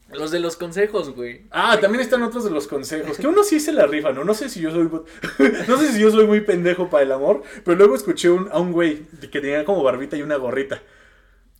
Los 0.09 0.31
de 0.31 0.39
los 0.39 0.55
consejos, 0.55 1.09
güey. 1.13 1.41
Ah, 1.51 1.77
también 1.81 2.01
están 2.01 2.23
otros 2.23 2.45
de 2.45 2.49
los 2.49 2.65
consejos, 2.67 3.17
que 3.17 3.27
uno 3.27 3.43
sí 3.43 3.59
se 3.59 3.73
la 3.73 3.87
rifa, 3.87 4.13
¿no? 4.13 4.23
No 4.23 4.33
sé 4.33 4.47
si 4.47 4.61
yo 4.61 4.71
soy 4.71 4.89
no 5.67 5.77
sé 5.77 5.91
si 5.91 5.99
yo 5.99 6.09
soy 6.11 6.25
muy 6.25 6.39
pendejo 6.39 6.89
para 6.89 7.03
el 7.03 7.11
amor, 7.11 7.43
pero 7.65 7.75
luego 7.77 7.93
escuché 7.95 8.29
un- 8.29 8.47
a 8.53 8.57
un 8.57 8.71
güey 8.71 9.01
que 9.29 9.41
tenía 9.41 9.65
como 9.65 9.83
barbita 9.83 10.15
y 10.15 10.21
una 10.21 10.37
gorrita. 10.37 10.81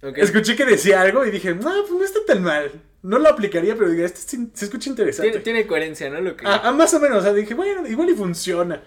Escuché 0.02 0.56
que 0.56 0.66
decía 0.66 1.02
algo 1.02 1.26
y 1.26 1.32
dije, 1.32 1.56
no, 1.56 1.62
pues 1.82 1.92
no 1.92 2.04
está 2.04 2.20
tan 2.26 2.44
mal. 2.44 2.72
No 3.02 3.20
lo 3.20 3.30
aplicaría, 3.30 3.76
pero 3.76 3.90
dije, 3.90 4.06
este 4.06 4.38
se 4.54 4.66
escucha 4.66 4.90
interesante. 4.90 5.30
Tiene, 5.32 5.44
tiene 5.44 5.68
coherencia, 5.68 6.10
¿no? 6.10 6.20
Lo 6.22 6.36
que. 6.36 6.46
Ah, 6.46 6.62
ah, 6.66 6.72
más 6.72 6.94
o 6.94 7.00
menos, 7.00 7.20
o 7.20 7.22
sea, 7.22 7.34
dije, 7.34 7.54
bueno, 7.54 7.88
igual 7.88 8.10
y 8.10 8.14
funciona. 8.16 8.82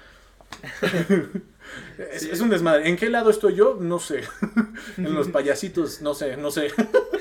es, 1.98 2.22
Sí. 2.22 2.30
es 2.32 2.40
un 2.40 2.50
desmadre. 2.50 2.88
¿En 2.88 2.96
qué 2.96 3.08
lado 3.08 3.30
estoy 3.30 3.54
yo? 3.54 3.76
No 3.80 3.98
sé. 3.98 4.22
en 4.96 5.14
los 5.14 5.28
payasitos, 5.28 6.00
no 6.02 6.14
sé, 6.14 6.36
no 6.36 6.50
sé. 6.50 6.68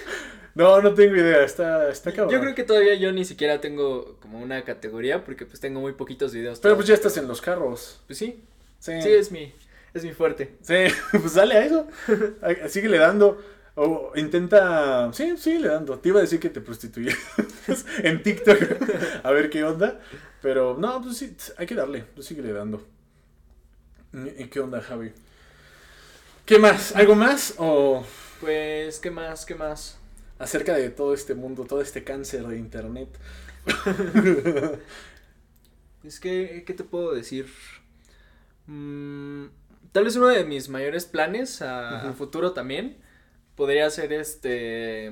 no, 0.55 0.81
no 0.81 0.93
tengo 0.93 1.15
idea, 1.15 1.43
está, 1.43 1.89
está 1.89 2.11
cabrón. 2.11 2.33
Yo 2.33 2.41
creo 2.41 2.55
que 2.55 2.63
todavía 2.63 2.95
yo 2.95 3.11
ni 3.11 3.25
siquiera 3.25 3.61
tengo 3.61 4.17
como 4.19 4.39
una 4.39 4.63
categoría 4.63 5.23
porque 5.23 5.45
pues 5.45 5.59
tengo 5.59 5.79
muy 5.79 5.93
poquitos 5.93 6.33
videos. 6.33 6.59
Pero 6.59 6.75
pues 6.75 6.87
ya 6.87 6.93
estás 6.95 7.17
en 7.17 7.27
los 7.27 7.41
carros. 7.41 8.01
Pues 8.07 8.17
sí, 8.19 8.43
Sí. 8.79 9.01
sí 9.01 9.09
es 9.09 9.31
mi, 9.31 9.53
es 9.93 10.03
mi 10.03 10.11
fuerte. 10.13 10.55
Sí, 10.61 10.75
pues 11.11 11.33
dale 11.35 11.55
a 11.55 11.65
eso. 11.65 11.87
Síguele 12.67 12.97
dando. 12.97 13.41
O 13.81 14.11
intenta. 14.15 15.09
Sí, 15.13 15.37
síguele 15.37 15.69
dando. 15.69 15.97
Te 15.99 16.09
iba 16.09 16.19
a 16.19 16.23
decir 16.23 16.37
que 16.37 16.49
te 16.49 16.59
prostituyes 16.59 17.17
en 18.03 18.21
TikTok. 18.21 18.57
a 19.23 19.31
ver 19.31 19.49
qué 19.49 19.63
onda. 19.63 20.01
Pero 20.41 20.75
no, 20.77 21.01
pues 21.01 21.15
sí, 21.17 21.33
hay 21.57 21.65
que 21.65 21.75
darle. 21.75 22.03
Pues 22.13 22.27
síguele 22.27 22.51
dando. 22.51 22.85
¿Y 24.37 24.45
qué 24.47 24.59
onda, 24.59 24.81
Javi? 24.81 25.13
¿Qué 26.45 26.59
más? 26.59 26.93
¿Algo 26.93 27.15
más? 27.15 27.53
¿O 27.57 28.03
Pues, 28.41 28.99
¿qué 28.99 29.11
más? 29.11 29.45
¿Qué 29.45 29.55
más? 29.55 29.97
acerca 30.39 30.73
de 30.73 30.89
todo 30.89 31.13
este 31.13 31.33
mundo, 31.35 31.65
todo 31.65 31.81
este 31.81 32.03
cáncer 32.03 32.47
de 32.47 32.57
internet? 32.57 33.09
Es 36.03 36.19
que, 36.19 36.63
¿qué 36.65 36.73
te 36.73 36.85
puedo 36.85 37.13
decir? 37.13 37.47
Mm, 38.67 39.45
tal 39.91 40.05
vez 40.05 40.15
uno 40.15 40.27
de 40.27 40.43
mis 40.45 40.69
mayores 40.69 41.05
planes 41.05 41.61
a, 41.61 42.09
a 42.09 42.13
futuro 42.13 42.53
también 42.53 42.97
podría 43.59 43.89
ser 43.89 44.13
este 44.13 45.11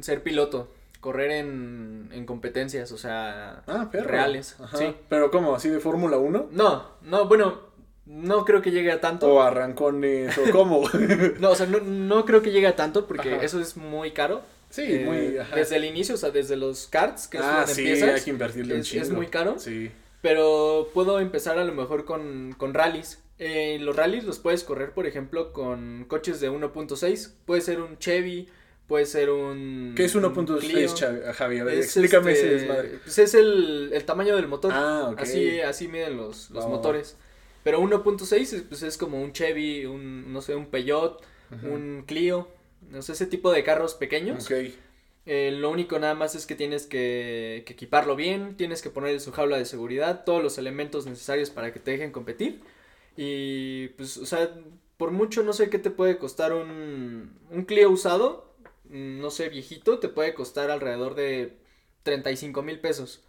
ser 0.00 0.22
piloto, 0.22 0.72
correr 1.00 1.30
en, 1.32 2.08
en 2.12 2.24
competencias, 2.26 2.90
o 2.92 2.98
sea, 2.98 3.62
Ah, 3.66 3.88
reales. 3.92 4.56
Ajá. 4.58 4.76
Sí. 4.78 4.96
Pero 5.10 5.30
¿cómo? 5.30 5.54
¿Así 5.54 5.68
de 5.68 5.78
Fórmula 5.78 6.16
1? 6.16 6.48
No, 6.50 6.84
no, 7.02 7.28
bueno, 7.28 7.60
no 8.06 8.44
creo 8.46 8.62
que 8.62 8.70
llegue 8.70 8.90
a 8.90 9.00
tanto. 9.02 9.28
¿O 9.32 9.42
arrancones? 9.42 10.36
¿O 10.38 10.50
cómo? 10.50 10.82
No, 11.40 11.50
o 11.50 11.54
sea, 11.54 11.66
no, 11.66 11.78
no 11.80 12.24
creo 12.24 12.40
que 12.42 12.50
llegue 12.52 12.66
a 12.66 12.74
tanto 12.74 13.06
porque 13.06 13.34
Ajá. 13.34 13.44
eso 13.44 13.60
es 13.60 13.76
muy 13.76 14.12
caro. 14.12 14.40
sí, 14.70 14.82
Eh, 14.86 15.04
muy... 15.04 15.38
ajá. 15.38 15.54
Desde 15.54 15.76
el 15.76 15.84
inicio, 15.84 16.14
o 16.14 16.18
sea, 16.18 16.30
desde 16.30 16.56
los 16.56 16.86
karts, 16.86 17.28
que 17.28 17.36
es 17.36 17.44
ah, 17.44 17.58
donde 17.58 17.74
sí, 17.74 17.80
empiezas. 17.82 18.14
hay 18.16 18.20
que 18.22 18.30
invertirle 18.30 18.74
un 18.74 18.80
es- 18.80 18.86
chingo. 18.88 19.02
es 19.04 19.10
muy 19.10 19.26
caro. 19.26 19.58
Sí. 19.58 19.90
Pero 20.22 20.88
puedo 20.94 21.20
empezar 21.20 21.58
a 21.58 21.64
lo 21.64 21.72
mejor 21.74 22.04
con, 22.04 22.54
con 22.58 22.74
rallies. 22.74 23.20
Eh, 23.38 23.78
los 23.80 23.94
rallies 23.94 24.24
los 24.24 24.38
puedes 24.38 24.64
correr, 24.64 24.92
por 24.92 25.06
ejemplo, 25.06 25.52
con 25.52 26.04
coches 26.08 26.40
de 26.40 26.50
1.6. 26.50 27.34
Puede 27.44 27.60
ser 27.60 27.80
un 27.80 27.98
Chevy, 27.98 28.48
puede 28.86 29.06
ser 29.06 29.30
un. 29.30 29.92
¿Qué 29.96 30.04
es 30.04 30.14
un 30.14 30.24
1.6, 30.24 30.58
Clio. 30.58 30.88
Chavi- 30.94 31.32
Javi? 31.32 31.58
A 31.60 31.64
ver, 31.64 31.74
Es, 31.78 31.84
explícame 31.96 32.32
este, 32.32 32.46
ese 32.46 32.54
desmadre. 32.56 32.88
pues 33.04 33.18
es 33.18 33.34
el, 33.34 33.90
el 33.92 34.04
tamaño 34.04 34.34
del 34.36 34.48
motor. 34.48 34.72
Ah, 34.74 35.10
ok. 35.12 35.20
Así, 35.20 35.60
así 35.60 35.88
miden 35.88 36.16
los, 36.16 36.50
los 36.50 36.66
motores. 36.66 37.16
Pero 37.64 37.80
1.6 37.80 38.32
es, 38.54 38.62
pues 38.62 38.82
es 38.82 38.96
como 38.96 39.20
un 39.22 39.32
Chevy, 39.32 39.84
un, 39.86 40.32
no 40.32 40.40
sé, 40.42 40.54
un 40.54 40.66
Peugeot, 40.66 41.22
un 41.62 42.04
Clio. 42.06 42.48
No 42.90 43.02
sé, 43.02 43.12
ese 43.12 43.26
tipo 43.26 43.52
de 43.52 43.62
carros 43.64 43.94
pequeños. 43.94 44.48
Eh, 45.26 45.50
lo 45.52 45.70
único 45.70 45.98
nada 45.98 46.14
más 46.14 46.34
es 46.34 46.46
que 46.46 46.54
tienes 46.54 46.86
que, 46.86 47.62
que 47.66 47.74
equiparlo 47.74 48.16
bien, 48.16 48.56
tienes 48.56 48.80
que 48.80 48.88
poner 48.88 49.20
su 49.20 49.30
jaula 49.30 49.58
de 49.58 49.66
seguridad, 49.66 50.24
todos 50.24 50.42
los 50.42 50.56
elementos 50.56 51.04
necesarios 51.06 51.50
para 51.50 51.70
que 51.72 51.80
te 51.80 51.90
dejen 51.90 52.12
competir. 52.12 52.60
Y 53.20 53.88
pues, 53.88 54.16
o 54.16 54.26
sea, 54.26 54.48
por 54.96 55.10
mucho 55.10 55.42
no 55.42 55.52
sé 55.52 55.68
qué 55.70 55.80
te 55.80 55.90
puede 55.90 56.18
costar 56.18 56.52
un, 56.52 57.36
un 57.50 57.64
Clio 57.64 57.90
usado, 57.90 58.54
mm, 58.90 59.18
no 59.20 59.30
sé, 59.32 59.48
viejito, 59.48 59.98
te 59.98 60.08
puede 60.08 60.34
costar 60.34 60.70
alrededor 60.70 61.16
de 61.16 61.58
35 62.04 62.62
mil 62.62 62.78
pesos. 62.78 63.24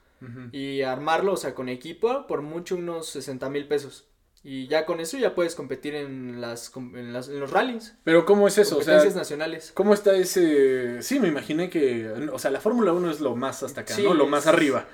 Y 0.52 0.82
armarlo, 0.82 1.32
o 1.34 1.38
sea, 1.38 1.56
con 1.56 1.70
equipo, 1.70 2.28
por 2.28 2.42
mucho 2.42 2.76
unos 2.76 3.08
60 3.08 3.50
mil 3.50 3.68
pesos. 3.70 4.06
Y 4.44 4.68
ya 4.68 4.86
con 4.86 5.00
eso 5.00 5.18
ya 5.18 5.34
puedes 5.34 5.56
competir 5.56 5.96
en, 5.96 6.40
las, 6.42 6.72
en, 6.76 7.14
las- 7.14 7.30
en 7.30 7.40
los 7.40 7.52
rallies, 7.52 7.96
Pero 8.04 8.26
¿cómo 8.26 8.46
es 8.48 8.58
eso? 8.58 8.76
O 8.78 8.82
sea, 8.82 8.96
competencias 8.96 9.16
nacionales. 9.16 9.72
¿cómo 9.74 9.94
está 9.94 10.14
ese...? 10.16 11.02
Sí, 11.02 11.20
me 11.22 11.30
imaginé 11.30 11.70
que... 11.70 12.10
O 12.34 12.38
sea, 12.38 12.52
la 12.52 12.60
Fórmula 12.60 12.92
1 12.94 13.10
es 13.12 13.22
lo 13.22 13.36
más 13.38 13.64
hasta 13.64 13.82
acá, 13.82 13.96
Sí, 13.96 14.04
¿no? 14.04 14.14
Lo 14.14 14.28
más 14.28 14.44
es- 14.44 14.48
arriba. 14.48 14.88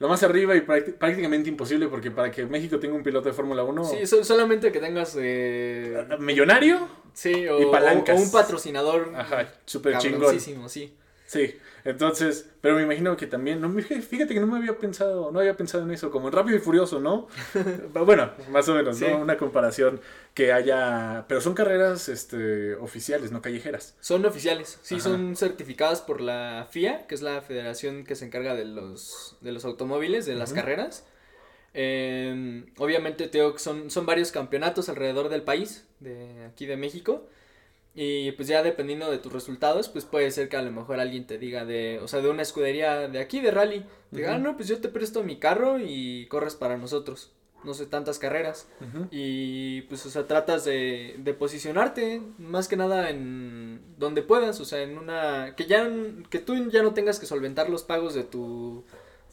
Lo 0.00 0.08
más 0.08 0.22
arriba 0.22 0.56
y 0.56 0.60
prácti- 0.62 0.94
prácticamente 0.94 1.48
imposible 1.50 1.86
porque 1.86 2.10
para 2.10 2.30
que 2.32 2.44
México 2.46 2.80
tenga 2.80 2.94
un 2.96 3.02
piloto 3.02 3.28
de 3.28 3.34
Fórmula 3.34 3.62
1... 3.62 3.84
Sí, 3.84 4.06
so- 4.06 4.24
solamente 4.24 4.72
que 4.72 4.80
tengas... 4.80 5.14
eh, 5.20 6.04
¿Millonario? 6.18 6.88
Sí, 7.12 7.46
o, 7.46 7.60
Y 7.60 7.66
palancas. 7.66 8.16
o- 8.18 8.20
o 8.20 8.24
un 8.24 8.32
patrocinador 8.32 9.12
Ajá, 9.14 9.46
súper 9.66 9.98
chingón. 9.98 10.40
sí. 10.40 10.94
Sí, 11.26 11.54
entonces, 11.84 12.48
pero 12.60 12.76
me 12.76 12.82
imagino 12.82 13.16
que 13.16 13.26
también, 13.26 13.60
no, 13.60 13.70
fíjate 13.72 14.34
que 14.34 14.40
no 14.40 14.46
me 14.46 14.58
había 14.58 14.76
pensado, 14.78 15.30
no 15.32 15.38
había 15.40 15.56
pensado 15.56 15.84
en 15.84 15.90
eso, 15.90 16.10
como 16.10 16.28
en 16.28 16.32
Rápido 16.34 16.56
y 16.56 16.60
Furioso, 16.60 17.00
¿no? 17.00 17.28
bueno, 18.04 18.30
más 18.50 18.68
o 18.68 18.74
menos, 18.74 18.96
Sí. 18.98 19.06
¿no? 19.08 19.18
Una 19.18 19.36
comparación 19.36 20.00
que 20.34 20.52
haya, 20.52 21.24
pero 21.28 21.40
son 21.40 21.54
carreras, 21.54 22.08
este, 22.08 22.74
oficiales, 22.76 23.32
no 23.32 23.42
callejeras. 23.42 23.96
Son 24.00 24.24
oficiales, 24.24 24.78
sí, 24.82 24.94
Ajá. 24.96 25.04
son 25.04 25.36
certificadas 25.36 26.00
por 26.00 26.20
la 26.20 26.66
FIA, 26.70 27.06
que 27.06 27.14
es 27.14 27.22
la 27.22 27.40
federación 27.42 28.04
que 28.04 28.14
se 28.14 28.26
encarga 28.26 28.54
de 28.54 28.64
los, 28.64 29.36
de 29.40 29.52
los 29.52 29.64
automóviles, 29.64 30.26
de 30.26 30.34
las 30.36 30.52
carreras. 30.52 31.04
Eh, 31.74 32.64
obviamente, 32.78 33.28
te 33.28 33.38
digo 33.38 33.52
que 33.52 33.58
son, 33.60 33.90
son 33.90 34.06
varios 34.06 34.32
campeonatos 34.32 34.88
alrededor 34.88 35.28
del 35.28 35.42
país, 35.42 35.86
de 36.00 36.44
aquí 36.44 36.66
de 36.66 36.76
México. 36.76 37.26
Y 37.94 38.32
pues 38.32 38.46
ya 38.48 38.62
dependiendo 38.62 39.10
de 39.10 39.18
tus 39.18 39.32
resultados, 39.32 39.88
pues 39.88 40.04
puede 40.04 40.30
ser 40.30 40.48
que 40.48 40.56
a 40.56 40.62
lo 40.62 40.70
mejor 40.70 41.00
alguien 41.00 41.26
te 41.26 41.38
diga 41.38 41.64
de, 41.64 41.98
o 42.02 42.08
sea, 42.08 42.20
de 42.20 42.30
una 42.30 42.42
escudería 42.42 43.08
de 43.08 43.18
aquí, 43.18 43.40
de 43.40 43.50
rally, 43.50 43.84
te 44.10 44.18
diga, 44.18 44.34
ah, 44.34 44.38
no, 44.38 44.56
pues 44.56 44.68
yo 44.68 44.80
te 44.80 44.88
presto 44.88 45.24
mi 45.24 45.38
carro 45.38 45.78
y 45.78 46.26
corres 46.26 46.54
para 46.54 46.76
nosotros. 46.76 47.32
No 47.62 47.74
sé, 47.74 47.84
tantas 47.84 48.18
carreras. 48.18 48.68
Y 49.10 49.82
pues, 49.82 50.06
o 50.06 50.10
sea, 50.10 50.26
tratas 50.26 50.64
de, 50.64 51.16
de 51.18 51.34
posicionarte 51.34 52.22
más 52.38 52.68
que 52.68 52.76
nada 52.76 53.10
en 53.10 53.82
donde 53.98 54.22
puedas, 54.22 54.60
o 54.60 54.64
sea, 54.64 54.80
en 54.80 54.96
una 54.96 55.54
que 55.56 55.66
ya 55.66 55.90
que 56.30 56.38
tú 56.38 56.70
ya 56.70 56.82
no 56.82 56.94
tengas 56.94 57.20
que 57.20 57.26
solventar 57.26 57.68
los 57.68 57.82
pagos 57.82 58.14
de 58.14 58.24
tu 58.24 58.84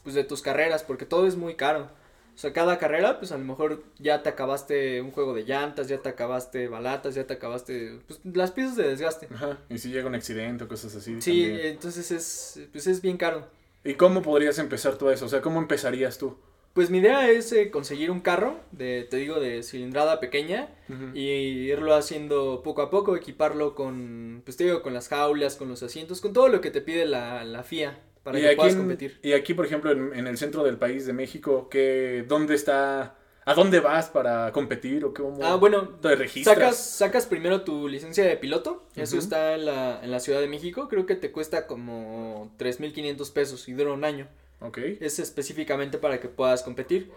pues 0.02 0.14
de 0.14 0.24
tus 0.24 0.42
carreras, 0.42 0.82
porque 0.82 1.06
todo 1.06 1.26
es 1.26 1.36
muy 1.36 1.54
caro. 1.54 1.90
O 2.38 2.40
sea, 2.40 2.52
cada 2.52 2.78
carrera, 2.78 3.18
pues 3.18 3.32
a 3.32 3.36
lo 3.36 3.44
mejor 3.44 3.82
ya 3.98 4.22
te 4.22 4.28
acabaste 4.28 5.02
un 5.02 5.10
juego 5.10 5.34
de 5.34 5.42
llantas, 5.42 5.88
ya 5.88 5.98
te 5.98 6.08
acabaste 6.08 6.68
balatas, 6.68 7.16
ya 7.16 7.26
te 7.26 7.34
acabaste 7.34 7.98
pues 8.06 8.20
las 8.22 8.52
piezas 8.52 8.76
de 8.76 8.86
desgaste. 8.86 9.26
Ajá, 9.34 9.58
y 9.68 9.78
si 9.78 9.90
llega 9.90 10.06
un 10.06 10.14
accidente 10.14 10.62
o 10.62 10.68
cosas 10.68 10.94
así. 10.94 11.20
Sí, 11.20 11.42
también. 11.48 11.66
entonces 11.66 12.12
es 12.12 12.60
pues 12.70 12.86
es 12.86 13.02
bien 13.02 13.16
caro. 13.16 13.44
¿Y 13.82 13.94
cómo 13.94 14.22
podrías 14.22 14.56
empezar 14.60 14.96
todo 14.96 15.10
eso? 15.10 15.26
O 15.26 15.28
sea, 15.28 15.40
¿cómo 15.40 15.58
empezarías 15.58 16.16
tú? 16.16 16.38
Pues 16.74 16.90
mi 16.90 16.98
idea 16.98 17.28
es 17.28 17.52
eh, 17.52 17.72
conseguir 17.72 18.12
un 18.12 18.20
carro 18.20 18.60
de 18.70 19.04
te 19.10 19.16
digo 19.16 19.40
de 19.40 19.64
cilindrada 19.64 20.20
pequeña 20.20 20.68
y 21.14 21.22
irlo 21.22 21.92
haciendo 21.96 22.62
poco 22.62 22.82
a 22.82 22.90
poco, 22.90 23.16
equiparlo 23.16 23.74
con, 23.74 24.42
pues 24.44 24.56
te 24.56 24.62
digo, 24.62 24.80
con 24.80 24.94
las 24.94 25.08
jaulas, 25.08 25.56
con 25.56 25.68
los 25.68 25.82
asientos, 25.82 26.20
con 26.20 26.32
todo 26.32 26.46
lo 26.46 26.60
que 26.60 26.70
te 26.70 26.82
pide 26.82 27.04
la, 27.04 27.42
la 27.42 27.64
FIA 27.64 27.98
para 28.22 28.38
y, 28.38 28.42
que 28.42 28.48
aquí 28.48 28.56
puedas 28.56 28.74
competir. 28.76 29.18
y 29.22 29.32
aquí, 29.32 29.54
por 29.54 29.66
ejemplo, 29.66 29.90
en, 29.92 30.14
en 30.14 30.26
el 30.26 30.36
centro 30.38 30.62
del 30.64 30.76
país 30.76 31.06
de 31.06 31.12
México, 31.12 31.68
¿qué, 31.70 32.24
¿dónde 32.28 32.54
está? 32.54 33.14
¿A 33.44 33.54
dónde 33.54 33.80
vas 33.80 34.08
para 34.10 34.52
competir 34.52 35.06
o 35.06 35.14
cómo 35.14 35.42
Ah, 35.42 35.54
bueno, 35.56 35.88
te 36.02 36.14
registras? 36.16 36.54
sacas, 36.54 36.76
sacas 36.76 37.26
primero 37.26 37.62
tu 37.62 37.88
licencia 37.88 38.22
de 38.24 38.36
piloto, 38.36 38.84
eso 38.94 39.16
está 39.18 39.54
en 39.54 39.64
la, 39.64 40.00
en 40.04 40.10
la 40.10 40.20
Ciudad 40.20 40.40
de 40.40 40.48
México, 40.48 40.86
creo 40.88 41.06
que 41.06 41.14
te 41.14 41.32
cuesta 41.32 41.66
como 41.66 42.52
3.500 42.58 43.32
pesos 43.32 43.66
y 43.68 43.72
dura 43.72 43.92
un 43.92 44.04
año. 44.04 44.28
Ok. 44.60 44.78
Es 45.00 45.18
específicamente 45.18 45.96
para 45.96 46.20
que 46.20 46.28
puedas 46.28 46.62
competir. 46.62 47.10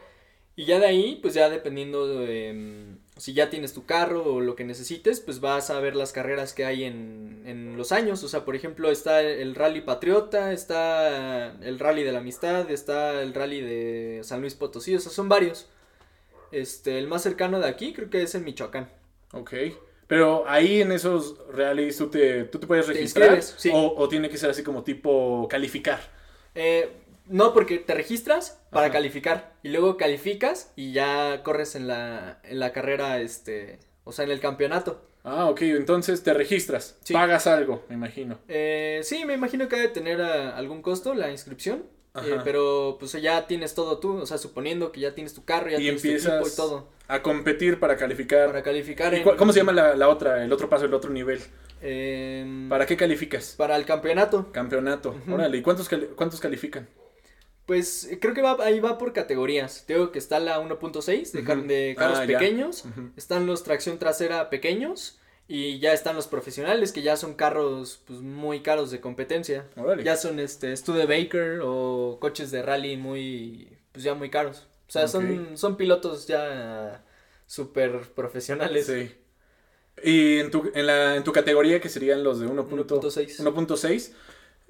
Y 0.56 0.64
ya 0.66 0.80
de 0.80 0.86
ahí, 0.86 1.20
pues 1.22 1.34
ya 1.34 1.50
dependiendo 1.50 2.08
de 2.08 2.96
si 3.22 3.34
ya 3.34 3.52
tienes 3.52 3.74
tu 3.74 3.86
carro 3.86 4.24
o 4.24 4.42
lo 4.42 4.56
que 4.56 4.64
necesites, 4.64 5.20
pues 5.20 5.42
vas 5.42 5.70
a 5.70 5.80
ver 5.80 5.96
las 5.96 6.12
carreras 6.12 6.54
que 6.54 6.66
hay 6.66 6.86
en, 6.86 7.44
en 7.46 7.78
los 7.78 7.92
años. 7.92 8.24
O 8.24 8.28
sea, 8.28 8.46
por 8.46 8.56
ejemplo, 8.56 8.90
está 8.90 9.22
el 9.22 9.54
Rally 9.54 9.82
Patriota, 9.82 10.52
está 10.52 11.54
el 11.62 11.78
Rally 11.78 12.02
de 12.04 12.12
la 12.14 12.18
Amistad, 12.20 12.72
está 12.72 13.22
el 13.22 13.36
Rally 13.36 13.62
de 13.62 14.22
San 14.24 14.42
Luis 14.42 14.56
Potosí, 14.56 14.96
o 14.96 15.00
sea, 15.00 15.12
son 15.12 15.30
varios. 15.30 15.70
Este, 16.52 16.98
el 16.98 17.08
más 17.08 17.22
cercano 17.22 17.60
de 17.60 17.68
aquí 17.68 17.94
creo 17.94 18.10
que 18.10 18.24
es 18.24 18.34
en 18.34 18.44
Michoacán. 18.44 18.90
Ok. 19.34 19.54
Pero 20.08 20.44
ahí 20.48 20.82
en 20.82 20.92
esos 20.92 21.38
reales 21.54 21.98
tú 21.98 22.10
te, 22.10 22.46
tú 22.46 22.60
te 22.60 22.68
puedes 22.68 22.88
Te 22.92 22.94
registrar 22.94 23.36
inscribes, 23.36 23.56
sí. 23.58 23.70
o, 23.72 23.94
o 23.98 24.10
tiene 24.10 24.30
que 24.30 24.38
ser 24.38 24.50
así 24.50 24.64
como 24.64 24.84
tipo 24.84 25.48
calificar. 25.48 26.02
Eh, 26.56 27.01
no, 27.32 27.54
porque 27.54 27.78
te 27.80 27.94
registras 27.96 28.60
para 28.70 28.88
Ajá. 28.88 28.94
calificar 28.94 29.54
y 29.64 29.70
luego 29.70 29.98
calificas 29.98 30.72
y 30.76 30.92
ya 30.94 31.42
corres 31.44 31.76
en 31.76 31.88
la, 31.88 32.40
en 32.44 32.60
la 32.60 32.72
carrera, 32.74 33.20
este, 33.22 33.80
o 34.04 34.12
sea, 34.12 34.26
en 34.26 34.32
el 34.32 34.40
campeonato. 34.40 35.08
Ah, 35.24 35.46
ok, 35.50 35.62
entonces 35.64 36.24
te 36.24 36.34
registras, 36.34 36.98
Sí. 37.04 37.14
pagas 37.14 37.48
algo, 37.48 37.84
me 37.90 37.96
imagino. 37.96 38.40
Eh, 38.48 39.02
sí, 39.04 39.24
me 39.26 39.34
imagino 39.34 39.68
que 39.68 39.76
debe 39.76 39.88
tener 39.90 40.22
ah, 40.22 40.56
algún 40.58 40.82
costo 40.82 41.14
la 41.14 41.30
inscripción, 41.32 41.84
eh, 42.24 42.40
pero 42.44 42.98
pues 43.00 43.14
ya 43.22 43.48
tienes 43.48 43.74
todo 43.76 44.00
tú, 44.00 44.18
o 44.18 44.26
sea, 44.26 44.38
suponiendo 44.38 44.92
que 44.92 45.00
ya 45.00 45.14
tienes 45.16 45.34
tu 45.34 45.46
carro, 45.46 45.70
ya 45.70 45.78
Y 45.78 45.82
tienes 45.84 46.02
tu 46.02 46.08
equipo 46.10 46.28
empiezas 46.30 46.54
y 46.54 46.56
todo 46.58 46.90
a 47.08 47.22
competir 47.22 47.80
para 47.80 47.98
calificar. 47.98 48.48
para 48.48 48.64
calificar. 48.64 49.14
¿Y 49.14 49.18
en- 49.18 49.38
¿Cómo 49.38 49.54
se 49.54 49.60
llama 49.60 49.74
la, 49.74 49.96
la 49.96 50.10
otra, 50.10 50.44
el 50.44 50.52
otro 50.52 50.68
paso, 50.70 50.86
el 50.86 50.94
otro 50.94 51.10
nivel? 51.12 51.40
em, 51.82 52.70
¿Para 52.70 52.86
qué 52.86 52.96
calificas? 52.98 53.56
para 53.58 53.76
el 53.76 53.86
campeonato. 53.86 54.52
Campeonato. 54.52 55.16
Órale, 55.30 55.58
¿y 55.58 55.62
cuántos, 55.62 55.90
cuántos 56.16 56.40
califican? 56.40 56.88
Pues 57.72 58.04
eh, 58.04 58.20
creo 58.20 58.34
que 58.34 58.42
va, 58.42 58.58
ahí 58.60 58.82
va 58.82 58.98
por 58.98 59.14
categorías. 59.14 59.86
Te 59.88 59.94
digo 59.94 60.12
que 60.12 60.20
está 60.20 60.40
la 60.42 60.60
1.6 60.60 61.32
de, 61.32 61.44
car- 61.46 61.60
Ujú. 61.60 61.68
de 61.68 61.96
carros 61.98 62.20
Ah, 62.20 62.26
ya. 62.26 62.38
pequeños. 62.38 62.84
Están 63.16 63.48
los 63.48 63.64
tracción 63.64 63.98
trasera 63.98 64.50
pequeños. 64.50 65.20
Y 65.48 65.80
ya 65.80 65.94
están 65.94 66.18
los 66.18 66.28
profesionales, 66.28 66.92
que 66.92 67.02
ya 67.02 67.16
son 67.16 67.34
carros 67.34 68.02
pues, 68.06 68.20
muy 68.20 68.60
caros 68.62 68.92
de 68.92 69.00
competencia. 69.00 69.68
Ya 70.04 70.18
son 70.18 70.40
este 70.42 70.76
Studebaker 70.76 71.62
o 71.64 72.18
coches 72.20 72.52
de 72.52 72.62
rally 72.62 72.98
muy, 72.98 73.70
pues 73.94 74.04
ya 74.04 74.16
muy 74.16 74.30
caros. 74.30 74.68
O 74.90 74.92
sea, 74.92 75.08
son, 75.08 75.56
son 75.58 75.78
pilotos 75.78 76.28
ya 76.28 77.06
súper 77.48 78.02
profesionales. 78.14 78.86
Sí. 78.88 79.16
Y 80.04 80.40
en 80.40 80.52
tu, 80.52 80.70
en, 80.74 80.88
la, 80.88 81.16
en 81.16 81.24
tu 81.24 81.32
categoría, 81.32 81.80
que 81.80 81.88
serían 81.88 82.22
los 82.22 82.42
de 82.42 82.48
1.6, 82.48 82.86
1.6. 82.86 83.40
1.6, 83.40 84.12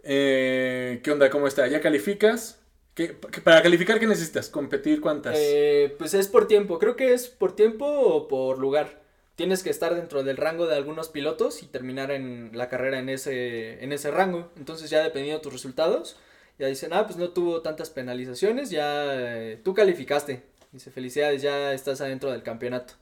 eh, 0.03 0.99
¿qué 1.03 1.11
onda? 1.11 1.31
¿Cómo 1.31 1.47
está? 1.47 1.67
¿Ya 1.67 1.81
calificas? 1.81 2.60
¿Qué- 2.95 3.09
para 3.43 3.61
calificar, 3.63 3.99
¿qué 3.99 4.07
necesitas? 4.07 4.49
¿Competir 4.49 4.99
cuántas? 5.01 5.35
Eh, 5.39 5.95
pues 5.97 6.13
es 6.13 6.27
por 6.27 6.47
tiempo, 6.47 6.77
creo 6.77 6.95
que 6.95 7.13
es 7.13 7.27
por 7.27 7.55
tiempo 7.55 7.85
o 7.87 8.27
por 8.27 8.57
lugar. 8.59 8.99
Tienes 9.35 9.63
que 9.63 9.69
estar 9.69 9.95
dentro 9.95 10.23
del 10.23 10.37
rango 10.37 10.67
de 10.67 10.75
algunos 10.75 11.07
pilotos 11.09 11.63
y 11.63 11.67
terminar 11.67 12.11
en 12.11 12.51
la 12.53 12.67
carrera 12.69 12.99
en 12.99 13.09
ese, 13.09 13.83
en 13.83 13.93
ese 13.93 14.11
rango. 14.11 14.51
Entonces 14.57 14.89
ya 14.89 15.01
dependiendo 15.03 15.39
de 15.39 15.43
tus 15.43 15.53
resultados, 15.53 16.17
ya 16.59 16.67
dicen, 16.67 16.91
ah, 16.93 17.05
pues 17.07 17.17
no 17.17 17.29
tuvo 17.29 17.61
tantas 17.61 17.89
penalizaciones, 17.89 18.69
ya 18.69 19.05
eh, 19.15 19.59
tú 19.63 19.73
calificaste. 19.73 20.43
Dice, 20.71 20.91
felicidades, 20.91 21.41
ya 21.41 21.73
estás 21.73 22.01
adentro 22.01 22.29
del 22.31 22.43
campeonato. 22.43 22.93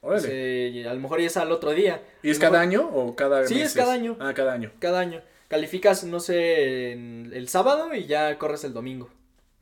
Órale. 0.00 0.22
Se- 0.22 0.88
a 0.88 0.94
lo 0.94 1.00
mejor 1.00 1.20
ya 1.20 1.26
es 1.26 1.36
al 1.36 1.52
otro 1.52 1.72
día. 1.72 2.02
¿Y 2.22 2.30
es 2.30 2.38
cada 2.38 2.60
año 2.60 2.88
o 2.92 3.14
cada 3.14 3.46
Sí, 3.46 3.60
es 3.60 3.74
cada 3.74 3.92
año. 3.92 4.16
Ah, 4.20 4.32
cada 4.34 4.52
año. 4.52 4.72
Cada 4.78 5.00
año. 5.00 5.20
Calificas, 5.48 6.04
no 6.04 6.20
sé, 6.20 6.92
en 6.92 7.30
el 7.34 7.48
sábado 7.48 7.92
y 7.94 8.06
ya 8.06 8.38
corres 8.38 8.64
el 8.64 8.72
domingo. 8.72 9.10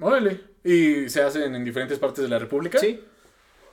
Órale. 0.01 0.41
¿Y 0.65 1.09
se 1.09 1.23
hacen 1.23 1.55
en 1.55 1.65
diferentes 1.65 1.99
partes 1.99 2.23
de 2.23 2.29
la 2.29 2.39
República? 2.39 2.79
Sí. 2.79 3.01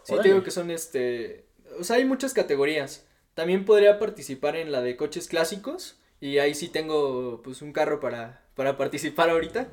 Sí, 0.04 0.14
Órale. 0.14 0.24
te 0.24 0.34
digo 0.34 0.44
que 0.44 0.52
son 0.52 0.72
este. 0.72 1.46
O 1.80 1.84
sea, 1.84 1.98
hay 1.98 2.06
muchas 2.06 2.34
categorías. 2.34 3.06
También 3.34 3.66
podría 3.66 4.00
participar 4.00 4.56
en 4.56 4.72
la 4.72 4.82
de 4.82 4.96
coches 4.96 5.28
clásicos. 5.28 6.00
Y 6.20 6.40
ahí 6.40 6.56
sí 6.56 6.70
tengo 6.70 7.42
pues 7.44 7.62
un 7.62 7.72
carro 7.74 8.00
para, 8.00 8.44
para 8.56 8.78
participar 8.78 9.30
ahorita. 9.30 9.68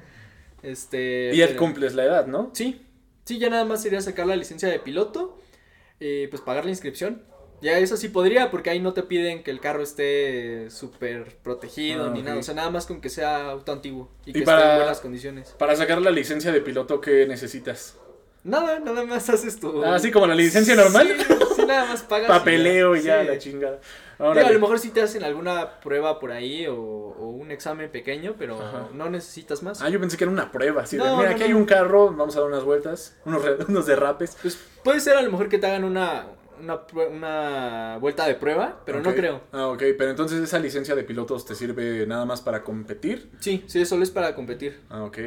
Este. 0.62 1.30
Y 1.32 1.38
ya 1.38 1.46
pero- 1.46 1.59
cumples 1.59 1.94
la 1.94 2.05
edad, 2.05 2.26
¿no? 2.26 2.50
Sí. 2.55 2.80
Sí, 3.24 3.38
ya 3.38 3.48
nada 3.48 3.64
más 3.64 3.82
sería 3.82 4.00
sacar 4.02 4.26
la 4.26 4.36
licencia 4.36 4.68
de 4.68 4.78
piloto. 4.78 5.38
Y 6.00 6.26
pues 6.26 6.42
pagar 6.42 6.64
la 6.64 6.70
inscripción. 6.70 7.22
Ya 7.65 7.79
eso 7.79 7.97
sí 7.97 8.09
podría, 8.11 8.51
porque 8.51 8.69
ahí 8.71 8.79
no 8.79 8.93
te 8.93 9.03
piden 9.03 9.43
que 9.43 9.51
el 9.51 9.59
carro 9.59 9.83
esté 9.83 10.71
súper 10.71 11.37
protegido 11.43 12.07
Ah, 12.09 12.11
ni 12.12 12.21
nada. 12.23 12.37
O 12.39 12.43
sea, 12.43 12.55
nada 12.55 12.69
más 12.71 12.85
con 12.87 13.01
que 13.01 13.09
sea 13.09 13.51
auto 13.51 13.73
antiguo 13.73 14.11
y 14.27 14.33
que 14.35 14.41
esté 14.41 14.53
en 14.53 14.77
buenas 14.77 15.01
condiciones. 15.01 15.49
Para 15.59 15.75
sacar 15.75 16.01
la 16.03 16.11
licencia 16.11 16.53
de 16.53 16.61
piloto, 16.61 17.01
¿qué 17.01 17.27
necesitas? 17.27 17.97
Nada, 18.43 18.79
nada 18.79 19.05
más 19.07 19.31
haces 19.31 19.59
tu. 19.59 19.83
Ah, 19.83 19.99
sí, 19.99 20.11
como 20.11 20.27
la 20.27 20.35
licencia 20.35 20.75
normal. 20.75 21.09
Sí, 21.17 21.35
sí, 21.57 21.65
nada 21.67 21.87
más 21.87 22.03
pagas. 22.03 22.29
Papeleo 22.29 22.95
y 22.97 23.03
ya, 23.03 23.23
Sí. 23.23 23.29
la 23.29 23.39
chingada. 23.39 23.81
Digo, 24.19 24.47
a 24.47 24.51
lo 24.51 24.61
mejor 24.61 24.79
sí 24.79 24.91
te 24.91 25.01
hacen 25.01 25.25
alguna 25.25 25.81
prueba 25.81 26.21
por 26.21 26.31
ahí 26.31 26.67
o, 26.67 26.77
o 26.77 27.29
un 27.31 27.51
examen 27.51 27.91
pequeño, 27.91 28.35
pero 28.39 28.61
Ajá. 28.61 28.89
no 28.93 29.09
necesitas 29.09 29.62
más. 29.62 29.81
Ah, 29.81 29.89
yo 29.89 29.99
pensé 29.99 30.19
que 30.19 30.25
era 30.25 30.31
una 30.31 30.53
prueba. 30.53 30.83
Así 30.83 30.97
de, 30.99 31.03
mira, 31.03 31.15
no, 31.15 31.23
aquí 31.31 31.43
hay 31.45 31.55
un 31.55 31.65
carro, 31.65 32.11
vamos 32.15 32.37
a 32.37 32.41
dar 32.41 32.49
unas 32.51 32.62
vueltas, 32.65 33.17
unos, 33.25 33.43
unos 33.67 33.87
derrapes. 33.87 34.37
Pues 34.43 34.59
puede 34.85 35.01
ser 35.01 35.17
a 35.17 35.23
lo 35.23 35.31
mejor 35.31 35.49
que 35.49 35.57
te 35.59 35.67
hagan 35.67 35.85
una, 35.85 36.27
una, 36.61 36.80
una 37.09 37.98
vuelta 38.00 38.26
de 38.26 38.34
prueba, 38.34 38.82
pero 38.84 39.00
no 39.00 39.14
creo. 39.14 39.40
Ah, 39.52 39.68
ok, 39.68 39.82
pero 39.98 40.11
entonces 40.11 40.40
esa 40.40 40.59
licencia 40.59 40.94
de 40.94 41.05
pilotos 41.05 41.44
te 41.46 41.55
sirve 41.55 42.07
nada 42.07 42.24
más 42.24 42.40
para 42.40 42.62
competir. 42.62 43.30
Sí, 43.40 43.64
sí, 43.66 43.84
solo 43.84 44.02
es 44.02 44.11
para 44.11 44.34
competir. 44.34 44.80
Ah, 44.90 45.05
ok. 45.05 45.18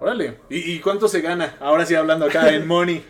Órale. 0.00 0.38
¿Y, 0.48 0.72
y 0.72 0.80
cuánto 0.80 1.08
se 1.08 1.20
gana? 1.20 1.56
Ahora 1.60 1.84
sí 1.84 1.94
hablando 1.94 2.26
acá 2.26 2.52
en 2.54 2.66
money. 2.68 3.04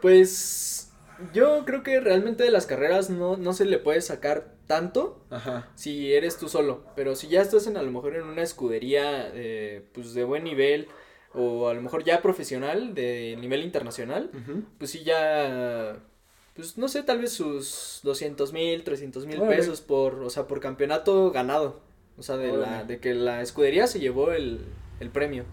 Pues 0.00 0.92
yo 1.32 1.64
creo 1.64 1.82
que 1.82 2.00
realmente 2.00 2.42
de 2.42 2.50
las 2.50 2.66
carreras 2.66 3.10
no, 3.10 3.36
no 3.36 3.52
se 3.52 3.64
le 3.64 3.78
puede 3.78 4.00
sacar 4.00 4.54
tanto 4.66 5.24
Ajá. 5.30 5.68
si 5.74 6.12
eres 6.14 6.38
tú 6.38 6.48
solo, 6.48 6.84
pero 6.96 7.14
si 7.14 7.28
ya 7.28 7.42
estás 7.42 7.66
en 7.66 7.76
a 7.76 7.82
lo 7.82 7.90
mejor 7.90 8.16
en 8.16 8.22
una 8.22 8.42
escudería 8.42 9.30
eh, 9.34 9.84
pues 9.92 10.14
de 10.14 10.24
buen 10.24 10.44
nivel 10.44 10.88
o 11.34 11.68
a 11.68 11.74
lo 11.74 11.82
mejor 11.82 12.04
ya 12.04 12.22
profesional 12.22 12.94
de 12.94 13.36
nivel 13.40 13.62
internacional, 13.62 14.30
pues 14.78 14.90
sí 14.90 15.02
ya, 15.04 15.98
pues 16.62 16.78
no 16.78 16.86
sé, 16.86 17.02
tal 17.02 17.18
vez 17.20 17.32
sus 17.32 17.98
200 18.04 18.52
mil, 18.52 18.84
300 18.84 19.26
mil 19.26 19.40
pesos 19.42 19.80
por, 19.80 20.14
o 20.22 20.30
sea, 20.30 20.46
por 20.46 20.60
campeonato 20.60 21.32
ganado. 21.32 21.80
O 22.16 22.22
sea, 22.22 22.36
de, 22.36 22.52
la, 22.52 22.84
de 22.84 23.00
que 23.00 23.14
la 23.14 23.42
escudería 23.42 23.88
se 23.88 23.98
llevó 23.98 24.30
el, 24.30 24.60
el 25.00 25.10
premio. 25.10 25.44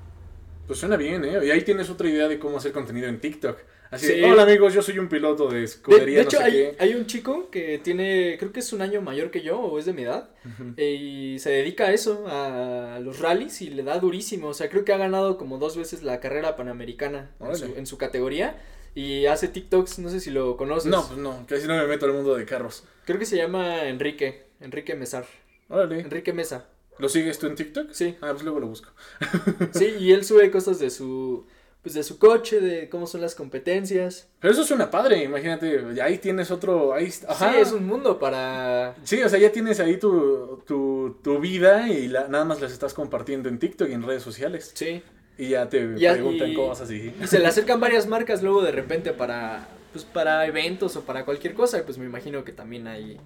Pues 0.67 0.77
suena 0.77 0.97
bien, 0.97 1.25
¿eh? 1.25 1.39
Y 1.43 1.49
ahí 1.49 1.63
tienes 1.63 1.89
otra 1.89 2.07
idea 2.07 2.27
de 2.27 2.37
cómo 2.37 2.57
hacer 2.57 2.71
contenido 2.71 3.07
en 3.07 3.19
TikTok. 3.19 3.57
Así 3.89 4.05
de, 4.05 4.13
Sí. 4.17 4.23
hola 4.23 4.43
amigos, 4.43 4.71
yo 4.75 4.83
soy 4.83 4.99
un 4.99 5.09
piloto 5.09 5.47
de 5.49 5.63
De, 5.91 6.03
escudería, 6.03 6.19
de 6.19 6.23
no 6.25 6.29
hecho, 6.29 6.37
sé 6.37 6.43
hay, 6.43 6.51
qué. 6.51 6.75
hay 6.77 6.93
un 6.93 7.07
chico 7.07 7.49
que 7.49 7.79
tiene, 7.79 8.35
creo 8.37 8.51
que 8.51 8.59
es 8.59 8.71
un 8.71 8.83
año 8.83 9.01
mayor 9.01 9.31
que 9.31 9.41
yo 9.41 9.59
o 9.59 9.79
es 9.79 9.85
de 9.85 9.93
mi 9.93 10.03
edad, 10.03 10.29
eh, 10.77 10.93
y 10.93 11.39
se 11.39 11.49
dedica 11.49 11.85
a 11.87 11.91
eso, 11.93 12.25
a 12.27 12.99
los 13.01 13.17
rallies, 13.17 13.63
y 13.63 13.71
le 13.71 13.81
da 13.81 13.97
durísimo. 13.97 14.49
O 14.49 14.53
sea, 14.53 14.69
creo 14.69 14.85
que 14.85 14.93
ha 14.93 14.97
ganado 14.97 15.37
como 15.39 15.57
dos 15.57 15.75
veces 15.75 16.03
la 16.03 16.19
carrera 16.19 16.55
panamericana 16.55 17.31
en 17.39 17.55
su, 17.55 17.65
en 17.65 17.87
su 17.87 17.97
categoría. 17.97 18.61
Y 18.99 19.27
hace 19.27 19.47
TikToks, 19.47 19.99
no 19.99 20.09
sé 20.09 20.19
si 20.19 20.29
lo 20.29 20.57
conoces. 20.57 20.91
No, 20.91 21.07
pues 21.07 21.17
no, 21.17 21.45
casi 21.47 21.67
no 21.67 21.75
me 21.77 21.87
meto 21.87 22.05
al 22.05 22.11
mundo 22.13 22.35
de 22.35 22.45
carros. 22.45 22.83
Creo 23.05 23.17
que 23.17 23.25
se 23.25 23.37
llama 23.37 23.85
Enrique, 23.87 24.47
Enrique 24.59 24.93
Mesar. 24.95 25.25
Órale. 25.69 26.01
Enrique 26.01 26.33
Mesa. 26.33 26.65
¿Lo 26.97 27.07
sigues 27.07 27.39
tú 27.39 27.47
en 27.47 27.55
TikTok? 27.55 27.91
Sí. 27.93 28.17
Ah, 28.19 28.31
pues 28.31 28.43
luego 28.43 28.59
lo 28.59 28.67
busco. 28.67 28.89
Sí, 29.73 29.85
y 29.99 30.11
él 30.11 30.25
sube 30.25 30.51
cosas 30.51 30.79
de 30.79 30.89
su, 30.89 31.45
pues 31.81 31.95
de 31.95 32.03
su 32.03 32.19
coche, 32.19 32.59
de 32.59 32.89
cómo 32.89 33.07
son 33.07 33.21
las 33.21 33.35
competencias. 33.35 34.27
Pero 34.41 34.51
eso 34.53 34.65
suena 34.65 34.91
padre, 34.91 35.23
imagínate, 35.23 35.81
ahí 36.01 36.17
tienes 36.17 36.51
otro, 36.51 36.93
ahí, 36.93 37.09
ajá. 37.25 37.53
Sí, 37.53 37.59
es 37.61 37.71
un 37.71 37.87
mundo 37.87 38.19
para... 38.19 38.95
Sí, 39.05 39.23
o 39.23 39.29
sea, 39.29 39.39
ya 39.39 39.49
tienes 39.53 39.79
ahí 39.79 39.95
tu, 39.97 40.61
tu, 40.67 41.19
tu 41.23 41.39
vida 41.39 41.87
y 41.87 42.09
la- 42.09 42.27
nada 42.27 42.43
más 42.43 42.59
las 42.59 42.73
estás 42.73 42.93
compartiendo 42.93 43.47
en 43.47 43.59
TikTok 43.59 43.87
y 43.89 43.93
en 43.93 44.03
redes 44.03 44.23
sociales. 44.23 44.71
Sí. 44.73 45.01
Y 45.39 45.47
ya 45.49 45.69
te 45.69 45.97
Ya, 45.97 46.13
preguntan 46.13 46.51
y- 46.51 46.53
cosas 46.53 46.91
y... 46.91 47.13
Y 47.21 47.25
se 47.27 47.39
le 47.39 47.47
acercan 47.47 47.79
varias 47.79 48.07
marcas 48.07 48.43
luego 48.43 48.61
de 48.61 48.73
repente 48.73 49.13
para, 49.13 49.69
pues 49.93 50.03
para 50.03 50.45
eventos 50.45 50.97
o 50.97 51.01
para 51.05 51.23
cualquier 51.23 51.53
cosa. 51.53 51.79
Y 51.79 51.83
pues 51.83 51.97
me 51.97 52.05
imagino 52.05 52.43
que 52.43 52.51
también 52.51 52.87
hay 52.87 53.17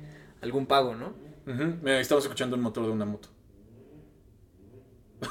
algún 0.41 0.67
pago, 0.67 0.93
¿no? 0.93 1.13
Mira, 1.45 1.99
estamos 1.99 2.23
escuchando 2.23 2.55
un 2.55 2.61
motor 2.61 2.85
de 2.85 2.91
una 2.91 3.05
moto. 3.05 3.29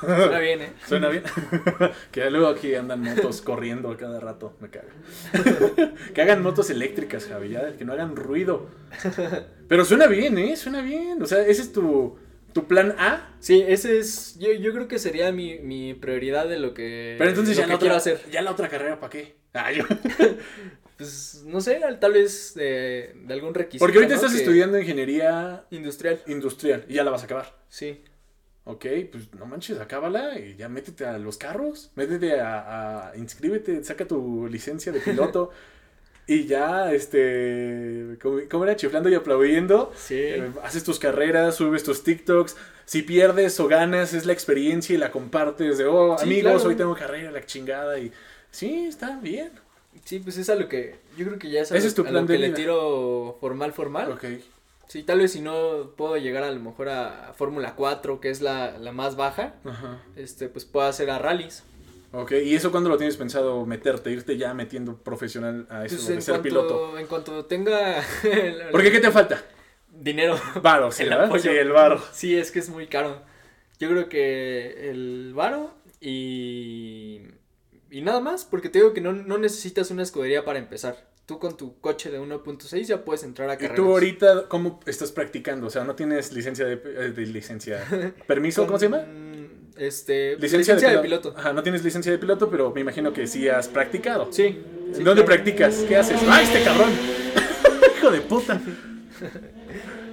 Suena 0.01 0.39
bien, 0.41 0.63
¿eh? 0.63 0.73
Suena 0.89 1.09
bien. 1.09 1.23
que 2.11 2.29
luego 2.31 2.49
aquí 2.49 2.75
andan 2.75 3.01
motos 3.01 3.43
corriendo 3.43 3.97
cada 3.97 4.19
rato, 4.19 4.57
me 4.59 4.69
caga. 4.69 4.89
que 6.15 6.21
hagan 6.23 6.43
motos 6.43 6.69
eléctricas, 6.71 7.27
Javi, 7.27 7.51
ya, 7.51 7.77
que 7.77 7.85
no 7.85 7.93
hagan 7.93 8.17
ruido. 8.17 8.67
Pero 9.69 9.85
suena 9.85 10.09
bien, 10.09 10.37
¿eh? 10.39 10.57
Suena 10.57 10.81
bien. 10.83 11.23
O 11.23 11.27
sea, 11.27 11.47
ese 11.47 11.63
es 11.63 11.73
tu, 11.73 12.17
tu 12.53 12.67
plan 12.67 12.95
A. 12.99 13.35
Sí, 13.41 13.65
ese 13.67 13.99
es, 13.99 14.39
yo, 14.39 14.53
yo 14.53 14.73
creo 14.73 14.89
que 14.89 14.99
sería 14.99 15.33
mi, 15.33 15.59
mi 15.59 15.95
prioridad 15.95 16.49
de 16.49 16.59
lo 16.59 16.75
que, 16.75 17.17
Pero 17.19 17.31
entonces 17.31 17.57
ya 17.57 17.67
la, 17.67 17.79
quiero 17.79 17.95
otra, 17.95 17.97
hacer. 17.97 18.21
ya 18.31 18.43
la 18.43 18.51
otra 18.53 18.69
carrera, 18.69 19.01
¿para 19.01 19.11
qué? 19.11 19.37
Ah, 19.55 19.73
yo- 19.73 19.85
Pues 20.97 21.43
no 21.47 21.61
sé, 21.61 21.81
tal 22.01 22.13
vez 22.13 22.55
de, 22.55 23.15
de 23.25 23.35
algún 23.35 23.55
requisito. 23.55 23.85
Porque 23.85 23.99
ahorita 23.99 24.15
¿no? 24.15 24.21
estás 24.21 24.33
Que- 24.33 24.39
estudiando 24.39 24.79
ingeniería 24.79 25.65
Industrial, 25.71 26.21
industrial 26.27 26.85
y 26.89 26.95
ya 26.95 27.05
la 27.05 27.11
vas 27.11 27.23
a 27.23 27.25
acabar. 27.25 27.57
sí. 27.69 28.03
Ok, 28.65 28.87
pues 29.11 29.35
no 29.35 29.45
manches, 29.45 29.81
acábala 29.81 30.39
y 30.39 30.55
ya 30.55 30.69
métete 30.69 31.05
a 31.05 31.19
los 31.19 31.37
carros, 31.37 31.91
métete 31.97 32.39
a, 32.41 33.09
a 33.11 33.17
inscríbete, 33.17 33.83
saca 33.83 34.07
tu 34.07 34.47
licencia 34.47 34.93
de 34.93 35.01
piloto 35.01 35.51
y 36.27 36.47
ya, 36.47 36.93
este, 36.93 38.17
¿cómo, 38.23 38.39
cómo 38.51 38.65
era? 38.65 38.77
Chiflando 38.77 39.09
y 39.09 39.15
aplaudiendo, 39.15 39.93
Sí. 39.97 40.15
eh, 40.19 40.51
haces 40.63 40.85
tus 40.85 40.99
carreras, 40.99 41.57
subes 41.57 41.83
tus 41.85 42.03
TikToks, 42.05 42.57
si 42.85 43.03
pierdes 43.03 43.59
o 43.61 43.69
ganas 43.69 44.13
es 44.15 44.27
la 44.27 44.33
experiencia 44.33 44.95
y 44.95 44.99
la 44.99 45.11
compartes 45.11 45.79
de, 45.79 45.87
oh, 45.87 46.17
Sí, 46.19 46.25
amigos, 46.25 46.53
claro. 46.55 46.69
hoy 46.69 46.75
tengo 46.77 46.95
carrera, 46.95 47.31
la 47.31 47.45
chingada 47.45 47.99
y 47.99 48.13
sí, 48.51 48.87
está 48.87 49.19
bien. 49.21 49.51
Sí, 50.05 50.19
pues 50.21 50.37
es 50.39 50.49
a 50.49 50.55
lo 50.55 50.69
que, 50.69 50.97
yo 51.17 51.27
creo 51.27 51.39
que 51.39 51.51
ya 51.51 51.61
es 51.61 51.71
a, 51.73 51.77
Ese 51.77 51.85
lo, 51.87 51.89
es 51.89 51.95
tu 51.95 52.03
a 52.03 52.05
plan 52.05 52.15
lo 52.15 52.21
de 52.27 52.35
que 52.35 52.39
le 52.39 52.51
tiro 52.51 53.37
formal, 53.41 53.73
formal. 53.73 54.13
Ok, 54.13 54.25
Sí, 54.89 55.05
tal 55.05 55.21
vez 55.21 55.33
si 55.33 55.41
no 55.41 55.93
puedo 55.97 56.19
llegar 56.19 56.43
a 56.45 56.51
lo 56.51 56.61
mejor 56.61 56.91
a, 56.91 57.31
a 57.31 57.33
Fórmula 57.33 57.75
4, 57.77 58.21
que 58.21 58.29
es 58.29 58.43
la, 58.43 58.77
la 58.79 58.93
más 58.93 59.17
baja, 59.17 59.55
ajá. 59.65 60.03
este, 60.17 60.49
pues 60.49 60.67
puedo 60.67 60.87
hacer 60.87 61.09
a 61.11 61.19
rallies. 61.19 61.63
Ok, 62.13 62.33
¿y 62.45 62.55
eso 62.55 62.71
cuándo 62.71 62.91
lo 62.91 62.97
tienes 62.99 63.17
pensado 63.17 63.65
meterte, 63.65 64.11
irte 64.11 64.37
ya 64.37 64.53
metiendo 64.53 64.97
profesional 65.03 65.67
a 65.71 65.85
eso 65.87 65.97
Pues 65.97 66.09
de 66.09 66.21
ser 66.21 66.33
cuanto, 66.35 66.43
piloto? 66.43 66.99
en 66.99 67.07
cuanto 67.07 67.45
tenga 67.47 68.05
el- 68.25 68.65
Porque 68.71 68.91
¿qué 68.93 69.01
te 69.01 69.11
falta? 69.11 69.43
dinero. 69.95 70.39
Varo, 70.63 70.91
sí, 70.93 71.03
El 71.05 71.09
¿verdad? 71.11 71.27
apoyo. 71.27 71.43
Sí, 71.43 71.49
el 71.49 71.71
varo. 71.73 72.03
Sí, 72.13 72.37
es 72.37 72.51
que 72.51 72.59
es 72.59 72.69
muy 72.69 72.87
caro. 72.87 73.23
Yo 73.79 73.89
creo 73.89 74.09
que 74.09 74.91
el 74.91 75.33
varo 75.35 75.75
y, 76.01 77.23
y 77.91 78.01
nada 78.03 78.21
más, 78.21 78.45
porque 78.45 78.69
te 78.69 78.79
digo 78.81 78.93
que 78.93 79.01
no, 79.01 79.13
no 79.13 79.39
necesitas 79.39 79.91
una 79.91 80.03
escudería 80.03 80.45
para 80.45 80.59
empezar. 80.59 81.11
Tú 81.27 81.39
con 81.39 81.57
tu 81.57 81.79
coche 81.81 82.11
de 82.11 82.21
1.6 82.21 82.83
ya 82.85 83.05
puedes 83.05 83.23
entrar 83.23 83.49
a 83.49 83.55
¿Y 83.55 83.57
carreras. 83.57 83.77
tú 83.77 83.91
ahorita 83.91 84.49
cómo 84.49 84.81
estás 84.87 85.13
practicando? 85.13 85.69
O 85.69 85.71
sea, 85.71 85.85
no 85.85 85.95
tienes 85.95 86.33
licencia 86.33 86.65
de, 86.67 86.75
eh, 86.75 87.13
de 87.15 87.27
licencia. 87.27 87.85
¿Permiso? 88.27 88.67
¿Cómo 88.67 88.79
se 88.79 88.87
llama? 88.87 89.05
Este, 89.77 90.37
licencia, 90.37 90.77
de, 90.77 90.99
piloto. 90.99 91.35
Ajá, 91.37 91.53
no 91.53 91.63
tienes 91.63 91.83
licencia 91.83 92.13
de 92.13 92.19
piloto, 92.19 92.51
pero 92.51 92.71
me 92.73 92.81
imagino 92.81 93.13
que 93.13 93.27
sí 93.27 93.49
has 93.49 93.69
practicado. 93.69 94.29
Sí. 94.33 94.63
sí, 94.93 95.03
¿Dónde 95.03 95.25
claro. 95.25 95.27
practicas? 95.27 95.77
¿Qué 95.89 95.97
haces? 95.97 96.21
¡Ah, 96.29 96.43
este 96.43 96.63
cabrón! 96.63 96.91
¡Hijo 97.99 98.11
de 98.11 98.21
puta! 98.21 98.61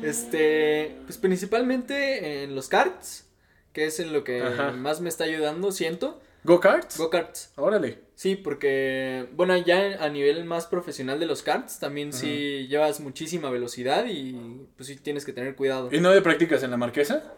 Este, 0.01 0.97
pues 1.05 1.17
principalmente 1.17 2.43
en 2.43 2.55
los 2.55 2.69
karts, 2.69 3.27
que 3.73 3.85
es 3.85 3.99
en 3.99 4.13
lo 4.13 4.23
que 4.23 4.41
Ajá. 4.41 4.71
más 4.71 5.01
me 5.01 5.09
está 5.09 5.25
ayudando, 5.25 5.71
siento. 5.71 6.21
¿Go-karts? 6.43 6.97
Go-karts. 6.97 7.51
Órale. 7.57 7.99
Sí, 8.15 8.35
porque, 8.35 9.27
bueno, 9.33 9.57
ya 9.57 10.03
a 10.03 10.09
nivel 10.09 10.45
más 10.45 10.67
profesional 10.67 11.19
de 11.19 11.25
los 11.25 11.43
karts, 11.43 11.79
también 11.79 12.13
sí 12.13 12.67
llevas 12.69 13.01
muchísima 13.01 13.49
velocidad 13.49 14.05
y 14.07 14.67
pues 14.77 14.87
sí 14.87 14.95
tienes 14.95 15.25
que 15.25 15.33
tener 15.33 15.55
cuidado. 15.55 15.89
¿Y 15.91 15.99
no 15.99 16.11
de 16.11 16.21
practicas 16.21 16.63
en 16.63 16.71
la 16.71 16.77
marquesa? 16.77 17.33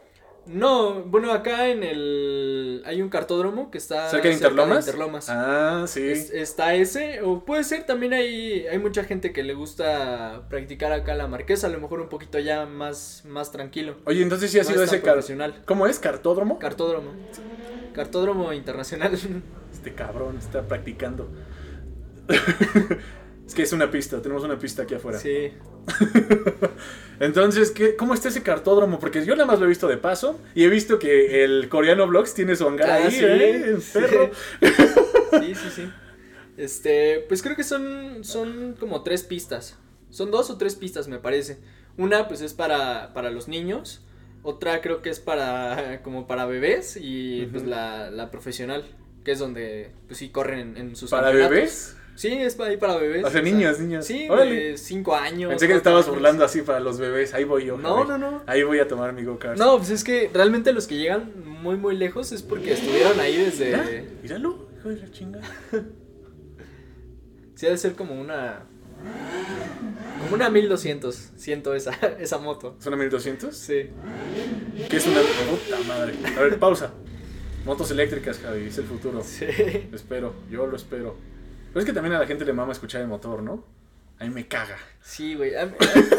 No, 0.48 1.04
bueno, 1.04 1.32
acá 1.32 1.68
en 1.70 1.84
el... 1.84 2.82
hay 2.86 3.02
un 3.02 3.10
cartódromo 3.10 3.70
que 3.70 3.78
está 3.78 4.10
¿Cerca 4.10 4.28
de 4.28 4.34
Interlomas? 4.34 4.86
Interlomas. 4.88 5.30
Ah, 5.30 5.86
sí. 5.88 6.02
Es- 6.10 6.32
está 6.32 6.74
ese, 6.74 7.22
o 7.22 7.46
puede 7.46 7.64
ser 7.64 7.86
también 7.86 8.14
hay, 8.14 8.66
hay 8.66 8.80
mucha 8.80 9.04
gente 9.04 9.34
que 9.34 9.44
le 9.44 9.54
gusta 9.54 10.42
practicar 10.50 10.92
acá 10.94 11.14
la 11.14 11.28
marquesa, 11.28 11.68
a 11.68 11.70
lo 11.70 11.80
mejor 11.80 12.02
un 12.02 12.10
poquito 12.10 12.40
ya 12.40 12.66
más, 12.66 13.22
más 13.26 13.52
tranquilo. 13.52 13.98
Oye, 14.06 14.24
entonces 14.24 14.50
sí 14.52 14.60
ha 14.60 14.64
No 14.64 14.70
sido 14.70 14.84
ese 14.84 14.98
profesional. 14.98 15.62
¿Cómo 15.66 15.86
es? 15.86 16.00
¿Cartódromo? 16.00 16.58
Cartódromo. 16.58 17.12
Cartódromo 17.94 18.52
internacional. 18.52 19.18
Este 19.72 19.94
cabrón 19.94 20.38
está 20.38 20.64
practicando. 20.68 21.30
Es 23.52 23.56
que 23.56 23.64
es 23.64 23.74
una 23.74 23.92
pista, 23.92 24.22
tenemos 24.22 24.46
una 24.46 24.58
pista 24.58 24.84
aquí 24.84 24.94
afuera. 24.96 25.20
Sí. 25.20 25.52
Entonces, 27.20 27.72
¿qué, 27.72 27.98
¿cómo 27.98 28.14
está 28.14 28.30
ese 28.30 28.44
cartódromo? 28.44 28.98
Porque 28.98 29.26
yo 29.26 29.36
nada 29.36 29.46
más 29.46 29.60
lo 29.60 29.66
he 29.66 29.68
visto 29.68 29.90
de 29.90 29.98
paso 29.98 30.40
y 30.56 30.64
he 30.64 30.70
visto 30.70 31.00
que 31.00 31.44
el 31.44 31.68
coreano 31.68 32.08
Vlogs 32.08 32.34
tiene 32.34 32.56
su 32.56 32.66
hangar 32.66 32.90
Ah, 32.90 32.96
ahí, 32.96 33.12
sí, 33.12 33.20
¿eh? 33.26 33.76
Sí. 33.82 33.92
perro. 34.00 34.32
Sí, 34.62 35.56
sí, 35.56 35.70
sí. 35.76 35.90
Este, 36.56 37.26
pues 37.28 37.42
creo 37.44 37.58
que 37.58 37.66
son, 37.66 38.24
son 38.24 38.78
como 38.80 39.04
tres 39.04 39.24
pistas. 39.24 39.78
Son 40.12 40.32
dos 40.32 40.50
o 40.50 40.58
tres 40.58 40.76
pistas, 40.76 41.10
me 41.10 41.20
parece. 41.20 41.60
Una, 41.98 42.30
pues 42.30 42.40
es 42.40 42.54
para, 42.54 43.14
para 43.14 43.32
los 43.32 43.50
niños. 43.50 44.02
Otra 44.44 44.80
creo 44.80 45.02
que 45.02 45.10
es 45.10 45.20
para, 45.20 46.02
como 46.04 46.26
para 46.26 46.46
bebés. 46.46 46.98
Y 47.02 47.48
pues 47.48 47.66
la, 47.66 48.10
la 48.12 48.32
profesional, 48.32 48.86
que 49.26 49.34
es 49.34 49.40
donde, 49.40 49.92
pues 50.08 50.20
sí, 50.20 50.30
corren 50.30 50.60
en, 50.60 50.78
en 50.78 50.96
sus 50.96 51.12
¿Para 51.12 51.24
campeonatos. 51.24 51.56
bebés? 51.56 51.98
Sí, 52.16 52.30
es 52.34 52.56
para, 52.56 52.70
ahí 52.70 52.78
para 52.78 52.98
bebés. 52.98 53.24
O 53.26 53.30
sea, 53.30 53.42
niños, 53.42 53.80
niños. 53.80 54.06
Sí, 54.06 54.28
de 54.28 54.78
cinco 54.78 55.16
años. 55.16 55.50
Pensé 55.50 55.68
que 55.68 55.76
estabas 55.76 56.06
años. 56.06 56.16
burlando 56.16 56.46
así 56.46 56.62
para 56.62 56.80
los 56.80 57.00
bebés. 57.00 57.34
Ahí 57.34 57.44
voy 57.44 57.66
yo. 57.66 57.78
No, 57.78 58.06
no, 58.06 58.18
no. 58.18 58.44
Ahí 58.46 58.64
voy 58.64 58.80
a 58.80 58.88
tomar 58.88 59.14
mi 59.14 59.24
go-kart. 59.24 59.58
No, 59.58 59.78
pues 59.78 59.90
es 59.90 60.04
que 60.04 60.30
realmente 60.34 60.72
los 60.74 60.88
que 60.88 60.98
llegan 60.98 61.32
muy, 61.46 61.78
muy 61.78 61.96
lejos 61.96 62.32
es 62.32 62.44
porque 62.44 62.74
estuvieron 62.74 63.20
ahí 63.20 63.38
Mira, 63.38 63.84
desde... 63.84 64.08
míralo, 64.22 64.68
hijo 64.78 64.90
de 64.90 64.98
la 64.98 65.12
chinga. 65.12 65.42
Sí, 67.62 67.68
ha 67.68 67.70
de 67.70 67.78
ser 67.78 67.94
como 67.94 68.20
una. 68.20 68.64
Como 70.24 70.34
una 70.34 70.50
1200, 70.50 71.16
siento 71.36 71.76
esa, 71.76 71.92
esa 72.20 72.40
moto. 72.40 72.76
¿Es 72.80 72.88
una 72.88 72.98
1200? 72.98 73.56
Sí. 73.56 73.88
¿Qué 74.90 74.98
es 74.98 75.06
una 75.06 75.22
puta 75.22 75.80
madre? 75.88 76.16
A 76.36 76.42
ver, 76.42 76.58
pausa. 76.58 76.92
Motos 77.64 77.92
eléctricas, 77.92 78.40
Javi, 78.40 78.66
es 78.66 78.80
el 78.80 78.86
futuro. 78.86 79.22
Sí. 79.24 79.46
Lo 79.92 79.96
espero, 79.96 80.34
yo 80.50 80.66
lo 80.66 80.76
espero. 80.76 81.18
Pero 81.74 81.80
es 81.80 81.86
que 81.86 81.94
también 81.94 82.16
a 82.16 82.20
la 82.20 82.28
gente 82.28 82.46
le 82.46 82.54
mama 82.54 82.72
escuchar 82.72 83.02
el 83.02 83.08
motor, 83.08 83.42
¿no? 83.42 83.66
A 84.20 84.26
mí 84.26 84.30
me 84.30 84.48
caga. 84.48 84.78
Sí, 85.02 85.34
güey. 85.34 85.54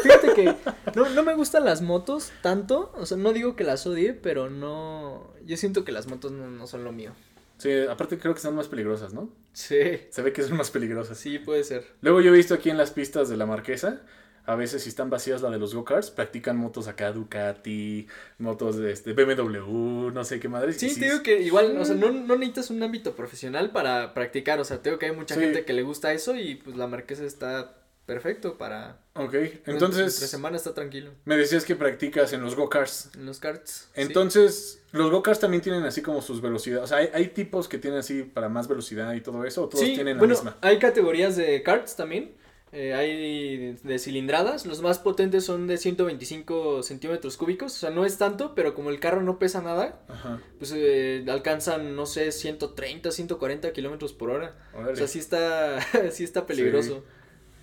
Fíjate 0.01 0.33
que 0.33 0.55
no, 0.93 1.07
no 1.09 1.23
me 1.23 1.35
gustan 1.35 1.63
las 1.63 1.81
motos 1.81 2.33
tanto. 2.41 2.91
O 2.95 3.05
sea, 3.05 3.15
no 3.17 3.31
digo 3.31 3.55
que 3.55 3.63
las 3.63 3.87
odie, 3.87 4.13
pero 4.13 4.49
no. 4.49 5.31
Yo 5.45 5.55
siento 5.55 5.85
que 5.85 5.93
las 5.93 6.07
motos 6.07 6.33
no, 6.33 6.49
no 6.49 6.67
son 6.67 6.83
lo 6.83 6.91
mío. 6.91 7.13
Sí, 7.59 7.71
aparte 7.89 8.17
creo 8.17 8.33
que 8.33 8.41
son 8.41 8.55
más 8.55 8.67
peligrosas, 8.67 9.13
¿no? 9.13 9.29
Sí. 9.53 10.01
Se 10.09 10.21
ve 10.21 10.33
que 10.33 10.43
son 10.43 10.57
más 10.57 10.69
peligrosas. 10.69 11.17
Sí, 11.17 11.39
puede 11.39 11.63
ser. 11.63 11.85
Luego 12.01 12.19
yo 12.19 12.33
he 12.33 12.37
visto 12.37 12.53
aquí 12.53 12.69
en 12.69 12.77
las 12.77 12.91
pistas 12.91 13.29
de 13.29 13.37
la 13.37 13.45
Marquesa, 13.45 14.01
a 14.45 14.55
veces 14.55 14.83
si 14.83 14.89
están 14.89 15.09
vacías 15.09 15.41
la 15.41 15.49
de 15.49 15.57
los 15.57 15.73
go-karts, 15.73 16.11
practican 16.11 16.57
motos 16.57 16.87
acá, 16.87 17.11
Ducati, 17.11 18.07
motos 18.39 18.77
de 18.77 18.91
este, 18.91 19.13
BMW, 19.13 20.11
no 20.11 20.23
sé 20.25 20.39
qué 20.39 20.49
madre. 20.49 20.73
Sí, 20.73 20.93
te 20.99 21.05
digo 21.05 21.23
que 21.23 21.41
igual, 21.41 21.77
o 21.77 21.85
sea, 21.85 21.95
no, 21.95 22.11
no 22.11 22.35
necesitas 22.35 22.69
un 22.69 22.83
ámbito 22.83 23.15
profesional 23.15 23.71
para 23.71 24.13
practicar. 24.13 24.59
O 24.59 24.65
sea, 24.65 24.81
te 24.81 24.89
digo 24.89 24.99
que 24.99 25.05
hay 25.07 25.15
mucha 25.15 25.35
Sí. 25.35 25.41
gente 25.41 25.65
que 25.65 25.73
le 25.73 25.83
gusta 25.83 26.13
eso 26.13 26.35
y 26.35 26.55
pues 26.55 26.75
la 26.75 26.87
marquesa 26.87 27.23
está 27.23 27.77
perfecto 28.05 28.57
para. 28.57 28.97
Ok, 29.15 29.33
Entre 29.35 29.61
entonces 29.73 30.13
semana 30.15 30.57
está 30.57 30.73
tranquilo. 30.73 31.11
me 31.23 31.37
decías 31.37 31.63
que 31.63 31.75
practicas 31.75 32.33
en 32.33 32.41
los 32.41 32.55
go-karts. 32.55 33.11
En 33.15 33.25
los 33.25 33.39
karts. 33.39 33.87
sí. 33.93 34.01
Entonces, 34.01 34.81
los 34.91 35.09
go-karts 35.09 35.39
también 35.39 35.61
tienen 35.63 35.83
así 35.83 36.01
como 36.01 36.21
sus 36.21 36.41
velocidades. 36.41 36.83
O 36.83 36.87
sea, 36.87 36.97
hay, 36.97 37.09
hay 37.13 37.27
tipos 37.29 37.69
que 37.69 37.77
tienen 37.77 37.99
así 37.99 38.23
para 38.23 38.49
más 38.49 38.67
velocidad 38.67 39.13
y 39.13 39.21
todo 39.21 39.45
eso, 39.45 39.63
o 39.63 39.69
todos 39.69 39.85
Sí, 39.85 39.93
tienen 39.93 40.15
la 40.17 40.19
bueno, 40.19 40.33
misma. 40.35 40.57
hay 40.61 40.79
categorías 40.79 41.35
de 41.37 41.63
karts 41.63 41.95
también. 41.95 42.33
Eh, 42.73 42.93
hay 42.93 43.77
de 43.83 43.99
cilindradas. 43.99 44.65
Los 44.65 44.81
más 44.81 44.99
potentes 44.99 45.45
son 45.45 45.67
de 45.67 45.77
125 45.77 46.81
centímetros 46.83 47.37
cúbicos. 47.37 47.75
O 47.75 47.77
sea, 47.77 47.89
no 47.91 48.03
es 48.03 48.17
tanto, 48.17 48.55
pero 48.55 48.73
como 48.73 48.89
el 48.89 48.99
carro 48.99 49.21
no 49.21 49.37
pesa 49.39 49.61
nada, 49.61 50.01
Ajá. 50.07 50.41
pues 50.57 50.73
eh, 50.75 51.23
alcanzan, 51.29 51.95
no 51.95 52.05
sé, 52.05 52.31
130, 52.31 53.11
140 53.11 53.71
kilómetros 53.73 54.13
por 54.13 54.31
hora. 54.31 54.55
órale. 54.73 54.93
O 54.93 54.95
sea, 54.95 55.07
sí 55.07 55.19
está, 55.19 55.79
sí 56.11 56.23
está 56.23 56.45
peligroso. 56.47 57.03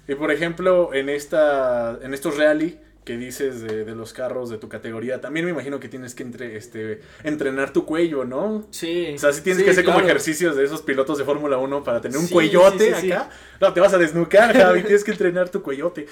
Y 0.07 0.15
por 0.15 0.31
ejemplo, 0.31 0.95
en 0.95 1.09
esta 1.09 1.99
en 2.03 2.15
estos 2.15 2.39
rally 2.39 2.79
que 3.05 3.17
dices 3.17 3.63
de, 3.63 3.85
de 3.85 3.95
los 3.95 4.13
carros 4.13 4.51
de 4.51 4.59
tu 4.59 4.69
categoría, 4.69 5.21
también 5.21 5.47
me 5.47 5.53
imagino 5.53 5.81
que 5.81 5.89
tienes 5.89 6.15
que 6.15 6.23
entre, 6.23 6.57
este, 6.57 7.01
entrenar 7.25 7.73
tu 7.73 7.85
cuello, 7.87 8.25
¿no? 8.25 8.67
Sí. 8.71 9.13
O 9.15 9.19
sea, 9.19 9.33
sí 9.33 9.41
tienes 9.43 9.59
sí, 9.59 9.65
que 9.65 9.71
hacer 9.71 9.85
como 9.85 10.01
ejercicios 10.01 10.55
de 10.57 10.65
esos 10.65 10.83
pilotos 10.83 11.19
de 11.19 11.25
Fórmula 11.25 11.57
1 11.59 11.83
para 11.83 12.01
tener 12.01 12.19
un 12.19 12.27
Sí, 12.27 12.33
cuellote 12.35 12.95
sí. 12.97 13.11
acá. 13.11 13.31
No, 13.61 13.73
te 13.73 13.81
vas 13.81 13.95
a 13.95 13.99
desnucar, 13.99 14.53
Javi, 14.57 14.83
tienes 14.83 15.03
que 15.05 15.13
entrenar 15.13 15.49
tu 15.49 15.63
cuellote. 15.63 16.07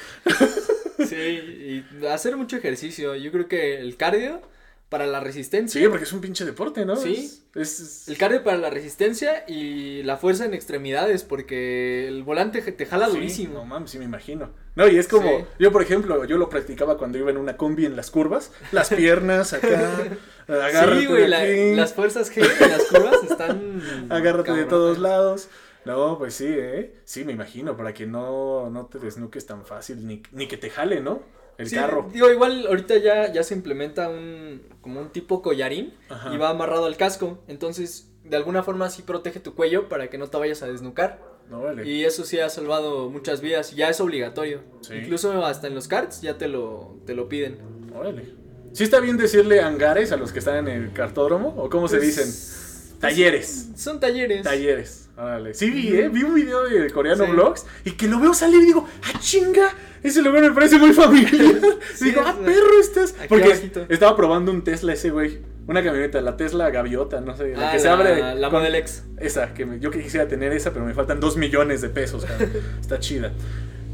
Sí, 1.06 1.84
y 2.00 2.06
hacer 2.06 2.36
mucho 2.36 2.56
ejercicio. 2.56 3.14
Yo 3.14 3.30
creo 3.30 3.48
que 3.48 3.78
el 3.78 3.96
cardio 3.96 4.40
para 4.88 5.06
la 5.06 5.20
resistencia. 5.20 5.80
Sí, 5.80 5.86
porque 5.88 6.04
es 6.04 6.12
un 6.14 6.20
pinche 6.22 6.44
deporte, 6.46 6.84
¿no? 6.86 6.96
Sí. 6.96 7.30
Es, 7.54 7.80
es- 7.80 8.08
El 8.08 8.16
cardio 8.16 8.42
para 8.42 8.56
la 8.56 8.70
resistencia 8.70 9.44
y 9.46 10.02
la 10.02 10.16
fuerza 10.16 10.44
en 10.46 10.54
extremidades, 10.54 11.24
porque 11.24 12.08
el 12.08 12.22
volante 12.22 12.62
te 12.62 12.86
jala 12.86 13.06
Sí, 13.08 13.12
durísimo. 13.12 13.54
no 13.54 13.64
mames, 13.66 13.90
sí 13.90 13.98
me 13.98 14.04
imagino. 14.06 14.50
No, 14.76 14.88
y 14.88 14.96
es 14.96 15.06
como, 15.08 15.28
Sí. 15.40 15.44
yo 15.58 15.72
por 15.72 15.82
ejemplo, 15.82 16.24
yo 16.24 16.38
lo 16.38 16.48
practicaba 16.48 16.96
cuando 16.96 17.18
iba 17.18 17.30
en 17.30 17.36
una 17.36 17.56
combi 17.56 17.84
en 17.84 17.96
las 17.96 18.10
curvas, 18.10 18.52
las 18.72 18.88
piernas 18.88 19.52
acá, 19.52 19.68
agárrate 20.48 21.00
sí, 21.00 21.06
güey, 21.06 21.28
la- 21.28 21.44
las 21.44 21.92
fuerzas 21.92 22.32
G 22.34 22.38
en 22.42 22.70
las 22.70 22.84
curvas 22.84 23.22
están. 23.30 23.82
agárrate 24.10 24.52
de 24.52 24.64
todos 24.64 24.98
lados. 24.98 25.48
No, 25.84 26.18
pues 26.18 26.34
sí, 26.34 26.46
¿eh? 26.48 26.94
Sí, 27.04 27.24
me 27.24 27.32
imagino, 27.32 27.76
para 27.76 27.94
que 27.94 28.06
no, 28.06 28.68
no 28.70 28.86
te 28.86 28.98
desnuques 28.98 29.46
tan 29.46 29.64
fácil, 29.64 30.06
ni, 30.06 30.22
ni 30.32 30.46
que 30.48 30.56
te 30.56 30.70
jale, 30.70 31.00
¿no? 31.00 31.22
El 31.58 31.68
Sí, 31.68 31.74
carro. 31.74 32.08
Digo, 32.12 32.30
igual 32.30 32.66
ahorita 32.68 32.96
ya, 32.98 33.32
ya 33.32 33.42
se 33.42 33.54
implementa 33.54 34.08
un 34.08 34.62
como 34.80 35.00
un 35.00 35.10
tipo 35.10 35.42
collarín 35.42 35.92
Ajá. 36.08 36.32
y 36.32 36.38
va 36.38 36.50
amarrado 36.50 36.86
al 36.86 36.96
casco. 36.96 37.40
Entonces, 37.48 38.10
de 38.24 38.36
alguna 38.36 38.62
forma 38.62 38.88
sí 38.90 39.02
protege 39.02 39.40
tu 39.40 39.54
cuello 39.54 39.88
para 39.88 40.08
que 40.08 40.18
no 40.18 40.28
te 40.28 40.36
vayas 40.38 40.62
a 40.62 40.66
desnucar. 40.68 41.20
No, 41.50 41.62
vale. 41.62 41.86
Y 41.88 42.04
eso 42.04 42.24
sí 42.24 42.38
ha 42.38 42.48
salvado 42.48 43.10
muchas 43.10 43.40
vidas. 43.40 43.74
Ya 43.74 43.88
es 43.88 44.00
obligatorio. 44.00 44.60
Sí. 44.82 44.94
Incluso 44.94 45.44
hasta 45.44 45.66
en 45.66 45.74
los 45.74 45.88
karts 45.88 46.20
ya 46.22 46.38
te 46.38 46.46
lo, 46.48 46.96
te 47.06 47.14
lo 47.14 47.28
piden. 47.28 47.58
Órale. 47.94 48.34
¿Sí 48.72 48.84
está 48.84 49.00
bien 49.00 49.16
decirle 49.16 49.60
hangares 49.60 50.12
a 50.12 50.16
los 50.16 50.30
que 50.30 50.38
están 50.38 50.68
en 50.68 50.68
el 50.68 50.92
cartódromo? 50.92 51.54
¿O 51.56 51.68
cómo 51.70 51.88
se 51.88 51.96
Pues, 51.96 52.16
dicen? 52.16 52.98
Talleres. 53.00 53.70
Son 53.76 53.98
talleres. 54.00 54.42
Talleres. 54.42 55.08
Órale. 55.16 55.54
Sí 55.54 55.70
vi, 55.70 55.88
¿eh? 55.96 56.08
Vi 56.08 56.22
un 56.22 56.34
video 56.34 56.64
de 56.64 56.90
coreano 56.90 57.24
Sí. 57.26 57.32
vlogs 57.32 57.66
y 57.84 57.92
que 57.92 58.06
lo 58.08 58.20
veo 58.20 58.34
salir 58.34 58.62
y 58.62 58.66
digo, 58.66 58.86
¡ah, 59.04 59.18
chinga! 59.20 59.70
Ese 60.02 60.22
lugar 60.22 60.42
me 60.42 60.52
parece 60.52 60.78
muy 60.78 60.92
familiar. 60.92 61.32
Sí, 61.94 62.06
digo, 62.06 62.22
¡ah, 62.24 62.36
perro 62.44 62.80
estás! 62.80 63.14
Porque 63.28 63.44
abajito. 63.46 63.86
estaba 63.88 64.16
probando 64.16 64.52
un 64.52 64.62
Tesla 64.62 64.92
ese 64.92 65.10
güey. 65.10 65.38
Una 65.66 65.82
camioneta, 65.82 66.20
la 66.20 66.36
Tesla 66.36 66.70
Gaviota, 66.70 67.20
no 67.20 67.36
sé, 67.36 67.54
la 67.56 67.68
Ah, 67.68 67.72
que 67.72 67.78
se 67.78 67.88
abre. 67.88 68.34
la 68.36 68.48
con- 68.50 68.60
Model 68.60 68.74
X. 68.76 69.04
Esa, 69.18 69.52
que 69.52 69.66
me- 69.66 69.80
yo 69.80 69.90
quisiera 69.90 70.26
tener 70.28 70.52
esa, 70.52 70.72
pero 70.72 70.84
me 70.84 70.94
faltan 70.94 71.18
dos 71.20 71.36
millones 71.36 71.80
de 71.82 71.88
pesos. 71.88 72.24
cara. 72.24 72.38
Está 72.80 72.98
chida. 73.00 73.32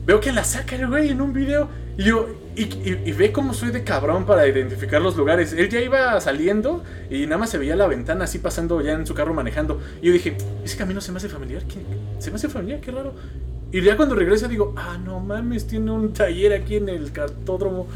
Veo 0.07 0.21
que 0.21 0.33
la 0.33 0.45
saca 0.45 0.77
el 0.77 0.87
güey 0.87 1.09
en 1.09 1.23
un 1.23 1.33
video 1.33 1.69
y 1.97 2.05
yo, 2.05 2.29
y, 2.55 2.65
y- 2.65 3.03
y 3.07 3.13
ve 3.13 3.33
cómo 3.33 3.55
soy 3.55 3.71
de 3.71 3.83
cabrón 3.85 4.27
para 4.27 4.47
identificar 4.47 5.01
los 5.01 5.17
lugares. 5.17 5.55
Él 5.55 5.71
ya 5.71 5.81
iba 5.81 6.21
saliendo 6.21 6.85
y 7.11 7.25
nada 7.25 7.39
más 7.39 7.49
se 7.51 7.57
veía 7.59 7.75
la 7.75 7.87
ventana 7.87 8.25
así 8.25 8.39
pasando 8.39 8.83
ya 8.83 8.93
en 8.93 9.07
su 9.07 9.15
carro 9.15 9.33
manejando. 9.33 9.81
Y 10.03 10.09
yo 10.09 10.13
dije, 10.13 10.37
ese 10.63 10.77
camino 10.77 11.01
se 11.01 11.11
me 11.11 11.17
hace 11.17 11.31
familiar, 11.31 11.63
¿Qué? 11.65 11.77
se 12.19 12.31
me 12.31 12.37
hace 12.37 12.49
familiar, 12.51 12.81
qué 12.83 12.91
raro. 12.91 13.15
Y 13.77 13.83
ya 13.83 13.97
cuando 13.97 14.15
regresa 14.15 14.47
digo, 14.47 14.73
ah, 14.77 14.99
no 15.05 15.19
mames, 15.19 15.67
tiene 15.67 15.91
un 15.91 16.13
taller 16.13 16.53
aquí 16.53 16.77
en 16.77 16.89
el 16.89 17.11
cartódromo. 17.11 17.89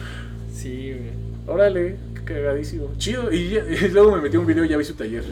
Sí, 0.52 0.92
güey. 0.92 1.10
Órale, 1.46 1.96
qué 2.16 2.24
cagadísimo. 2.24 2.90
Chido. 2.98 3.32
Y, 3.32 3.50
ya- 3.50 3.64
y 3.86 3.88
luego 3.90 4.16
me 4.16 4.20
metí 4.22 4.36
un 4.36 4.44
video 4.46 4.64
y 4.64 4.68
ya 4.68 4.76
vi 4.76 4.84
su 4.84 4.94
taller. 4.94 5.22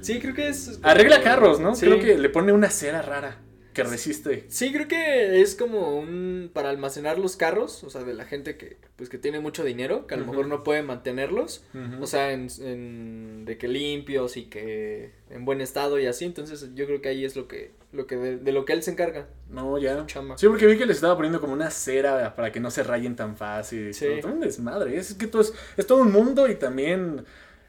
Sí, 0.00 0.18
creo 0.20 0.34
que 0.34 0.48
es. 0.48 0.80
Arregla 0.82 1.22
carros, 1.22 1.60
¿no? 1.60 1.74
Sí. 1.76 1.86
Creo 1.86 2.00
que 2.00 2.18
le 2.18 2.28
pone 2.28 2.52
una 2.52 2.68
cera 2.70 3.02
rara 3.02 3.36
que 3.74 3.82
resiste. 3.82 4.44
Sí, 4.48 4.72
creo 4.72 4.88
que 4.88 5.42
es 5.42 5.54
como 5.54 5.98
un 5.98 6.50
para 6.54 6.70
almacenar 6.70 7.18
los 7.18 7.36
carros, 7.36 7.84
o 7.84 7.90
sea, 7.90 8.02
de 8.04 8.14
la 8.14 8.24
gente 8.24 8.56
que 8.56 8.76
pues 8.96 9.08
que 9.10 9.18
tiene 9.18 9.40
mucho 9.40 9.64
dinero, 9.64 10.06
que 10.06 10.14
a 10.14 10.16
lo 10.16 10.24
mejor 10.24 10.46
no 10.46 10.62
puede 10.62 10.82
mantenerlos, 10.82 11.64
o 12.00 12.06
sea, 12.06 12.32
en, 12.32 12.48
en- 12.60 13.44
de 13.44 13.58
que 13.58 13.68
limpios 13.68 14.36
y 14.36 14.44
que 14.44 15.10
en 15.30 15.44
buen 15.44 15.60
estado 15.60 15.98
y 15.98 16.06
así, 16.06 16.24
entonces 16.24 16.70
yo 16.74 16.86
creo 16.86 17.02
que 17.02 17.08
ahí 17.10 17.24
es 17.24 17.36
lo 17.36 17.46
que 17.48 17.72
lo 17.92 18.06
que 18.08 18.16
de, 18.16 18.36
de 18.38 18.52
lo 18.52 18.64
que 18.64 18.72
él 18.72 18.82
se 18.82 18.90
encarga. 18.92 19.26
No, 19.50 19.78
ya. 19.78 20.04
Chamba. 20.06 20.36
Sí, 20.38 20.48
porque 20.48 20.66
vi 20.66 20.76
que 20.78 20.86
les 20.86 20.96
estaba 20.96 21.14
poniendo 21.16 21.40
como 21.40 21.52
una 21.52 21.70
cera 21.70 22.34
para 22.34 22.50
que 22.50 22.58
no 22.60 22.70
se 22.70 22.82
rayen 22.82 23.14
tan 23.14 23.36
fácil. 23.36 23.94
Sí. 23.94 24.06
Sí. 24.20 24.26
Un 24.26 24.40
desmadre. 24.40 24.96
Es 24.96 25.14
que 25.14 25.26
todo 25.28 25.42
es, 25.42 25.52
es 25.76 25.86
todo 25.86 26.02
un 26.02 26.10
mundo 26.12 26.48
y 26.48 26.54
también. 26.56 27.24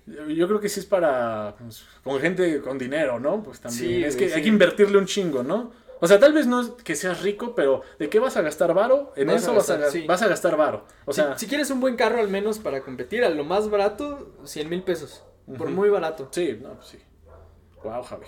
Yo 0.07 0.48
creo 0.48 0.60
que 0.60 0.69
sí 0.69 0.80
es 0.80 0.86
para. 0.86 1.56
pues, 1.60 1.84
con 2.03 2.19
gente 2.19 2.60
con 2.61 2.77
dinero, 2.77 3.19
¿no? 3.19 3.41
Pues 3.44 3.60
también. 3.60 3.84
Sí, 3.84 4.03
es 4.03 4.15
que 4.15 4.32
hay 4.34 4.41
que 4.44 4.48
invertirle 4.49 4.98
un 4.99 5.06
chingo, 5.07 5.41
¿no? 5.44 5.72
O 6.02 6.08
sea, 6.08 6.20
tal 6.20 6.34
vez 6.34 6.46
no 6.46 6.62
es 6.62 6.70
que 6.84 6.96
seas 6.96 7.22
rico, 7.22 7.56
pero 7.56 7.82
¿de 8.00 8.10
qué 8.10 8.20
vas 8.20 8.36
a 8.38 8.42
gastar 8.42 8.74
varo? 8.74 9.14
En 9.16 9.28
Vas 9.28 9.36
a 9.36 9.38
eso 9.40 9.54
vas, 9.56 9.70
a, 9.70 9.78
gastar, 9.78 9.90
ga- 9.90 9.92
sí. 10.02 10.06
vas 10.08 10.22
a 10.22 10.28
gastar 10.28 10.58
varo. 10.58 10.86
O 11.06 11.14
Si- 11.14 11.22
sea, 11.22 11.38
si, 11.38 11.48
quieres 11.48 11.70
un 11.72 11.80
buen 11.80 11.96
carro 11.96 12.20
al 12.20 12.28
menos 12.30 12.60
para 12.60 12.82
competir, 12.82 13.24
a 13.24 13.30
lo 13.30 13.44
más 13.46 13.70
barato, 13.70 14.34
100 14.44 14.70
mil 14.70 14.84
pesos, 14.84 15.24
por 15.58 15.70
muy 15.70 15.90
barato. 15.90 16.28
sí, 16.32 16.60
no, 16.62 16.74
pues 16.74 16.88
sí. 16.88 17.00
Wow, 17.84 18.04
Javi. 18.04 18.26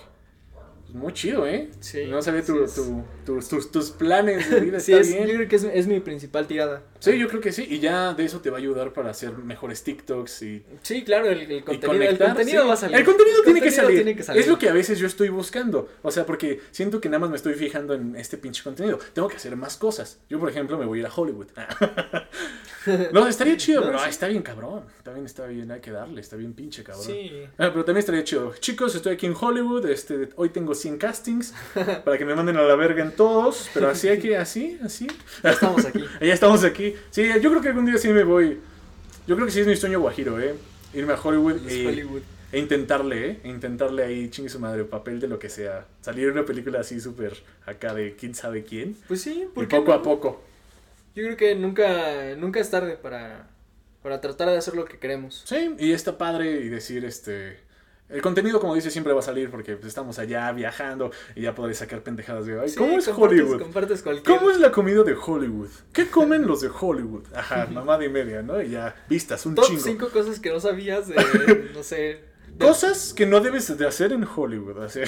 Pues 0.86 0.94
muy 0.94 1.12
chido, 1.12 1.46
¿eh? 1.46 1.70
Sí, 1.80 2.06
No 2.06 2.22
sabía 2.22 2.40
sí 2.42 2.52
tu- 2.52 2.64
tu- 2.66 3.04
tus, 3.26 3.48
tus, 3.48 3.70
tus 3.70 3.90
planes 3.90 4.48
de 4.50 4.60
vida. 4.60 4.80
Sí, 4.80 4.92
está 4.92 5.02
es, 5.02 5.12
bien. 5.14 5.26
yo 5.28 5.34
creo 5.34 5.48
que 5.48 5.56
es, 5.56 5.64
es 5.64 5.86
mi 5.86 6.00
principal 6.00 6.46
tirada. 6.46 6.82
Sí, 7.00 7.18
yo 7.18 7.28
creo 7.28 7.40
que 7.40 7.52
sí. 7.52 7.66
Y 7.68 7.78
ya 7.78 8.14
de 8.14 8.24
eso 8.24 8.40
te 8.40 8.50
va 8.50 8.56
a 8.56 8.60
ayudar 8.60 8.92
para 8.92 9.10
hacer 9.10 9.32
mejores 9.38 9.82
TikToks 9.84 10.42
y. 10.42 10.64
Sí, 10.82 11.04
claro, 11.04 11.30
el, 11.30 11.64
contenido, 11.64 12.10
el 12.10 12.18
contenido 12.18 12.62
sí. 12.62 12.68
va 12.68 12.74
a 12.74 12.76
salir. 12.76 12.96
El 12.96 13.04
contenido, 13.04 13.42
tiene, 13.44 13.60
que 13.60 13.70
salir. 13.70 13.96
tiene 13.96 14.16
que 14.16 14.22
salir. 14.22 14.42
Es 14.42 14.48
lo 14.48 14.58
que 14.58 14.68
a 14.68 14.72
veces 14.72 14.98
yo 14.98 15.06
estoy 15.06 15.28
buscando. 15.28 15.88
O 16.02 16.10
sea, 16.10 16.26
porque 16.26 16.60
siento 16.70 17.00
que 17.00 17.08
nada 17.08 17.20
más 17.20 17.30
me 17.30 17.36
estoy 17.36 17.54
fijando 17.54 17.94
en 17.94 18.16
este 18.16 18.36
pinche 18.36 18.62
contenido. 18.62 18.98
Tengo 19.12 19.28
que 19.28 19.36
hacer 19.36 19.54
más 19.56 19.76
cosas. 19.76 20.18
Yo, 20.28 20.38
por 20.38 20.50
ejemplo, 20.50 20.78
me 20.78 20.86
voy 20.86 20.98
a 20.98 21.00
ir 21.02 21.06
a 21.06 21.12
Hollywood. 21.14 21.48
no, 23.12 23.26
estaría 23.26 23.56
chido, 23.56 23.82
pero 23.84 24.00
ah, 24.00 24.08
está 24.08 24.26
bien 24.28 24.42
cabrón. 24.42 24.84
También 25.02 25.26
está 25.26 25.46
bien, 25.46 25.70
hay 25.70 25.80
que 25.80 25.90
darle. 25.90 26.20
Está 26.20 26.36
bien 26.36 26.52
pinche 26.54 26.82
cabrón. 26.82 27.04
Sí. 27.04 27.30
Ah, 27.58 27.70
pero 27.72 27.84
también 27.84 27.98
estaría 27.98 28.24
chido. 28.24 28.54
Chicos, 28.58 28.94
estoy 28.94 29.14
aquí 29.14 29.26
en 29.26 29.34
Hollywood. 29.38 29.86
Este, 29.86 30.30
hoy 30.36 30.50
tengo 30.50 30.74
100 30.74 30.98
castings 30.98 31.54
para 32.04 32.18
que 32.18 32.24
me 32.24 32.34
manden 32.34 32.56
a 32.56 32.62
la 32.62 32.74
verga 32.74 33.02
en 33.02 33.12
todos. 33.12 33.70
Pero 33.72 33.88
así 33.88 34.08
hay 34.08 34.18
que, 34.18 34.36
así, 34.36 34.78
así. 34.82 35.06
Ya 35.42 35.50
estamos 35.50 35.84
aquí. 35.84 36.04
Ya 36.20 36.34
estamos 36.34 36.64
aquí. 36.64 36.87
Sí, 37.10 37.26
yo 37.40 37.50
creo 37.50 37.60
que 37.62 37.68
algún 37.68 37.86
día 37.86 37.98
sí 37.98 38.08
me 38.08 38.24
voy. 38.24 38.58
Yo 39.26 39.34
creo 39.36 39.46
que 39.46 39.52
sí 39.52 39.60
es 39.60 39.66
mi 39.66 39.76
sueño 39.76 40.00
guajiro, 40.00 40.40
¿eh? 40.40 40.54
Irme 40.94 41.12
a 41.12 41.20
Hollywood 41.20 41.66
Es 41.66 41.72
y, 41.74 41.86
Hollywood. 41.86 42.22
e 42.52 42.58
intentarle, 42.58 43.30
¿eh? 43.30 43.40
E 43.44 43.48
intentarle 43.48 44.04
ahí, 44.04 44.30
chingue 44.30 44.48
su 44.50 44.58
madre, 44.58 44.84
papel 44.84 45.20
de 45.20 45.28
lo 45.28 45.38
que 45.38 45.48
sea. 45.50 45.86
Salir 46.00 46.30
una 46.30 46.44
película 46.44 46.80
así 46.80 47.00
súper 47.00 47.34
acá 47.66 47.92
de 47.94 48.16
quién 48.16 48.34
sabe 48.34 48.64
quién. 48.64 48.96
Pues 49.06 49.20
sí, 49.22 49.44
Y 49.44 49.54
¿por 49.54 49.68
qué 49.68 49.76
poco 49.76 49.90
no? 49.92 49.96
a 49.98 50.02
poco. 50.02 50.44
Yo 51.14 51.24
creo 51.24 51.36
que 51.36 51.54
nunca, 51.56 52.34
nunca 52.36 52.60
es 52.60 52.70
tarde 52.70 52.96
para, 52.96 53.48
para 54.02 54.20
tratar 54.20 54.48
de 54.48 54.56
hacer 54.56 54.74
lo 54.74 54.84
que 54.84 54.98
queremos. 54.98 55.42
Sí, 55.46 55.74
y 55.78 55.92
está 55.92 56.16
padre 56.16 56.60
y 56.60 56.68
decir, 56.68 57.04
este... 57.04 57.58
El 58.08 58.22
contenido, 58.22 58.58
como 58.58 58.74
dice, 58.74 58.90
siempre 58.90 59.12
va 59.12 59.20
a 59.20 59.22
salir 59.22 59.50
porque 59.50 59.76
pues, 59.76 59.88
estamos 59.88 60.18
allá 60.18 60.50
viajando 60.52 61.10
y 61.34 61.42
ya 61.42 61.54
podré 61.54 61.74
sacar 61.74 62.02
pendejadas 62.02 62.46
de... 62.46 62.58
Ay, 62.58 62.70
Sí, 62.70 62.76
¿Cómo 62.76 62.98
es 62.98 63.06
compartes- 63.06 63.18
Hollywood? 63.18 63.60
Compartes 63.60 64.02
cualquier... 64.02 64.38
¿Cómo 64.38 64.50
es 64.50 64.58
la 64.58 64.70
comida 64.72 65.02
de 65.02 65.14
Hollywood? 65.14 65.68
¿Qué 65.92 66.06
comen 66.08 66.46
los 66.46 66.62
de 66.62 66.68
Hollywood? 66.68 67.24
Ajá, 67.34 67.66
mamada 67.70 68.02
y 68.04 68.08
media, 68.08 68.40
¿no? 68.40 68.62
Y 68.62 68.70
ya, 68.70 68.94
vistas, 69.10 69.44
un 69.44 69.54
Top 69.54 69.66
chingo. 69.66 69.80
5 69.82 70.08
cosas 70.10 70.40
que 70.40 70.50
no 70.50 70.58
sabías 70.58 71.06
de, 71.08 71.16
no 71.74 71.82
sé... 71.82 71.96
de- 71.96 72.24
Cosas 72.58 73.12
que 73.12 73.26
no 73.26 73.40
debes 73.40 73.76
de 73.76 73.86
hacer 73.86 74.12
en 74.12 74.24
Hollywood. 74.24 74.88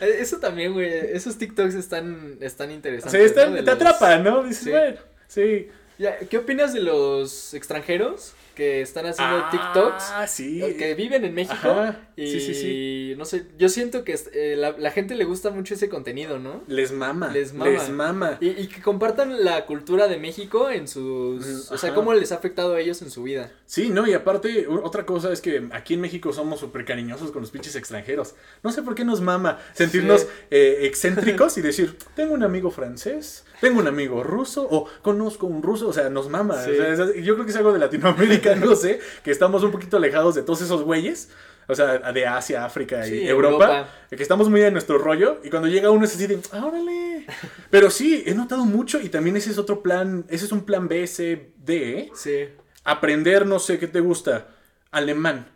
Eh, 0.00 0.18
Eso 0.20 0.38
también, 0.38 0.72
güey. 0.74 0.86
Esos 0.88 1.38
TikToks 1.38 1.74
están, 1.74 2.36
están 2.40 2.70
interesantes. 2.70 3.20
están- 3.22 3.50
¿no? 3.52 3.56
Te 3.56 3.62
los- 3.62 3.74
atrapan, 3.74 4.22
¿no? 4.22 4.42
Dices, 4.42 4.64
Sí. 4.64 4.70
bueno, 4.70 4.98
sí. 5.28 5.68
Ya, 5.98 6.18
¿Qué 6.18 6.38
opinas 6.38 6.72
de 6.72 6.80
los 6.80 7.54
extranjeros 7.54 8.34
que 8.58 8.82
están 8.82 9.06
haciendo 9.06 9.44
TikToks? 9.52 10.04
Ah, 10.14 10.26
sí. 10.26 10.60
Que 10.76 10.94
viven 10.96 11.24
en 11.24 11.32
México. 11.32 11.54
Ajá, 11.70 12.08
Y 12.16 12.26
sí, 12.26 12.40
sí, 12.40 12.54
sí. 12.54 13.14
no 13.16 13.24
sé, 13.24 13.46
yo 13.56 13.68
siento 13.68 14.02
que 14.02 14.18
eh, 14.32 14.56
la, 14.58 14.72
la 14.76 14.90
gente 14.90 15.14
le 15.14 15.24
gusta 15.24 15.50
mucho 15.50 15.74
ese 15.74 15.88
contenido, 15.88 16.40
¿no? 16.40 16.64
Les 16.66 16.90
mama. 16.90 17.28
Les 17.28 17.54
Les 17.54 17.88
mama. 17.88 18.12
mama. 18.12 18.38
Y, 18.40 18.48
y 18.48 18.66
que 18.66 18.82
compartan 18.82 19.44
la 19.44 19.64
cultura 19.64 20.08
de 20.08 20.18
México 20.18 20.68
en 20.70 20.88
sus... 20.88 21.46
Mm, 21.46 21.72
O 21.74 21.78
sea, 21.78 21.94
cómo 21.94 22.12
les 22.14 22.32
ha 22.32 22.34
afectado 22.34 22.74
a 22.74 22.80
ellos 22.80 23.00
en 23.02 23.10
su 23.12 23.22
vida. 23.22 23.52
Sí, 23.64 23.90
no, 23.90 24.06
y 24.08 24.12
aparte, 24.14 24.66
otra 24.66 25.06
cosa 25.06 25.32
es 25.32 25.40
que 25.40 25.68
aquí 25.70 25.94
en 25.94 26.00
México 26.00 26.32
somos 26.32 26.58
súper 26.58 26.84
cariñosos 26.84 27.30
con 27.30 27.42
los 27.42 27.52
pinches 27.52 27.76
extranjeros. 27.76 28.34
No 28.64 28.72
sé 28.72 28.82
por 28.82 28.96
qué 28.96 29.04
nos 29.04 29.20
mama 29.20 29.58
sentirnos 29.72 30.22
Sí. 30.22 30.26
eh, 30.50 30.78
excéntricos 30.82 31.56
y 31.58 31.62
decir, 31.62 31.96
tengo 32.16 32.34
un 32.34 32.42
amigo 32.42 32.70
francés, 32.72 33.44
tengo 33.60 33.80
un 33.80 33.86
amigo 33.86 34.22
ruso, 34.22 34.66
o 34.70 34.86
conozco 35.02 35.46
un 35.46 35.62
ruso, 35.62 35.88
o 35.88 35.92
sea, 35.92 36.08
nos 36.08 36.28
mama. 36.28 36.62
Sí. 36.64 36.70
O 36.70 36.74
sea, 36.74 36.92
es- 36.92 37.24
yo 37.24 37.34
creo 37.34 37.44
que 37.44 37.50
es 37.50 37.56
algo 37.56 37.72
de 37.72 37.78
Latinoamérica, 37.78 38.54
no 38.56 38.74
sé, 38.76 39.00
que 39.22 39.30
estamos 39.30 39.62
un 39.62 39.70
poquito 39.70 39.96
alejados 39.96 40.34
de 40.34 40.42
todos 40.42 40.62
esos 40.62 40.82
güeyes. 40.82 41.30
O 41.70 41.74
sea, 41.74 41.98
de 42.12 42.26
Asia, 42.26 42.64
África 42.64 43.06
y 43.06 43.10
Sí, 43.10 43.28
Europa, 43.28 43.64
Europa. 43.66 43.88
Que 44.08 44.22
estamos 44.22 44.48
muy 44.48 44.62
en 44.62 44.72
nuestro 44.72 44.96
rollo. 44.96 45.38
Y 45.44 45.50
cuando 45.50 45.68
llega 45.68 45.90
uno 45.90 46.06
es 46.06 46.14
así 46.14 46.26
de, 46.26 46.40
"Ah, 46.52 46.64
órale. 46.64 47.26
Pero 47.70 47.90
sí, 47.90 48.22
he 48.24 48.34
notado 48.34 48.64
mucho 48.64 48.98
y 49.02 49.10
también 49.10 49.36
ese 49.36 49.50
es 49.50 49.58
otro 49.58 49.82
plan, 49.82 50.24
ese 50.30 50.46
es 50.46 50.52
un 50.52 50.64
plan 50.64 50.88
B, 50.88 51.06
C, 51.06 51.52
D, 51.58 51.98
¿eh? 51.98 52.10
Sí. 52.14 52.48
aprender, 52.84 53.44
no 53.44 53.58
sé 53.58 53.78
qué 53.78 53.86
te 53.86 54.00
gusta, 54.00 54.48
alemán. 54.90 55.46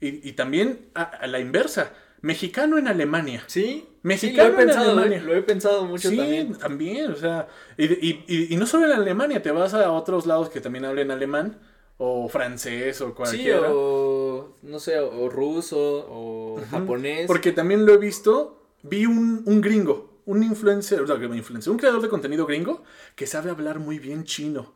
Y, 0.00 0.26
y 0.26 0.32
también 0.32 0.88
a, 0.94 1.02
a 1.02 1.26
la 1.26 1.40
inversa, 1.40 1.92
mexicano 2.22 2.78
en 2.78 2.88
Alemania. 2.88 3.44
Sí. 3.46 3.86
Mexicano 4.02 4.48
sí, 4.50 4.52
lo 4.54 4.58
he 4.58 4.62
en 4.62 4.66
pensado, 4.68 4.90
Alemania. 4.92 5.18
eh, 5.18 5.22
Lo 5.22 5.34
he 5.34 5.42
pensado 5.42 5.84
mucho 5.84 6.08
sí, 6.08 6.16
también. 6.58 7.12
o 7.12 7.16
sea, 7.16 7.48
y, 7.76 7.84
y- 7.84 8.24
y- 8.26 8.54
y 8.54 8.56
no 8.56 8.66
solo 8.66 8.86
en 8.86 8.92
Alemania, 8.92 9.42
te 9.42 9.50
vas 9.50 9.74
a 9.74 9.90
otros 9.92 10.26
lados 10.26 10.48
que 10.48 10.60
también 10.60 10.84
hablen 10.86 11.10
alemán, 11.10 11.58
o 11.98 12.28
francés, 12.30 13.00
o 13.02 13.08
Sí, 13.08 13.12
cualquiera. 13.14 13.68
o 13.72 14.56
no 14.62 14.78
sé, 14.78 14.98
o 14.98 15.28
ruso, 15.28 16.06
o 16.08 16.60
japonés. 16.70 17.26
Porque 17.26 17.52
también 17.52 17.84
lo 17.84 17.92
he 17.92 17.98
visto, 17.98 18.62
vi 18.82 19.04
un, 19.04 19.42
un 19.44 19.60
gringo, 19.60 20.20
un 20.24 20.42
influencer, 20.42 21.02
un 21.02 21.76
creador 21.76 22.00
de 22.00 22.08
contenido 22.08 22.46
gringo 22.46 22.82
que 23.16 23.26
sabe 23.26 23.50
hablar 23.50 23.80
muy 23.80 23.98
bien 23.98 24.24
chino. 24.24 24.72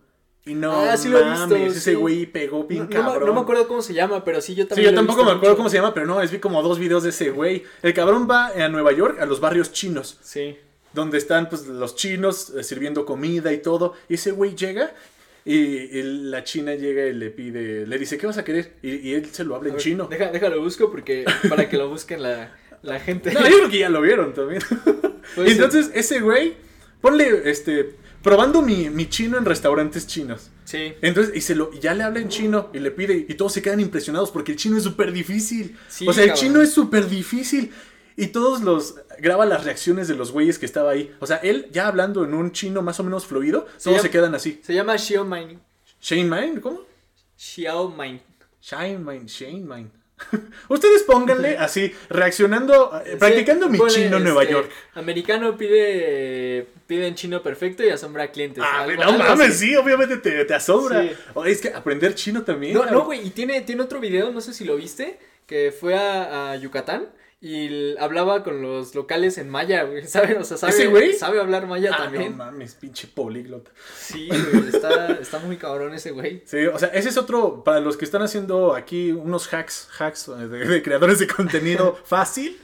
Y 0.47 0.55
no 0.55 0.73
Ah, 0.73 0.97
sí 0.97 1.09
lo 1.09 1.19
he 1.19 1.25
mames, 1.25 1.49
visto, 1.49 1.57
ese 1.57 1.91
sí. 1.93 1.95
güey 1.95 2.27
pegó 2.27 2.65
bien 2.65 2.83
no, 2.83 2.89
no 2.91 3.03
me- 3.03 3.11
cabrón. 3.12 3.29
no 3.29 3.35
me 3.35 3.41
acuerdo 3.41 3.66
cómo 3.66 3.81
se 3.81 3.95
llama, 3.95 4.25
pero 4.25 4.41
sí, 4.43 4.55
yo 4.55 4.65
Sí, 4.65 4.69
también. 4.69 4.85
yo 4.87 4.91
lo 4.91 4.95
he 4.95 4.99
tampoco 4.99 5.25
me 5.25 5.31
acuerdo 5.31 5.49
mucho. 5.53 5.57
cómo 5.57 5.69
se 5.71 5.77
llama, 5.77 5.95
pero 5.95 6.05
no, 6.07 6.21
es 6.21 6.31
vi 6.31 6.39
como 6.39 6.62
dos 6.62 6.79
videos 6.79 7.03
de 7.03 7.11
ese 7.11 7.31
güey. 7.31 7.62
El 7.83 7.95
cabrón 7.95 8.29
va 8.31 8.49
a 8.49 8.69
Nueva 8.69 8.93
York, 8.93 9.19
a 9.21 9.27
los 9.27 9.41
barrios 9.41 9.73
chinos, 9.73 10.19
Sí. 10.23 10.59
donde 10.93 11.16
están 11.19 11.49
pues 11.49 11.66
los 11.66 11.97
chinos 11.97 12.51
eh, 12.51 12.62
sirviendo 12.62 13.07
comida 13.07 13.53
y 13.55 13.59
todo. 13.59 13.95
Y 14.09 14.15
ese 14.15 14.33
güey 14.33 14.55
llega 14.55 14.93
y, 15.47 15.55
y 15.57 16.03
la 16.03 16.45
china 16.45 16.75
llega 16.75 17.07
y 17.07 17.15
le 17.15 17.31
pide, 17.31 17.87
le 17.87 17.99
dice, 17.99 18.19
¿qué 18.19 18.27
vas 18.27 18.37
a 18.37 18.45
querer? 18.45 18.75
Y, 18.83 18.97
y 18.97 19.15
él 19.15 19.25
se 19.33 19.45
lo 19.45 19.55
habla 19.55 19.69
A 19.69 19.71
en 19.71 19.75
ver, 19.77 19.83
chino. 19.83 20.07
Deja, 20.11 20.27
déjalo 20.31 20.61
busco 20.62 20.91
porque 20.91 21.25
para 21.49 21.69
que 21.71 21.79
lo 21.79 21.89
busquen 21.89 22.23
la, 22.23 22.55
la 22.83 23.01
gente. 23.01 23.33
No, 23.33 23.41
yo 23.49 23.57
creo 23.57 23.71
que 23.71 23.79
ya 23.79 23.89
lo 23.89 24.03
vieron 24.03 24.35
también. 24.35 24.61
Ser. 25.35 25.49
entonces 25.49 25.91
ese 25.95 26.21
güey, 26.21 26.53
ponle, 27.01 27.51
este, 27.51 27.95
probando 28.25 28.61
mi, 28.63 28.91
mi 28.91 29.09
chino 29.09 29.39
en 29.39 29.45
restaurantes 29.45 30.07
chinos. 30.09 30.51
Sí. 30.65 30.95
Entonces, 31.03 31.37
y 31.37 31.41
se 31.43 31.55
lo, 31.55 31.71
ya 31.75 31.95
le 31.95 32.03
habla 32.03 32.19
en 32.21 32.29
chino 32.29 32.71
y 32.73 32.81
le 32.81 32.91
pide, 32.91 33.27
y 33.29 33.35
todos 33.35 33.53
se 33.53 33.63
quedan 33.63 33.79
impresionados 33.79 34.33
porque 34.33 34.51
el 34.53 34.59
chino 34.59 34.77
es 34.77 34.83
súper 34.83 35.13
difícil. 35.13 35.77
Sí, 35.89 36.09
o 36.09 36.13
sea, 36.13 36.25
el 36.25 36.33
chino 36.33 36.61
es 36.61 36.73
súper 36.73 37.09
difícil. 37.09 37.71
Y 38.17 38.29
todos 38.29 38.63
los, 38.63 38.95
graba 39.19 39.45
las 39.45 39.65
reacciones 39.65 40.09
de 40.09 40.15
los 40.15 40.33
güeyes 40.33 40.59
que 40.59 40.67
estaba 40.67 40.91
ahí. 40.93 41.15
O 41.21 41.27
sea, 41.27 41.37
él 41.39 41.69
ya 41.73 41.87
hablando 41.89 42.25
en 42.25 42.33
un 42.35 42.51
chino 42.53 42.81
más 42.81 42.99
o 43.01 43.05
menos 43.05 43.27
fluido, 43.27 43.67
Se 43.77 43.85
todos 43.85 43.97
llama- 43.97 44.03
se 44.03 44.11
quedan 44.11 44.35
así. 44.35 44.61
Se 44.63 44.73
llama 44.75 44.97
Xiaomain. 44.97 45.61
Shane 46.01 46.25
Mine, 46.25 46.61
¿cómo? 46.61 46.81
Xiaomain. 47.37 48.21
Shine 48.61 48.99
Mine, 48.99 49.27
Shane 49.27 49.61
Mine. 49.67 49.91
Ustedes 50.69 51.03
pónganle 51.03 51.57
así, 51.59 51.93
reaccionando, 52.09 53.03
eh, 53.05 53.16
practicando 53.19 53.69
mi 53.69 53.78
chino 53.89 54.16
en 54.19 54.24
Nueva 54.24 54.43
este, 54.43 54.55
York. 54.55 54.70
Americano 54.95 55.57
pide, 55.57 56.69
pide 56.86 57.09
en 57.09 57.15
chino 57.15 57.43
perfecto 57.43 57.85
y 57.85 57.91
asombra 57.91 58.24
a 58.24 58.28
clientes. 58.28 58.62
Ah, 58.66 58.86
no 58.86 59.19
mames, 59.19 59.59
sí, 59.59 59.74
obviamente 59.77 60.19
te, 60.19 60.45
te 60.45 60.55
asombra. 60.55 61.03
Sí. 61.03 61.11
O 61.35 61.45
es 61.45 61.61
que 61.61 61.69
aprender 61.69 62.15
chino 62.15 62.43
también. 62.43 62.74
No, 62.74 62.86
no, 62.86 63.05
güey, 63.05 63.27
y 63.27 63.31
tiene, 63.31 63.61
tiene 63.62 63.82
otro 63.82 64.01
video, 64.01 64.31
no 64.31 64.41
sé 64.41 64.55
si 64.55 64.65
lo 64.65 64.77
viste, 64.77 65.19
que 65.47 65.73
fue 65.73 65.95
a, 65.97 66.53
a 66.53 66.57
Yucatán 66.57 67.09
y 67.47 67.95
hablaba 67.99 68.43
con 68.43 68.62
los 68.62 68.95
locales 68.95 69.37
en 69.37 69.51
maya, 69.51 69.83
güey, 69.83 70.03
¿saben? 70.07 70.39
O 70.39 70.45
sea, 70.45 70.57
sabe, 70.57 70.73
¿Ese 70.73 70.87
güey? 70.87 71.12
sabe 71.12 71.41
hablar 71.41 71.66
maya 71.66 71.91
Ah, 71.93 72.05
también. 72.05 72.31
no 72.39 72.45
mames, 72.45 72.75
pinche 72.75 73.07
políglota. 73.07 73.71
Sí, 73.97 74.29
güey, 74.29 74.69
está, 74.73 75.09
está 75.21 75.39
muy 75.41 75.59
cabrón 75.59 75.93
ese 75.93 76.12
güey. 76.12 76.43
Sí, 76.47 76.65
o 76.66 76.79
sea, 76.79 76.89
ese 76.89 77.11
es 77.11 77.19
otro, 77.19 77.62
para 77.62 77.81
los 77.81 77.99
que 77.99 78.07
están 78.07 78.23
haciendo 78.23 78.75
aquí 78.75 79.12
unos 79.12 79.47
hacks, 79.53 79.89
hacks 79.99 80.31
de, 80.37 80.49
de 80.49 80.83
creadores 80.83 81.19
de 81.19 81.27
contenido 81.27 81.99
fácil, 82.05 82.59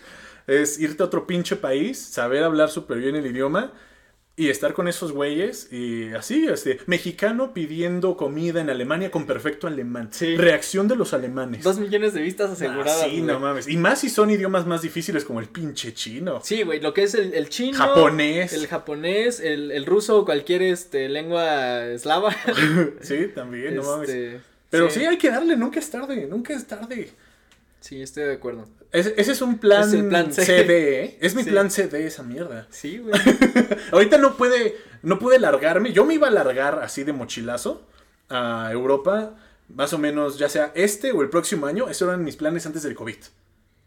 es 0.46 0.78
irte 0.80 1.02
a 1.02 1.06
otro 1.06 1.26
pinche 1.26 1.56
país, 1.56 1.98
saber 2.00 2.42
hablar 2.42 2.70
súper 2.70 2.98
bien 2.98 3.14
el 3.16 3.26
idioma 3.26 3.72
y 4.40 4.48
estar 4.48 4.72
con 4.72 4.88
esos 4.88 5.12
güeyes 5.12 5.70
y 5.70 6.14
así, 6.14 6.46
este, 6.46 6.78
mexicano 6.86 7.52
pidiendo 7.52 8.16
comida 8.16 8.62
en 8.62 8.70
Alemania 8.70 9.10
con 9.10 9.26
perfecto 9.26 9.66
alemán. 9.66 10.08
Sí. 10.12 10.34
Reacción 10.34 10.88
de 10.88 10.96
los 10.96 11.12
alemanes. 11.12 11.62
Dos 11.62 11.78
millones 11.78 12.14
de 12.14 12.22
vistas 12.22 12.50
aseguradas. 12.52 13.02
Ah, 13.02 13.04
sí, 13.04 13.10
güey. 13.10 13.22
no 13.22 13.38
mames. 13.38 13.68
Y 13.68 13.76
más 13.76 13.98
si 13.98 14.08
son 14.08 14.30
idiomas 14.30 14.66
más 14.66 14.80
difíciles 14.80 15.26
como 15.26 15.40
el 15.40 15.48
pinche 15.48 15.92
chino. 15.92 16.40
Sí, 16.42 16.62
güey, 16.62 16.80
lo 16.80 16.94
que 16.94 17.02
es 17.02 17.12
el, 17.12 17.34
el 17.34 17.50
chino, 17.50 17.76
Japonés. 17.76 18.54
el 18.54 18.66
japonés, 18.66 19.40
el, 19.40 19.72
el 19.72 19.84
ruso 19.84 20.20
o 20.20 20.24
cualquier 20.24 20.62
este, 20.62 21.10
lengua 21.10 21.84
eslava. 21.84 22.34
Sí, 23.02 23.26
también, 23.34 23.74
no 23.74 23.82
mames. 23.82 24.08
Este, 24.08 24.40
Pero 24.70 24.88
sí. 24.88 25.04
hay 25.04 25.18
que 25.18 25.30
darle, 25.30 25.54
nunca 25.54 25.80
es 25.80 25.90
tarde, 25.90 26.26
nunca 26.26 26.54
es 26.54 26.66
tarde. 26.66 27.10
Sí, 27.80 28.00
estoy 28.00 28.24
de 28.24 28.32
acuerdo. 28.32 28.66
Ese, 28.92 29.14
ese 29.16 29.32
es 29.32 29.40
un 29.42 29.58
plan, 29.58 29.82
Es 29.88 29.92
el 29.94 30.08
plan. 30.08 30.32
CD, 30.32 31.04
¿eh? 31.04 31.18
Es 31.20 31.34
mi 31.34 31.44
Sí. 31.44 31.50
plan 31.50 31.70
CD 31.70 32.06
esa 32.06 32.22
mierda. 32.22 32.66
Sí, 32.70 32.98
güey. 33.04 33.12
Ahorita 33.92 34.18
no 34.18 34.36
puede, 34.36 34.76
no 35.02 35.18
puede 35.18 35.38
largarme. 35.38 35.92
Yo 35.92 36.04
me 36.04 36.14
iba 36.14 36.26
a 36.28 36.30
largar 36.30 36.80
así 36.82 37.04
de 37.04 37.12
mochilazo 37.12 37.86
a 38.28 38.68
Europa, 38.72 39.36
más 39.68 39.92
o 39.92 39.98
menos, 39.98 40.38
ya 40.38 40.48
sea 40.48 40.72
este 40.74 41.12
o 41.12 41.22
el 41.22 41.30
próximo 41.30 41.66
año. 41.66 41.88
Esos 41.88 42.08
eran 42.08 42.24
mis 42.24 42.36
planes 42.36 42.66
antes 42.66 42.82
del 42.82 42.94
COVID. 42.94 43.16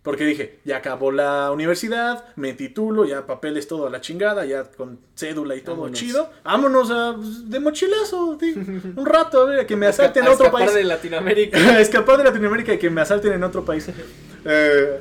Porque 0.03 0.25
dije, 0.25 0.59
ya 0.65 0.77
acabó 0.77 1.13
la 1.13 1.49
universidad, 1.51 2.25
me 2.35 2.51
titulo, 2.51 3.05
ya 3.05 3.25
papeles 3.25 3.69
todo 3.69 3.87
a 3.87 3.89
la 3.89 4.01
chingada, 4.01 4.45
ya 4.45 4.65
con 4.65 4.99
cédula 5.15 5.55
y 5.55 5.61
todo 5.61 5.77
Vámonos. 5.77 5.97
chido. 5.97 6.29
Vámonos 6.43 6.91
a, 6.91 7.15
pues, 7.15 7.49
de 7.49 7.59
mochilazo, 7.61 8.37
sí, 8.37 8.53
un 8.97 9.05
rato, 9.05 9.41
a 9.41 9.45
ver, 9.45 9.59
a 9.61 9.65
que 9.65 9.77
me 9.77 9.87
asalten 9.87 10.23
A 10.25 10.27
a 10.27 10.31
otro 10.33 10.47
escapar 10.47 10.65
país. 10.65 10.75
de 10.75 10.83
Latinoamérica. 10.83 11.79
escapar 11.79 12.17
de 12.17 12.25
Latinoamérica 12.25 12.73
y 12.73 12.77
que 12.79 12.89
me 12.89 12.99
asalten 12.99 13.31
en 13.31 13.43
otro 13.43 13.63
país. 13.63 13.87
Eh, 14.43 14.99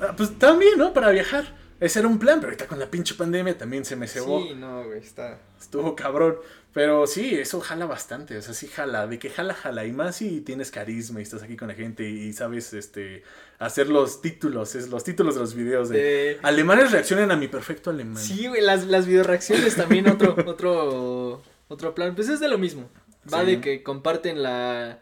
ah, 0.00 0.12
pues 0.16 0.38
también, 0.38 0.76
¿no? 0.78 0.92
Para 0.92 1.10
viajar. 1.10 1.64
Ese 1.80 1.98
era 1.98 2.08
un 2.08 2.18
plan, 2.18 2.40
pero 2.40 2.48
ahorita 2.50 2.66
con 2.66 2.78
la 2.78 2.86
pinche 2.90 3.14
pandemia 3.14 3.56
también 3.58 3.84
se 3.84 3.96
me 3.96 4.06
cebó. 4.06 4.42
Sí, 4.42 4.54
no, 4.54 4.84
güey, 4.84 4.98
está. 5.00 5.38
Estuvo 5.58 5.96
cabrón. 5.96 6.36
Pero 6.74 7.06
sí, 7.06 7.36
eso 7.36 7.60
jala 7.60 7.86
bastante. 7.86 8.36
O 8.36 8.42
sea, 8.42 8.52
sí 8.52 8.66
jala. 8.66 9.06
De 9.06 9.18
que 9.20 9.30
jala, 9.30 9.54
jala. 9.54 9.84
Y 9.86 9.92
más 9.92 10.16
si 10.16 10.40
tienes 10.40 10.72
carisma 10.72 11.20
y 11.20 11.22
estás 11.22 11.42
aquí 11.44 11.56
con 11.56 11.68
la 11.68 11.74
gente 11.74 12.02
y 12.08 12.32
sabes 12.32 12.72
este 12.74 13.22
hacer 13.60 13.88
los 13.88 14.20
títulos. 14.20 14.74
Es 14.74 14.88
los 14.88 15.04
títulos 15.04 15.34
de 15.36 15.40
los 15.40 15.54
videos 15.54 15.88
de 15.88 16.32
Eh, 16.32 16.38
alemanes 16.42 16.90
reaccionan 16.90 17.30
a 17.30 17.36
mi 17.36 17.46
perfecto 17.46 17.90
alemán. 17.90 18.20
Sí, 18.22 18.48
güey, 18.48 18.60
las, 18.60 18.86
las 18.86 19.06
videoreacciones 19.06 19.76
también 19.76 20.08
otro, 20.08 20.34
otro, 20.46 21.42
otro 21.68 21.94
plan. 21.94 22.16
Pues 22.16 22.28
es 22.28 22.40
de 22.40 22.48
lo 22.48 22.58
mismo. 22.58 22.90
Va 23.32 23.40
Sí. 23.40 23.46
de 23.46 23.60
que 23.60 23.82
comparten 23.84 24.42
la, 24.42 24.98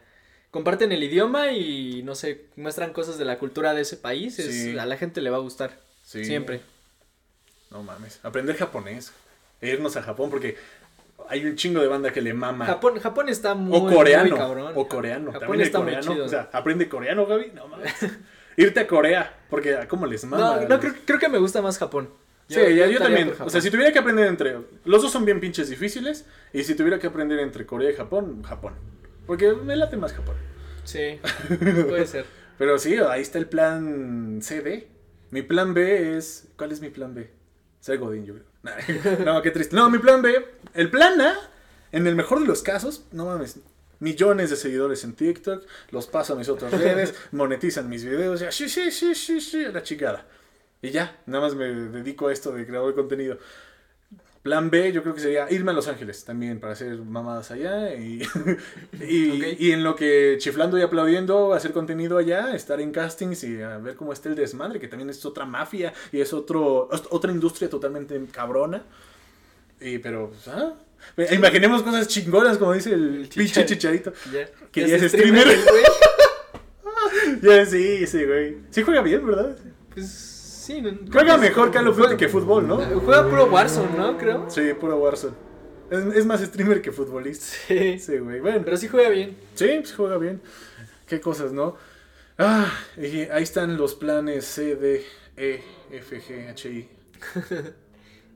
comparten 0.51 0.91
el 0.91 1.01
idioma 1.03 1.51
y 1.53 2.03
no 2.03 2.13
sé, 2.13 2.45
muestran 2.55 2.93
cosas 2.93 3.17
de 3.17 3.25
la 3.25 3.39
cultura 3.39 3.73
de 3.73 3.81
ese 3.81 3.97
país. 3.97 4.37
Es, 4.37 4.53
Sí. 4.53 4.77
A 4.77 4.85
la 4.85 4.95
gente 4.97 5.21
le 5.21 5.31
va 5.31 5.37
a 5.37 5.41
gustar. 5.41 5.81
Sí. 6.05 6.23
Siempre. 6.23 6.61
No 7.71 7.81
mames. 7.81 8.19
Aprender 8.21 8.55
japonés. 8.57 9.11
E 9.59 9.69
irnos 9.69 9.95
a 9.95 10.03
Japón 10.03 10.29
porque 10.29 10.57
hay 11.29 11.45
un 11.45 11.55
chingo 11.55 11.81
de 11.81 11.87
banda 11.87 12.11
que 12.11 12.21
le 12.21 12.33
mama. 12.33 12.65
Japón, 12.65 12.99
Japón 12.99 13.29
está 13.29 13.55
muy, 13.55 13.77
o 13.77 13.95
coreano. 13.95 14.29
muy 14.29 14.37
cabrón. 14.37 14.71
O 14.75 14.87
coreano. 14.87 15.31
Japón 15.31 15.39
También 15.41 15.61
el 15.61 15.67
está 15.67 15.79
muy 15.79 15.93
coreano. 15.93 16.13
chido. 16.13 16.25
O 16.25 16.29
sea, 16.29 16.49
aprende 16.51 16.89
coreano, 16.89 17.25
Gaby. 17.25 17.51
No 17.55 17.67
mames. 17.67 17.93
Irte 18.57 18.79
a 18.81 18.87
Corea. 18.87 19.37
Porque 19.49 19.75
a 19.75 19.87
cómo 19.87 20.05
les 20.05 20.23
mama. 20.25 20.61
no, 20.61 20.67
no 20.67 20.79
creo, 20.79 20.93
creo 21.05 21.19
que 21.19 21.29
me 21.29 21.37
gusta 21.37 21.61
más 21.61 21.77
Japón. 21.77 22.09
Sí, 22.47 22.55
yo, 22.55 22.61
estaría 22.65 22.99
también. 22.99 23.33
O 23.39 23.49
sea, 23.49 23.61
si 23.61 23.71
tuviera 23.71 23.91
que 23.91 23.99
aprender 23.99 24.27
entre. 24.27 24.57
Los 24.85 25.01
dos 25.01 25.11
son 25.11 25.25
bien 25.25 25.39
pinches 25.39 25.69
difíciles. 25.69 26.25
Y 26.51 26.63
si 26.63 26.75
tuviera 26.75 26.99
que 26.99 27.07
aprender 27.07 27.39
entre 27.39 27.65
Corea 27.65 27.89
y 27.91 27.93
Japón, 27.93 28.43
Japón. 28.43 28.73
Porque 29.25 29.53
me 29.53 29.75
late 29.75 29.97
más 29.97 30.13
Japón. 30.13 30.35
Sí, 30.83 31.19
puede 31.87 32.05
ser. 32.05 32.25
Pero 32.57 32.77
sí, 32.77 32.97
ahí 32.97 33.21
está 33.21 33.39
el 33.39 33.47
plan 33.47 34.39
CD. 34.41 34.87
Mi 35.31 35.41
plan 35.41 35.73
B 35.73 36.17
es. 36.17 36.49
¿Cuál 36.57 36.71
es 36.71 36.81
mi 36.81 36.89
plan 36.89 37.15
B? 37.15 37.29
Ser 37.83 37.97
Godín, 37.97 38.25
yo 38.25 38.33
creo. 38.33 39.25
No, 39.25 39.41
qué 39.41 39.51
triste. 39.51 39.75
No, 39.75 39.89
mi 39.89 39.97
plan 39.97 40.21
B. 40.21 40.33
El 40.73 40.89
plan 40.89 41.19
A, 41.19 41.37
en 41.91 42.07
el 42.07 42.15
mejor 42.15 42.39
de 42.39 42.45
los 42.45 42.61
casos, 42.63 43.03
no 43.11 43.25
mames. 43.25 43.59
Millones 43.99 44.49
de 44.49 44.55
seguidores 44.55 45.03
en 45.03 45.15
TikTok, 45.15 45.65
los 45.91 46.07
paso 46.07 46.31
a 46.31 46.37
mis 46.37 46.47
otras 46.47 46.71
redes, 46.71 47.13
monetizan 47.33 47.89
mis 47.89 48.05
videos, 48.05 48.39
ya, 48.39 48.53
sí, 48.53 48.69
sí, 48.69 48.89
sí, 48.89 49.13
sí, 49.13 49.41
sí, 49.41 49.65
la 49.65 49.83
chingada. 49.83 50.25
Y 50.81 50.91
ya, 50.91 51.19
nada 51.25 51.43
más 51.43 51.55
me 51.55 51.65
dedico 51.65 52.29
a 52.29 52.33
esto 52.33 52.53
de 52.53 52.65
creador 52.65 52.91
de 52.91 52.95
contenido. 52.95 53.37
Plan 54.43 54.69
B, 54.69 54.91
yo 54.91 55.03
creo 55.03 55.15
que 55.15 55.21
sería 55.21 55.49
irme 55.49 55.71
a 55.71 55.73
Los 55.73 55.87
Ángeles 55.87 56.25
también 56.25 56.59
para 56.59 56.73
hacer 56.73 56.97
mamadas 56.97 57.49
allá 57.51 57.95
y, 57.95 58.21
y, 58.99 59.71
en 59.71 59.85
lo 59.85 59.95
que 59.95 60.35
chiflando 60.37 60.77
y 60.77 60.81
aplaudiendo, 60.81 61.53
hacer 61.53 61.71
contenido 61.71 62.17
allá, 62.17 62.53
estar 62.53 62.81
en 62.81 62.91
castings 62.91 63.45
y 63.45 63.61
a 63.61 63.77
ver 63.77 63.95
cómo 63.95 64.11
está 64.11 64.27
el 64.27 64.35
desmadre, 64.35 64.81
que 64.81 64.89
también 64.89 65.09
es 65.09 65.25
otra 65.25 65.45
mafia 65.45 65.93
y 66.11 66.19
es 66.19 66.33
otro 66.33 66.89
otra 67.09 67.31
industria 67.31 67.69
totalmente 67.69 68.21
cabrona. 68.33 68.83
Y 69.79 69.99
pero, 69.99 70.29
pues, 70.29 70.47
ah, 70.49 70.73
imaginemos 71.33 71.81
cosas 71.81 72.09
chingonas 72.09 72.57
como 72.57 72.73
dice 72.73 72.93
el, 72.93 73.29
pinche 73.33 73.65
chicharito. 73.65 74.11
chicharito. 74.11 74.13
Ya, 74.33 74.69
Que 74.71 74.81
ya 74.81 74.87
ya 74.87 74.95
es 74.97 75.11
streamer. 75.11 75.47
Ya 77.41 77.65
sí, 77.65 78.07
sí, 78.07 78.25
güey. 78.25 78.57
Sí 78.69 78.83
juega 78.83 79.01
bien, 79.01 79.25
¿verdad? 79.25 79.57
Pues 79.93 80.32
sí. 80.63 80.81
no- 80.81 80.91
Juega 81.11 81.37
mejor 81.37 81.71
Call 81.71 81.87
of 81.87 81.97
Duty 81.97 82.15
que 82.17 82.29
fútbol, 82.29 82.67
¿no? 82.67 82.77
Juega 82.77 83.27
puro 83.29 83.45
Warzone, 83.47 83.97
¿no? 83.97 84.17
Creo. 84.17 84.49
Sí, 84.49 84.73
puro 84.79 84.97
Warzone. 84.97 85.33
Es, 85.89 85.99
es 86.15 86.25
más 86.25 86.41
streamer 86.41 86.81
que 86.81 86.91
futbolista. 86.91 87.45
Sí. 87.67 87.99
Sí, 87.99 88.17
güey. 88.17 88.39
Bueno, 88.39 88.61
Pero 88.63 88.77
sí 88.77 88.87
juega 88.87 89.09
bien. 89.09 89.37
Sí, 89.55 89.67
pues 89.79 89.93
juega 89.93 90.17
bien. 90.17 90.41
Qué 91.07 91.19
cosas, 91.21 91.51
¿no? 91.51 91.75
Ah, 92.37 92.71
y 92.97 93.21
ahí 93.21 93.43
están 93.43 93.77
los 93.77 93.93
planes 93.95 94.45
C, 94.45 94.75
D, 94.75 95.05
E, 95.37 95.61
F, 95.91 96.19
G, 96.21 96.49
H, 96.49 96.69
I. 96.69 96.89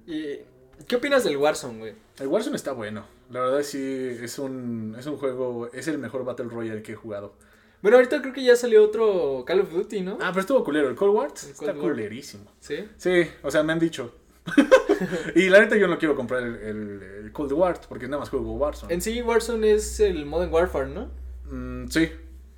¿Y 0.07 0.39
qué 0.87 0.95
opinas 0.97 1.23
del 1.23 1.37
Warzone, 1.37 1.79
güey? 1.79 1.93
El 2.19 2.27
Warzone 2.27 2.55
está 2.55 2.71
bueno. 2.73 3.05
La 3.31 3.41
verdad 3.41 3.63
sí, 3.63 4.17
es 4.21 4.37
un, 4.39 4.95
es 4.97 5.05
un 5.07 5.17
juego, 5.17 5.69
es 5.73 5.87
el 5.87 5.97
mejor 5.97 6.23
Battle 6.23 6.47
Royale 6.49 6.81
que 6.81 6.93
he 6.93 6.95
jugado. 6.95 7.33
Bueno, 7.81 7.97
ahorita 7.97 8.21
creo 8.21 8.33
que 8.33 8.43
ya 8.43 8.55
salió 8.55 8.83
otro 8.83 9.43
Call 9.45 9.61
of 9.61 9.71
Duty, 9.71 10.01
¿no? 10.01 10.17
Ah, 10.21 10.29
pero 10.31 10.41
estuvo 10.41 10.63
culero. 10.63 10.89
El 10.89 10.95
Cold 10.95 11.13
War 11.15 11.29
El 11.43 11.49
está 11.51 11.65
War. 11.67 11.75
culerísimo. 11.77 12.45
Sí. 12.59 12.85
Sí, 12.97 13.23
o 13.43 13.51
sea, 13.51 13.63
me 13.63 13.73
han 13.73 13.79
dicho. 13.79 14.13
y 15.35 15.49
la 15.49 15.59
neta 15.59 15.75
yo 15.75 15.87
no 15.87 15.97
quiero 15.99 16.15
comprar 16.15 16.41
el, 16.43 16.55
el, 16.55 17.03
el 17.25 17.31
Cold 17.31 17.51
War 17.53 17.79
porque 17.87 18.05
nada 18.07 18.19
más 18.19 18.29
juego 18.29 18.53
Warzone. 18.53 18.93
En 18.93 19.01
sí, 19.01 19.21
Warzone 19.21 19.71
es 19.73 19.99
el 19.99 20.25
Modern 20.25 20.51
Warfare, 20.53 20.89
¿no? 20.89 21.11
Mm, 21.51 21.87
sí, 21.89 22.09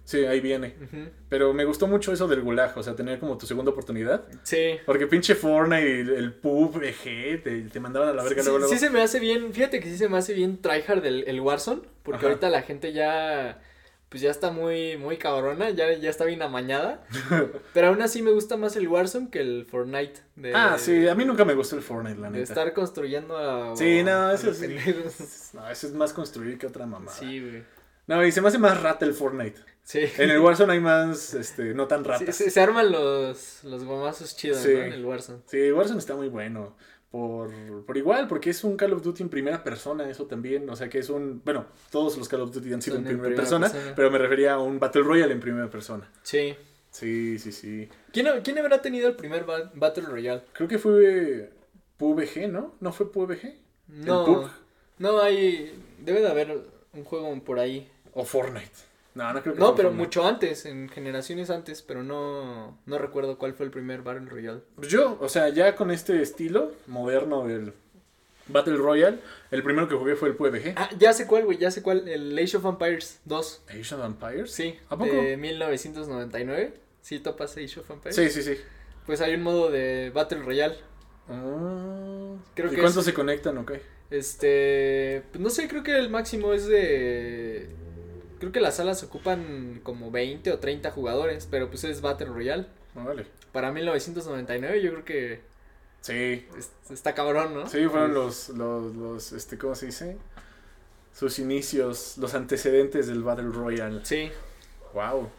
sí, 0.03 0.23
ahí 0.25 0.39
viene. 0.39 0.75
Pero 1.29 1.53
me 1.53 1.65
gustó 1.65 1.87
mucho 1.87 2.13
eso 2.13 2.27
del 2.27 2.41
gulag, 2.41 2.77
o 2.77 2.83
sea, 2.83 2.95
tener 2.95 3.19
como 3.19 3.37
tu 3.37 3.45
segunda 3.47 3.71
oportunidad. 3.71 4.23
Sí. 4.43 4.77
Porque 4.85 5.07
pinche 5.07 5.35
Fortnite 5.35 5.81
y 5.89 5.99
el, 6.01 6.09
el 6.13 6.33
PUB, 6.33 6.81
EG, 6.83 7.43
te, 7.43 7.61
te 7.63 7.79
mandaban 7.79 8.09
a 8.09 8.13
la 8.13 8.23
verga 8.23 8.41
Sí, 8.41 8.45
luego, 8.47 8.59
luego. 8.59 8.73
sí 8.73 8.79
se 8.79 8.89
me 8.89 9.01
hace 9.01 9.19
bien, 9.19 9.51
fíjate 9.51 9.79
que 9.79 9.89
sí 9.89 9.97
se 9.97 10.07
me 10.09 10.17
hace 10.17 10.33
bien 10.33 10.61
tryhard 10.61 11.05
el, 11.05 11.23
el 11.27 11.41
Warzone, 11.41 11.81
porque 12.03 12.19
Ajá. 12.19 12.27
ahorita 12.27 12.49
la 12.49 12.61
gente 12.61 12.93
ya, 12.93 13.61
pues 14.09 14.21
ya 14.23 14.31
está 14.31 14.49
muy, 14.51 14.97
muy 14.97 15.17
cabrona, 15.17 15.69
ya, 15.69 15.93
ya 15.93 16.09
está 16.09 16.25
bien 16.25 16.41
amañada, 16.41 17.05
pero 17.73 17.87
aún 17.89 18.01
así 18.01 18.21
me 18.21 18.31
gusta 18.31 18.57
más 18.57 18.75
el 18.75 18.87
Warzone 18.87 19.29
que 19.29 19.39
el 19.39 19.65
Fortnite. 19.69 20.19
De, 20.35 20.53
Ah, 20.55 20.77
sí, 20.79 21.07
a 21.07 21.15
mí 21.15 21.25
nunca 21.25 21.45
me 21.45 21.53
gustó 21.53 21.75
el 21.75 21.81
Fortnite, 21.83 22.19
la 22.19 22.27
De 22.31 22.39
neta. 22.39 22.43
estar 22.51 22.73
construyendo 22.73 23.37
a... 23.37 23.75
Sí, 23.75 24.03
no, 24.03 24.31
eso 24.31 24.53
sí. 24.53 24.75
No, 25.53 25.69
eso 25.69 25.87
es 25.87 25.93
más 25.93 26.13
construir 26.13 26.57
que 26.57 26.67
otra 26.67 26.85
mamada. 26.85 27.15
Sí, 27.15 27.39
güey. 27.39 27.63
No, 28.07 28.25
y 28.25 28.31
se 28.31 28.41
me 28.41 28.47
hace 28.47 28.57
más 28.57 28.81
rata 28.81 29.05
el 29.05 29.13
Fortnite. 29.13 29.59
Sí. 29.83 30.01
En 30.17 30.29
el 30.31 30.39
Warzone 30.39 30.73
hay 30.73 30.79
más, 30.79 31.33
este, 31.35 31.73
no 31.75 31.87
tan 31.87 32.03
Sí, 32.03 32.09
ratas. 32.09 32.35
se, 32.35 32.49
se 32.49 32.59
arman 32.61 32.91
los, 32.91 33.63
los 33.63 33.83
gomazos 33.83 34.35
chidos, 34.35 34.59
Sí. 34.59 34.73
¿no? 34.73 34.81
En 34.83 34.93
el 34.93 35.05
Warzone. 35.05 35.39
Sí, 35.45 35.71
Warzone 35.71 35.99
está 35.99 36.15
muy 36.15 36.27
bueno. 36.29 36.75
Por, 37.11 37.51
por 37.85 37.97
igual, 37.97 38.27
porque 38.27 38.51
es 38.51 38.63
un 38.63 38.77
Call 38.77 38.93
of 38.93 39.01
Duty 39.01 39.23
en 39.23 39.29
primera 39.29 39.63
persona, 39.63 40.07
eso 40.09 40.25
también. 40.27 40.69
O 40.69 40.75
sea 40.75 40.89
que 40.89 40.99
es 40.99 41.09
un. 41.09 41.41
Bueno, 41.43 41.65
todos 41.91 42.17
los 42.17 42.29
Call 42.29 42.41
of 42.41 42.51
Duty 42.53 42.71
han 42.73 42.81
sido 42.81 42.97
en 42.97 43.03
primera, 43.03 43.23
primera 43.23 43.41
persona, 43.41 43.69
persona. 43.69 43.95
pero 43.95 44.11
me 44.11 44.17
refería 44.19 44.53
a 44.53 44.59
un 44.59 44.79
Battle 44.79 45.01
Royale 45.03 45.33
en 45.33 45.39
primera 45.39 45.69
persona. 45.69 46.07
Sí. 46.21 46.55
Sí, 46.91 47.37
sí, 47.39 47.51
sí. 47.51 47.89
¿Quién, 48.13 48.27
quién 48.43 48.57
habrá 48.59 48.81
tenido 48.81 49.07
el 49.07 49.15
primer 49.15 49.43
ba- 49.45 49.71
Battle 49.75 50.03
Royale? 50.05 50.41
Creo 50.53 50.67
que 50.67 50.77
fue 50.79 51.51
PUBG, 51.97 52.47
¿no? 52.49 52.75
¿No 52.79 52.91
fue 52.91 53.11
PUBG? 53.11 53.55
No. 53.87 54.25
PUBG? 54.25 54.49
No, 54.99 55.19
hay... 55.21 55.71
Debe 55.99 56.21
de 56.21 56.27
haber 56.27 56.61
un 56.93 57.03
juego 57.03 57.43
por 57.43 57.59
ahí. 57.59 57.89
¿O 58.13 58.23
Fortnite? 58.25 58.69
No, 59.15 59.33
no 59.33 59.41
creo 59.41 59.53
que 59.55 59.59
No, 59.59 59.75
pero 59.75 59.91
mucho 59.91 60.25
antes, 60.25 60.65
en 60.65 60.87
generaciones 60.89 61.49
antes, 61.49 61.81
pero 61.81 62.03
no, 62.03 62.77
no 62.85 62.97
recuerdo 62.97 63.37
cuál 63.37 63.53
fue 63.53 63.65
el 63.65 63.71
primer 63.71 64.01
Battle 64.01 64.29
Royale. 64.29 64.61
Pues 64.75 64.87
Yo, 64.87 65.17
o 65.19 65.29
sea, 65.29 65.49
ya 65.49 65.75
con 65.75 65.91
este 65.91 66.21
estilo 66.21 66.71
moderno 66.87 67.45
del 67.47 67.73
Battle 68.47 68.77
Royale, 68.77 69.19
el 69.51 69.63
primero 69.63 69.87
que 69.87 69.95
jugué 69.95 70.15
fue 70.15 70.29
el 70.29 70.35
PUBG. 70.35 70.73
Ah, 70.75 70.89
ya 70.97 71.13
sé 71.13 71.27
cuál, 71.27 71.45
güey, 71.45 71.57
ya 71.57 71.71
sé 71.71 71.81
cuál, 71.81 72.07
el 72.07 72.37
Age 72.37 72.57
of 72.57 72.65
Empires 72.65 73.19
2. 73.25 73.63
Age 73.69 73.95
of 73.95 74.05
Empires. 74.05 74.51
Sí, 74.51 74.77
¿A 74.89 74.97
poco? 74.97 75.11
de 75.11 75.37
1999. 75.37 76.73
¿Sí 77.01 77.19
topas 77.19 77.57
Age 77.57 77.79
of 77.79 77.89
Empires? 77.89 78.15
Sí, 78.15 78.29
sí, 78.29 78.43
sí. 78.43 78.59
Pues 79.05 79.21
hay 79.21 79.33
un 79.33 79.41
modo 79.43 79.71
de 79.71 80.11
Battle 80.13 80.39
Royale. 80.43 80.75
Ah, 81.27 82.35
Creo 82.53 82.71
¿Y 82.71 82.75
que 82.75 82.81
cuántos 82.81 83.05
se 83.05 83.13
conectan 83.13 83.57
o 83.57 83.65
qué? 83.65 83.81
Este, 84.11 85.23
pues 85.31 85.41
no 85.41 85.49
sé, 85.49 85.67
creo 85.67 85.83
que 85.83 85.97
el 85.97 86.09
máximo 86.09 86.53
es 86.53 86.65
de... 86.67 87.69
Creo 88.39 88.51
que 88.51 88.59
las 88.61 88.77
salas 88.77 89.03
ocupan 89.03 89.81
como 89.83 90.11
20 90.11 90.51
o 90.51 90.59
30 90.59 90.91
jugadores, 90.91 91.47
pero 91.49 91.69
pues 91.69 91.83
es 91.83 92.01
Battle 92.01 92.27
Royale. 92.27 92.65
Ah, 92.95 93.03
vale. 93.05 93.25
Para 93.51 93.71
1999 93.71 94.81
yo 94.81 94.91
creo 94.91 95.05
que 95.05 95.41
Sí, 96.01 96.47
es- 96.57 96.71
está 96.91 97.13
cabrón, 97.13 97.53
¿no? 97.53 97.67
sí, 97.67 97.85
fueron 97.87 98.13
los, 98.13 98.49
los, 98.49 98.95
los, 98.95 99.31
este, 99.33 99.57
¿cómo 99.57 99.75
se 99.75 99.87
dice? 99.87 100.17
Sus 101.13 101.39
inicios, 101.39 102.17
los 102.17 102.33
antecedentes 102.35 103.07
del 103.07 103.21
Battle 103.23 103.49
Royale. 103.49 104.05
Sí. 104.05 104.31
Wow. 104.93 105.29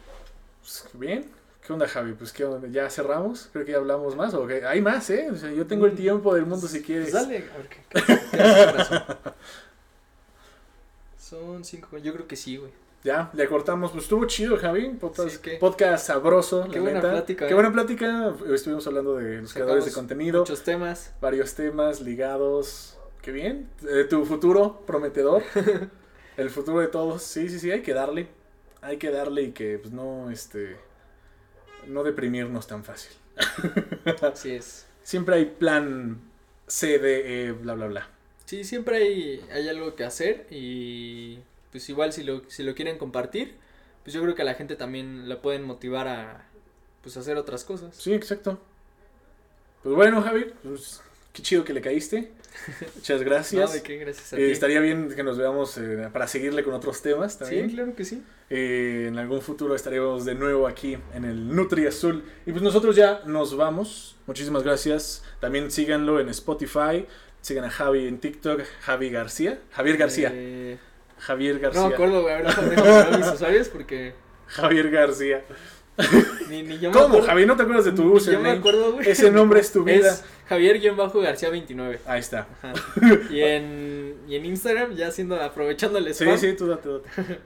Pues, 0.60 0.84
bien. 0.92 1.24
¿Qué 1.66 1.72
onda, 1.72 1.86
Javi? 1.88 2.12
Pues, 2.12 2.32
¿qué 2.32 2.44
onda? 2.44 2.68
¿Ya 2.68 2.90
cerramos? 2.90 3.48
Creo 3.52 3.64
que 3.64 3.72
ya 3.72 3.78
hablamos 3.78 4.16
más. 4.16 4.34
¿o 4.34 4.46
qué? 4.46 4.64
Hay 4.66 4.80
más, 4.82 5.08
¿eh? 5.10 5.28
O 5.30 5.36
sea, 5.36 5.50
yo 5.52 5.66
tengo 5.66 5.86
el 5.86 5.94
tiempo 5.94 6.34
del 6.34 6.44
mundo 6.46 6.66
si 6.68 6.82
quieres. 6.82 7.10
Pues 7.10 7.22
dale, 7.22 7.44
a 7.52 7.56
ver 7.56 7.68
qué. 7.68 7.76
qué- 7.88 8.02
qué 8.30 8.36
corazón? 8.72 9.02
Son 11.18 11.64
cinco. 11.64 11.96
Yo 11.98 12.12
creo 12.12 12.26
que 12.26 12.36
sí, 12.36 12.56
güey. 12.56 12.72
Ya, 13.02 13.30
le 13.32 13.46
cortamos. 13.48 13.92
Pues 13.92 14.04
estuvo 14.04 14.26
chido, 14.26 14.58
Javi. 14.58 14.90
Podcast, 14.90 15.30
Sí, 15.30 15.38
¿qué? 15.42 15.56
podcast 15.56 16.06
sabroso, 16.06 16.64
Qué 16.70 16.76
la 16.76 16.82
buena 16.82 16.98
neta. 16.98 17.10
plática, 17.12 17.46
Qué 17.46 17.52
¿eh? 17.52 17.54
buena 17.54 17.72
plática. 17.72 18.34
Estuvimos 18.52 18.86
hablando 18.86 19.16
de 19.16 19.40
los 19.40 19.52
creadores 19.54 19.86
de 19.86 19.92
contenido. 19.92 20.40
Muchos 20.40 20.62
temas. 20.62 21.14
Varios 21.20 21.54
temas 21.54 22.02
ligados. 22.02 22.98
Qué 23.22 23.32
bien. 23.32 23.70
Eh, 23.88 24.04
tu 24.04 24.24
futuro 24.26 24.82
prometedor. 24.86 25.42
El 26.36 26.50
futuro 26.50 26.80
de 26.80 26.88
todos. 26.88 27.22
Sí, 27.22 27.48
sí, 27.48 27.58
sí. 27.58 27.70
Hay 27.70 27.82
que 27.82 27.94
darle. 27.94 28.28
Hay 28.82 28.98
que 28.98 29.10
darle 29.10 29.42
y 29.42 29.52
que 29.52 29.78
pues, 29.78 29.92
no, 29.94 30.30
este... 30.30 30.76
No 31.86 32.02
deprimirnos 32.02 32.66
tan 32.66 32.84
fácil. 32.84 33.12
Así 34.22 34.52
es. 34.52 34.86
Siempre 35.02 35.36
hay 35.36 35.46
plan 35.46 36.20
C, 36.66 36.98
D, 36.98 37.46
E, 37.46 37.52
bla, 37.52 37.72
bla, 37.74 37.86
bla. 37.86 38.08
Sí, 38.44 38.64
siempre 38.64 38.96
hay, 38.96 39.44
hay 39.50 39.68
algo 39.70 39.94
que 39.94 40.04
hacer 40.04 40.46
y 40.50 41.38
pues 41.70 41.88
igual 41.88 42.12
si 42.12 42.22
lo, 42.24 42.42
si 42.48 42.62
lo 42.62 42.74
quieren 42.74 42.98
compartir, 42.98 43.56
pues 44.02 44.14
yo 44.14 44.22
creo 44.22 44.34
que 44.34 44.42
a 44.42 44.44
la 44.46 44.54
gente 44.54 44.76
también 44.76 45.28
la 45.28 45.40
pueden 45.42 45.62
motivar 45.62 46.08
a 46.08 46.46
pues 47.02 47.16
hacer 47.16 47.36
otras 47.36 47.64
cosas. 47.64 47.94
Sí, 47.96 48.12
exacto. 48.12 48.60
Pues 49.82 49.94
bueno, 49.94 50.20
Javi, 50.22 50.46
pues, 50.62 51.00
qué 51.32 51.42
chido 51.42 51.64
que 51.64 51.72
le 51.72 51.80
caíste. 51.80 52.32
Muchas 52.96 53.22
gracias. 53.22 53.68
No, 53.70 53.72
de 53.72 53.82
qué, 53.82 53.96
gracias 53.96 54.32
a 54.32 54.36
Eh, 54.36 54.46
ti. 54.46 54.50
estaría 54.52 54.80
bien 54.80 55.08
que 55.14 55.22
nos 55.22 55.38
veamos 55.38 55.78
eh, 55.78 56.08
para 56.12 56.26
seguirle 56.26 56.62
con 56.64 56.74
otros 56.74 57.00
temas 57.00 57.38
también. 57.38 57.70
Sí, 57.70 57.74
claro 57.76 57.94
que 57.94 58.04
sí. 58.04 58.22
Eh, 58.50 59.06
en 59.08 59.16
algún 59.18 59.40
futuro 59.40 59.74
estaremos 59.74 60.24
de 60.24 60.34
nuevo 60.34 60.66
aquí 60.66 60.98
en 61.14 61.24
el 61.24 61.54
Nutri 61.54 61.86
Azul. 61.86 62.24
Y 62.44 62.50
pues 62.50 62.62
nosotros 62.62 62.96
ya 62.96 63.22
nos 63.24 63.56
vamos. 63.56 64.16
Muchísimas 64.26 64.62
gracias. 64.64 65.22
También 65.40 65.70
síganlo 65.70 66.20
en 66.20 66.28
Spotify. 66.30 67.06
Sigan 67.40 67.64
a 67.64 67.70
Javi 67.70 68.06
en 68.06 68.18
TikTok, 68.18 68.60
Javi 68.82 69.08
García. 69.10 69.60
Javier 69.70 69.96
García. 69.96 70.30
Eh, 71.20 71.22
Javier 71.22 71.58
García. 71.58 71.82
no 71.82 71.88
me 71.88 71.94
acuerdo, 71.94 72.22
güey. 72.22 72.34
Ahora 72.34 72.54
ver 72.60 73.18
mis 73.18 73.28
usuarios 73.28 73.68
porque 73.68 74.14
Javier 74.46 74.90
García. 74.90 75.44
ni, 76.48 76.62
ni 76.62 76.78
yo 76.78 76.90
me 76.90 76.94
¿Cómo, 76.94 77.06
acuerdo. 77.08 77.26
Javi? 77.26 77.46
¿No 77.46 77.56
te 77.56 77.62
acuerdas 77.62 77.84
de 77.84 77.92
tu 77.92 78.02
Ni 78.02 78.08
Yo 78.08 78.10
me 78.12 78.16
username? 78.16 78.50
acuerdo, 78.58 78.92
güey. 78.94 79.08
Ese 79.08 79.30
nombre 79.30 79.60
es 79.60 79.70
tu 79.72 79.84
vida. 79.84 80.08
Es 80.08 80.24
Javier-García29. 80.48 81.98
Ahí 82.06 82.20
está. 82.20 82.48
Ajá. 82.62 82.72
Y 83.30 83.40
en, 83.42 84.16
y 84.26 84.36
en 84.36 84.46
Instagram, 84.46 84.94
ya 84.94 85.08
haciendo, 85.08 85.40
aprovechando 85.40 85.98
el 85.98 86.06
Sí, 86.14 86.24
spam, 86.24 86.38
sí, 86.38 86.52
tú 86.54 86.66
date, 86.68 86.88
date. 86.88 87.38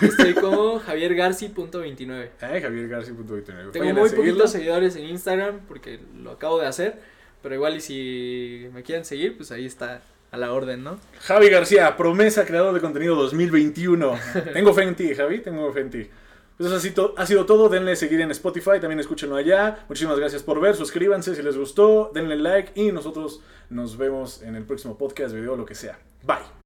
estoy 0.06 0.34
como 0.34 0.78
javiergarci.29. 0.80 2.28
Ay, 2.40 2.62
Javier 2.62 2.88
García. 2.88 3.14
punto 3.14 3.34
veintinueve. 3.34 3.70
Tengo 3.72 3.84
Vayan 3.84 3.98
a 3.98 4.00
muy 4.00 4.10
poquitos 4.10 4.50
seguidores 4.52 4.96
en 4.96 5.04
Instagram 5.04 5.60
porque 5.68 6.00
lo 6.16 6.30
acabo 6.32 6.58
de 6.58 6.66
hacer, 6.66 6.98
pero 7.42 7.54
igual 7.54 7.76
y 7.76 7.80
si 7.80 8.68
me 8.72 8.82
quieren 8.82 9.04
seguir, 9.04 9.36
pues 9.36 9.50
ahí 9.52 9.66
está 9.66 10.02
a 10.30 10.36
la 10.36 10.52
orden, 10.52 10.84
¿no? 10.84 10.98
Javi 11.20 11.48
García, 11.48 11.96
promesa 11.96 12.44
creador 12.44 12.74
de 12.74 12.80
contenido 12.80 13.14
2021. 13.16 14.18
Tengo 14.52 14.74
fe 14.74 14.82
en 14.82 14.94
ti, 14.94 15.14
Javi, 15.14 15.40
tengo 15.40 15.72
fe 15.72 15.80
en 15.80 15.90
ti. 15.90 16.10
Pues 16.56 16.66
eso 16.66 16.76
ha 16.76 16.80
sido, 16.80 17.14
ha 17.16 17.26
sido 17.26 17.46
todo. 17.46 17.68
Denle 17.68 17.94
seguir 17.94 18.20
en 18.20 18.30
Spotify, 18.32 18.80
también 18.80 18.98
escúchenlo 18.98 19.36
allá. 19.36 19.84
Muchísimas 19.88 20.18
gracias 20.18 20.42
por 20.42 20.60
ver. 20.60 20.74
Suscríbanse 20.74 21.34
si 21.34 21.42
les 21.42 21.56
gustó, 21.56 22.10
denle 22.12 22.36
like 22.36 22.72
y 22.74 22.90
nosotros 22.90 23.40
nos 23.70 23.96
vemos 23.96 24.42
en 24.42 24.56
el 24.56 24.64
próximo 24.64 24.98
podcast, 24.98 25.34
video, 25.34 25.56
lo 25.56 25.64
que 25.64 25.74
sea. 25.74 25.98
Bye. 26.24 26.48